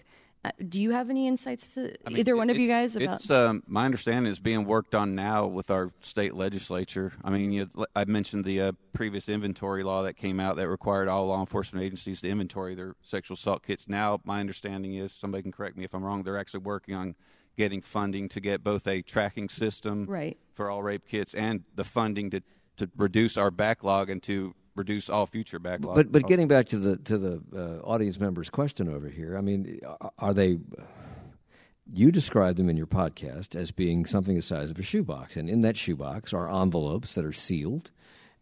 do 0.69 0.81
you 0.81 0.93
have 0.93 1.11
any 1.11 1.27
insights 1.27 1.75
to 1.75 1.93
I 2.07 2.11
mean, 2.11 2.19
either 2.19 2.37
one 2.37 2.49
it- 2.49 2.53
of 2.53 2.59
you 2.59 2.69
guys 2.69 2.97
about 2.97 3.21
It's 3.21 3.31
um, 3.31 3.63
my 3.67 3.85
understanding 3.85 4.31
is 4.31 4.39
being 4.39 4.65
worked 4.65 4.95
on 4.95 5.15
now 5.15 5.47
with 5.47 5.71
our 5.71 5.93
state 6.01 6.35
legislature. 6.35 7.13
I 7.25 7.31
mean, 7.31 7.53
you, 7.53 7.71
I 7.95 8.05
mentioned 8.05 8.45
the 8.45 8.61
uh, 8.61 8.73
previous 8.93 9.29
inventory 9.29 9.83
law 9.83 10.03
that 10.05 10.15
came 10.15 10.39
out 10.41 10.57
that 10.57 10.69
required 10.69 11.09
all 11.09 11.27
law 11.27 11.41
enforcement 11.41 11.85
agencies 11.85 12.21
to 12.23 12.29
inventory 12.29 12.75
their 12.75 12.95
sexual 13.03 13.35
assault 13.35 13.65
kits. 13.67 13.89
Now, 13.89 14.21
my 14.25 14.41
understanding 14.41 14.95
is 14.95 15.13
somebody 15.13 15.43
can 15.43 15.53
correct 15.53 15.77
me 15.77 15.85
if 15.85 15.95
I'm 15.95 16.05
wrong. 16.05 16.23
They're 16.23 16.39
actually 16.39 16.61
working 16.61 16.95
on 16.95 17.15
getting 17.57 17.83
funding 17.83 18.29
to 18.31 18.41
get 18.41 18.63
both 18.63 18.87
a 18.87 19.03
tracking 19.03 19.49
system 19.49 20.07
Right. 20.07 20.39
for 20.55 20.71
all 20.71 20.83
rape 20.83 21.03
kits 21.09 21.35
and 21.35 21.65
the 21.75 21.85
funding 21.85 22.31
to 22.31 22.43
to 22.77 22.89
reduce 22.97 23.37
our 23.37 23.51
backlog 23.51 24.09
and 24.09 24.23
to 24.23 24.55
reduce 24.79 25.11
all 25.11 25.27
future 25.27 25.59
backlog. 25.59 25.97
But 25.97 26.13
but 26.13 26.27
getting 26.27 26.49
back 26.49 26.69
to 26.69 26.79
the 26.79 26.97
to 26.99 27.19
the 27.19 27.43
uh, 27.55 27.87
audience 27.87 28.19
member's 28.19 28.49
question 28.51 28.89
over 28.89 29.09
here, 29.09 29.37
I 29.37 29.41
mean, 29.43 29.81
are- 29.85 30.13
are 30.19 30.33
they? 30.35 30.59
You 31.91 32.13
described 32.13 32.59
them 32.59 32.69
in 32.69 32.77
your 32.77 32.87
podcast 32.87 33.55
as 33.57 33.71
being 33.71 34.05
something 34.05 34.37
the 34.37 34.43
size 34.43 34.71
of 34.71 34.79
a 34.79 34.83
shoebox, 34.83 35.37
and 35.37 35.49
in 35.49 35.63
that 35.63 35.77
shoebox 35.77 36.35
are 36.35 36.47
envelopes 36.63 37.15
that 37.15 37.25
are 37.25 37.33
sealed, 37.33 37.91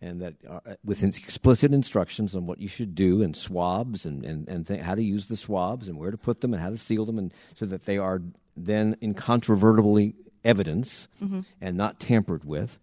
and 0.00 0.20
that 0.20 0.34
are, 0.48 0.62
uh, 0.66 0.74
with 0.84 1.04
explicit 1.04 1.72
instructions 1.72 2.34
on 2.34 2.46
what 2.46 2.60
you 2.60 2.66
should 2.66 2.96
do, 2.96 3.22
and 3.22 3.36
swabs, 3.36 4.04
and 4.04 4.24
and 4.24 4.48
and 4.48 4.66
th- 4.66 4.80
how 4.80 4.96
to 4.96 5.02
use 5.02 5.26
the 5.26 5.36
swabs, 5.36 5.88
and 5.88 5.96
where 5.96 6.10
to 6.10 6.18
put 6.18 6.40
them, 6.40 6.52
and 6.54 6.62
how 6.62 6.70
to 6.70 6.78
seal 6.78 7.04
them, 7.06 7.18
and 7.18 7.32
so 7.54 7.66
that 7.66 7.84
they 7.86 7.98
are 7.98 8.20
then 8.56 8.96
incontrovertibly 9.00 10.14
evidence 10.44 11.06
Mhm. 11.22 11.44
and 11.60 11.76
not 11.76 12.00
tampered 12.00 12.44
with 12.44 12.78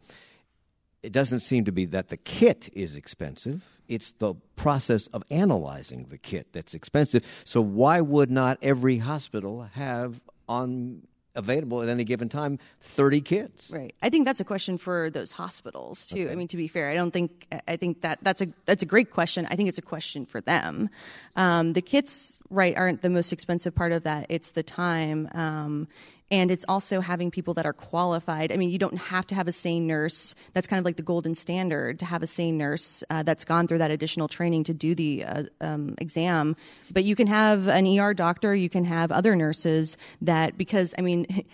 it 1.04 1.12
doesn't 1.12 1.41
seem 1.41 1.66
to 1.66 1.72
be 1.72 1.86
that 1.88 2.08
the 2.08 2.18
kit 2.18 2.70
is 2.74 2.95
expensive. 2.95 3.64
It's 3.88 4.14
the 4.14 4.36
process 4.56 5.08
of 5.08 5.24
analyzing 5.30 6.06
the 6.10 6.18
kit 6.18 6.47
that's 6.54 6.74
expensive. 6.74 7.26
So 7.43 7.62
why 7.62 7.99
would 8.01 8.32
not 8.32 8.58
every 8.62 8.97
hospital 8.97 9.64
have 9.74 10.22
on 10.47 11.04
available 11.36 11.82
at 11.82 11.89
any 11.89 12.04
given 12.04 12.30
time 12.30 12.60
30 12.82 13.22
kits? 13.22 13.72
Right. 13.72 13.93
I 14.01 14.10
think 14.10 14.26
that's 14.26 14.39
a 14.39 14.45
question 14.45 14.78
for 14.78 15.10
those 15.10 15.32
hospitals 15.32 16.08
too. 16.08 16.30
I 16.32 16.36
mean, 16.36 16.47
to 16.49 16.58
be 16.58 16.68
fair, 16.68 16.89
I 16.89 16.95
don't 16.95 17.12
think 17.12 17.47
I 17.68 17.76
think 17.76 18.01
that 18.01 18.20
that's 18.22 18.41
a 18.41 18.47
that's 18.66 18.84
a 18.84 18.86
great 18.86 19.12
question. 19.12 19.45
I 19.49 19.56
think 19.56 19.70
it's 19.70 19.78
a 19.78 19.84
question 19.84 20.26
for 20.26 20.41
them. 20.41 20.89
Um, 21.36 21.74
the 21.74 21.82
kits, 21.82 22.39
right, 22.49 22.76
aren't 22.78 23.01
the 23.01 23.10
most 23.10 23.34
expensive 23.34 23.76
part 23.76 23.91
of 23.91 24.04
that. 24.04 24.28
It's 24.30 24.51
the 24.51 24.64
time. 24.64 25.30
Um, 25.34 25.88
and 26.34 26.49
it's 26.49 26.65
also 26.67 26.99
having 26.99 27.29
people 27.29 27.53
that 27.53 27.67
are 27.67 27.73
qualified. 27.73 28.51
I 28.51 28.57
mean, 28.57 28.71
you 28.71 28.79
don't 28.79 28.97
have 28.97 29.27
to 29.27 29.36
have 29.36 29.47
a 29.47 29.51
SANE 29.51 29.86
nurse. 29.86 30.34
That's 30.53 30.65
kind 30.65 30.79
of 30.79 30.84
like 30.84 30.95
the 30.95 31.03
golden 31.03 31.36
standard 31.36 31.99
to 31.99 32.05
have 32.05 32.23
a 32.23 32.27
SANE 32.27 32.57
nurse 32.57 33.03
uh, 33.11 33.21
that's 33.21 33.45
gone 33.45 33.67
through 33.67 33.77
that 33.77 33.91
additional 33.91 34.27
training 34.27 34.63
to 34.63 34.73
do 34.73 34.95
the 34.95 35.25
uh, 35.25 35.43
um, 35.61 35.93
exam. 35.99 36.55
But 36.91 37.03
you 37.03 37.15
can 37.15 37.27
have 37.27 37.67
an 37.67 37.86
ER 37.86 38.15
doctor, 38.15 38.55
you 38.55 38.67
can 38.67 38.84
have 38.84 39.11
other 39.11 39.36
nurses 39.36 39.95
that, 40.23 40.57
because, 40.57 40.95
I 40.97 41.01
mean, 41.01 41.27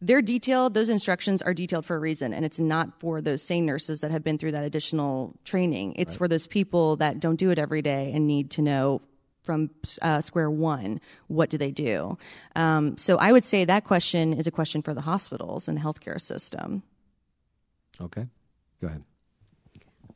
they're 0.00 0.22
detailed 0.22 0.74
those 0.74 0.90
instructions 0.90 1.42
are 1.42 1.52
detailed 1.52 1.84
for 1.84 1.96
a 1.96 1.98
reason 1.98 2.32
and 2.32 2.44
it's 2.44 2.60
not 2.60 3.00
for 3.00 3.20
those 3.20 3.42
SANE 3.42 3.66
nurses 3.66 4.00
that 4.02 4.12
have 4.12 4.22
been 4.22 4.38
through 4.38 4.52
that 4.52 4.62
additional 4.62 5.34
training 5.44 5.92
it's 5.96 6.14
for 6.14 6.28
those 6.28 6.46
people 6.46 6.94
that 6.98 7.18
don't 7.18 7.34
do 7.34 7.50
it 7.50 7.58
every 7.58 7.82
day 7.82 8.12
and 8.14 8.24
need 8.24 8.48
to 8.52 8.62
know 8.62 9.02
from 9.48 9.70
uh, 10.02 10.20
square 10.20 10.50
one 10.50 11.00
what 11.28 11.48
do 11.48 11.56
they 11.56 11.70
do 11.70 12.18
um, 12.56 12.96
so 12.98 13.16
i 13.16 13.32
would 13.32 13.44
say 13.44 13.64
that 13.64 13.84
question 13.84 14.34
is 14.34 14.46
a 14.46 14.50
question 14.50 14.82
for 14.82 14.92
the 14.92 15.00
hospitals 15.00 15.68
and 15.68 15.78
the 15.78 15.82
healthcare 15.82 16.20
system 16.20 16.82
Okay. 18.00 18.26
Go 18.80 18.86
ahead. 18.86 19.02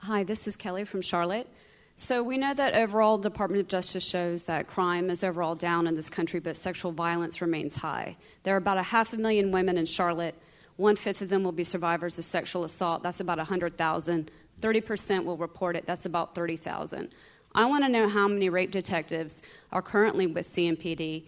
Hi, 0.01 0.25
this 0.25 0.47
is 0.47 0.57
Kelly 0.57 0.85
from 0.85 1.03
Charlotte. 1.03 1.49
So 1.95 2.23
we 2.23 2.39
know 2.39 2.55
that 2.55 2.75
overall 2.75 3.19
Department 3.19 3.61
of 3.61 3.69
Justice 3.69 4.05
shows 4.05 4.45
that 4.45 4.67
crime 4.67 5.11
is 5.11 5.23
overall 5.23 5.55
down 5.55 5.87
in 5.87 5.95
this 5.95 6.09
country, 6.09 6.41
but 6.41 6.57
sexual 6.57 6.91
violence 6.91 7.41
remains 7.41 7.77
high. 7.77 8.17
There 8.43 8.55
are 8.55 8.59
about 8.59 8.79
a 8.79 8.83
half 8.83 9.13
a 9.13 9.17
million 9.17 9.51
women 9.51 9.77
in 9.77 9.87
Charlotte. 9.87 10.35
One 10.77 10.97
fifth 10.97 11.23
of 11.23 11.29
them 11.29 11.45
will 11.45 11.53
be 11.53 11.65
survivors 11.65 12.19
of 12.19 12.25
sexual 12.25 12.65
assault. 12.65 13.03
That's 13.03 13.21
about 13.21 13.39
100,000. 13.39 14.31
30% 14.61 15.25
will 15.25 15.37
report 15.37 15.77
it. 15.77 15.87
That's 15.87 16.07
about 16.07 16.35
30,000. 16.35 17.15
I 17.55 17.67
want 17.67 17.85
to 17.85 17.89
know 17.89 18.09
how 18.09 18.29
many 18.29 18.49
rape 18.49 18.71
detectives 18.71 19.43
are 19.73 19.83
currently 19.83 20.27
with 20.27 20.49
CMPD. 20.49 21.25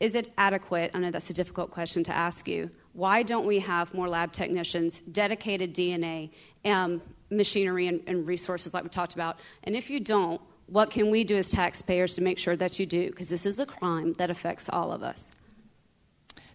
Is 0.00 0.14
it 0.14 0.32
adequate? 0.36 0.90
I 0.94 0.98
know 0.98 1.10
that's 1.10 1.30
a 1.30 1.34
difficult 1.34 1.70
question 1.70 2.04
to 2.04 2.12
ask 2.12 2.46
you. 2.46 2.70
Why 2.92 3.22
don't 3.22 3.46
we 3.46 3.58
have 3.60 3.94
more 3.94 4.08
lab 4.08 4.32
technicians, 4.32 4.98
dedicated 5.12 5.74
DNA, 5.74 6.30
um, 6.64 7.00
machinery, 7.30 7.86
and, 7.86 8.02
and 8.06 8.26
resources 8.26 8.74
like 8.74 8.82
we 8.82 8.90
talked 8.90 9.14
about? 9.14 9.38
And 9.64 9.74
if 9.74 9.88
you 9.88 10.00
don't, 10.00 10.40
what 10.66 10.90
can 10.90 11.10
we 11.10 11.24
do 11.24 11.36
as 11.36 11.48
taxpayers 11.48 12.14
to 12.16 12.22
make 12.22 12.38
sure 12.38 12.56
that 12.56 12.78
you 12.78 12.84
do? 12.84 13.10
Because 13.10 13.30
this 13.30 13.46
is 13.46 13.58
a 13.58 13.66
crime 13.66 14.12
that 14.14 14.30
affects 14.30 14.68
all 14.68 14.92
of 14.92 15.02
us. 15.02 15.30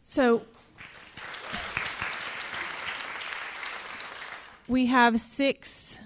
So 0.03 0.43
we 4.67 4.85
have 4.87 5.19
six 5.19 5.97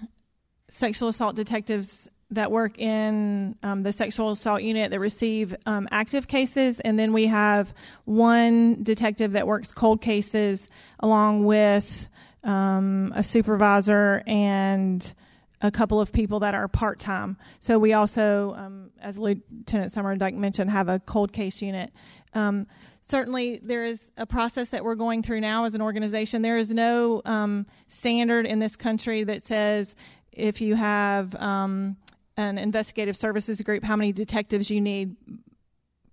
sexual 0.69 1.09
assault 1.09 1.35
detectives 1.35 2.07
that 2.31 2.51
work 2.51 2.79
in 2.79 3.55
um, 3.61 3.83
the 3.83 3.91
sexual 3.93 4.31
assault 4.31 4.63
unit 4.63 4.91
that 4.91 4.99
receive 4.99 5.55
um, 5.65 5.87
active 5.91 6.27
cases, 6.27 6.79
and 6.79 6.97
then 6.97 7.13
we 7.13 7.27
have 7.27 7.73
one 8.05 8.81
detective 8.83 9.33
that 9.33 9.47
works 9.47 9.73
cold 9.73 10.01
cases 10.01 10.67
along 10.99 11.45
with 11.45 12.07
um, 12.43 13.11
a 13.15 13.23
supervisor 13.23 14.23
and 14.25 15.13
a 15.61 15.71
couple 15.71 16.01
of 16.01 16.11
people 16.11 16.39
that 16.39 16.55
are 16.55 16.67
part 16.67 16.99
time. 16.99 17.37
So 17.59 17.77
we 17.77 17.93
also, 17.93 18.55
um, 18.57 18.91
as 18.99 19.17
Lieutenant 19.17 19.93
Somerindyke 19.93 20.35
mentioned, 20.35 20.71
have 20.71 20.89
a 20.89 20.99
cold 20.99 21.33
case 21.33 21.61
unit. 21.61 21.91
Um, 22.33 22.65
certainly, 23.03 23.59
there 23.61 23.85
is 23.85 24.09
a 24.17 24.25
process 24.25 24.69
that 24.69 24.83
we're 24.83 24.95
going 24.95 25.21
through 25.21 25.41
now 25.41 25.65
as 25.65 25.75
an 25.75 25.81
organization. 25.81 26.41
There 26.41 26.57
is 26.57 26.71
no 26.71 27.21
um, 27.25 27.67
standard 27.87 28.45
in 28.45 28.59
this 28.59 28.75
country 28.75 29.23
that 29.25 29.45
says 29.45 29.95
if 30.31 30.61
you 30.61 30.75
have 30.75 31.35
um, 31.35 31.97
an 32.37 32.57
investigative 32.57 33.15
services 33.15 33.61
group, 33.61 33.83
how 33.83 33.95
many 33.95 34.11
detectives 34.11 34.69
you 34.69 34.81
need 34.81 35.15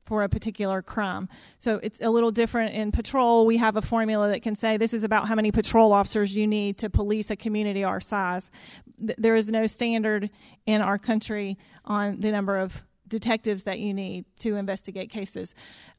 for 0.04 0.22
a 0.22 0.28
particular 0.28 0.80
crime. 0.80 1.28
So 1.58 1.78
it's 1.82 2.00
a 2.00 2.08
little 2.08 2.30
different 2.30 2.74
in 2.74 2.92
patrol. 2.92 3.44
We 3.44 3.58
have 3.58 3.76
a 3.76 3.82
formula 3.82 4.30
that 4.30 4.42
can 4.42 4.56
say 4.56 4.78
this 4.78 4.94
is 4.94 5.04
about 5.04 5.28
how 5.28 5.34
many 5.34 5.52
patrol 5.52 5.92
officers 5.92 6.34
you 6.34 6.46
need 6.46 6.78
to 6.78 6.88
police 6.88 7.30
a 7.30 7.36
community 7.36 7.84
our 7.84 8.00
size. 8.00 8.50
Th- 8.98 9.18
There 9.18 9.34
is 9.34 9.48
no 9.48 9.66
standard 9.66 10.30
in 10.64 10.80
our 10.80 10.96
country 10.96 11.58
on 11.84 12.20
the 12.20 12.32
number 12.32 12.56
of 12.56 12.84
detectives 13.06 13.64
that 13.64 13.80
you 13.80 13.92
need 13.92 14.24
to 14.38 14.56
investigate 14.56 15.10
cases. 15.10 15.54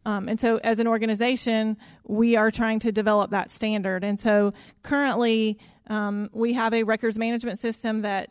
Um, 0.06 0.28
and 0.28 0.40
so, 0.40 0.58
as 0.64 0.80
an 0.80 0.88
organization, 0.88 1.78
we 2.04 2.36
are 2.36 2.50
trying 2.52 2.80
to 2.80 2.92
develop 2.92 3.32
that 3.32 3.52
standard. 3.52 4.04
And 4.04 4.20
so, 4.20 4.54
currently, 4.82 5.60
um, 5.88 6.30
we 6.34 6.54
have 6.54 6.74
a 6.74 6.84
records 6.84 7.18
management 7.20 7.60
system 7.60 8.02
that 8.02 8.30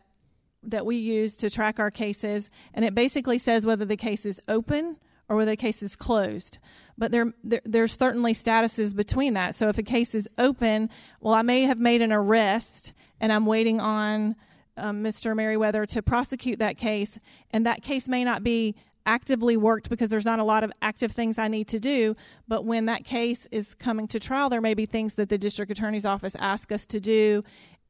that 0.63 0.85
we 0.85 0.97
use 0.97 1.35
to 1.35 1.49
track 1.49 1.79
our 1.79 1.91
cases, 1.91 2.49
and 2.73 2.83
it 2.83 2.93
basically 2.93 3.37
says 3.37 3.65
whether 3.65 3.85
the 3.85 3.97
case 3.97 4.25
is 4.25 4.41
open 4.47 4.97
or 5.27 5.35
whether 5.35 5.51
the 5.51 5.57
case 5.57 5.81
is 5.83 5.95
closed. 5.95 6.57
But 6.97 7.11
there, 7.11 7.31
there, 7.43 7.61
there's 7.63 7.93
certainly 7.97 8.33
statuses 8.33 8.95
between 8.95 9.35
that. 9.35 9.55
So 9.55 9.69
if 9.69 9.77
a 9.77 9.83
case 9.83 10.13
is 10.15 10.27
open, 10.37 10.89
well, 11.21 11.33
I 11.33 11.43
may 11.43 11.63
have 11.63 11.79
made 11.79 12.01
an 12.01 12.11
arrest 12.11 12.93
and 13.21 13.31
I'm 13.31 13.45
waiting 13.45 13.79
on 13.79 14.35
um, 14.77 15.03
Mr. 15.03 15.35
Merriweather 15.35 15.85
to 15.87 16.01
prosecute 16.01 16.59
that 16.59 16.77
case, 16.77 17.19
and 17.51 17.65
that 17.65 17.83
case 17.83 18.07
may 18.07 18.23
not 18.23 18.43
be 18.43 18.75
actively 19.05 19.57
worked 19.57 19.89
because 19.89 20.09
there's 20.09 20.25
not 20.25 20.39
a 20.39 20.43
lot 20.43 20.63
of 20.63 20.71
active 20.81 21.11
things 21.11 21.37
I 21.37 21.47
need 21.47 21.67
to 21.69 21.79
do. 21.79 22.15
But 22.47 22.63
when 22.63 22.85
that 22.85 23.05
case 23.05 23.47
is 23.51 23.73
coming 23.73 24.07
to 24.09 24.19
trial, 24.19 24.49
there 24.49 24.61
may 24.61 24.73
be 24.73 24.85
things 24.85 25.15
that 25.15 25.29
the 25.29 25.37
district 25.37 25.71
attorney's 25.71 26.05
office 26.05 26.35
asks 26.37 26.71
us 26.71 26.85
to 26.87 26.99
do. 26.99 27.41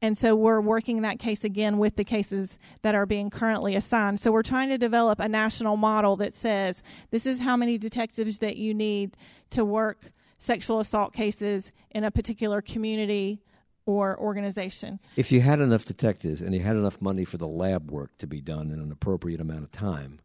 And 0.02 0.16
so 0.16 0.34
we're 0.34 0.60
working 0.60 1.02
that 1.02 1.18
case 1.18 1.44
again 1.44 1.78
with 1.78 1.96
the 1.96 2.04
cases 2.04 2.58
that 2.82 2.94
are 2.94 3.04
being 3.04 3.28
currently 3.28 3.74
assigned. 3.74 4.18
So 4.18 4.32
we're 4.32 4.42
trying 4.42 4.70
to 4.70 4.78
develop 4.78 5.20
a 5.20 5.28
national 5.28 5.76
model 5.76 6.16
that 6.16 6.34
says 6.34 6.82
this 7.10 7.26
is 7.26 7.40
how 7.40 7.56
many 7.56 7.76
detectives 7.76 8.38
that 8.38 8.56
you 8.56 8.72
need 8.72 9.16
to 9.50 9.64
work 9.64 10.10
sexual 10.38 10.80
assault 10.80 11.12
cases 11.12 11.70
in 11.90 12.04
a 12.04 12.10
particular 12.10 12.62
community 12.62 13.42
or 13.84 14.18
organization. 14.18 15.00
If 15.16 15.30
you 15.32 15.42
had 15.42 15.60
enough 15.60 15.84
detectives 15.84 16.40
and 16.40 16.54
you 16.54 16.60
had 16.60 16.76
enough 16.76 17.00
money 17.02 17.24
for 17.24 17.36
the 17.36 17.48
lab 17.48 17.90
work 17.90 18.16
to 18.18 18.26
be 18.26 18.40
done 18.40 18.70
in 18.70 18.80
an 18.80 18.90
appropriate 18.90 19.40
amount 19.40 19.64
of 19.64 19.72
time, 19.72 20.20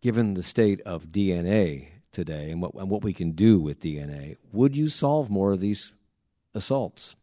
given 0.00 0.34
the 0.34 0.42
state 0.42 0.80
of 0.82 1.06
DNA 1.06 1.88
today 2.10 2.50
and 2.50 2.60
what, 2.60 2.74
and 2.74 2.90
what 2.90 3.04
we 3.04 3.12
can 3.12 3.32
do 3.32 3.60
with 3.60 3.80
DNA, 3.80 4.36
would 4.52 4.76
you 4.76 4.88
solve 4.88 5.30
more 5.30 5.52
of 5.52 5.60
these 5.60 5.92
assaults? 6.54 7.14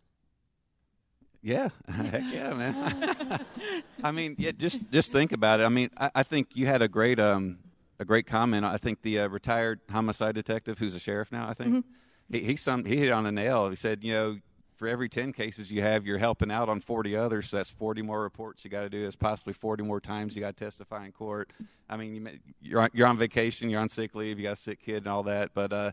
Yeah, 1.41 1.69
heck 1.89 2.23
yeah, 2.31 2.53
man. 2.53 3.39
I 4.03 4.11
mean, 4.11 4.35
yeah, 4.37 4.51
just 4.51 4.81
just 4.91 5.11
think 5.11 5.31
about 5.31 5.59
it. 5.59 5.63
I 5.63 5.69
mean, 5.69 5.89
I, 5.97 6.11
I 6.15 6.23
think 6.23 6.49
you 6.53 6.65
had 6.65 6.81
a 6.81 6.87
great 6.87 7.19
um 7.19 7.59
a 7.99 8.05
great 8.05 8.27
comment. 8.27 8.65
I 8.65 8.77
think 8.77 9.01
the 9.01 9.19
uh, 9.21 9.27
retired 9.29 9.79
homicide 9.89 10.35
detective, 10.35 10.79
who's 10.79 10.95
a 10.95 10.99
sheriff 10.99 11.31
now, 11.31 11.47
I 11.49 11.53
think 11.53 11.69
Mm-hmm. 11.75 12.33
he 12.33 12.43
he, 12.43 12.55
some, 12.55 12.85
he 12.85 12.97
hit 12.97 13.11
on 13.11 13.25
a 13.25 13.31
nail. 13.31 13.69
He 13.69 13.75
said, 13.75 14.03
you 14.03 14.13
know, 14.13 14.37
for 14.77 14.87
every 14.87 15.09
ten 15.09 15.31
cases 15.33 15.71
you 15.71 15.81
have, 15.81 16.05
you're 16.05 16.17
helping 16.17 16.51
out 16.51 16.67
on 16.69 16.79
forty 16.81 17.15
others. 17.15 17.49
So 17.49 17.57
that's 17.57 17.69
forty 17.69 18.01
more 18.01 18.21
reports 18.21 18.63
you 18.65 18.69
got 18.69 18.81
to 18.81 18.89
do. 18.89 19.03
That's 19.03 19.15
possibly 19.15 19.53
forty 19.53 19.83
more 19.83 19.99
times 20.01 20.35
you 20.35 20.41
got 20.41 20.57
to 20.57 20.65
testify 20.65 21.05
in 21.05 21.11
court. 21.13 21.51
I 21.89 21.95
mean, 21.97 22.15
you, 22.15 22.21
may- 22.21 22.39
you're 22.61 22.81
on, 22.81 22.89
you're 22.93 23.07
on 23.07 23.17
vacation, 23.17 23.69
you're 23.69 23.81
on 23.81 23.89
sick 23.89 24.13
leave, 24.13 24.37
you 24.39 24.43
got 24.43 24.53
a 24.53 24.55
sick 24.57 24.81
kid 24.81 24.97
and 24.97 25.07
all 25.07 25.23
that, 25.23 25.51
but. 25.53 25.71
uh 25.71 25.91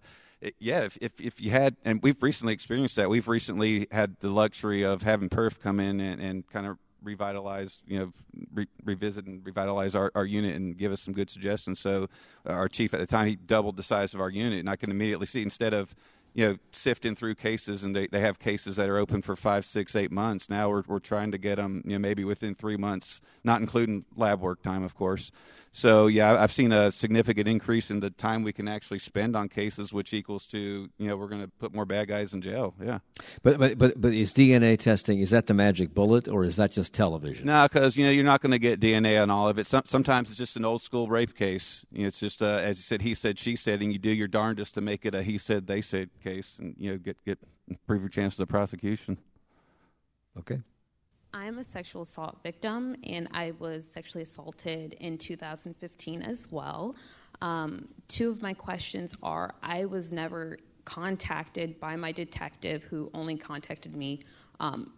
yeah, 0.59 0.80
if, 0.80 0.99
if 1.01 1.20
if 1.20 1.41
you 1.41 1.51
had, 1.51 1.76
and 1.84 2.03
we've 2.03 2.22
recently 2.22 2.53
experienced 2.53 2.97
that. 2.97 3.09
We've 3.09 3.28
recently 3.28 3.87
had 3.91 4.16
the 4.20 4.30
luxury 4.30 4.82
of 4.82 5.03
having 5.03 5.28
PERF 5.28 5.61
come 5.61 5.80
in 5.80 6.01
and, 6.01 6.20
and 6.20 6.47
kind 6.49 6.66
of 6.66 6.78
revitalize, 7.03 7.80
you 7.87 7.99
know, 7.99 8.12
re- 8.53 8.68
revisit 8.84 9.26
and 9.26 9.45
revitalize 9.47 9.95
our, 9.95 10.11
our 10.14 10.24
unit 10.24 10.57
and 10.57 10.76
give 10.76 10.93
us 10.93 11.01
some 11.01 11.14
good 11.14 11.30
suggestions. 11.30 11.78
So 11.78 12.09
uh, 12.47 12.53
our 12.53 12.68
chief 12.68 12.93
at 12.93 13.01
the 13.01 13.07
time 13.07 13.28
he 13.28 13.37
doubled 13.37 13.76
the 13.76 13.82
size 13.82 14.12
of 14.12 14.20
our 14.20 14.30
unit, 14.30 14.61
and 14.61 14.68
I 14.68 14.76
can 14.76 14.91
immediately 14.91 15.26
see 15.26 15.43
instead 15.43 15.72
of 15.72 15.95
you 16.34 16.47
know 16.47 16.57
sifting 16.70 17.16
through 17.16 17.37
cases 17.37 17.82
and 17.82 17.97
they, 17.97 18.09
they 18.09 18.20
have 18.20 18.39
cases 18.39 18.76
that 18.76 18.91
are 18.91 18.99
open 18.99 19.22
for 19.22 19.37
five, 19.37 19.64
six, 19.64 19.97
eight 19.97 20.12
months. 20.12 20.51
Now 20.51 20.68
we're 20.68 20.82
we're 20.87 20.99
trying 20.99 21.32
to 21.32 21.39
get 21.39 21.57
them, 21.57 21.82
you 21.87 21.93
know, 21.93 21.99
maybe 21.99 22.24
within 22.24 22.55
three 22.55 22.76
months, 22.76 23.20
not 23.43 23.61
including 23.61 24.05
lab 24.16 24.41
work 24.41 24.62
time, 24.62 24.82
of 24.82 24.95
course. 24.95 25.30
So 25.77 26.07
yeah, 26.07 26.43
I've 26.43 26.53
seen 26.53 26.72
a 26.72 26.91
significant 26.91 27.47
increase 27.47 27.91
in 27.91 28.01
the 28.01 28.09
time 28.09 28.43
we 28.43 28.55
can 28.55 28.66
actually 28.66 28.99
spend 28.99 29.37
on 29.37 29.51
cases, 29.51 29.93
which 29.93 30.14
equals 30.14 30.47
to 30.47 30.89
you 30.97 31.07
know 31.07 31.18
we're 31.18 31.29
going 31.29 31.43
to 31.43 31.49
put 31.49 31.74
more 31.74 31.85
bad 31.85 32.09
guys 32.09 32.33
in 32.33 32.41
jail. 32.41 32.74
Yeah. 32.83 33.01
But, 33.43 33.59
but 33.59 33.77
but 33.77 34.01
but 34.01 34.14
is 34.14 34.33
DNA 34.33 34.79
testing 34.79 35.20
is 35.20 35.29
that 35.31 35.49
the 35.49 35.53
magic 35.53 35.93
bullet 35.93 36.29
or 36.29 36.45
is 36.45 36.57
that 36.57 36.72
just 36.72 36.95
television? 36.95 37.45
No, 37.45 37.68
because 37.70 37.95
you 37.99 38.07
know 38.07 38.11
you're 38.11 38.24
not 38.24 38.41
going 38.41 38.53
to 38.53 38.59
get 38.59 38.81
DNA 38.81 39.20
on 39.20 39.29
all 39.29 39.51
of 39.51 39.59
it. 39.59 39.66
Some, 39.66 39.83
sometimes 39.85 40.31
it's 40.31 40.39
just 40.39 40.57
an 40.57 40.64
old 40.64 40.81
school 40.81 41.09
rape 41.09 41.37
case. 41.37 41.85
You 41.93 42.01
know, 42.01 42.07
it's 42.07 42.20
just 42.20 42.41
uh, 42.41 42.47
as 42.47 42.79
you 42.79 42.83
said, 42.83 43.03
he 43.03 43.12
said, 43.12 43.39
she 43.39 43.55
said, 43.55 43.83
and 43.83 43.93
you 43.93 43.99
do 43.99 44.11
your 44.11 44.29
darndest 44.29 44.77
to 44.77 44.81
make 44.81 45.05
it 45.05 45.14
a 45.14 45.22
he 45.22 45.37
said, 45.37 45.66
they 45.66 45.83
said 45.83 46.09
case, 46.24 46.57
and 46.59 46.74
you 46.79 46.93
know 46.93 46.97
get 46.97 47.22
get 47.27 47.39
improve 47.68 48.01
your 48.01 48.09
chances 48.09 48.41
of 48.41 48.49
prosecution. 48.49 49.18
Okay. 50.39 50.62
I'm 51.37 51.59
a 51.59 51.64
sexual 51.64 52.01
assault 52.01 52.39
victim, 52.43 52.97
and 53.05 53.28
I 53.30 53.53
was 53.59 53.91
sexually 53.93 54.22
assaulted 54.22 54.95
in 55.01 55.18
2015 55.18 56.22
as 56.22 56.51
well. 56.51 56.97
Um, 57.43 57.89
two 58.09 58.30
of 58.30 58.41
my 58.41 58.55
questions 58.55 59.14
are 59.22 59.55
I 59.62 59.84
was 59.84 60.12
never 60.12 60.57
contacted 60.87 61.78
by 61.78 61.95
my 61.95 62.11
detective, 62.11 62.84
who 62.84 63.11
only 63.12 63.37
contacted 63.37 63.95
me 63.95 64.20
um, 64.61 64.95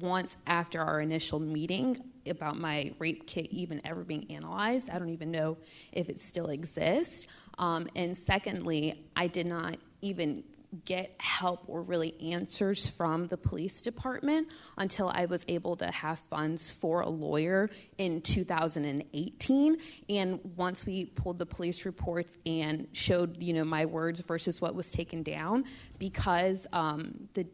once 0.00 0.36
after 0.46 0.82
our 0.82 1.00
initial 1.00 1.40
meeting 1.40 1.98
about 2.26 2.58
my 2.58 2.92
rape 2.98 3.26
kit 3.26 3.46
even 3.46 3.80
ever 3.86 4.04
being 4.04 4.30
analyzed. 4.30 4.90
I 4.90 4.98
don't 4.98 5.08
even 5.08 5.30
know 5.30 5.56
if 5.92 6.10
it 6.10 6.20
still 6.20 6.48
exists. 6.48 7.26
Um, 7.56 7.88
and 7.96 8.14
secondly, 8.14 9.06
I 9.16 9.28
did 9.28 9.46
not 9.46 9.78
even 10.02 10.44
get 10.84 11.14
help 11.18 11.64
or 11.66 11.82
really 11.82 12.14
answers 12.32 12.88
from 12.88 13.26
the 13.28 13.36
police 13.36 13.80
department 13.80 14.52
until 14.76 15.08
I 15.08 15.24
was 15.24 15.44
able 15.48 15.76
to 15.76 15.90
have 15.90 16.18
funds 16.30 16.72
for 16.72 17.00
a 17.00 17.08
lawyer 17.08 17.70
in 17.96 18.20
2018 18.20 19.78
and 20.10 20.40
once 20.56 20.84
we 20.84 21.06
pulled 21.06 21.38
the 21.38 21.46
police 21.46 21.86
reports 21.86 22.36
and 22.44 22.86
showed 22.92 23.42
you 23.42 23.54
know 23.54 23.64
my 23.64 23.86
words 23.86 24.20
versus 24.20 24.60
what 24.60 24.74
was 24.74 24.90
taken 24.92 25.22
down 25.22 25.64
because 25.98 26.66
um, 26.72 27.28
the 27.32 27.46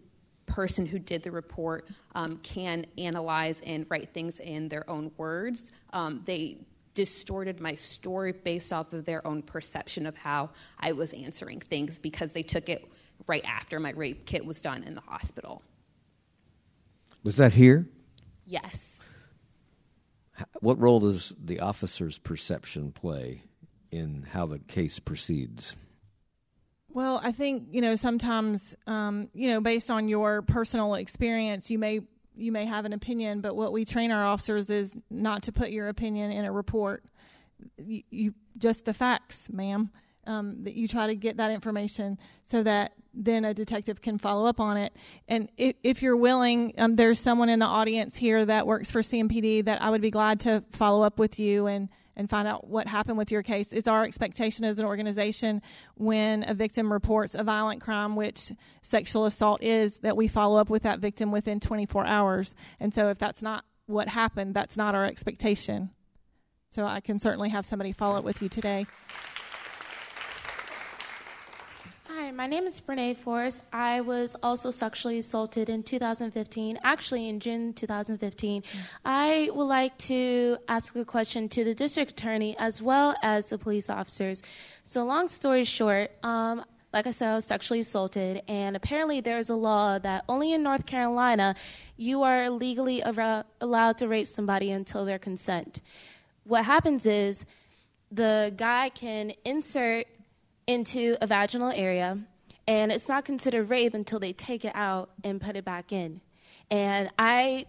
person 0.47 0.85
who 0.85 0.99
did 0.99 1.23
the 1.23 1.31
report 1.31 1.89
um, 2.17 2.37
can 2.39 2.85
analyze 2.99 3.63
and 3.65 3.87
write 3.89 4.13
things 4.13 4.41
in 4.41 4.69
their 4.69 4.89
own 4.91 5.13
words 5.17 5.71
um, 5.93 6.21
they 6.25 6.59
distorted 6.95 7.61
my 7.61 7.75
story 7.75 8.33
based 8.33 8.73
off 8.73 8.93
of 8.93 9.05
their 9.05 9.27
own 9.27 9.43
perception 9.43 10.07
of 10.07 10.17
how 10.17 10.51
I 10.79 10.93
was 10.93 11.13
answering 11.13 11.61
things 11.61 11.99
because 11.99 12.33
they 12.33 12.43
took 12.43 12.69
it 12.69 12.85
right 13.27 13.45
after 13.45 13.81
my 13.81 13.91
rape 13.91 14.27
kit 14.27 14.45
was 14.45 14.61
done 14.61 14.83
in 14.85 14.95
the 14.95 15.01
hospital. 15.01 15.63
Was 17.23 17.37
that 17.37 17.53
here? 17.55 17.89
Yes. 18.47 19.07
What 20.61 20.79
role 20.79 21.01
does 21.01 21.33
the 21.43 21.61
officer's 21.61 22.19
perception 22.19 22.93
play 22.93 23.43
in 23.91 24.27
how 24.31 24.47
the 24.47 24.59
case 24.59 24.99
proceeds? 24.99 25.77
Well, 26.89 27.21
I 27.23 27.33
think 27.33 27.69
you 27.73 27.81
know 27.81 27.97
sometimes 27.97 28.77
um, 28.87 29.29
you 29.33 29.49
know 29.49 29.61
based 29.61 29.91
on 29.91 30.09
your 30.09 30.43
personal 30.43 30.95
experience, 30.95 31.71
you 31.71 31.79
may 31.79 32.01
you 32.37 32.53
may 32.53 32.67
have 32.67 32.85
an 32.85 32.93
opinion, 32.93 33.41
but 33.41 33.57
what 33.57 33.73
we 33.73 33.85
train 33.85 34.11
our 34.11 34.25
officers 34.25 34.71
is 34.71 34.95
not 35.11 35.45
to 35.45 35.53
put 35.53 35.71
your 35.71 35.89
opinion 35.89 36.31
in 36.31 36.45
a 36.45 36.53
report. 36.53 37.05
You, 37.79 38.03
you 38.11 38.35
just 38.59 38.85
the 38.85 38.95
facts, 38.95 39.49
ma'am. 39.53 39.91
Um, 40.27 40.65
that 40.65 40.75
you 40.75 40.89
try 40.89 41.09
to 41.09 41.15
get 41.15 41.37
that 41.37 41.51
information 41.51 42.19
so 42.45 42.63
that 42.63 42.93
then 43.13 43.45
a 43.45 43.55
detective 43.55 44.01
can 44.01 44.19
follow 44.19 44.47
up 44.47 44.59
on 44.59 44.77
it. 44.77 44.93
And 45.29 45.51
if, 45.57 45.77
if 45.83 46.03
you're 46.03 46.17
willing, 46.17 46.75
um, 46.79 46.97
there's 46.97 47.21
someone 47.21 47.49
in 47.49 47.59
the 47.59 47.67
audience 47.67 48.17
here 48.17 48.45
that 48.45 48.67
works 48.67 48.91
for 48.91 49.01
CMPD 49.01 49.67
that 49.67 49.83
I 49.83 49.91
would 49.91 50.01
be 50.01 50.11
glad 50.11 50.41
to 50.41 50.65
follow 50.73 51.03
up 51.03 51.19
with 51.19 51.39
you 51.39 51.67
and 51.67 51.89
and 52.17 52.31
find 52.31 52.47
out 52.47 52.69
what 52.69 52.87
happened 52.87 53.19
with 53.19 53.31
your 53.31 53.43
case. 53.43 53.73
It's 53.73 53.89
our 53.89 54.05
expectation 54.05 54.65
as 54.65 54.79
an 54.79 54.85
organization 54.85 55.63
when 55.97 56.49
a 56.49 56.55
victim 56.55 56.93
reports 56.93 57.35
a 57.35 57.43
violent 57.43 57.81
crime, 57.81 58.17
which 58.17 58.53
sexual 58.83 59.25
assault 59.25 59.63
is, 59.63 59.99
that 59.99 60.17
we 60.17 60.29
follow 60.29 60.61
up 60.61 60.71
with 60.71 60.85
that 60.85 61.01
victim 61.01 61.33
within 61.33 61.61
24 61.61 62.07
hours. 62.07 62.55
And 62.79 62.95
so 62.95 63.09
if 63.09 63.19
that's 63.19 63.43
not 63.43 63.65
what 63.87 64.09
happened, 64.09 64.55
that's 64.55 64.77
not 64.77 64.95
our 64.95 65.05
expectation. 65.05 65.91
So 66.71 66.85
I 66.87 67.01
can 67.01 67.19
certainly 67.19 67.51
have 67.51 67.67
somebody 67.67 67.93
follow 67.93 68.17
up 68.17 68.25
with 68.25 68.43
you 68.43 68.49
today. 68.49 68.87
Hi, 72.17 72.31
my 72.31 72.47
name 72.47 72.69
is 72.69 72.81
Brene 72.81 73.17
Forrest. 73.17 73.65
I 73.73 74.01
was 74.01 74.37
also 74.41 74.71
sexually 74.71 75.19
assaulted 75.19 75.69
in 75.69 75.83
2015, 75.83 76.79
actually 76.85 77.29
in 77.29 77.41
June 77.41 77.73
2015. 77.73 78.63
I 79.05 79.51
would 79.53 79.65
like 79.65 79.99
to 79.99 80.57
ask 80.69 80.95
a 80.95 81.05
question 81.05 81.49
to 81.49 81.65
the 81.65 81.75
district 81.75 82.13
attorney 82.13 82.57
as 82.57 82.81
well 82.81 83.17
as 83.21 83.51
the 83.51 83.59
police 83.59 83.91
officers. 83.91 84.43
So, 84.85 85.05
long 85.05 85.27
story 85.27 85.65
short, 85.65 86.13
um, 86.23 86.65
like 86.93 87.09
I 87.09 87.11
said, 87.11 87.33
I 87.33 87.35
was 87.35 87.47
sexually 87.47 87.81
assaulted, 87.81 88.43
and 88.47 88.77
apparently 88.77 89.21
there's 89.21 89.51
a 89.51 89.57
law 89.57 89.99
that 89.99 90.23
only 90.29 90.53
in 90.53 90.63
North 90.63 90.87
Carolina 90.87 91.57
you 91.97 92.23
are 92.23 92.49
legally 92.49 93.03
ar- 93.03 93.45
allowed 93.61 93.99
to 93.99 94.07
rape 94.07 94.29
somebody 94.29 94.71
until 94.71 95.05
their 95.05 95.19
consent. 95.19 95.81
What 96.45 96.65
happens 96.65 97.07
is 97.07 97.45
the 98.13 98.55
guy 98.57 98.91
can 98.91 99.33
insert 99.45 100.07
into 100.67 101.17
a 101.21 101.27
vaginal 101.27 101.71
area, 101.71 102.19
and 102.67 102.91
it's 102.93 103.09
not 103.09 103.25
considered 103.25 103.69
rape 103.69 103.95
until 103.95 104.19
they 104.19 104.33
take 104.33 104.65
it 104.65 104.73
out 104.75 105.11
and 105.23 105.41
put 105.41 105.57
it 105.57 105.65
back 105.65 105.93
in. 105.93 106.21
And 106.71 107.11
I 107.19 107.67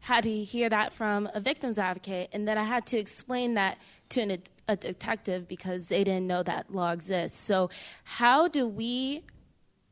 had 0.00 0.24
to 0.24 0.42
hear 0.42 0.68
that 0.68 0.92
from 0.92 1.28
a 1.34 1.40
victim's 1.40 1.78
advocate, 1.78 2.30
and 2.32 2.48
then 2.48 2.56
I 2.56 2.64
had 2.64 2.86
to 2.86 2.98
explain 2.98 3.54
that 3.54 3.78
to 4.10 4.22
an, 4.22 4.42
a 4.68 4.76
detective 4.76 5.46
because 5.46 5.88
they 5.88 6.04
didn't 6.04 6.26
know 6.26 6.42
that 6.42 6.72
law 6.72 6.92
exists. 6.92 7.38
So, 7.38 7.70
how 8.04 8.48
do 8.48 8.66
we, 8.66 9.24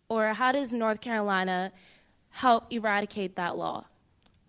or 0.08 0.32
how 0.32 0.52
does 0.52 0.72
North 0.72 1.00
Carolina 1.00 1.72
help 2.30 2.72
eradicate 2.72 3.36
that 3.36 3.56
law? 3.58 3.84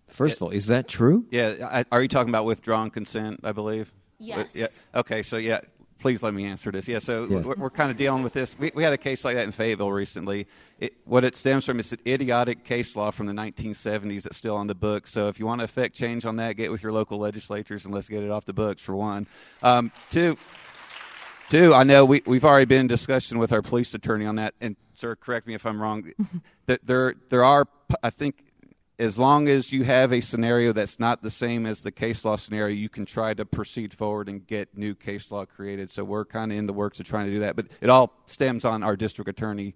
First 0.08 0.36
of 0.36 0.42
all, 0.42 0.50
is 0.50 0.66
that 0.66 0.88
true? 0.88 1.26
Yeah, 1.30 1.68
I, 1.70 1.84
are 1.92 2.00
you 2.00 2.08
talking 2.08 2.30
about 2.30 2.46
withdrawn 2.46 2.90
consent? 2.90 3.40
I 3.44 3.52
believe. 3.52 3.92
Yes. 4.18 4.56
Yeah. 4.56 4.66
Okay, 4.94 5.22
so 5.22 5.36
yeah, 5.36 5.60
please 5.98 6.22
let 6.22 6.32
me 6.34 6.44
answer 6.46 6.70
this. 6.70 6.86
Yeah, 6.88 6.98
so 7.00 7.24
Yeah. 7.24 7.40
we're, 7.40 7.54
we're 7.56 7.70
kind 7.70 7.90
of 7.90 7.96
dealing 7.96 8.22
with 8.22 8.32
this. 8.32 8.56
We, 8.58 8.70
we 8.74 8.82
had 8.82 8.92
a 8.92 8.98
case 8.98 9.24
like 9.24 9.34
that 9.36 9.44
in 9.44 9.52
Fayetteville 9.52 9.90
recently. 9.92 10.46
It, 10.78 10.94
what 11.04 11.24
it 11.24 11.34
stems 11.34 11.64
from 11.64 11.80
is 11.80 11.92
an 11.92 11.98
idiotic 12.06 12.64
case 12.64 12.94
law 12.94 13.10
from 13.10 13.26
the 13.26 13.32
1970s 13.32 14.22
that's 14.22 14.36
still 14.36 14.56
on 14.56 14.66
the 14.68 14.74
books. 14.74 15.10
So 15.10 15.28
if 15.28 15.38
you 15.40 15.46
want 15.46 15.60
to 15.60 15.64
affect 15.64 15.94
change 15.96 16.24
on 16.24 16.36
that, 16.36 16.52
get 16.52 16.70
with 16.70 16.82
your 16.82 16.92
local 16.92 17.18
legislatures 17.18 17.84
and 17.84 17.92
let's 17.92 18.08
get 18.08 18.22
it 18.22 18.30
off 18.30 18.44
the 18.44 18.52
books, 18.52 18.80
for 18.82 18.94
one. 18.94 19.26
Um, 19.62 19.90
two, 20.10 20.36
Two, 21.50 21.72
I 21.72 21.82
know 21.82 22.04
we, 22.04 22.22
we've 22.26 22.44
already 22.44 22.66
been 22.66 22.82
in 22.82 22.86
discussion 22.88 23.38
with 23.38 23.52
our 23.54 23.62
police 23.62 23.94
attorney 23.94 24.26
on 24.26 24.36
that, 24.36 24.52
and 24.60 24.76
sir, 24.92 25.16
correct 25.16 25.46
me 25.46 25.54
if 25.54 25.64
I'm 25.64 25.80
wrong. 25.80 26.12
that 26.66 26.86
there 26.86 27.14
there 27.30 27.42
are, 27.42 27.66
I 28.02 28.10
think, 28.10 28.47
as 28.98 29.16
long 29.16 29.48
as 29.48 29.72
you 29.72 29.84
have 29.84 30.12
a 30.12 30.20
scenario 30.20 30.72
that's 30.72 30.98
not 30.98 31.22
the 31.22 31.30
same 31.30 31.66
as 31.66 31.82
the 31.82 31.92
case 31.92 32.24
law 32.24 32.36
scenario, 32.36 32.74
you 32.74 32.88
can 32.88 33.06
try 33.06 33.32
to 33.32 33.44
proceed 33.44 33.94
forward 33.94 34.28
and 34.28 34.44
get 34.46 34.76
new 34.76 34.94
case 34.94 35.30
law 35.30 35.44
created. 35.44 35.88
So 35.88 36.02
we're 36.02 36.24
kind 36.24 36.50
of 36.50 36.58
in 36.58 36.66
the 36.66 36.72
works 36.72 36.98
of 36.98 37.06
trying 37.06 37.26
to 37.26 37.32
do 37.32 37.40
that, 37.40 37.54
but 37.54 37.66
it 37.80 37.90
all 37.90 38.12
stems 38.26 38.64
on 38.64 38.82
our 38.82 38.96
district 38.96 39.28
attorney 39.28 39.74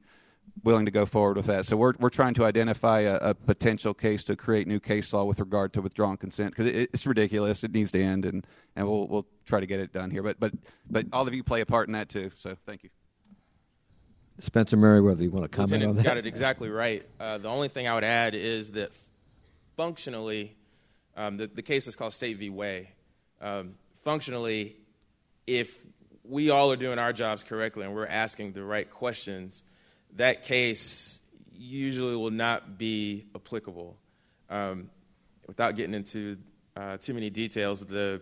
willing 0.65 0.85
to 0.85 0.90
go 0.90 1.07
forward 1.07 1.36
with 1.36 1.47
that. 1.47 1.66
So 1.66 1.77
we're 1.77 1.94
we're 2.01 2.11
trying 2.11 2.35
to 2.35 2.44
identify 2.44 3.01
a, 3.01 3.15
a 3.16 3.35
potential 3.35 3.94
case 3.94 4.24
to 4.24 4.36
create 4.36 4.66
new 4.66 4.81
case 4.81 5.12
law 5.12 5.24
with 5.24 5.39
regard 5.39 5.73
to 5.74 5.82
withdrawn 5.82 6.16
consent 6.16 6.51
because 6.51 6.66
it, 6.66 6.90
it's 6.93 7.07
ridiculous. 7.07 7.62
It 7.62 7.73
needs 7.73 7.93
to 7.93 8.03
end, 8.03 8.24
and, 8.24 8.44
and 8.74 8.89
we'll 8.89 9.07
we'll 9.07 9.27
try 9.47 9.61
to 9.61 9.66
get 9.66 9.78
it 9.78 9.93
done 9.93 10.11
here. 10.11 10.23
But 10.23 10.40
but 10.40 10.53
but 10.90 11.07
all 11.12 11.27
of 11.27 11.32
you 11.32 11.44
play 11.44 11.61
a 11.61 11.66
part 11.66 11.89
in 11.89 11.93
that 11.93 12.09
too. 12.09 12.31
So 12.35 12.57
thank 12.66 12.82
you. 12.82 12.90
Spencer 14.40 14.77
Merriweather, 14.77 15.23
you 15.23 15.31
want 15.31 15.44
to 15.44 15.49
comment 15.49 15.73
Lieutenant 15.73 15.90
on 15.90 15.97
that? 15.97 16.05
got 16.05 16.16
it 16.16 16.27
exactly 16.27 16.69
right. 16.69 17.05
Uh, 17.20 17.39
the 17.39 17.49
only 17.49 17.69
thing 17.69 17.86
I 17.86 17.94
would 17.94 18.03
add 18.03 18.35
is 18.35 18.73
that 18.73 18.90
functionally, 19.77 20.57
um, 21.16 21.36
the, 21.36 21.47
the 21.47 21.62
case 21.62 21.86
is 21.86 21.97
called 21.97 22.12
State 22.12 22.39
v. 22.39 22.51
Way. 22.51 22.90
Um, 23.40 23.74
functionally, 24.05 24.77
if 25.47 25.78
we 26.24 26.51
all 26.51 26.70
are 26.73 26.77
doing 26.77 26.99
our 26.99 27.12
jobs 27.12 27.43
correctly 27.43 27.85
and 27.85 27.94
we're 27.94 28.07
asking 28.07 28.53
the 28.53 28.62
right 28.62 28.89
questions, 28.90 29.65
that 30.16 30.44
case 30.44 31.20
usually 31.53 32.16
will 32.16 32.31
not 32.31 32.78
be 32.78 33.27
applicable. 33.35 33.97
Um, 34.49 34.90
without 35.47 35.77
getting 35.77 35.94
into 35.94 36.36
uh, 36.77 36.97
too 36.99 37.15
many 37.15 37.31
details, 37.31 37.85
the 37.85 38.20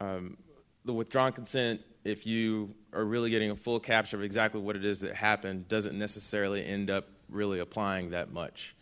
um, 0.00 0.36
the 0.84 0.92
withdrawn 0.92 1.32
consent, 1.32 1.80
if 2.04 2.26
you 2.26 2.74
are 2.92 3.04
really 3.04 3.30
getting 3.30 3.50
a 3.50 3.56
full 3.56 3.80
capture 3.80 4.16
of 4.16 4.22
exactly 4.22 4.60
what 4.60 4.76
it 4.76 4.84
is 4.84 5.00
that 5.00 5.14
happened, 5.14 5.68
doesn't 5.68 5.98
necessarily 5.98 6.64
end 6.64 6.90
up 6.90 7.08
really 7.28 7.58
applying 7.58 8.10
that 8.10 8.32
much. 8.32 8.76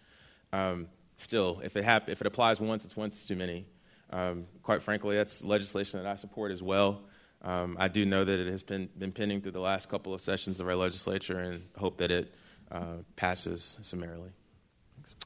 Um, 0.52 0.88
still, 1.16 1.60
if 1.64 1.76
it 1.76 1.84
hap- 1.84 2.08
if 2.08 2.20
it 2.20 2.26
applies 2.26 2.60
once, 2.60 2.84
it's 2.84 2.96
once 2.96 3.24
too 3.24 3.36
many. 3.36 3.66
Um, 4.10 4.46
quite 4.62 4.82
frankly, 4.82 5.16
that's 5.16 5.44
legislation 5.44 6.02
that 6.02 6.08
I 6.08 6.16
support 6.16 6.52
as 6.52 6.62
well. 6.62 7.02
Um, 7.42 7.76
I 7.78 7.88
do 7.88 8.06
know 8.06 8.24
that 8.24 8.40
it 8.40 8.50
has 8.50 8.62
been, 8.62 8.88
been 8.98 9.12
pending 9.12 9.42
through 9.42 9.52
the 9.52 9.60
last 9.60 9.88
couple 9.88 10.14
of 10.14 10.20
sessions 10.20 10.60
of 10.60 10.68
our 10.68 10.74
legislature 10.74 11.38
and 11.38 11.62
hope 11.76 11.98
that 11.98 12.10
it 12.10 12.34
uh, 12.72 12.98
passes 13.16 13.78
summarily. 13.82 14.30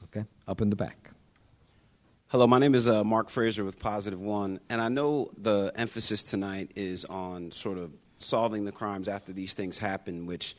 Okay, 0.05 0.25
up 0.47 0.61
in 0.61 0.69
the 0.69 0.75
back. 0.75 1.11
Hello, 2.27 2.45
my 2.45 2.59
name 2.59 2.75
is 2.75 2.87
uh, 2.87 3.03
Mark 3.03 3.29
Fraser 3.29 3.63
with 3.63 3.79
Positive 3.79 4.19
One, 4.19 4.59
and 4.69 4.81
I 4.81 4.89
know 4.89 5.31
the 5.37 5.71
emphasis 5.75 6.23
tonight 6.23 6.71
is 6.75 7.05
on 7.05 7.51
sort 7.51 7.77
of 7.77 7.91
solving 8.17 8.65
the 8.65 8.71
crimes 8.71 9.07
after 9.07 9.31
these 9.31 9.53
things 9.53 9.77
happen, 9.77 10.25
which 10.25 10.55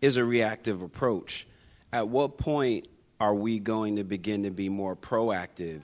is 0.00 0.16
a 0.16 0.24
reactive 0.24 0.82
approach. 0.82 1.48
At 1.92 2.08
what 2.08 2.38
point 2.38 2.86
are 3.20 3.34
we 3.34 3.58
going 3.58 3.96
to 3.96 4.04
begin 4.04 4.44
to 4.44 4.50
be 4.50 4.68
more 4.68 4.94
proactive 4.94 5.82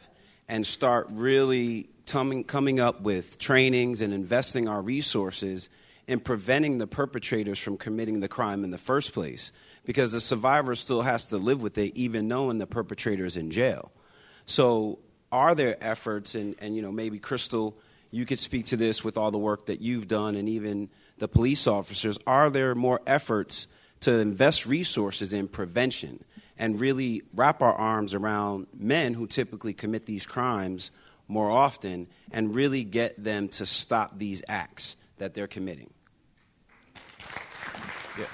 and 0.48 0.66
start 0.66 1.09
really 1.11 1.89
coming, 2.06 2.81
up 2.81 3.01
with 3.01 3.39
trainings 3.39 4.01
and 4.01 4.12
investing 4.12 4.69
our 4.69 4.81
resources 4.81 5.69
in 6.06 6.20
preventing 6.20 6.78
the 6.78 6.86
perpetrators 6.86 7.59
from 7.59 7.77
committing 7.77 8.20
the 8.20 8.28
crime 8.28 8.62
in 8.62 8.70
the 8.70 8.78
first 8.78 9.12
place? 9.12 9.52
Because 9.85 10.12
the 10.12 10.20
survivor 10.20 10.74
still 10.74 11.02
has 11.02 11.27
to 11.27 11.39
live 11.39 11.62
with 11.62 11.77
it, 11.78 11.97
even 11.97 12.28
knowing 12.28 12.59
the 12.59 12.66
perpetrator 12.66 13.24
is 13.24 13.36
in 13.36 13.51
jail. 13.51 13.90
So, 14.47 14.98
are 15.32 15.55
there 15.55 15.77
efforts, 15.81 16.36
and, 16.36 16.55
and 16.61 16.77
you 16.77 16.82
know, 16.82 16.93
maybe 16.93 17.19
Crystal, 17.19 17.77
you 18.12 18.24
could 18.24 18.39
speak 18.39 18.66
to 18.66 18.77
this 18.77 19.02
with 19.02 19.16
all 19.16 19.32
the 19.32 19.39
work 19.39 19.66
that 19.66 19.81
you've 19.81 20.06
done, 20.06 20.36
and 20.36 20.48
even 20.48 20.89
the 21.19 21.27
police 21.27 21.66
officers. 21.66 22.19
Are 22.27 22.51
there 22.51 22.74
more 22.77 23.01
efforts 23.06 23.66
to 24.01 24.12
invest 24.19 24.66
resources 24.66 25.32
in 25.32 25.48
prevention 25.48 26.23
and 26.59 26.81
really 26.81 27.22
wrap 27.35 27.62
our 27.62 27.74
arms 27.74 28.14
around 28.14 28.66
men 28.76 29.14
who 29.14 29.26
typically 29.26 29.72
commit 29.72 30.06
these 30.06 30.26
crimes 30.26 30.90
more 31.26 31.51
often, 31.51 32.06
and 32.32 32.55
really 32.55 32.85
get 32.85 33.22
them 33.22 33.48
to 33.48 33.64
stop 33.64 34.18
these 34.18 34.43
acts 34.47 34.97
that 35.18 35.35
they're 35.35 35.47
committing? 35.47 35.90
Yeah, 38.18 38.26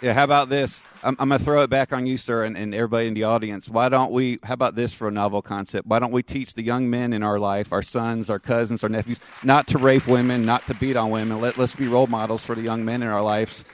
Yeah, 0.00 0.14
how 0.14 0.24
about 0.24 0.48
this? 0.48 0.82
I'm, 1.02 1.16
I'm 1.18 1.28
going 1.28 1.38
to 1.38 1.44
throw 1.44 1.62
it 1.62 1.70
back 1.70 1.92
on 1.92 2.06
you, 2.06 2.16
sir, 2.16 2.44
and, 2.44 2.56
and 2.56 2.74
everybody 2.74 3.06
in 3.06 3.14
the 3.14 3.24
audience. 3.24 3.68
Why 3.68 3.88
don't 3.88 4.12
we, 4.12 4.38
how 4.42 4.54
about 4.54 4.74
this 4.74 4.94
for 4.94 5.08
a 5.08 5.10
novel 5.10 5.42
concept? 5.42 5.86
Why 5.86 5.98
don't 5.98 6.12
we 6.12 6.22
teach 6.22 6.54
the 6.54 6.62
young 6.62 6.88
men 6.88 7.12
in 7.12 7.22
our 7.22 7.38
life, 7.38 7.72
our 7.72 7.82
sons, 7.82 8.30
our 8.30 8.38
cousins, 8.38 8.82
our 8.82 8.88
nephews, 8.88 9.18
not 9.42 9.66
to 9.68 9.78
rape 9.78 10.06
women, 10.06 10.46
not 10.46 10.64
to 10.66 10.74
beat 10.74 10.96
on 10.96 11.10
women? 11.10 11.40
Let, 11.40 11.58
let's 11.58 11.74
be 11.74 11.88
role 11.88 12.06
models 12.06 12.42
for 12.42 12.54
the 12.54 12.62
young 12.62 12.84
men 12.84 13.02
in 13.02 13.08
our 13.08 13.22
lives 13.22 13.64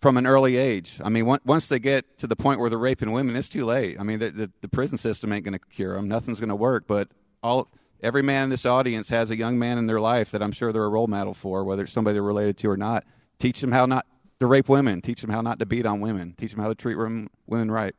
from 0.00 0.16
an 0.16 0.26
early 0.26 0.56
age. 0.56 0.98
I 1.04 1.10
mean, 1.10 1.26
once 1.44 1.66
they 1.68 1.78
get 1.78 2.18
to 2.18 2.26
the 2.26 2.36
point 2.36 2.58
where 2.58 2.70
they're 2.70 2.78
raping 2.78 3.12
women, 3.12 3.36
it's 3.36 3.50
too 3.50 3.66
late. 3.66 4.00
I 4.00 4.02
mean, 4.02 4.18
the, 4.18 4.30
the, 4.30 4.50
the 4.62 4.68
prison 4.68 4.96
system 4.96 5.32
ain't 5.32 5.44
going 5.44 5.58
to 5.58 5.58
cure 5.58 5.94
them. 5.94 6.08
Nothing's 6.08 6.40
going 6.40 6.48
to 6.48 6.56
work. 6.56 6.84
But 6.86 7.08
all 7.42 7.68
every 8.02 8.22
man 8.22 8.44
in 8.44 8.50
this 8.50 8.64
audience 8.64 9.10
has 9.10 9.30
a 9.30 9.36
young 9.36 9.58
man 9.58 9.76
in 9.76 9.86
their 9.86 10.00
life 10.00 10.30
that 10.30 10.42
I'm 10.42 10.52
sure 10.52 10.72
they're 10.72 10.84
a 10.84 10.88
role 10.88 11.06
model 11.06 11.34
for, 11.34 11.64
whether 11.64 11.82
it's 11.82 11.92
somebody 11.92 12.14
they're 12.14 12.22
related 12.22 12.56
to 12.58 12.70
or 12.70 12.78
not. 12.78 13.04
Teach 13.38 13.60
them 13.60 13.72
how 13.72 13.84
not 13.84 14.06
to 14.38 14.46
rape 14.46 14.70
women. 14.70 15.02
Teach 15.02 15.20
them 15.20 15.30
how 15.30 15.42
not 15.42 15.58
to 15.58 15.66
beat 15.66 15.84
on 15.84 16.00
women. 16.00 16.34
Teach 16.38 16.52
them 16.52 16.60
how 16.60 16.68
to 16.68 16.74
treat 16.74 16.96
women, 16.96 17.28
women 17.46 17.70
right. 17.70 17.94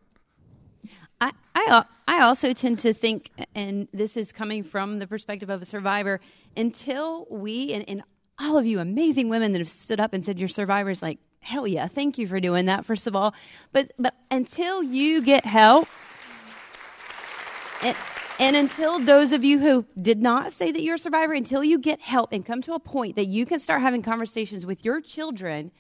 I, 1.20 1.32
I, 1.54 1.84
I 2.08 2.22
also 2.24 2.52
tend 2.54 2.80
to 2.80 2.96
think, 2.96 3.30
and 3.54 3.88
this 3.94 4.18
is 4.18 4.32
coming 4.32 4.64
from 4.64 4.98
the 4.98 5.06
perspective 5.06 5.52
of 5.52 5.62
a 5.62 5.66
survivor, 5.66 6.20
until 6.58 7.28
we, 7.30 7.74
and, 7.74 7.88
and 7.88 8.02
all 8.40 8.58
of 8.58 8.66
you 8.66 8.80
amazing 8.80 9.30
women 9.30 9.52
that 9.52 9.60
have 9.60 9.70
stood 9.70 10.00
up 10.00 10.14
and 10.14 10.26
said 10.26 10.40
you're 10.40 10.50
survivors, 10.50 11.04
like, 11.04 11.20
hell 11.42 11.68
yeah, 11.68 11.88
thank 11.88 12.18
you 12.18 12.28
for 12.28 12.40
doing 12.40 12.66
that, 12.68 12.86
first 12.86 13.08
of 13.08 13.16
all. 13.16 13.34
But, 13.74 13.92
but 14.00 14.16
until 14.30 14.82
you 14.82 15.22
get 15.22 15.46
help, 15.46 15.88
and, 17.84 17.98
and 18.40 18.56
until 18.56 19.00
those 19.00 19.32
of 19.32 19.44
you 19.44 19.60
who 19.60 19.86
did 20.02 20.22
not 20.22 20.52
say 20.52 20.72
that 20.72 20.82
you're 20.82 20.96
a 20.96 21.00
survivor, 21.00 21.34
until 21.34 21.64
you 21.64 21.78
get 21.78 22.00
help 22.00 22.32
and 22.32 22.46
come 22.46 22.62
to 22.62 22.74
a 22.74 22.80
point 22.80 23.16
that 23.16 23.26
you 23.28 23.46
can 23.46 23.60
start 23.60 23.82
having 23.82 24.02
conversations 24.02 24.66
with 24.66 24.86
your 24.86 25.02
children, 25.02 25.72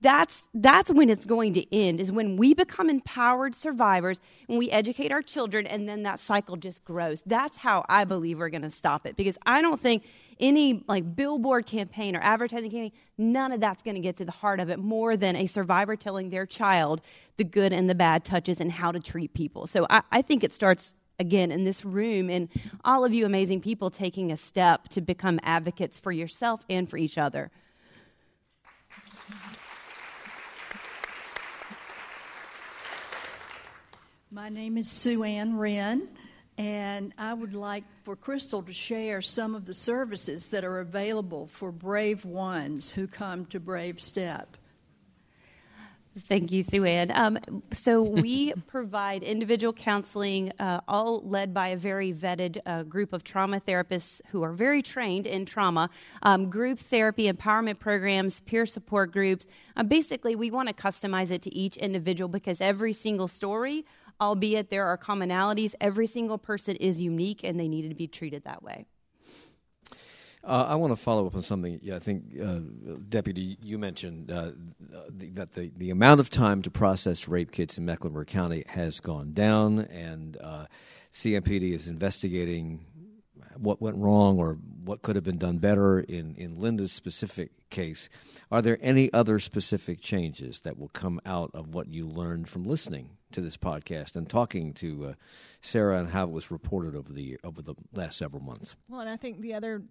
that's 0.00 0.44
that's 0.54 0.90
when 0.90 1.10
it's 1.10 1.26
going 1.26 1.52
to 1.54 1.74
end 1.74 2.00
is 2.00 2.10
when 2.10 2.36
we 2.36 2.54
become 2.54 2.88
empowered 2.88 3.54
survivors 3.54 4.20
and 4.48 4.58
we 4.58 4.70
educate 4.70 5.12
our 5.12 5.22
children 5.22 5.66
and 5.66 5.88
then 5.88 6.02
that 6.04 6.18
cycle 6.18 6.56
just 6.56 6.84
grows. 6.84 7.22
That's 7.26 7.58
how 7.58 7.84
i 7.88 8.04
believe 8.04 8.38
we're 8.38 8.48
going 8.48 8.62
to 8.62 8.70
stop 8.70 9.06
it 9.06 9.16
because 9.16 9.36
i 9.44 9.60
don't 9.60 9.80
think 9.80 10.04
any 10.38 10.82
like 10.88 11.14
billboard 11.14 11.66
campaign 11.66 12.16
or 12.16 12.20
advertising 12.22 12.70
campaign 12.70 12.92
none 13.18 13.52
of 13.52 13.60
that's 13.60 13.82
going 13.82 13.94
to 13.94 14.00
get 14.00 14.16
to 14.16 14.24
the 14.24 14.32
heart 14.32 14.60
of 14.60 14.70
it 14.70 14.78
more 14.78 15.16
than 15.16 15.36
a 15.36 15.46
survivor 15.46 15.96
telling 15.96 16.30
their 16.30 16.46
child 16.46 17.00
the 17.36 17.44
good 17.44 17.72
and 17.72 17.88
the 17.88 17.94
bad 17.94 18.24
touches 18.24 18.60
and 18.60 18.70
how 18.72 18.90
to 18.92 19.00
treat 19.00 19.34
people. 19.34 19.66
So 19.66 19.86
i, 19.90 20.02
I 20.10 20.22
think 20.22 20.42
it 20.44 20.54
starts 20.54 20.94
again 21.18 21.52
in 21.52 21.64
this 21.64 21.84
room 21.84 22.30
and 22.30 22.48
all 22.84 23.04
of 23.04 23.12
you 23.12 23.26
amazing 23.26 23.60
people 23.60 23.90
taking 23.90 24.32
a 24.32 24.36
step 24.36 24.88
to 24.88 25.00
become 25.02 25.38
advocates 25.42 25.98
for 25.98 26.10
yourself 26.10 26.64
and 26.70 26.88
for 26.88 26.96
each 26.96 27.18
other 27.18 27.50
My 34.32 34.48
name 34.48 34.78
is 34.78 34.88
Sue 34.88 35.24
Ann 35.24 35.56
Wren, 35.56 36.06
and 36.56 37.12
I 37.18 37.34
would 37.34 37.52
like 37.52 37.82
for 38.04 38.14
Crystal 38.14 38.62
to 38.62 38.72
share 38.72 39.20
some 39.20 39.56
of 39.56 39.64
the 39.64 39.74
services 39.74 40.46
that 40.50 40.62
are 40.62 40.78
available 40.78 41.48
for 41.48 41.72
brave 41.72 42.24
ones 42.24 42.92
who 42.92 43.08
come 43.08 43.44
to 43.46 43.58
Brave 43.58 44.00
Step. 44.00 44.56
Thank 46.28 46.52
you, 46.52 46.62
Sue 46.62 46.84
Ann. 46.84 47.10
Um, 47.12 47.62
so 47.72 48.02
we 48.02 48.52
provide 48.68 49.24
individual 49.24 49.72
counseling, 49.72 50.52
uh, 50.60 50.80
all 50.86 51.22
led 51.22 51.52
by 51.52 51.68
a 51.68 51.76
very 51.76 52.12
vetted 52.12 52.58
uh, 52.66 52.84
group 52.84 53.12
of 53.12 53.24
trauma 53.24 53.60
therapists 53.60 54.20
who 54.28 54.42
are 54.42 54.52
very 54.52 54.82
trained 54.82 55.26
in 55.26 55.44
trauma. 55.44 55.90
Um, 56.22 56.50
group 56.50 56.78
therapy, 56.78 57.30
empowerment 57.30 57.80
programs, 57.80 58.40
peer 58.40 58.66
support 58.66 59.12
groups. 59.12 59.48
Uh, 59.76 59.82
basically, 59.82 60.36
we 60.36 60.52
want 60.52 60.68
to 60.68 60.74
customize 60.74 61.32
it 61.32 61.42
to 61.42 61.54
each 61.54 61.76
individual 61.76 62.28
because 62.28 62.60
every 62.60 62.92
single 62.92 63.28
story, 63.28 63.84
albeit 64.20 64.70
there 64.70 64.86
are 64.86 64.98
commonalities, 64.98 65.74
every 65.80 66.06
single 66.06 66.38
person 66.38 66.76
is 66.76 67.00
unique 67.00 67.42
and 67.44 67.58
they 67.58 67.68
need 67.68 67.88
to 67.88 67.94
be 67.94 68.06
treated 68.06 68.44
that 68.44 68.62
way. 68.62 68.86
Uh, 70.42 70.66
I 70.68 70.74
want 70.76 70.90
to 70.92 70.96
follow 70.96 71.26
up 71.26 71.34
on 71.34 71.42
something. 71.42 71.78
Yeah, 71.82 71.96
I 71.96 71.98
think, 71.98 72.24
uh, 72.42 72.60
Deputy, 73.10 73.58
you 73.62 73.78
mentioned 73.78 74.32
uh, 74.32 74.52
the, 75.10 75.30
that 75.32 75.54
the, 75.54 75.70
the 75.76 75.90
amount 75.90 76.20
of 76.20 76.30
time 76.30 76.62
to 76.62 76.70
process 76.70 77.28
rape 77.28 77.52
kits 77.52 77.76
in 77.76 77.84
Mecklenburg 77.84 78.28
County 78.28 78.64
has 78.68 79.00
gone 79.00 79.34
down, 79.34 79.80
and 79.80 80.38
uh, 80.42 80.64
CMPD 81.12 81.74
is 81.74 81.88
investigating 81.88 82.86
what 83.58 83.82
went 83.82 83.98
wrong 83.98 84.38
or 84.38 84.54
what 84.84 85.02
could 85.02 85.14
have 85.14 85.24
been 85.24 85.36
done 85.36 85.58
better 85.58 86.00
in, 86.00 86.34
in 86.36 86.58
Linda's 86.58 86.92
specific 86.92 87.50
case. 87.68 88.08
Are 88.50 88.62
there 88.62 88.78
any 88.80 89.12
other 89.12 89.38
specific 89.40 90.00
changes 90.00 90.60
that 90.60 90.78
will 90.78 90.88
come 90.88 91.20
out 91.26 91.50
of 91.52 91.74
what 91.74 91.88
you 91.88 92.06
learned 92.06 92.48
from 92.48 92.64
listening 92.64 93.10
to 93.32 93.40
this 93.40 93.56
podcast 93.56 94.16
and 94.16 94.28
talking 94.28 94.72
to 94.74 95.06
uh, 95.06 95.12
Sarah 95.60 95.98
and 95.98 96.08
how 96.08 96.24
it 96.24 96.30
was 96.30 96.50
reported 96.50 96.94
over 96.94 97.12
the 97.12 97.38
over 97.44 97.62
the 97.62 97.74
last 97.92 98.18
several 98.18 98.42
months? 98.42 98.76
Well, 98.88 99.00
and 99.00 99.10
I 99.10 99.16
think 99.16 99.40
the 99.40 99.54
other 99.54 99.82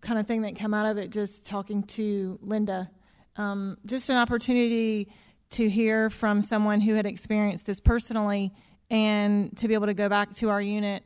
kind 0.00 0.18
of 0.18 0.26
thing 0.26 0.42
that 0.42 0.56
came 0.56 0.74
out 0.74 0.86
of 0.86 0.98
it, 0.98 1.10
just 1.10 1.44
talking 1.44 1.82
to 1.84 2.38
Linda, 2.42 2.90
um, 3.36 3.78
just 3.86 4.10
an 4.10 4.16
opportunity 4.16 5.12
to 5.50 5.68
hear 5.68 6.10
from 6.10 6.42
someone 6.42 6.80
who 6.80 6.94
had 6.94 7.06
experienced 7.06 7.66
this 7.66 7.80
personally 7.80 8.52
and 8.90 9.56
to 9.58 9.68
be 9.68 9.74
able 9.74 9.86
to 9.86 9.94
go 9.94 10.08
back 10.08 10.32
to 10.32 10.48
our 10.50 10.60
unit 10.60 11.04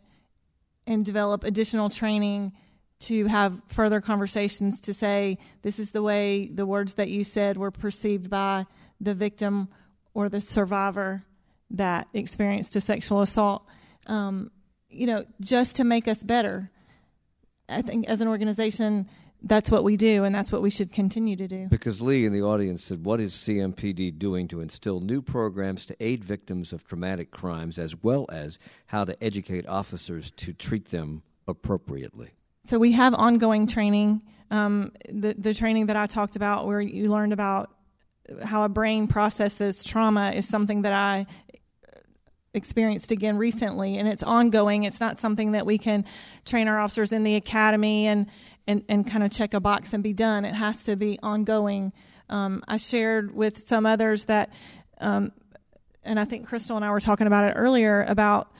and 0.87 1.05
develop 1.05 1.45
additional 1.45 1.89
training 1.89 2.53
to 3.01 3.27
have 3.27 3.61
further 3.69 4.01
conversations 4.01 4.81
to 4.81 4.93
say 4.93 5.39
this 5.63 5.79
is 5.79 5.91
the 5.91 6.03
way 6.03 6.49
the 6.53 6.67
words 6.67 6.95
that 6.95 7.09
you 7.09 7.25
said 7.25 7.57
were 7.57 7.71
perceived 7.71 8.29
by 8.29 8.67
the 9.01 9.15
victim 9.15 9.69
or 10.13 10.29
the 10.29 10.41
survivor 10.41 11.23
that 11.71 12.09
experienced 12.15 12.77
a 12.77 12.81
sexual 12.81 13.21
assault 13.21 13.65
um, 14.07 14.51
you 14.89 15.07
know 15.07 15.25
just 15.41 15.77
to 15.77 15.85
make 15.85 16.09
us 16.09 16.23
better 16.23 16.71
i 17.69 17.83
think 17.83 18.07
as 18.09 18.21
an 18.21 18.29
organization 18.29 19.09
that's 19.43 19.71
what 19.71 19.85
we 19.85 19.97
do 19.97 20.25
and 20.25 20.35
that's 20.35 20.53
what 20.53 20.63
we 20.63 20.71
should 20.71 20.93
continue 20.93 21.37
to 21.37 21.49
do 21.49 21.67
Because 21.71 22.01
Lee 22.01 22.27
in 22.27 22.33
the 22.33 22.43
audience 22.43 22.85
said, 22.85 23.05
What 23.05 23.21
is 23.21 23.33
CMPD 23.33 24.19
doing 24.19 24.49
to 24.49 24.61
instill 24.61 25.01
new 25.01 25.23
programs 25.23 25.87
to 25.87 25.97
aid 26.01 26.25
victims 26.25 26.73
of 26.73 26.85
traumatic 26.85 27.31
crimes 27.31 27.79
as 27.79 28.03
well 28.03 28.27
as 28.31 28.59
how 28.87 29.05
to 29.05 29.23
educate 29.23 29.67
officers 29.67 30.31
to 30.33 30.53
treat 30.53 30.91
them 30.91 31.23
appropriately? 31.49 32.31
So 32.65 32.79
we 32.79 32.93
have 32.93 33.15
ongoing 33.15 33.67
training. 33.67 34.23
Um, 34.51 34.93
the 35.09 35.35
the 35.35 35.55
training 35.55 35.87
that 35.87 35.97
I 35.97 36.07
talked 36.07 36.37
about, 36.37 36.67
where 36.67 36.81
you 36.81 37.11
learned 37.11 37.33
about 37.33 37.71
how 38.43 38.65
a 38.65 38.69
brain 38.69 39.07
processes 39.07 39.85
trauma, 39.85 40.33
is 40.33 40.47
something 40.47 40.83
that 40.83 40.93
I 40.93 41.27
experienced 42.55 43.13
again 43.13 43.39
recently, 43.39 43.99
and 43.99 44.09
it's 44.09 44.23
ongoing. 44.23 44.85
It's 44.85 45.01
not 45.01 45.21
something 45.21 45.53
that 45.53 45.67
we 45.67 45.79
can 45.79 46.05
train 46.45 46.69
our 46.69 46.79
officers 46.81 47.13
in 47.13 47.23
the 47.25 47.37
academy 47.37 48.07
and 48.07 48.27
and, 48.67 48.85
and 48.89 49.07
kind 49.07 49.25
of 49.25 49.33
check 49.33 49.55
a 49.55 49.61
box 49.61 49.93
and 49.93 50.03
be 50.03 50.13
done. 50.13 50.45
It 50.45 50.55
has 50.55 50.85
to 50.85 50.95
be 50.95 51.19
ongoing. 51.23 51.93
Um, 52.29 52.63
I 52.69 52.77
shared 52.77 53.35
with 53.35 53.67
some 53.67 53.85
others 53.85 54.27
that, 54.27 54.53
um, 55.01 55.33
and 56.05 56.21
I 56.21 56.25
think 56.25 56.47
Crystal 56.47 56.77
and 56.77 56.85
I 56.85 56.91
were 56.91 57.01
talking 57.01 57.27
about 57.27 57.45
it 57.45 57.55
earlier 57.57 58.05
about 58.05 58.53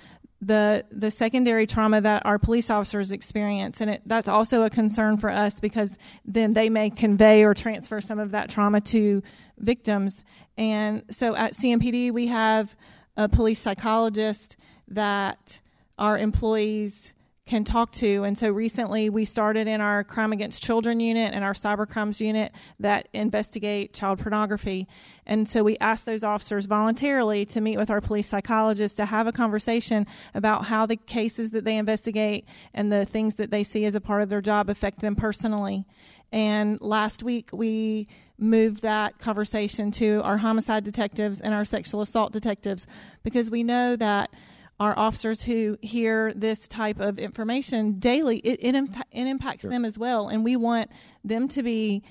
the 0.43 0.87
the 0.91 1.11
secondary 1.11 1.67
trauma 1.67 2.01
that 2.01 2.25
our 2.25 2.39
police 2.39 2.71
officers 2.71 3.13
experience, 3.13 3.81
and 3.81 3.91
it, 3.91 4.03
that's 4.07 4.29
also 4.29 4.63
a 4.63 4.71
concern 4.71 5.19
for 5.19 5.31
us 5.31 5.61
because 5.61 5.95
then 6.25 6.55
they 6.55 6.71
may 6.71 6.91
convey 6.91 7.45
or 7.45 7.53
transfer 7.53 8.01
some 8.01 8.19
of 8.19 8.31
that 8.31 8.49
trauma 8.49 8.81
to 8.81 9.23
victims. 9.59 10.25
And 10.57 11.05
so 11.11 11.37
at 11.37 11.53
CMPD, 11.55 12.13
we 12.13 12.29
have 12.29 12.75
a 13.21 13.29
police 13.29 13.59
psychologist 13.59 14.57
that 14.89 15.61
our 15.99 16.17
employees 16.17 17.13
can 17.45 17.65
talk 17.65 17.91
to. 17.91 18.25
And 18.25 18.39
so 18.39 18.49
recently 18.49 19.11
we 19.11 19.27
started 19.27 19.67
in 19.67 19.83
our 19.83 20.05
crime 20.05 20.33
against 20.33 20.63
children 20.63 21.01
unit 21.01 21.35
and 21.35 21.45
our 21.45 21.53
cyber 21.53 21.87
crimes 21.87 22.19
unit 22.21 22.53
that 22.79 23.09
investigate 23.13 23.93
child 23.93 24.21
pornography. 24.21 24.89
And 25.27 25.47
so 25.47 25.63
we 25.63 25.77
asked 25.79 26.07
those 26.07 26.25
officers 26.25 26.65
voluntarily 26.65 27.45
to 27.47 27.61
meet 27.61 27.77
with 27.77 27.91
our 27.91 28.01
police 28.01 28.29
psychologist 28.29 28.97
to 28.97 29.05
have 29.05 29.27
a 29.27 29.33
conversation 29.33 30.07
about 30.33 30.67
how 30.67 30.87
the 30.87 30.97
cases 30.97 31.51
that 31.51 31.65
they 31.65 31.77
investigate 31.77 32.47
and 32.73 32.91
the 32.91 33.05
things 33.05 33.35
that 33.35 33.51
they 33.51 33.65
see 33.65 33.85
as 33.85 33.95
a 33.95 34.01
part 34.01 34.23
of 34.23 34.31
their 34.31 34.41
job 34.41 34.71
affect 34.71 35.01
them 35.01 35.15
personally. 35.15 35.85
And 36.33 36.81
last 36.81 37.23
week 37.23 37.51
we 37.53 38.07
moved 38.39 38.83
that 38.83 39.19
conversation 39.19 39.91
to 39.91 40.21
our 40.23 40.39
homicide 40.39 40.85
detectives 40.85 41.41
and 41.41 41.53
our 41.53 41.65
sexual 41.65 42.01
assault 42.01 42.33
detectives 42.33 42.87
because 43.23 43.51
we 43.51 43.63
know 43.63 43.97
that 43.97 44.31
our 44.79 44.99
officers 44.99 45.43
who 45.43 45.77
hear 45.83 46.33
this 46.35 46.67
type 46.67 47.01
of 47.01 47.19
information 47.19 47.99
daily, 47.99 48.39
it, 48.39 48.59
it, 48.63 48.75
impa- 48.75 49.03
it 49.13 49.27
impacts 49.27 49.63
Sure. 49.63 49.71
them 49.71 49.85
as 49.85 49.99
well. 49.99 50.29
And 50.29 50.43
we 50.43 50.57
want 50.57 50.91
them 51.23 51.49
to 51.49 51.63
be 51.63 52.03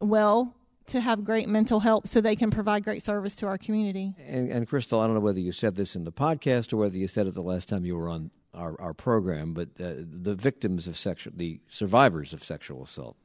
well, 0.00 0.54
to 0.86 1.00
have 1.00 1.24
great 1.24 1.48
mental 1.48 1.80
health 1.80 2.08
so 2.08 2.20
they 2.20 2.36
can 2.36 2.50
provide 2.50 2.84
great 2.84 3.02
service 3.02 3.34
to 3.34 3.46
our 3.46 3.58
community. 3.58 4.14
And, 4.26 4.50
and 4.50 4.68
Crystal, 4.68 5.00
I 5.00 5.06
don't 5.06 5.14
know 5.14 5.20
whether 5.20 5.40
you 5.40 5.52
said 5.52 5.74
this 5.74 5.94
in 5.96 6.04
the 6.04 6.12
podcast 6.12 6.72
or 6.72 6.76
whether 6.76 6.96
you 6.96 7.08
said 7.08 7.26
it 7.26 7.34
the 7.34 7.42
last 7.42 7.68
time 7.68 7.84
you 7.84 7.96
were 7.96 8.08
on 8.08 8.30
our, 8.54 8.80
our 8.80 8.94
program, 8.94 9.52
but 9.52 9.68
uh, 9.80 9.92
the 9.98 10.34
victims 10.34 10.86
of 10.86 10.96
sexual, 10.96 11.34
the 11.36 11.60
survivors 11.68 12.32
of 12.32 12.42
sexual 12.42 12.82
assault, 12.84 13.16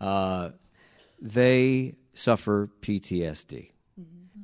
uh, 0.00 0.50
they 1.20 1.94
suffer 2.14 2.70
PTSD. 2.80 3.70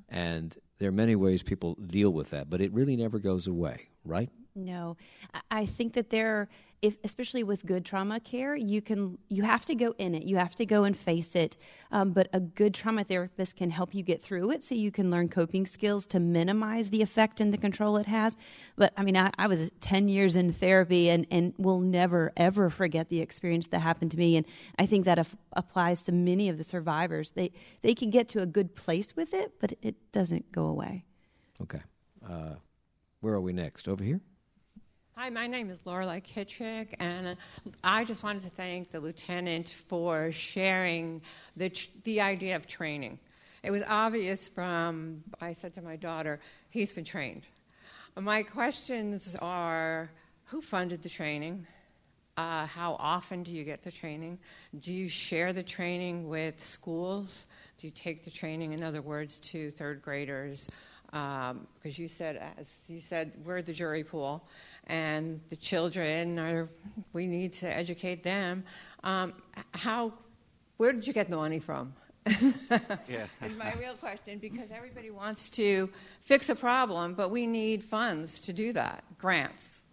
And 0.09 0.57
there 0.79 0.89
are 0.89 0.93
many 0.93 1.17
ways 1.17 1.43
people 1.43 1.75
deal 1.75 2.13
with 2.13 2.31
that, 2.31 2.49
but 2.49 2.61
it 2.61 2.73
really 2.73 2.97
never 2.97 3.19
goes 3.19 3.47
away, 3.47 3.89
right? 4.05 4.31
No, 4.55 4.97
I- 5.35 5.41
I 5.63 5.67
think 5.67 5.95
that 5.95 6.11
there, 6.11 6.49
if 6.83 6.97
especially 7.05 7.43
with 7.43 7.65
good 7.65 7.85
trauma 7.85 8.21
care, 8.21 8.55
you 8.55 8.83
can 8.83 9.19
you 9.29 9.43
have 9.43 9.65
to 9.65 9.75
go 9.75 9.95
in 9.99 10.15
it. 10.15 10.25
You 10.25 10.37
have 10.37 10.55
to 10.57 10.67
go 10.67 10.85
and 10.85 10.97
face 10.97 11.35
it. 11.35 11.57
Um, 11.91 12.13
but 12.13 12.29
a 12.33 12.41
good 12.41 12.75
trauma 12.75 13.05
therapist 13.05 13.57
can 13.57 13.71
help 13.71 13.95
you 13.95 14.03
get 14.03 14.23
through 14.23 14.51
it, 14.51 14.63
so 14.63 14.75
you 14.75 14.91
can 14.91 15.11
learn 15.11 15.29
coping 15.29 15.67
skills 15.67 16.07
to 16.09 16.21
minimize 16.21 16.91
the 16.91 17.03
effect 17.03 17.41
and 17.41 17.53
the 17.53 17.59
control 17.59 17.97
it 17.97 18.07
has. 18.07 18.37
But 18.77 18.93
I 18.97 19.03
mean, 19.03 19.17
I, 19.17 19.31
I 19.39 19.47
was 19.47 19.71
ten 19.81 20.09
years 20.09 20.37
in 20.37 20.53
therapy, 20.53 21.09
and 21.11 21.27
and 21.31 21.55
will 21.59 21.81
never 21.81 22.33
ever 22.37 22.71
forget 22.71 23.09
the 23.09 23.21
experience 23.21 23.69
that 23.69 23.81
happened 23.81 24.11
to 24.13 24.19
me. 24.19 24.37
And 24.37 24.47
I 24.79 24.87
think 24.87 25.05
that 25.07 25.19
af- 25.19 25.37
applies 25.53 26.03
to 26.03 26.13
many 26.13 26.49
of 26.49 26.59
the 26.59 26.65
survivors. 26.65 27.31
They 27.31 27.53
they 27.83 27.95
can 27.95 28.11
get 28.11 28.29
to 28.31 28.43
a 28.43 28.47
good 28.47 28.75
place 28.75 29.17
with 29.17 29.33
it, 29.33 29.55
but 29.61 29.73
it 29.83 29.97
doesn't 30.13 30.53
go 30.53 30.67
away. 30.67 31.05
Okay. 31.63 31.81
Uh, 32.29 32.57
where 33.21 33.35
are 33.35 33.41
we 33.41 33.53
next? 33.53 33.89
Over 33.89 34.05
here? 34.05 34.21
Hi, 35.19 35.31
my 35.31 35.47
name 35.47 35.71
is 35.71 35.79
Lorelei 35.87 36.21
Kittrick, 36.21 36.95
and 37.01 37.39
I 37.83 38.05
just 38.05 38.23
wanted 38.23 38.43
to 38.43 38.51
thank 38.51 38.91
the 38.91 39.01
lieutenant 39.01 39.71
for 39.71 40.31
sharing 40.31 41.23
the, 41.57 41.73
the 42.05 42.21
idea 42.21 42.55
of 42.55 42.67
training. 42.67 43.19
It 43.63 43.71
was 43.71 43.83
obvious 43.89 44.47
from, 44.47 45.25
I 45.41 45.55
said 45.55 45.73
to 45.77 45.81
my 45.81 45.97
daughter, 45.97 46.39
he's 46.71 46.93
been 46.93 47.07
trained. 47.07 47.47
My 48.15 48.43
questions 48.43 49.35
are 49.41 50.11
who 50.45 50.61
funded 50.61 51.03
the 51.03 51.09
training? 51.09 51.67
Uh, 52.37 52.67
how 52.67 52.97
often 52.99 53.43
do 53.43 53.53
you 53.53 53.65
get 53.65 53.83
the 53.83 53.91
training? 53.91 54.39
Do 54.81 54.93
you 54.93 55.09
share 55.09 55.55
the 55.55 55.63
training 55.63 56.29
with 56.29 56.63
schools? 56.63 57.47
Do 57.79 57.87
you 57.87 57.93
take 57.97 58.23
the 58.23 58.31
training, 58.31 58.75
in 58.75 58.83
other 58.83 59.01
words, 59.01 59.39
to 59.39 59.71
third 59.71 60.03
graders? 60.03 60.69
Because 61.07 61.99
you 61.99 62.09
said, 62.09 62.37
as 62.59 62.69
you 62.89 63.01
said, 63.01 63.33
we're 63.45 63.63
the 63.63 63.73
jury 63.73 64.05
pool, 64.05 64.47
and 64.87 65.41
the 65.49 65.57
children 65.57 66.39
are. 66.39 66.69
We 67.13 67.27
need 67.27 67.53
to 67.55 67.67
educate 67.67 68.23
them. 68.23 68.65
Um, 69.05 69.35
how? 69.73 70.13
Where 70.77 70.93
did 70.93 71.07
you 71.07 71.13
get 71.13 71.31
the 71.31 71.37
money 71.37 71.59
from? 71.59 71.95
Yeah. 73.09 73.27
is 73.43 73.57
my 73.57 73.73
real 73.75 73.95
question 73.95 74.39
because 74.39 74.71
everybody 74.71 75.11
wants 75.11 75.49
to 75.51 75.89
fix 76.23 76.49
a 76.49 76.57
problem, 76.57 77.15
but 77.15 77.31
we 77.31 77.47
need 77.47 77.85
funds 77.85 78.41
to 78.43 78.53
do 78.53 78.73
that. 78.73 79.05
Grants. 79.19 79.85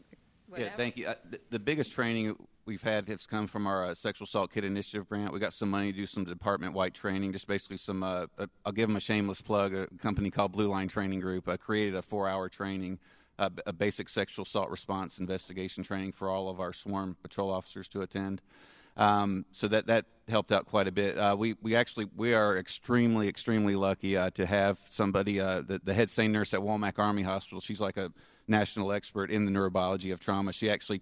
Yeah, 0.57 0.69
thank 0.75 0.97
you. 0.97 1.07
Uh, 1.07 1.15
the, 1.29 1.39
the 1.51 1.59
biggest 1.59 1.93
training 1.93 2.35
we've 2.65 2.81
had 2.81 3.07
has 3.07 3.25
come 3.25 3.47
from 3.47 3.67
our 3.67 3.85
uh, 3.85 3.95
sexual 3.95 4.25
assault 4.25 4.51
kit 4.51 4.63
initiative 4.63 5.07
grant. 5.09 5.33
We 5.33 5.39
got 5.39 5.53
some 5.53 5.69
money 5.69 5.91
to 5.91 5.97
do 5.97 6.05
some 6.05 6.23
department 6.23 6.73
wide 6.73 6.93
training. 6.93 7.33
Just 7.33 7.47
basically 7.47 7.77
some. 7.77 8.03
Uh, 8.03 8.27
uh, 8.37 8.47
I'll 8.65 8.71
give 8.71 8.87
them 8.87 8.95
a 8.95 9.01
shameless 9.01 9.41
plug. 9.41 9.73
A 9.73 9.87
company 9.99 10.29
called 10.29 10.51
Blue 10.51 10.67
Line 10.67 10.87
Training 10.87 11.19
Group 11.19 11.47
uh, 11.47 11.57
created 11.57 11.95
a 11.95 12.01
four 12.01 12.27
hour 12.27 12.49
training. 12.49 12.99
Uh, 13.39 13.49
a 13.65 13.73
basic 13.73 14.09
sexual 14.09 14.43
assault 14.43 14.69
response 14.69 15.17
investigation 15.17 15.83
training 15.83 16.11
for 16.11 16.29
all 16.29 16.49
of 16.49 16.59
our 16.59 16.71
swarm 16.71 17.17
patrol 17.23 17.49
officers 17.49 17.87
to 17.87 18.01
attend. 18.03 18.41
Um, 18.95 19.45
so 19.51 19.67
that 19.69 19.87
that 19.87 20.05
helped 20.27 20.51
out 20.51 20.67
quite 20.67 20.87
a 20.87 20.91
bit. 20.91 21.17
Uh, 21.17 21.35
we 21.37 21.55
we 21.61 21.75
actually 21.75 22.07
we 22.15 22.35
are 22.35 22.57
extremely 22.57 23.27
extremely 23.27 23.75
lucky 23.75 24.15
uh, 24.15 24.29
to 24.31 24.45
have 24.45 24.77
somebody 24.85 25.39
uh, 25.39 25.61
the, 25.61 25.81
the 25.83 25.95
head 25.95 26.11
SANE 26.11 26.31
nurse 26.31 26.53
at 26.53 26.59
Womack 26.59 26.99
Army 26.99 27.23
Hospital. 27.23 27.59
She's 27.59 27.81
like 27.81 27.97
a 27.97 28.11
national 28.47 28.91
expert 28.91 29.31
in 29.31 29.45
the 29.45 29.51
neurobiology 29.51 30.13
of 30.13 30.19
trauma. 30.19 30.53
She 30.53 30.69
actually 30.69 31.01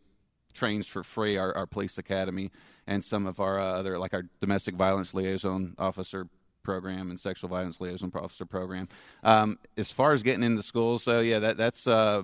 trains 0.54 0.88
for 0.88 1.04
free 1.04 1.38
our, 1.38 1.54
our 1.56 1.66
police 1.66 1.98
academy 1.98 2.52
and 2.88 3.04
some 3.04 3.28
of 3.28 3.40
our 3.40 3.60
uh, 3.60 3.80
other 3.80 4.00
like 4.00 4.14
our 4.14 4.24
domestic 4.40 4.76
violence 4.76 5.14
liaison 5.14 5.76
officer 5.78 6.28
program 6.64 7.10
and 7.10 7.20
sexual 7.20 7.50
violence 7.50 7.80
liaison 7.80 8.12
officer 8.16 8.46
program. 8.46 8.88
Um, 9.24 9.60
as 9.78 9.92
far 9.92 10.14
as 10.14 10.24
getting 10.24 10.44
into 10.44 10.64
schools, 10.64 11.04
so 11.04 11.20
yeah, 11.20 11.40
that 11.40 11.58
that's. 11.58 11.88
Uh, 11.88 12.24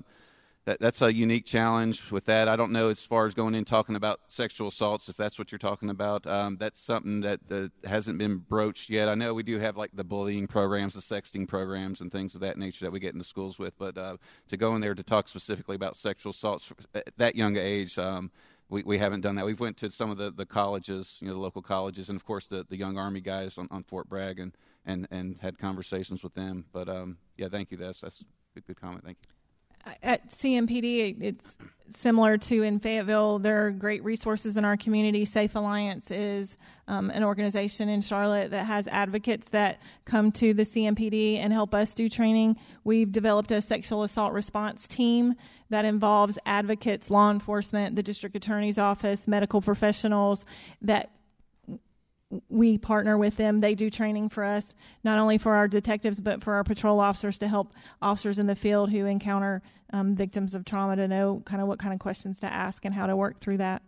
that, 0.68 0.82
that's 0.82 1.02
a 1.02 1.14
unique 1.14 1.46
challenge 1.46 2.12
with 2.12 2.26
that. 2.26 2.50
I 2.50 2.58
don't 2.58 2.74
know 2.74 2.90
as 2.90 3.00
far 3.00 3.26
as 3.26 3.34
going 3.34 3.56
in 3.56 3.64
talking 3.64 3.96
about 3.96 4.20
sexual 4.28 4.68
assaults, 4.68 5.08
if 5.08 5.16
that's 5.16 5.40
what 5.40 5.50
you're 5.50 5.60
talking 5.60 5.90
about. 5.90 6.28
Um, 6.28 6.58
that's 6.58 6.78
something 6.78 7.22
that 7.22 7.40
uh, 7.50 7.88
hasn't 7.88 8.18
been 8.18 8.40
broached 8.40 8.90
yet. 8.90 9.08
I 9.08 9.16
know 9.16 9.34
we 9.34 9.44
do 9.44 9.60
have 9.60 9.78
like 9.78 9.92
the 9.94 10.04
bullying 10.04 10.46
programs, 10.46 10.94
the 10.94 11.00
sexting 11.00 11.48
programs, 11.48 12.02
and 12.02 12.12
things 12.12 12.36
of 12.36 12.42
that 12.42 12.58
nature 12.58 12.84
that 12.84 12.92
we 12.92 13.00
get 13.00 13.14
into 13.14 13.24
schools 13.24 13.58
with. 13.58 13.78
But 13.78 13.98
uh, 13.98 14.18
to 14.50 14.58
go 14.58 14.76
in 14.76 14.82
there 14.82 14.94
to 14.94 15.04
talk 15.04 15.30
specifically 15.30 15.78
about 15.78 15.96
sexual 15.96 16.32
assaults 16.32 16.70
at 16.94 17.14
that 17.16 17.36
young 17.36 17.56
age, 17.56 17.98
um, 17.98 18.30
we, 18.70 18.84
we 18.84 18.98
haven't 18.98 19.22
done 19.22 19.36
that. 19.36 19.46
We've 19.46 19.60
went 19.60 19.78
to 19.78 19.90
some 19.90 20.10
of 20.10 20.18
the, 20.18 20.32
the 20.32 20.46
colleges, 20.46 21.18
you 21.22 21.28
know, 21.28 21.34
the 21.34 21.40
local 21.40 21.62
colleges, 21.62 22.10
and 22.10 22.16
of 22.16 22.26
course 22.26 22.48
the, 22.48 22.66
the 22.70 22.78
young 22.78 22.98
Army 22.98 23.22
guys 23.22 23.58
on, 23.58 23.68
on 23.72 23.84
Fort 23.84 24.10
Bragg, 24.10 24.40
and, 24.40 24.54
and, 24.86 25.08
and 25.12 25.38
had 25.38 25.58
conversations 25.58 26.24
with 26.24 26.34
them. 26.34 26.66
But 26.72 26.90
um, 26.90 27.18
yeah, 27.38 27.48
thank 27.50 27.72
you. 27.72 27.78
That's 27.78 28.02
that's 28.02 28.24
a 28.56 28.62
good 28.62 28.80
comment. 28.80 29.04
Thank 29.04 29.18
you 29.22 29.37
at 30.04 30.32
CMPD, 30.32 31.22
it's 31.22 31.46
similar 31.96 32.38
to 32.38 32.64
in 32.64 32.80
Fayetteville. 32.80 33.40
There 33.40 33.66
are 33.66 33.72
great 33.72 34.04
resources 34.04 34.58
in 34.58 34.66
our 34.66 34.78
community. 34.78 35.26
Safe 35.26 35.56
Alliance 35.56 36.12
is 36.12 36.58
um, 36.88 37.10
an 37.10 37.24
organization 37.24 37.90
in 37.90 38.02
Charlotte 38.02 38.52
that 38.52 38.66
has 38.66 38.88
advocates 38.88 39.48
that 39.50 39.80
come 40.06 40.32
to 40.34 40.54
the 40.54 40.64
CMPD 40.64 41.38
and 41.38 41.52
help 41.52 41.74
us 41.74 41.94
do 41.94 42.08
training. 42.08 42.58
We've 42.84 43.12
developed 43.12 43.52
a 43.52 43.62
sexual 43.62 44.04
assault 44.04 44.34
response 44.34 44.88
team 44.88 45.36
that 45.70 45.86
involves 45.86 46.38
advocates, 46.46 47.10
law 47.10 47.32
enforcement, 47.32 47.96
the 47.96 48.04
district 48.04 48.36
attorney's 48.36 48.78
office, 48.78 49.28
medical 49.28 49.62
professionals 49.62 50.46
that 50.82 51.12
we 52.50 52.78
partner 52.78 53.18
with 53.18 53.38
them. 53.38 53.60
They 53.60 53.76
do 53.76 53.90
training 53.90 54.30
for 54.30 54.44
us, 54.44 54.66
not 55.04 55.20
only 55.20 55.38
for 55.38 55.56
our 55.56 55.68
detectives, 55.68 56.20
but 56.20 56.44
for 56.44 56.56
our 56.56 56.64
patrol 56.64 57.00
officers 57.00 57.38
to 57.40 57.48
help 57.48 57.74
officers 58.02 58.38
in 58.40 58.48
the 58.48 58.56
field 58.56 58.92
who 58.92 59.06
encounter 59.06 59.62
um, 59.94 60.16
victims 60.16 60.54
of 60.54 60.66
trauma 60.66 60.96
to 60.98 61.08
know 61.08 61.42
kind 61.46 61.62
of 61.62 61.68
what 61.68 61.80
kind 61.80 61.94
of 61.94 62.00
questions 62.00 62.40
to 62.40 62.52
ask 62.52 62.84
and 62.84 62.94
how 62.94 63.08
to 63.08 63.16
work 63.16 63.40
through 63.40 63.58
that. 63.58 63.82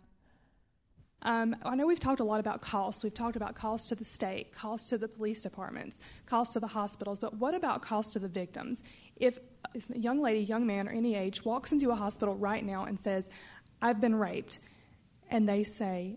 Um, 1.22 1.54
I 1.64 1.74
know 1.74 1.86
we've 1.86 2.00
talked 2.00 2.20
a 2.20 2.24
lot 2.24 2.40
about 2.40 2.62
costs. 2.62 3.04
We've 3.04 3.12
talked 3.12 3.36
about 3.36 3.54
costs 3.54 3.90
to 3.90 3.94
the 3.94 4.06
state, 4.06 4.54
costs 4.54 4.88
to 4.88 4.96
the 4.96 5.06
police 5.06 5.42
departments, 5.42 6.00
costs 6.24 6.54
to 6.54 6.60
the 6.60 6.66
hospitals, 6.66 7.18
but 7.18 7.34
what 7.34 7.54
about 7.54 7.82
costs 7.82 8.14
to 8.14 8.18
the 8.18 8.28
victims? 8.28 8.82
If 9.16 9.38
a 9.74 9.98
young 9.98 10.22
lady, 10.22 10.40
young 10.40 10.66
man, 10.66 10.88
or 10.88 10.92
any 10.92 11.14
age 11.16 11.44
walks 11.44 11.72
into 11.72 11.90
a 11.90 11.94
hospital 11.94 12.36
right 12.36 12.64
now 12.64 12.84
and 12.86 12.98
says, 12.98 13.28
I've 13.82 14.00
been 14.00 14.14
raped, 14.14 14.60
and 15.28 15.46
they 15.46 15.62
say, 15.62 16.16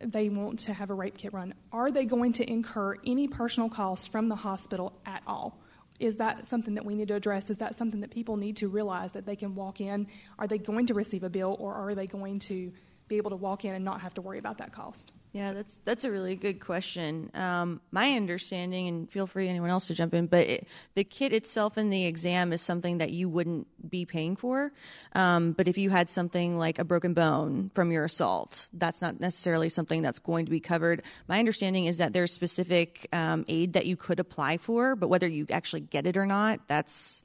they 0.00 0.28
want 0.28 0.58
to 0.60 0.72
have 0.72 0.90
a 0.90 0.94
rape 0.94 1.16
kit 1.16 1.32
run, 1.32 1.54
are 1.72 1.90
they 1.90 2.04
going 2.04 2.32
to 2.34 2.50
incur 2.50 2.96
any 3.06 3.28
personal 3.28 3.68
costs 3.68 4.06
from 4.06 4.28
the 4.28 4.36
hospital 4.36 4.92
at 5.06 5.22
all? 5.26 5.58
Is 5.98 6.16
that 6.16 6.44
something 6.44 6.74
that 6.74 6.84
we 6.84 6.94
need 6.94 7.08
to 7.08 7.14
address? 7.14 7.48
Is 7.48 7.58
that 7.58 7.74
something 7.74 8.00
that 8.00 8.10
people 8.10 8.36
need 8.36 8.56
to 8.56 8.68
realize 8.68 9.12
that 9.12 9.24
they 9.24 9.36
can 9.36 9.54
walk 9.54 9.80
in? 9.80 10.06
Are 10.38 10.46
they 10.46 10.58
going 10.58 10.86
to 10.86 10.94
receive 10.94 11.24
a 11.24 11.30
bill 11.30 11.56
or 11.58 11.72
are 11.74 11.94
they 11.94 12.06
going 12.06 12.38
to 12.40 12.72
be 13.08 13.16
able 13.16 13.30
to 13.30 13.36
walk 13.36 13.64
in 13.64 13.74
and 13.74 13.84
not 13.84 14.00
have 14.00 14.14
to 14.14 14.22
worry 14.22 14.38
about 14.38 14.58
that 14.58 14.72
cost? 14.72 15.12
Yeah, 15.32 15.52
that's 15.52 15.80
that's 15.84 16.04
a 16.04 16.10
really 16.10 16.34
good 16.34 16.60
question. 16.60 17.30
Um, 17.34 17.82
my 17.90 18.12
understanding, 18.12 18.88
and 18.88 19.10
feel 19.10 19.26
free 19.26 19.48
anyone 19.48 19.68
else 19.68 19.88
to 19.88 19.94
jump 19.94 20.14
in, 20.14 20.28
but 20.28 20.46
it, 20.46 20.68
the 20.94 21.04
kit 21.04 21.34
itself 21.34 21.76
and 21.76 21.92
the 21.92 22.06
exam 22.06 22.54
is 22.54 22.62
something 22.62 22.98
that 22.98 23.10
you 23.10 23.28
wouldn't 23.28 23.66
be 23.90 24.06
paying 24.06 24.34
for. 24.34 24.72
Um, 25.12 25.52
but 25.52 25.68
if 25.68 25.76
you 25.76 25.90
had 25.90 26.08
something 26.08 26.56
like 26.56 26.78
a 26.78 26.84
broken 26.84 27.12
bone 27.12 27.70
from 27.74 27.92
your 27.92 28.04
assault, 28.04 28.70
that's 28.72 29.02
not 29.02 29.20
necessarily 29.20 29.68
something 29.68 30.00
that's 30.00 30.20
going 30.20 30.46
to 30.46 30.50
be 30.50 30.60
covered. 30.60 31.02
My 31.28 31.38
understanding 31.38 31.84
is 31.84 31.98
that 31.98 32.14
there's 32.14 32.32
specific 32.32 33.06
um, 33.12 33.44
aid 33.46 33.74
that 33.74 33.84
you 33.84 33.96
could 33.96 34.18
apply 34.18 34.56
for, 34.56 34.96
but 34.96 35.08
whether 35.08 35.28
you 35.28 35.44
actually 35.50 35.82
get 35.82 36.06
it 36.06 36.16
or 36.16 36.24
not, 36.24 36.60
that's 36.66 37.22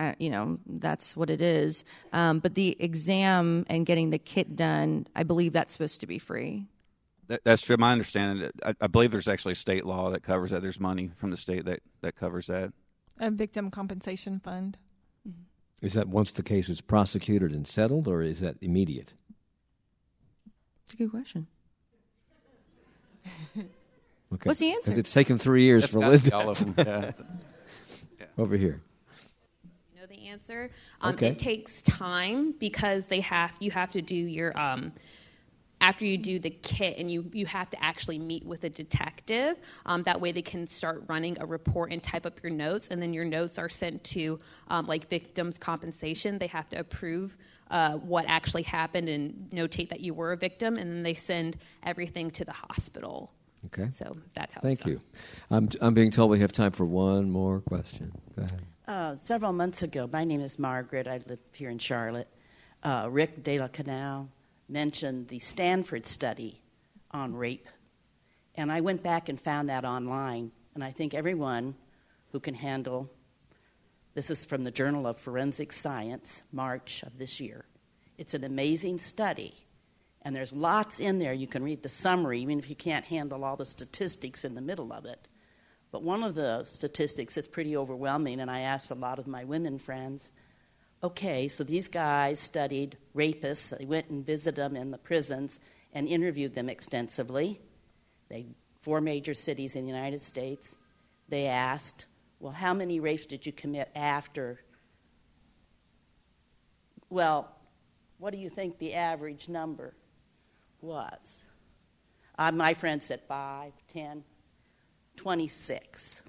uh, 0.00 0.14
you 0.18 0.30
know 0.30 0.58
that's 0.66 1.16
what 1.16 1.28
it 1.30 1.42
is. 1.42 1.84
Um, 2.12 2.38
but 2.40 2.54
the 2.54 2.76
exam 2.80 3.66
and 3.68 3.84
getting 3.84 4.10
the 4.10 4.18
kit 4.18 4.56
done, 4.56 5.06
I 5.14 5.22
believe 5.22 5.52
that's 5.52 5.74
supposed 5.74 6.00
to 6.00 6.06
be 6.06 6.18
free. 6.18 6.66
That, 7.28 7.44
that's 7.44 7.62
true. 7.62 7.76
My 7.76 7.92
understanding, 7.92 8.50
I, 8.64 8.74
I, 8.80 8.86
believe 8.88 9.12
there's 9.12 9.28
actually 9.28 9.52
a 9.52 9.56
state 9.56 9.86
law 9.86 10.10
that 10.10 10.22
covers 10.22 10.50
that. 10.50 10.62
There's 10.62 10.80
money 10.80 11.10
from 11.16 11.30
the 11.30 11.36
state 11.36 11.64
that, 11.66 11.80
that 12.00 12.16
covers 12.16 12.48
that. 12.48 12.72
A 13.20 13.30
victim 13.30 13.70
compensation 13.70 14.40
fund. 14.40 14.78
Mm-hmm. 15.28 15.86
Is 15.86 15.92
that 15.92 16.08
once 16.08 16.32
the 16.32 16.42
case 16.42 16.68
is 16.68 16.80
prosecuted 16.80 17.52
and 17.52 17.68
settled, 17.68 18.08
or 18.08 18.22
is 18.22 18.40
that 18.40 18.56
immediate? 18.60 19.14
It's 20.86 20.94
a 20.94 20.96
good 20.96 21.10
question. 21.10 21.46
okay. 23.56 23.68
What's 24.42 24.58
the 24.58 24.72
answer? 24.72 24.98
It's 24.98 25.12
taken 25.12 25.38
three 25.38 25.64
years 25.64 25.82
That's 25.82 25.92
for 25.92 26.00
Linda. 26.00 26.34
All 26.34 26.48
of 26.48 26.58
them. 26.58 26.74
Yeah. 28.18 28.26
Over 28.36 28.56
here 28.56 28.72
know 28.72 28.89
the 30.10 30.26
answer. 30.28 30.70
Um, 31.00 31.14
okay. 31.14 31.28
It 31.28 31.38
takes 31.38 31.82
time 31.82 32.52
because 32.58 33.06
they 33.06 33.20
have 33.20 33.52
you 33.60 33.70
have 33.70 33.92
to 33.92 34.02
do 34.02 34.16
your 34.16 34.58
um, 34.58 34.92
after 35.80 36.04
you 36.04 36.18
do 36.18 36.38
the 36.38 36.50
kit 36.50 36.98
and 36.98 37.10
you, 37.10 37.24
you 37.32 37.46
have 37.46 37.70
to 37.70 37.82
actually 37.82 38.18
meet 38.18 38.44
with 38.44 38.64
a 38.64 38.68
detective. 38.68 39.56
Um, 39.86 40.02
that 40.02 40.20
way 40.20 40.30
they 40.32 40.42
can 40.42 40.66
start 40.66 41.04
running 41.08 41.38
a 41.40 41.46
report 41.46 41.90
and 41.90 42.02
type 42.02 42.26
up 42.26 42.42
your 42.42 42.52
notes, 42.52 42.88
and 42.88 43.00
then 43.00 43.14
your 43.14 43.24
notes 43.24 43.58
are 43.58 43.68
sent 43.68 44.02
to 44.04 44.38
um, 44.68 44.86
like 44.86 45.08
victims 45.08 45.56
compensation. 45.56 46.38
They 46.38 46.48
have 46.48 46.68
to 46.70 46.80
approve 46.80 47.36
uh, 47.70 47.94
what 47.96 48.24
actually 48.28 48.64
happened 48.64 49.08
and 49.08 49.48
notate 49.52 49.88
that 49.90 50.00
you 50.00 50.12
were 50.12 50.32
a 50.32 50.36
victim, 50.36 50.76
and 50.76 50.90
then 50.90 51.02
they 51.02 51.14
send 51.14 51.56
everything 51.84 52.30
to 52.32 52.44
the 52.44 52.52
hospital. 52.52 53.32
Okay. 53.66 53.90
So 53.90 54.16
that's 54.34 54.54
how. 54.54 54.60
Thank 54.60 54.84
you. 54.86 55.00
I'm 55.50 55.68
I'm 55.80 55.94
being 55.94 56.10
told 56.10 56.30
we 56.30 56.40
have 56.40 56.52
time 56.52 56.72
for 56.72 56.84
one 56.84 57.30
more 57.30 57.60
question. 57.60 58.12
Go 58.36 58.42
ahead. 58.42 58.62
Uh, 58.90 59.14
several 59.14 59.52
months 59.52 59.84
ago, 59.84 60.10
my 60.12 60.24
name 60.24 60.40
is 60.40 60.58
Margaret. 60.58 61.06
I 61.06 61.20
live 61.28 61.38
here 61.52 61.70
in 61.70 61.78
Charlotte. 61.78 62.26
Uh, 62.82 63.06
Rick 63.08 63.44
De 63.44 63.56
La 63.56 63.68
Canal 63.68 64.28
mentioned 64.68 65.28
the 65.28 65.38
Stanford 65.38 66.06
study 66.06 66.60
on 67.12 67.36
rape. 67.36 67.68
And 68.56 68.72
I 68.72 68.80
went 68.80 69.04
back 69.04 69.28
and 69.28 69.40
found 69.40 69.68
that 69.68 69.84
online. 69.84 70.50
And 70.74 70.82
I 70.82 70.90
think 70.90 71.14
everyone 71.14 71.76
who 72.32 72.40
can 72.40 72.54
handle 72.54 73.08
this 74.14 74.28
is 74.28 74.44
from 74.44 74.64
the 74.64 74.72
Journal 74.72 75.06
of 75.06 75.18
Forensic 75.18 75.72
Science, 75.72 76.42
March 76.50 77.04
of 77.04 77.16
this 77.16 77.38
year. 77.38 77.66
It's 78.18 78.34
an 78.34 78.42
amazing 78.42 78.98
study. 78.98 79.54
And 80.22 80.34
there's 80.34 80.52
lots 80.52 80.98
in 80.98 81.20
there. 81.20 81.32
You 81.32 81.46
can 81.46 81.62
read 81.62 81.84
the 81.84 81.88
summary, 81.88 82.40
even 82.40 82.58
if 82.58 82.68
you 82.68 82.74
can't 82.74 83.04
handle 83.04 83.44
all 83.44 83.54
the 83.54 83.66
statistics 83.66 84.44
in 84.44 84.56
the 84.56 84.60
middle 84.60 84.92
of 84.92 85.04
it. 85.04 85.28
But 85.92 86.02
one 86.02 86.22
of 86.22 86.34
the 86.34 86.64
statistics 86.64 87.34
that's 87.34 87.48
pretty 87.48 87.76
overwhelming, 87.76 88.40
and 88.40 88.50
I 88.50 88.60
asked 88.60 88.90
a 88.90 88.94
lot 88.94 89.18
of 89.18 89.26
my 89.26 89.44
women 89.44 89.78
friends 89.78 90.32
okay, 91.02 91.48
so 91.48 91.64
these 91.64 91.88
guys 91.88 92.38
studied 92.38 92.96
rapists. 93.14 93.76
They 93.76 93.86
went 93.86 94.10
and 94.10 94.24
visited 94.24 94.56
them 94.56 94.76
in 94.76 94.90
the 94.90 94.98
prisons 94.98 95.58
and 95.92 96.06
interviewed 96.06 96.54
them 96.54 96.68
extensively. 96.68 97.60
They 98.28 98.46
four 98.82 99.00
major 99.00 99.34
cities 99.34 99.76
in 99.76 99.82
the 99.82 99.92
United 99.92 100.20
States. 100.20 100.76
They 101.28 101.46
asked, 101.46 102.06
"Well, 102.38 102.52
how 102.52 102.74
many 102.74 103.00
rapes 103.00 103.26
did 103.26 103.44
you 103.46 103.52
commit 103.52 103.90
after?" 103.94 104.60
Well, 107.08 107.56
what 108.18 108.32
do 108.32 108.38
you 108.38 108.48
think 108.48 108.78
the 108.78 108.94
average 108.94 109.48
number 109.48 109.94
was? 110.80 111.44
Uh, 112.38 112.52
my 112.52 112.72
friend 112.72 113.02
said 113.02 113.20
five, 113.26 113.72
ten, 113.88 114.24
twenty-six. 115.20 116.22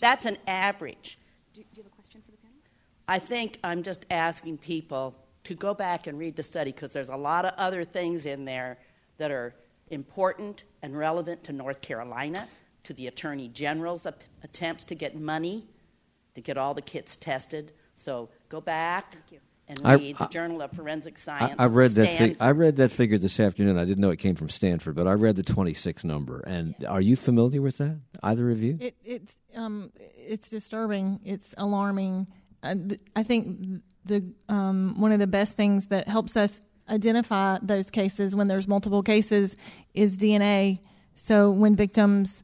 That's 0.00 0.24
an 0.24 0.38
average. 0.48 1.18
Do, 1.54 1.60
do 1.60 1.66
you 1.76 1.82
have 1.84 1.92
a 1.92 1.94
question 1.94 2.20
for 2.20 2.32
the 2.32 2.36
panel? 2.38 2.56
I 3.06 3.20
think 3.20 3.60
I'm 3.62 3.84
just 3.84 4.06
asking 4.10 4.58
people 4.58 5.14
to 5.44 5.54
go 5.54 5.72
back 5.72 6.08
and 6.08 6.18
read 6.18 6.34
the 6.34 6.42
study 6.42 6.72
because 6.72 6.92
there's 6.92 7.10
a 7.10 7.16
lot 7.16 7.44
of 7.44 7.52
other 7.58 7.84
things 7.84 8.26
in 8.26 8.44
there 8.44 8.78
that 9.18 9.30
are 9.30 9.54
important 9.88 10.64
and 10.82 10.98
relevant 10.98 11.44
to 11.44 11.52
North 11.52 11.80
Carolina, 11.80 12.48
to 12.82 12.92
the 12.94 13.06
Attorney 13.06 13.48
General's 13.48 14.04
attempts 14.42 14.84
to 14.86 14.96
get 14.96 15.14
money 15.16 15.68
to 16.34 16.40
get 16.40 16.58
all 16.58 16.74
the 16.74 16.82
kits 16.82 17.14
tested. 17.14 17.72
So 17.94 18.30
go 18.48 18.60
back 18.60 19.16
and 19.68 19.80
read 19.82 20.16
I, 20.18 20.24
the 20.24 20.30
Journal 20.30 20.62
of 20.62 20.72
Forensic 20.72 21.18
Science. 21.18 21.54
I, 21.58 21.64
I 21.64 21.66
read 21.66 21.92
that. 21.92 22.18
Fig- 22.18 22.36
I 22.40 22.50
read 22.50 22.76
that 22.76 22.90
figure 22.90 23.18
this 23.18 23.40
afternoon. 23.40 23.78
I 23.78 23.84
didn't 23.84 24.00
know 24.00 24.10
it 24.10 24.18
came 24.18 24.34
from 24.34 24.48
Stanford, 24.48 24.94
but 24.94 25.06
I 25.06 25.12
read 25.12 25.36
the 25.36 25.42
26 25.42 26.04
number. 26.04 26.40
And 26.40 26.74
yeah. 26.78 26.88
are 26.88 27.00
you 27.00 27.16
familiar 27.16 27.62
with 27.62 27.78
that? 27.78 27.98
Either 28.22 28.50
of 28.50 28.62
you? 28.62 28.78
It, 28.80 28.96
it's 29.04 29.36
um, 29.54 29.90
it's 29.96 30.48
disturbing. 30.48 31.20
It's 31.24 31.54
alarming. 31.56 32.26
Uh, 32.62 32.74
th- 32.74 33.00
I 33.16 33.22
think 33.22 33.82
the 34.04 34.24
um, 34.48 35.00
one 35.00 35.12
of 35.12 35.18
the 35.18 35.26
best 35.26 35.56
things 35.56 35.86
that 35.88 36.08
helps 36.08 36.36
us 36.36 36.60
identify 36.88 37.58
those 37.62 37.90
cases 37.90 38.36
when 38.36 38.48
there's 38.48 38.68
multiple 38.68 39.02
cases 39.02 39.56
is 39.94 40.16
DNA. 40.16 40.80
So 41.14 41.50
when 41.50 41.76
victims 41.76 42.42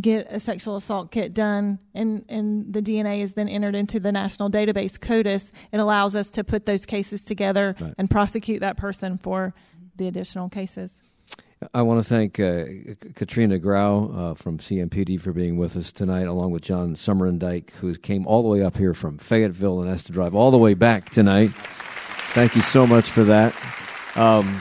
get 0.00 0.26
a 0.30 0.40
sexual 0.40 0.76
assault 0.76 1.10
kit 1.10 1.34
done 1.34 1.78
and, 1.94 2.24
and 2.28 2.72
the 2.72 2.82
DNA 2.82 3.22
is 3.22 3.34
then 3.34 3.48
entered 3.48 3.74
into 3.74 3.98
the 3.98 4.12
national 4.12 4.50
database 4.50 4.98
CODIS, 4.98 5.50
it 5.72 5.78
allows 5.78 6.14
us 6.14 6.30
to 6.32 6.44
put 6.44 6.66
those 6.66 6.86
cases 6.86 7.22
together 7.22 7.74
right. 7.80 7.94
and 7.98 8.10
prosecute 8.10 8.60
that 8.60 8.76
person 8.76 9.18
for 9.18 9.54
the 9.96 10.08
additional 10.08 10.48
cases. 10.48 11.02
I 11.74 11.82
want 11.82 12.04
to 12.04 12.08
thank 12.08 12.38
uh, 12.38 12.64
Katrina 13.14 13.58
Graue 13.58 14.14
uh, 14.16 14.34
from 14.34 14.58
CMPD 14.58 15.20
for 15.20 15.32
being 15.32 15.56
with 15.56 15.76
us 15.76 15.90
tonight, 15.90 16.28
along 16.28 16.52
with 16.52 16.62
John 16.62 16.94
Somerindyke, 16.94 17.70
who 17.70 17.94
came 17.96 18.26
all 18.28 18.42
the 18.42 18.48
way 18.48 18.62
up 18.62 18.76
here 18.76 18.94
from 18.94 19.18
Fayetteville 19.18 19.80
and 19.80 19.90
has 19.90 20.04
to 20.04 20.12
drive 20.12 20.36
all 20.36 20.52
the 20.52 20.58
way 20.58 20.74
back 20.74 21.10
tonight. 21.10 21.50
Thank 22.32 22.54
you 22.54 22.62
so 22.62 22.86
much 22.86 23.10
for 23.10 23.24
that. 23.24 23.54
Um, 24.14 24.60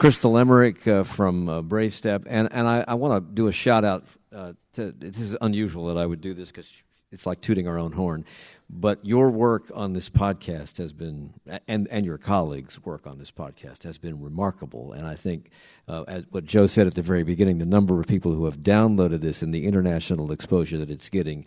Crystal 0.00 0.38
Emmerich 0.38 0.88
uh, 0.88 1.04
from 1.04 1.46
uh, 1.46 1.60
Brave 1.60 1.92
Step, 1.92 2.22
and 2.24 2.48
and 2.52 2.66
I, 2.66 2.82
I 2.88 2.94
want 2.94 3.22
to 3.22 3.34
do 3.34 3.48
a 3.48 3.52
shout 3.52 3.84
out 3.84 4.06
uh, 4.34 4.54
to. 4.72 4.92
This 4.92 5.20
is 5.20 5.36
unusual 5.42 5.88
that 5.88 5.98
I 5.98 6.06
would 6.06 6.22
do 6.22 6.32
this 6.32 6.50
because 6.50 6.72
it's 7.12 7.26
like 7.26 7.42
tooting 7.42 7.68
our 7.68 7.76
own 7.78 7.92
horn. 7.92 8.24
But 8.70 9.04
your 9.04 9.30
work 9.30 9.70
on 9.74 9.92
this 9.92 10.08
podcast 10.08 10.78
has 10.78 10.94
been, 10.94 11.34
and, 11.68 11.86
and 11.88 12.06
your 12.06 12.16
colleagues' 12.16 12.82
work 12.82 13.06
on 13.06 13.18
this 13.18 13.30
podcast 13.30 13.82
has 13.82 13.98
been 13.98 14.22
remarkable. 14.22 14.92
And 14.92 15.06
I 15.06 15.16
think, 15.16 15.50
uh, 15.86 16.04
as 16.08 16.24
what 16.30 16.44
Joe 16.46 16.66
said 16.66 16.86
at 16.86 16.94
the 16.94 17.02
very 17.02 17.22
beginning, 17.22 17.58
the 17.58 17.66
number 17.66 18.00
of 18.00 18.06
people 18.06 18.32
who 18.32 18.46
have 18.46 18.60
downloaded 18.60 19.20
this 19.20 19.42
and 19.42 19.52
the 19.52 19.66
international 19.66 20.32
exposure 20.32 20.78
that 20.78 20.90
it's 20.90 21.10
getting 21.10 21.44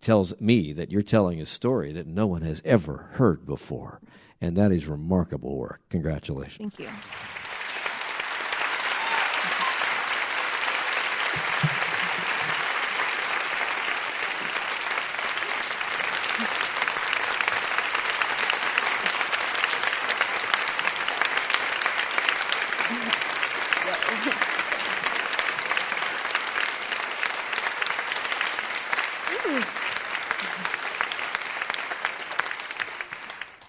tells 0.00 0.40
me 0.40 0.72
that 0.72 0.90
you're 0.90 1.00
telling 1.00 1.40
a 1.40 1.46
story 1.46 1.92
that 1.92 2.08
no 2.08 2.26
one 2.26 2.42
has 2.42 2.60
ever 2.64 3.10
heard 3.12 3.46
before. 3.46 4.00
And 4.40 4.56
that 4.56 4.72
is 4.72 4.88
remarkable 4.88 5.56
work. 5.56 5.82
Congratulations. 5.90 6.74
Thank 6.74 6.90
you. 6.90 7.33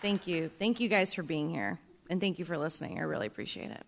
Thank 0.06 0.28
you. 0.28 0.50
Thank 0.60 0.80
you 0.80 0.88
guys 0.88 1.16
for 1.16 1.24
being 1.24 1.50
here. 1.50 1.80
And 2.12 2.22
thank 2.22 2.38
you 2.38 2.46
for 2.46 2.60
listening. 2.60 3.00
I 3.00 3.02
really 3.02 3.26
appreciate 3.26 3.72
it. 3.72 3.84